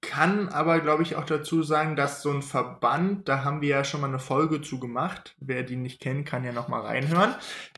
kann 0.00 0.48
aber, 0.48 0.80
glaube 0.80 1.04
ich, 1.04 1.16
auch 1.16 1.24
dazu 1.24 1.62
sagen, 1.62 1.96
dass 1.96 2.22
so 2.22 2.30
ein 2.30 2.42
Verband, 2.42 3.28
da 3.28 3.44
haben 3.44 3.60
wir 3.62 3.68
ja 3.68 3.84
schon 3.84 4.00
mal 4.00 4.08
eine 4.08 4.18
Folge 4.18 4.60
zu 4.60 4.80
gemacht. 4.80 5.36
Wer 5.38 5.62
die 5.62 5.76
nicht 5.76 6.00
kennt, 6.00 6.26
kann 6.26 6.44
ja 6.44 6.52
noch 6.52 6.68
mal 6.68 6.80
reinhören. 6.80 7.34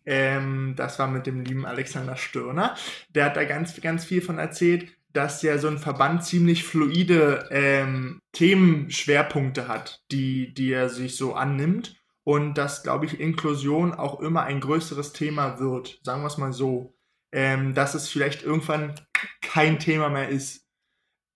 Ähm, 0.07 0.75
das 0.77 0.99
war 0.99 1.07
mit 1.07 1.27
dem 1.27 1.43
lieben 1.43 1.67
Alexander 1.67 2.17
Stirner. 2.17 2.75
Der 3.15 3.27
hat 3.27 3.37
da 3.37 3.45
ganz, 3.45 3.81
ganz 3.81 4.05
viel 4.05 4.23
von 4.23 4.39
erzählt, 4.39 4.89
dass 5.13 5.43
ja 5.43 5.59
so 5.59 5.69
ein 5.69 5.79
Verband 5.79 6.25
ziemlich 6.25 6.65
fluide 6.65 7.49
ähm, 7.51 8.21
Themenschwerpunkte 8.33 9.69
hat, 9.69 10.03
die, 10.11 10.53
die 10.55 10.73
er 10.73 10.89
sich 10.89 11.17
so 11.17 11.35
annimmt. 11.35 11.95
Und 12.27 12.55
dass, 12.55 12.83
glaube 12.83 13.07
ich, 13.07 13.21
Inklusion 13.21 13.93
auch 13.93 14.21
immer 14.21 14.45
ein 14.45 14.61
größeres 14.61 15.13
Thema 15.13 15.59
wird. 15.59 16.01
Sagen 16.03 16.23
wir 16.23 16.29
es 16.29 16.39
mal 16.39 16.53
so. 16.53 16.97
Ähm, 17.33 17.75
dass 17.75 17.95
es 17.95 18.09
vielleicht 18.09 18.43
irgendwann 18.43 18.95
kein 19.43 19.79
Thema 19.79 20.09
mehr 20.09 20.29
ist 20.29 20.67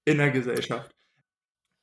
in 0.04 0.18
der 0.18 0.30
Gesellschaft. 0.30 0.94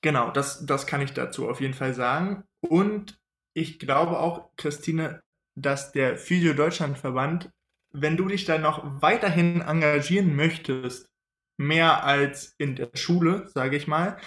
Genau, 0.02 0.32
das, 0.32 0.65
das 0.65 0.88
kann 0.88 1.02
ich 1.02 1.14
dazu 1.14 1.49
auf 1.49 1.61
jeden 1.61 1.73
Fall 1.73 1.94
sagen. 1.94 2.44
Und 2.61 3.19
ich 3.53 3.80
glaube 3.80 4.19
auch, 4.19 4.56
Christine, 4.56 5.22
dass 5.56 5.91
der 5.91 6.18
Physio 6.18 6.53
Deutschland 6.53 6.98
Verband, 6.98 7.52
wenn 7.91 8.18
du 8.18 8.27
dich 8.27 8.45
da 8.45 8.57
noch 8.57 9.02
weiterhin 9.02 9.61
engagieren 9.61 10.36
möchtest, 10.36 11.10
mehr 11.57 12.03
als 12.03 12.53
in 12.57 12.76
der 12.76 12.90
Schule, 12.94 13.48
sage 13.53 13.77
ich 13.77 13.88
mal, 13.88 14.18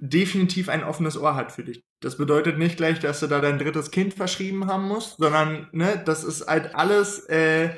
definitiv 0.00 0.68
ein 0.68 0.82
offenes 0.82 1.18
Ohr 1.18 1.36
hat 1.36 1.52
für 1.52 1.62
dich. 1.62 1.84
Das 2.00 2.16
bedeutet 2.16 2.58
nicht 2.58 2.76
gleich, 2.76 2.98
dass 2.98 3.20
du 3.20 3.26
da 3.26 3.40
dein 3.40 3.58
drittes 3.58 3.90
Kind 3.90 4.14
verschrieben 4.14 4.66
haben 4.66 4.88
musst, 4.88 5.18
sondern 5.18 5.68
ne, 5.72 6.02
das 6.04 6.24
ist 6.24 6.46
halt 6.46 6.74
alles 6.74 7.26
äh, 7.28 7.70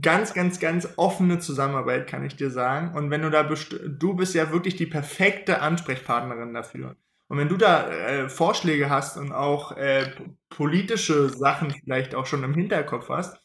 ganz, 0.00 0.34
ganz, 0.34 0.60
ganz 0.60 0.88
offene 0.96 1.38
Zusammenarbeit, 1.38 2.06
kann 2.06 2.24
ich 2.24 2.36
dir 2.36 2.50
sagen. 2.50 2.96
Und 2.96 3.10
wenn 3.10 3.22
du 3.22 3.30
da 3.30 3.42
bist, 3.42 3.76
du 3.86 4.14
bist 4.14 4.34
ja 4.34 4.52
wirklich 4.52 4.76
die 4.76 4.86
perfekte 4.86 5.60
Ansprechpartnerin 5.60 6.54
dafür. 6.54 6.96
Und 7.28 7.38
wenn 7.38 7.48
du 7.48 7.56
da 7.56 7.88
äh, 7.88 8.28
Vorschläge 8.28 8.88
hast 8.88 9.16
und 9.16 9.32
auch 9.32 9.76
äh, 9.76 10.12
politische 10.48 11.28
Sachen 11.28 11.72
vielleicht 11.72 12.14
auch 12.14 12.26
schon 12.26 12.44
im 12.44 12.54
Hinterkopf 12.54 13.08
hast, 13.08 13.36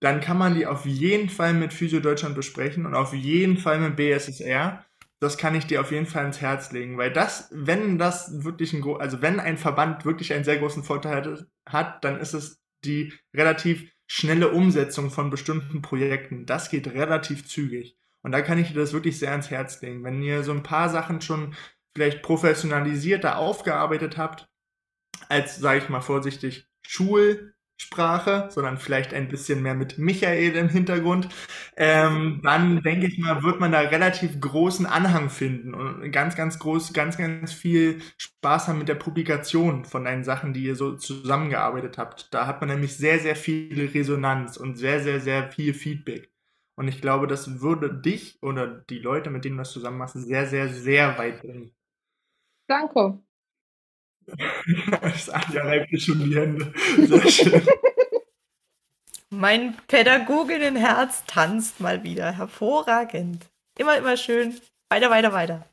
dann 0.00 0.20
kann 0.20 0.38
man 0.38 0.54
die 0.54 0.66
auf 0.66 0.86
jeden 0.86 1.28
Fall 1.28 1.52
mit 1.52 1.72
Physio 1.72 2.00
Deutschland 2.00 2.34
besprechen 2.34 2.86
und 2.86 2.94
auf 2.94 3.12
jeden 3.12 3.58
Fall 3.58 3.80
mit 3.80 3.96
BSSR. 3.96 4.84
Das 5.20 5.36
kann 5.36 5.54
ich 5.54 5.66
dir 5.66 5.80
auf 5.80 5.90
jeden 5.90 6.06
Fall 6.06 6.26
ins 6.26 6.40
Herz 6.40 6.70
legen, 6.70 6.96
weil 6.96 7.12
das, 7.12 7.48
wenn 7.50 7.98
das 7.98 8.44
wirklich 8.44 8.72
ein, 8.72 8.84
also 9.00 9.20
wenn 9.20 9.40
ein 9.40 9.58
Verband 9.58 10.04
wirklich 10.04 10.32
einen 10.32 10.44
sehr 10.44 10.58
großen 10.58 10.84
Vorteil 10.84 11.46
hat, 11.68 12.04
dann 12.04 12.20
ist 12.20 12.34
es 12.34 12.62
die 12.84 13.12
relativ 13.34 13.90
schnelle 14.06 14.50
Umsetzung 14.50 15.10
von 15.10 15.30
bestimmten 15.30 15.82
Projekten, 15.82 16.46
das 16.46 16.70
geht 16.70 16.86
relativ 16.88 17.46
zügig. 17.46 17.96
Und 18.22 18.32
da 18.32 18.42
kann 18.42 18.58
ich 18.58 18.68
dir 18.68 18.80
das 18.80 18.92
wirklich 18.92 19.18
sehr 19.18 19.30
ans 19.30 19.50
Herz 19.50 19.80
legen. 19.82 20.02
Wenn 20.02 20.22
ihr 20.22 20.42
so 20.42 20.52
ein 20.52 20.62
paar 20.62 20.88
Sachen 20.88 21.20
schon 21.20 21.54
vielleicht 21.94 22.22
professionalisierter 22.22 23.38
aufgearbeitet 23.38 24.16
habt, 24.16 24.48
als, 25.28 25.56
sage 25.56 25.80
ich 25.80 25.88
mal 25.88 26.00
vorsichtig, 26.00 26.68
Schul, 26.82 27.54
Sprache, 27.80 28.48
sondern 28.50 28.76
vielleicht 28.78 29.14
ein 29.14 29.28
bisschen 29.28 29.62
mehr 29.62 29.74
mit 29.74 29.98
Michael 29.98 30.56
im 30.56 30.68
Hintergrund, 30.68 31.28
ähm, 31.76 32.40
dann 32.42 32.82
denke 32.82 33.06
ich 33.06 33.18
mal, 33.18 33.42
wird 33.42 33.60
man 33.60 33.72
da 33.72 33.80
relativ 33.80 34.40
großen 34.40 34.84
Anhang 34.86 35.30
finden 35.30 35.74
und 35.74 36.10
ganz, 36.10 36.34
ganz 36.36 36.58
groß, 36.58 36.92
ganz, 36.92 37.16
ganz 37.16 37.52
viel 37.52 38.00
Spaß 38.18 38.68
haben 38.68 38.78
mit 38.78 38.88
der 38.88 38.96
Publikation 38.96 39.84
von 39.84 40.04
deinen 40.04 40.24
Sachen, 40.24 40.52
die 40.52 40.64
ihr 40.64 40.76
so 40.76 40.96
zusammengearbeitet 40.96 41.98
habt. 41.98 42.34
Da 42.34 42.46
hat 42.46 42.60
man 42.60 42.68
nämlich 42.70 42.96
sehr, 42.96 43.20
sehr 43.20 43.36
viel 43.36 43.90
Resonanz 43.94 44.56
und 44.56 44.76
sehr, 44.76 45.00
sehr, 45.00 45.20
sehr 45.20 45.50
viel 45.50 45.72
Feedback. 45.74 46.30
Und 46.74 46.88
ich 46.88 47.00
glaube, 47.00 47.26
das 47.26 47.60
würde 47.60 47.92
dich 47.92 48.42
oder 48.42 48.66
die 48.66 48.98
Leute, 49.00 49.30
mit 49.30 49.44
denen 49.44 49.56
du 49.56 49.62
das 49.62 49.72
zusammen 49.72 49.98
machst, 49.98 50.14
sehr, 50.16 50.46
sehr, 50.46 50.68
sehr 50.68 51.18
weit 51.18 51.40
bringen. 51.42 51.72
Danke. 52.66 53.18
Anja 55.32 55.62
reibt 55.62 55.92
mir 55.92 56.00
schon 56.00 56.18
die 56.18 56.36
Hände. 56.36 56.72
Sehr 56.96 57.28
schön. 57.28 57.62
Mein 59.30 59.76
Pädagoginnenherz 59.88 61.24
tanzt 61.26 61.80
mal 61.80 62.02
wieder. 62.02 62.32
Hervorragend. 62.32 63.46
Immer, 63.78 63.98
immer 63.98 64.16
schön. 64.16 64.58
Weiter, 64.90 65.10
weiter, 65.10 65.32
weiter. 65.32 65.66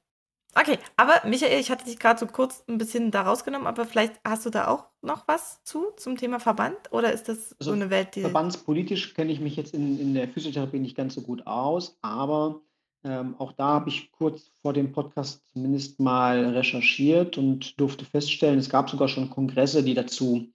Okay, 0.58 0.78
aber 0.96 1.28
Michael, 1.28 1.60
ich 1.60 1.70
hatte 1.70 1.84
dich 1.84 2.00
gerade 2.00 2.18
so 2.18 2.28
kurz 2.28 2.64
ein 2.70 2.78
bisschen 2.78 3.12
da 3.12 3.24
rausgenommen, 3.24 3.68
aber 3.68 3.86
vielleicht 3.86 4.14
hast 4.26 4.46
du 4.46 4.50
da 4.50 4.68
auch 4.68 4.86
noch 5.02 5.28
was 5.28 5.62
zu 5.64 5.92
zum 5.98 6.16
Thema 6.16 6.40
Verband 6.40 6.78
oder 6.92 7.12
ist 7.12 7.28
das 7.28 7.54
also 7.60 7.72
so 7.72 7.74
eine 7.74 7.90
Welt, 7.90 8.16
die. 8.16 8.22
Verbandspolitisch 8.22 9.14
kenne 9.16 9.34
ich 9.34 9.42
mich 9.42 9.58
jetzt 9.58 9.74
in, 9.74 10.00
in 10.00 10.14
der 10.14 10.30
Physiotherapie 10.30 10.80
nicht 10.80 10.96
ganz 10.96 11.14
so 11.14 11.22
gut 11.22 11.46
aus, 11.46 11.98
aber 12.02 12.62
ähm, 13.06 13.36
auch 13.38 13.52
da 13.52 13.68
habe 13.68 13.90
ich 13.90 14.12
kurz 14.12 14.52
vor 14.62 14.74
dem 14.74 14.92
Podcast 14.92 15.46
zumindest 15.54 16.00
mal 16.00 16.44
recherchiert 16.56 17.38
und 17.38 17.80
durfte 17.80 18.04
feststellen, 18.04 18.58
es 18.58 18.70
gab 18.70 18.90
sogar 18.90 19.08
schon 19.08 19.30
Kongresse, 19.30 19.84
die 19.84 19.94
dazu 19.94 20.48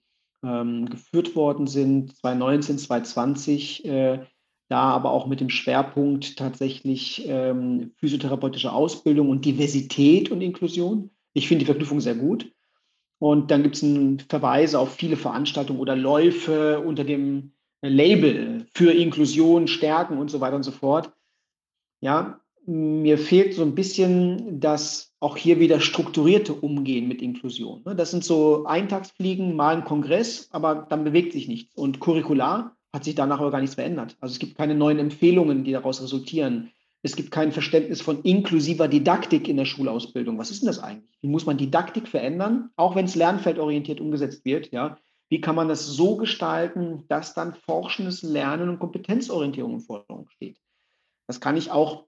ähm, 0.43 0.89
geführt 0.89 1.35
worden 1.35 1.65
sind, 1.67 2.15
2019, 2.17 2.77
2020, 2.77 3.85
äh, 3.85 4.19
da 4.67 4.81
aber 4.81 5.11
auch 5.11 5.27
mit 5.27 5.39
dem 5.39 5.49
Schwerpunkt 5.49 6.37
tatsächlich 6.37 7.25
ähm, 7.25 7.93
physiotherapeutische 7.95 8.73
Ausbildung 8.73 9.29
und 9.29 9.45
Diversität 9.45 10.29
und 10.29 10.41
Inklusion. 10.41 11.09
Ich 11.33 11.47
finde 11.47 11.59
die 11.59 11.65
Verknüpfung 11.65 12.01
sehr 12.01 12.15
gut. 12.15 12.51
Und 13.17 13.51
dann 13.51 13.63
gibt 13.63 13.75
es 13.75 14.25
Verweise 14.27 14.79
auf 14.79 14.95
viele 14.95 15.15
Veranstaltungen 15.15 15.79
oder 15.79 15.95
Läufe 15.95 16.79
unter 16.79 17.03
dem 17.03 17.53
Label 17.81 18.65
für 18.73 18.91
Inklusion, 18.91 19.67
Stärken 19.67 20.17
und 20.17 20.29
so 20.29 20.41
weiter 20.41 20.55
und 20.55 20.63
so 20.63 20.71
fort. 20.71 21.13
Ja, 22.01 22.41
mir 22.65 23.17
fehlt 23.17 23.53
so 23.53 23.63
ein 23.63 23.75
bisschen 23.75 24.59
das 24.59 25.13
auch 25.19 25.37
hier 25.37 25.59
wieder 25.59 25.79
strukturierte 25.79 26.53
Umgehen 26.53 27.07
mit 27.07 27.21
Inklusion. 27.21 27.83
Ne? 27.85 27.95
Das 27.95 28.11
sind 28.11 28.23
so 28.23 28.65
Eintagsfliegen, 28.65 29.55
mal 29.55 29.75
ein 29.75 29.85
Kongress, 29.85 30.49
aber 30.51 30.87
dann 30.89 31.03
bewegt 31.03 31.33
sich 31.33 31.47
nichts. 31.47 31.75
Und 31.75 31.99
curricular 31.99 32.75
hat 32.91 33.03
sich 33.03 33.15
danach 33.15 33.39
aber 33.39 33.51
gar 33.51 33.61
nichts 33.61 33.75
verändert. 33.75 34.17
Also 34.19 34.33
es 34.33 34.39
gibt 34.39 34.57
keine 34.57 34.75
neuen 34.75 34.99
Empfehlungen, 34.99 35.63
die 35.63 35.71
daraus 35.71 36.01
resultieren. 36.01 36.71
Es 37.03 37.15
gibt 37.15 37.31
kein 37.31 37.51
Verständnis 37.51 38.01
von 38.01 38.21
inklusiver 38.23 38.87
Didaktik 38.87 39.47
in 39.47 39.57
der 39.57 39.65
Schulausbildung. 39.65 40.37
Was 40.37 40.51
ist 40.51 40.61
denn 40.61 40.67
das 40.67 40.79
eigentlich? 40.79 41.17
Wie 41.21 41.29
muss 41.29 41.45
man 41.45 41.57
Didaktik 41.57 42.07
verändern, 42.07 42.69
auch 42.75 42.95
wenn 42.95 43.05
es 43.05 43.15
lernfeldorientiert 43.15 43.99
umgesetzt 43.99 44.45
wird? 44.45 44.71
Ja? 44.71 44.97
Wie 45.29 45.41
kann 45.41 45.55
man 45.55 45.67
das 45.67 45.87
so 45.87 46.17
gestalten, 46.17 47.05
dass 47.07 47.33
dann 47.33 47.53
forschendes 47.53 48.21
Lernen 48.21 48.69
und 48.69 48.79
Kompetenzorientierung 48.79 49.73
im 49.73 49.79
Vordergrund 49.79 50.31
steht? 50.31 50.57
Das 51.31 51.39
kann 51.39 51.55
ich 51.55 51.71
auch 51.71 52.07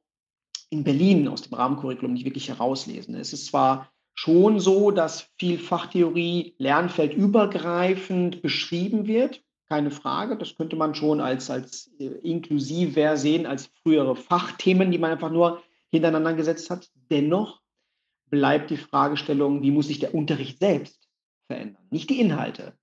in 0.69 0.83
Berlin 0.83 1.29
aus 1.29 1.43
dem 1.43 1.53
Rahmencurriculum 1.53 2.11
nicht 2.11 2.25
wirklich 2.25 2.49
herauslesen. 2.49 3.15
Es 3.15 3.31
ist 3.31 3.45
zwar 3.45 3.89
schon 4.15 4.59
so, 4.59 4.91
dass 4.91 5.29
viel 5.39 5.57
Fachtheorie 5.57 6.55
lernfeldübergreifend 6.57 8.41
beschrieben 8.41 9.07
wird, 9.07 9.41
keine 9.69 9.91
Frage. 9.91 10.37
Das 10.37 10.55
könnte 10.55 10.75
man 10.75 10.93
schon 10.93 11.21
als, 11.21 11.49
als 11.49 11.89
äh, 11.99 12.07
inklusiver 12.07 13.15
sehen 13.15 13.45
als 13.45 13.69
frühere 13.81 14.17
Fachthemen, 14.17 14.91
die 14.91 14.97
man 14.97 15.11
einfach 15.11 15.31
nur 15.31 15.63
hintereinander 15.89 16.33
gesetzt 16.33 16.69
hat. 16.69 16.89
Dennoch 17.09 17.61
bleibt 18.29 18.71
die 18.71 18.77
Fragestellung, 18.77 19.61
wie 19.61 19.71
muss 19.71 19.87
sich 19.87 19.99
der 19.99 20.13
Unterricht 20.13 20.59
selbst 20.59 21.07
verändern, 21.47 21.87
nicht 21.91 22.09
die 22.09 22.19
Inhalte. 22.19 22.77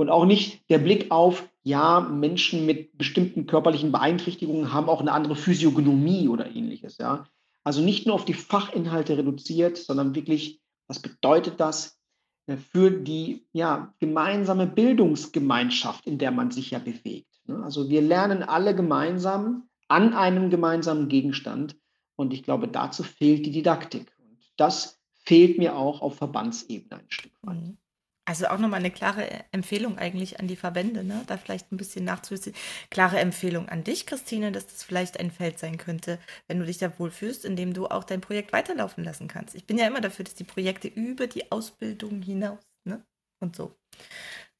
Und 0.00 0.08
auch 0.08 0.24
nicht 0.24 0.70
der 0.70 0.78
Blick 0.78 1.10
auf, 1.10 1.46
ja, 1.62 2.00
Menschen 2.00 2.64
mit 2.64 2.96
bestimmten 2.96 3.46
körperlichen 3.46 3.92
Beeinträchtigungen 3.92 4.72
haben 4.72 4.88
auch 4.88 5.02
eine 5.02 5.12
andere 5.12 5.36
Physiognomie 5.36 6.26
oder 6.26 6.56
ähnliches. 6.56 6.96
Ja. 6.96 7.26
Also 7.64 7.82
nicht 7.82 8.06
nur 8.06 8.14
auf 8.14 8.24
die 8.24 8.32
Fachinhalte 8.32 9.18
reduziert, 9.18 9.76
sondern 9.76 10.14
wirklich, 10.14 10.62
was 10.88 11.00
bedeutet 11.00 11.60
das 11.60 12.00
äh, 12.46 12.56
für 12.56 12.90
die 12.90 13.44
ja, 13.52 13.92
gemeinsame 13.98 14.66
Bildungsgemeinschaft, 14.66 16.06
in 16.06 16.16
der 16.16 16.30
man 16.30 16.50
sich 16.50 16.70
ja 16.70 16.78
bewegt. 16.78 17.38
Ne? 17.44 17.62
Also 17.62 17.90
wir 17.90 18.00
lernen 18.00 18.42
alle 18.42 18.74
gemeinsam 18.74 19.68
an 19.88 20.14
einem 20.14 20.48
gemeinsamen 20.48 21.10
Gegenstand 21.10 21.76
und 22.16 22.32
ich 22.32 22.42
glaube, 22.42 22.68
dazu 22.68 23.02
fehlt 23.02 23.44
die 23.44 23.52
Didaktik. 23.52 24.10
Und 24.18 24.38
das 24.56 24.98
fehlt 25.12 25.58
mir 25.58 25.76
auch 25.76 26.00
auf 26.00 26.16
Verbandsebene 26.16 27.02
ein 27.02 27.10
Stück 27.10 27.32
weit. 27.42 27.60
Mhm. 27.60 27.76
Also 28.26 28.46
auch 28.46 28.58
nochmal 28.58 28.80
eine 28.80 28.90
klare 28.90 29.28
Empfehlung 29.50 29.98
eigentlich 29.98 30.38
an 30.38 30.46
die 30.46 30.56
Verbände, 30.56 31.02
ne? 31.02 31.24
da 31.26 31.36
vielleicht 31.36 31.72
ein 31.72 31.76
bisschen 31.76 32.04
nachzuziehen. 32.04 32.54
Klare 32.90 33.18
Empfehlung 33.18 33.68
an 33.68 33.82
dich, 33.82 34.06
Christine, 34.06 34.52
dass 34.52 34.66
das 34.66 34.84
vielleicht 34.84 35.18
ein 35.18 35.30
Feld 35.30 35.58
sein 35.58 35.78
könnte, 35.78 36.18
wenn 36.46 36.60
du 36.60 36.66
dich 36.66 36.78
da 36.78 36.96
wohlfühlst, 36.98 37.44
in 37.44 37.56
dem 37.56 37.74
du 37.74 37.86
auch 37.86 38.04
dein 38.04 38.20
Projekt 38.20 38.52
weiterlaufen 38.52 39.02
lassen 39.02 39.26
kannst. 39.26 39.54
Ich 39.54 39.66
bin 39.66 39.78
ja 39.78 39.86
immer 39.86 40.00
dafür, 40.00 40.24
dass 40.24 40.34
die 40.34 40.44
Projekte 40.44 40.86
über 40.86 41.26
die 41.26 41.50
Ausbildung 41.50 42.22
hinaus 42.22 42.60
ne? 42.84 43.04
und 43.40 43.56
so. 43.56 43.74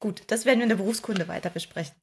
Gut, 0.01 0.23
das 0.27 0.45
werden 0.45 0.57
wir 0.57 0.63
in 0.63 0.69
der 0.69 0.77
Berufskunde 0.77 1.27
weiter 1.27 1.51
besprechen. 1.51 1.93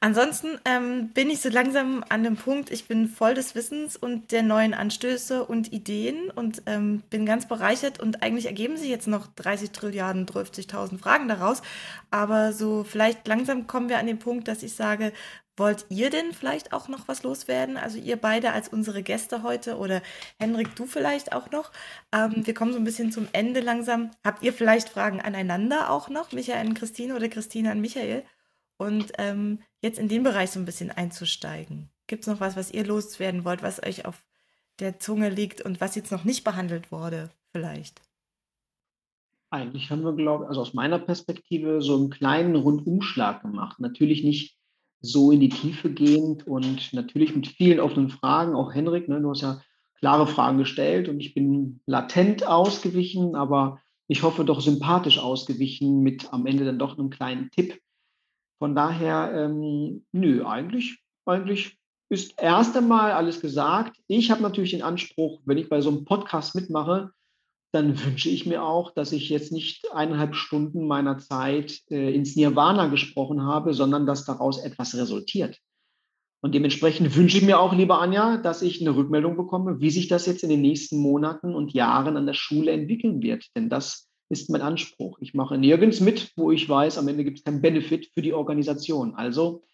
Ansonsten 0.00 0.58
ähm, 0.66 1.08
bin 1.14 1.30
ich 1.30 1.40
so 1.40 1.48
langsam 1.48 2.04
an 2.10 2.22
dem 2.22 2.36
Punkt, 2.36 2.70
ich 2.70 2.86
bin 2.86 3.08
voll 3.08 3.32
des 3.32 3.54
Wissens 3.54 3.96
und 3.96 4.30
der 4.30 4.42
neuen 4.42 4.74
Anstöße 4.74 5.42
und 5.42 5.72
Ideen 5.72 6.30
und 6.30 6.62
ähm, 6.66 7.02
bin 7.08 7.24
ganz 7.24 7.48
bereichert 7.48 7.98
und 7.98 8.22
eigentlich 8.22 8.44
ergeben 8.44 8.76
sich 8.76 8.90
jetzt 8.90 9.08
noch 9.08 9.26
30 9.36 9.70
Trilliarden, 9.70 10.26
30.000 10.26 10.98
Fragen 10.98 11.28
daraus. 11.28 11.62
Aber 12.10 12.52
so 12.52 12.84
vielleicht 12.84 13.26
langsam 13.26 13.66
kommen 13.66 13.88
wir 13.88 13.98
an 13.98 14.06
den 14.06 14.18
Punkt, 14.18 14.48
dass 14.48 14.62
ich 14.62 14.74
sage, 14.74 15.14
Wollt 15.58 15.86
ihr 15.88 16.10
denn 16.10 16.32
vielleicht 16.32 16.74
auch 16.74 16.88
noch 16.88 17.08
was 17.08 17.22
loswerden? 17.22 17.78
Also 17.78 17.98
ihr 17.98 18.16
beide 18.16 18.52
als 18.52 18.68
unsere 18.68 19.02
Gäste 19.02 19.42
heute 19.42 19.78
oder 19.78 20.02
Henrik, 20.38 20.76
du 20.76 20.86
vielleicht 20.86 21.32
auch 21.32 21.50
noch. 21.50 21.72
Ähm, 22.12 22.46
wir 22.46 22.52
kommen 22.52 22.72
so 22.72 22.78
ein 22.78 22.84
bisschen 22.84 23.10
zum 23.10 23.26
Ende 23.32 23.60
langsam. 23.60 24.10
Habt 24.22 24.42
ihr 24.42 24.52
vielleicht 24.52 24.90
Fragen 24.90 25.20
aneinander 25.20 25.90
auch 25.90 26.10
noch? 26.10 26.32
Michael 26.32 26.66
an 26.66 26.74
Christine 26.74 27.16
oder 27.16 27.28
Christine 27.28 27.70
an 27.70 27.80
Michael? 27.80 28.24
Und 28.76 29.12
ähm, 29.16 29.62
jetzt 29.80 29.98
in 29.98 30.08
den 30.08 30.22
Bereich 30.22 30.50
so 30.50 30.60
ein 30.60 30.66
bisschen 30.66 30.90
einzusteigen. 30.90 31.88
Gibt 32.06 32.22
es 32.22 32.26
noch 32.26 32.40
was, 32.40 32.56
was 32.56 32.70
ihr 32.70 32.84
loswerden 32.84 33.46
wollt, 33.46 33.62
was 33.62 33.82
euch 33.82 34.04
auf 34.04 34.22
der 34.78 34.98
Zunge 34.98 35.30
liegt 35.30 35.62
und 35.62 35.80
was 35.80 35.94
jetzt 35.94 36.12
noch 36.12 36.24
nicht 36.24 36.44
behandelt 36.44 36.92
wurde 36.92 37.30
vielleicht? 37.52 38.02
Eigentlich 39.48 39.90
haben 39.90 40.02
wir, 40.04 40.12
glaube 40.12 40.44
ich, 40.44 40.48
also 40.48 40.60
aus 40.60 40.74
meiner 40.74 40.98
Perspektive 40.98 41.80
so 41.80 41.96
einen 41.96 42.10
kleinen 42.10 42.56
Rundumschlag 42.56 43.40
gemacht. 43.40 43.80
Natürlich 43.80 44.22
nicht 44.22 44.55
so 45.06 45.30
in 45.30 45.40
die 45.40 45.48
Tiefe 45.48 45.90
gehend 45.90 46.46
und 46.46 46.92
natürlich 46.92 47.34
mit 47.34 47.46
vielen 47.46 47.80
offenen 47.80 48.10
Fragen. 48.10 48.54
Auch 48.54 48.74
Henrik, 48.74 49.08
ne, 49.08 49.20
du 49.20 49.30
hast 49.30 49.42
ja 49.42 49.60
klare 49.98 50.26
Fragen 50.26 50.58
gestellt 50.58 51.08
und 51.08 51.20
ich 51.20 51.34
bin 51.34 51.80
latent 51.86 52.46
ausgewichen, 52.46 53.34
aber 53.34 53.80
ich 54.08 54.22
hoffe 54.22 54.44
doch 54.44 54.60
sympathisch 54.60 55.18
ausgewichen 55.18 56.00
mit 56.00 56.32
am 56.32 56.46
Ende 56.46 56.64
dann 56.64 56.78
doch 56.78 56.98
einem 56.98 57.10
kleinen 57.10 57.50
Tipp. 57.50 57.80
Von 58.58 58.74
daher, 58.74 59.32
ähm, 59.34 60.04
nö, 60.12 60.44
eigentlich, 60.44 61.00
eigentlich 61.24 61.78
ist 62.08 62.34
erst 62.40 62.76
einmal 62.76 63.12
alles 63.12 63.40
gesagt. 63.40 63.96
Ich 64.06 64.30
habe 64.30 64.42
natürlich 64.42 64.70
den 64.70 64.82
Anspruch, 64.82 65.40
wenn 65.44 65.58
ich 65.58 65.68
bei 65.68 65.80
so 65.80 65.90
einem 65.90 66.04
Podcast 66.04 66.54
mitmache, 66.54 67.10
dann 67.72 68.02
wünsche 68.04 68.28
ich 68.28 68.46
mir 68.46 68.62
auch, 68.62 68.92
dass 68.92 69.12
ich 69.12 69.28
jetzt 69.28 69.52
nicht 69.52 69.92
eineinhalb 69.92 70.34
Stunden 70.34 70.86
meiner 70.86 71.18
Zeit 71.18 71.80
äh, 71.90 72.14
ins 72.14 72.36
Nirvana 72.36 72.88
gesprochen 72.88 73.42
habe, 73.42 73.74
sondern 73.74 74.06
dass 74.06 74.24
daraus 74.24 74.58
etwas 74.58 74.94
resultiert. 74.94 75.58
Und 76.42 76.54
dementsprechend 76.54 77.16
wünsche 77.16 77.38
ich 77.38 77.44
mir 77.44 77.58
auch, 77.58 77.74
liebe 77.74 77.98
Anja, 77.98 78.36
dass 78.36 78.62
ich 78.62 78.80
eine 78.80 78.94
Rückmeldung 78.94 79.36
bekomme, 79.36 79.80
wie 79.80 79.90
sich 79.90 80.08
das 80.08 80.26
jetzt 80.26 80.44
in 80.44 80.50
den 80.50 80.60
nächsten 80.60 80.98
Monaten 80.98 81.54
und 81.54 81.72
Jahren 81.72 82.16
an 82.16 82.26
der 82.26 82.34
Schule 82.34 82.70
entwickeln 82.70 83.22
wird. 83.22 83.46
Denn 83.56 83.68
das 83.68 84.08
ist 84.28 84.50
mein 84.50 84.62
Anspruch. 84.62 85.18
Ich 85.20 85.34
mache 85.34 85.58
nirgends 85.58 86.00
mit, 86.00 86.32
wo 86.36 86.50
ich 86.50 86.68
weiß, 86.68 86.98
am 86.98 87.08
Ende 87.08 87.24
gibt 87.24 87.38
es 87.38 87.44
keinen 87.44 87.62
Benefit 87.62 88.10
für 88.14 88.22
die 88.22 88.32
Organisation. 88.32 89.14
Also 89.14 89.64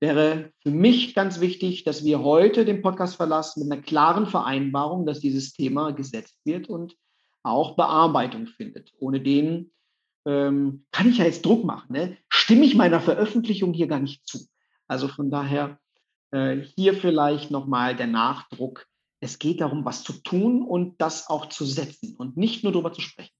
wäre 0.00 0.52
für 0.62 0.70
mich 0.70 1.14
ganz 1.14 1.40
wichtig, 1.40 1.84
dass 1.84 2.04
wir 2.04 2.22
heute 2.22 2.64
den 2.64 2.82
Podcast 2.82 3.16
verlassen 3.16 3.64
mit 3.64 3.72
einer 3.72 3.82
klaren 3.82 4.26
Vereinbarung, 4.26 5.06
dass 5.06 5.20
dieses 5.20 5.52
Thema 5.52 5.92
gesetzt 5.92 6.36
wird 6.44 6.68
und 6.68 6.94
auch 7.48 7.76
Bearbeitung 7.76 8.46
findet. 8.46 8.92
Ohne 8.98 9.20
den 9.20 9.70
ähm, 10.26 10.84
kann 10.92 11.08
ich 11.08 11.18
ja 11.18 11.24
jetzt 11.24 11.44
Druck 11.44 11.64
machen. 11.64 11.92
Ne? 11.92 12.16
Stimme 12.28 12.64
ich 12.64 12.74
meiner 12.74 13.00
Veröffentlichung 13.00 13.72
hier 13.72 13.86
gar 13.86 14.00
nicht 14.00 14.26
zu. 14.26 14.46
Also 14.86 15.08
von 15.08 15.30
daher 15.30 15.78
äh, 16.30 16.56
hier 16.76 16.94
vielleicht 16.94 17.50
nochmal 17.50 17.96
der 17.96 18.06
Nachdruck. 18.06 18.86
Es 19.20 19.38
geht 19.38 19.60
darum, 19.60 19.84
was 19.84 20.04
zu 20.04 20.12
tun 20.12 20.62
und 20.62 21.00
das 21.00 21.28
auch 21.28 21.46
zu 21.46 21.64
setzen 21.64 22.14
und 22.16 22.36
nicht 22.36 22.62
nur 22.62 22.72
darüber 22.72 22.92
zu 22.92 23.00
sprechen. 23.00 23.32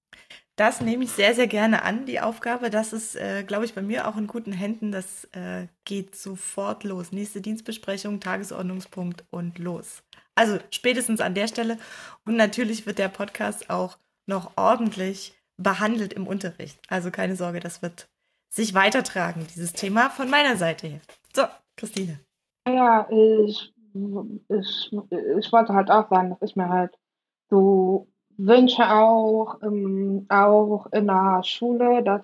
Das 0.56 0.80
nehme 0.80 1.04
ich 1.04 1.10
sehr, 1.10 1.36
sehr 1.36 1.46
gerne 1.46 1.82
an, 1.82 2.04
die 2.04 2.18
Aufgabe. 2.18 2.68
Das 2.68 2.92
ist, 2.92 3.14
äh, 3.14 3.44
glaube 3.44 3.64
ich, 3.64 3.74
bei 3.74 3.82
mir 3.82 4.08
auch 4.08 4.16
in 4.16 4.26
guten 4.26 4.52
Händen. 4.52 4.90
Das 4.90 5.24
äh, 5.26 5.68
geht 5.84 6.16
sofort 6.16 6.82
los. 6.82 7.12
Nächste 7.12 7.40
Dienstbesprechung, 7.40 8.18
Tagesordnungspunkt 8.18 9.24
und 9.30 9.60
los. 9.60 10.02
Also 10.38 10.58
spätestens 10.70 11.20
an 11.20 11.34
der 11.34 11.48
Stelle. 11.48 11.78
Und 12.24 12.36
natürlich 12.36 12.86
wird 12.86 13.00
der 13.00 13.08
Podcast 13.08 13.70
auch 13.70 13.98
noch 14.26 14.52
ordentlich 14.56 15.34
behandelt 15.56 16.12
im 16.12 16.28
Unterricht. 16.28 16.78
Also 16.88 17.10
keine 17.10 17.34
Sorge, 17.34 17.58
das 17.58 17.82
wird 17.82 18.08
sich 18.48 18.72
weitertragen, 18.72 19.44
dieses 19.52 19.72
Thema 19.72 20.10
von 20.10 20.30
meiner 20.30 20.56
Seite 20.56 20.86
her. 20.86 21.00
So, 21.34 21.42
Christine. 21.76 22.20
Ja, 22.68 23.08
ich, 23.10 23.74
ich, 24.48 24.92
ich 24.92 25.52
wollte 25.52 25.74
halt 25.74 25.90
auch 25.90 26.08
sagen, 26.08 26.30
dass 26.30 26.48
ich 26.48 26.54
mir 26.54 26.68
halt 26.68 26.96
so 27.50 28.06
wünsche 28.36 28.88
auch, 28.88 29.60
ähm, 29.62 30.24
auch 30.28 30.86
in 30.92 31.08
der 31.08 31.42
Schule, 31.42 32.04
dass, 32.04 32.22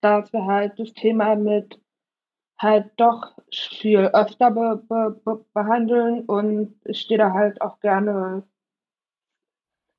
dass 0.00 0.32
wir 0.32 0.46
halt 0.46 0.78
das 0.78 0.94
Thema 0.94 1.36
mit 1.36 1.78
halt 2.58 2.92
doch 2.96 3.36
viel 3.52 4.06
öfter 4.12 4.50
be 4.50 4.82
be 4.88 5.20
be 5.24 5.44
behandeln 5.52 6.24
und 6.26 6.76
ich 6.84 7.00
stehe 7.00 7.18
da 7.18 7.32
halt 7.32 7.60
auch 7.60 7.80
gerne 7.80 8.44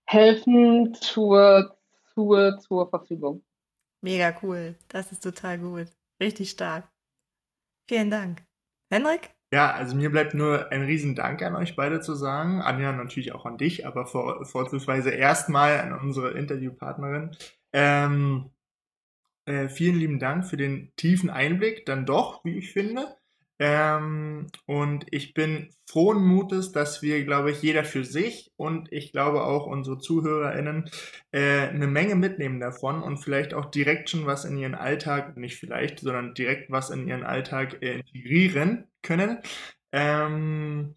helfen 0.06 0.94
zur, 0.94 1.77
zur, 2.14 2.60
zur 2.60 2.90
Verfügung. 2.90 3.44
Mega 4.02 4.36
cool. 4.44 4.76
Das 4.88 5.11
ist 5.11 5.23
total 5.23 5.57
gut. 5.57 5.88
Richtig 6.22 6.52
stark. 6.52 6.88
Vielen 7.88 8.10
Dank. 8.10 8.44
Henrik? 8.91 9.32
Ja, 9.52 9.72
also 9.72 9.95
mir 9.95 10.10
bleibt 10.10 10.34
nur 10.34 10.72
ein 10.72 10.84
Riesendank 10.84 11.41
an 11.41 11.56
euch 11.56 11.76
beide 11.76 12.02
zu 12.02 12.14
sagen. 12.14 12.61
Anja 12.61 12.91
natürlich 12.91 13.34
auch 13.34 13.45
an 13.45 13.57
dich, 13.57 13.86
aber 13.86 14.06
vor, 14.06 14.45
vorzugsweise 14.45 15.11
erstmal 15.11 15.80
an 15.80 15.94
unsere 15.94 16.32
Interviewpartnerin. 16.32 17.32
Ähm, 17.73 18.52
äh, 19.45 19.69
vielen 19.69 19.95
lieben 19.95 20.19
Dank 20.19 20.45
für 20.45 20.57
den 20.57 20.91
tiefen 20.95 21.30
Einblick, 21.30 21.85
dann 21.85 22.05
doch, 22.05 22.43
wie 22.43 22.57
ich 22.57 22.72
finde. 22.72 23.15
Ähm, 23.57 24.47
und 24.65 25.05
ich 25.11 25.34
bin 25.34 25.69
frohen 25.89 26.22
Mutes, 26.26 26.73
dass 26.73 27.01
wir, 27.01 27.23
glaube 27.23 27.51
ich, 27.51 27.61
jeder 27.61 27.85
für 27.85 28.03
sich 28.03 28.51
und 28.57 28.91
ich 28.91 29.13
glaube 29.13 29.43
auch 29.43 29.65
unsere 29.65 29.97
ZuhörerInnen 29.97 30.89
äh, 31.31 31.69
eine 31.69 31.88
Menge 31.88 32.15
mitnehmen 32.15 32.59
davon 32.59 33.01
und 33.01 33.17
vielleicht 33.17 33.53
auch 33.53 33.65
direkt 33.72 34.09
schon 34.09 34.26
was 34.26 34.43
in 34.43 34.57
ihren 34.57 34.76
Alltag, 34.76 35.38
nicht 35.38 35.57
vielleicht, 35.57 35.99
sondern 35.99 36.34
direkt 36.34 36.69
was 36.69 36.89
in 36.89 37.07
ihren 37.07 37.23
Alltag 37.23 37.81
äh, 37.81 37.99
integrieren 37.99 38.88
können. 39.01 39.39
Ähm, 39.93 40.95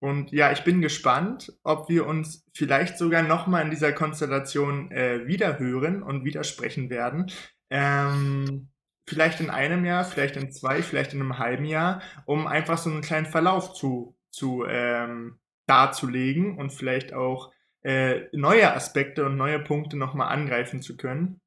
und 0.00 0.32
ja, 0.32 0.50
ich 0.50 0.64
bin 0.64 0.80
gespannt, 0.80 1.52
ob 1.62 1.88
wir 1.88 2.06
uns 2.06 2.44
vielleicht 2.54 2.98
sogar 2.98 3.22
nochmal 3.22 3.62
in 3.62 3.70
dieser 3.70 3.92
Konstellation 3.92 4.90
äh, 4.90 5.26
wiederhören 5.28 6.02
und 6.02 6.24
widersprechen 6.24 6.90
werden. 6.90 7.30
Ähm, 7.70 8.68
vielleicht 9.06 9.40
in 9.40 9.50
einem 9.50 9.84
Jahr, 9.84 10.04
vielleicht 10.04 10.36
in 10.36 10.52
zwei, 10.52 10.82
vielleicht 10.82 11.14
in 11.14 11.20
einem 11.20 11.38
halben 11.38 11.64
Jahr, 11.64 12.02
um 12.26 12.46
einfach 12.46 12.78
so 12.78 12.90
einen 12.90 13.02
kleinen 13.02 13.26
Verlauf 13.26 13.74
zu, 13.74 14.16
zu 14.30 14.64
ähm, 14.68 15.40
darzulegen 15.66 16.56
und 16.58 16.70
vielleicht 16.70 17.12
auch 17.12 17.52
äh, 17.82 18.22
neue 18.32 18.74
Aspekte 18.74 19.24
und 19.24 19.36
neue 19.36 19.58
Punkte 19.58 19.96
nochmal 19.96 20.28
angreifen 20.28 20.82
zu 20.82 20.96
können. 20.96 21.40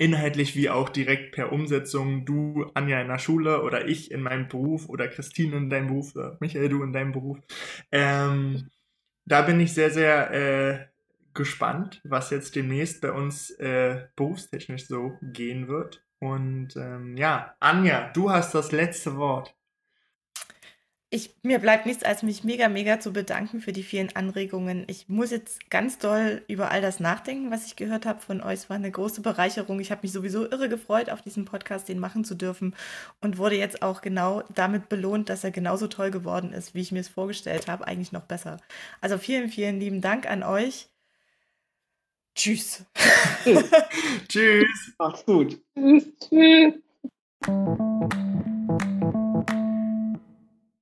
Inhaltlich 0.00 0.54
wie 0.54 0.70
auch 0.70 0.88
direkt 0.88 1.32
per 1.32 1.52
Umsetzung, 1.52 2.24
du, 2.24 2.70
Anja, 2.74 3.00
in 3.00 3.08
der 3.08 3.18
Schule 3.18 3.62
oder 3.62 3.86
ich 3.86 4.12
in 4.12 4.22
meinem 4.22 4.46
Beruf 4.48 4.88
oder 4.88 5.08
Christine 5.08 5.56
in 5.56 5.70
deinem 5.70 5.88
Beruf 5.88 6.14
oder 6.14 6.36
Michael, 6.40 6.68
du 6.68 6.82
in 6.82 6.92
deinem 6.92 7.12
Beruf. 7.12 7.38
Ähm, 7.90 8.70
da 9.24 9.42
bin 9.42 9.60
ich 9.60 9.74
sehr, 9.74 9.90
sehr 9.90 10.30
äh, 10.30 10.86
gespannt, 11.38 12.02
was 12.04 12.28
jetzt 12.28 12.54
demnächst 12.56 13.00
bei 13.00 13.12
uns 13.12 13.50
äh, 13.52 14.08
berufstechnisch 14.16 14.86
so 14.86 15.16
gehen 15.22 15.68
wird. 15.68 16.04
Und 16.18 16.76
ähm, 16.76 17.16
ja, 17.16 17.54
Anja, 17.60 18.10
du 18.12 18.30
hast 18.30 18.54
das 18.54 18.72
letzte 18.72 19.16
Wort. 19.16 19.54
Ich, 21.10 21.34
mir 21.42 21.58
bleibt 21.58 21.86
nichts, 21.86 22.02
als 22.02 22.22
mich 22.22 22.44
mega, 22.44 22.68
mega 22.68 23.00
zu 23.00 23.14
bedanken 23.14 23.60
für 23.60 23.72
die 23.72 23.82
vielen 23.82 24.14
Anregungen. 24.14 24.84
Ich 24.88 25.08
muss 25.08 25.30
jetzt 25.30 25.70
ganz 25.70 25.96
doll 25.96 26.42
über 26.48 26.70
all 26.70 26.82
das 26.82 27.00
nachdenken, 27.00 27.50
was 27.50 27.64
ich 27.64 27.76
gehört 27.76 28.04
habe 28.04 28.20
von 28.20 28.42
euch. 28.42 28.54
Es 28.54 28.68
war 28.68 28.76
eine 28.76 28.90
große 28.90 29.22
Bereicherung. 29.22 29.80
Ich 29.80 29.90
habe 29.90 30.02
mich 30.02 30.12
sowieso 30.12 30.44
irre 30.44 30.68
gefreut, 30.68 31.08
auf 31.08 31.22
diesem 31.22 31.46
Podcast 31.46 31.88
den 31.88 31.98
machen 31.98 32.24
zu 32.24 32.34
dürfen 32.34 32.74
und 33.22 33.38
wurde 33.38 33.56
jetzt 33.56 33.80
auch 33.80 34.02
genau 34.02 34.42
damit 34.54 34.90
belohnt, 34.90 35.30
dass 35.30 35.44
er 35.44 35.50
genauso 35.50 35.86
toll 35.86 36.10
geworden 36.10 36.52
ist, 36.52 36.74
wie 36.74 36.82
ich 36.82 36.92
mir 36.92 37.00
es 37.00 37.08
vorgestellt 37.08 37.68
habe, 37.68 37.86
eigentlich 37.86 38.12
noch 38.12 38.24
besser. 38.24 38.58
Also 39.00 39.16
vielen, 39.16 39.48
vielen 39.48 39.80
lieben 39.80 40.02
Dank 40.02 40.28
an 40.28 40.42
euch. 40.42 40.90
Tschüss. 42.38 42.84
Tschüss. 44.28 44.92
Macht's 44.96 45.24
gut. 45.26 45.60
Tschüss. 45.74 46.04
Tschüss. 46.20 46.74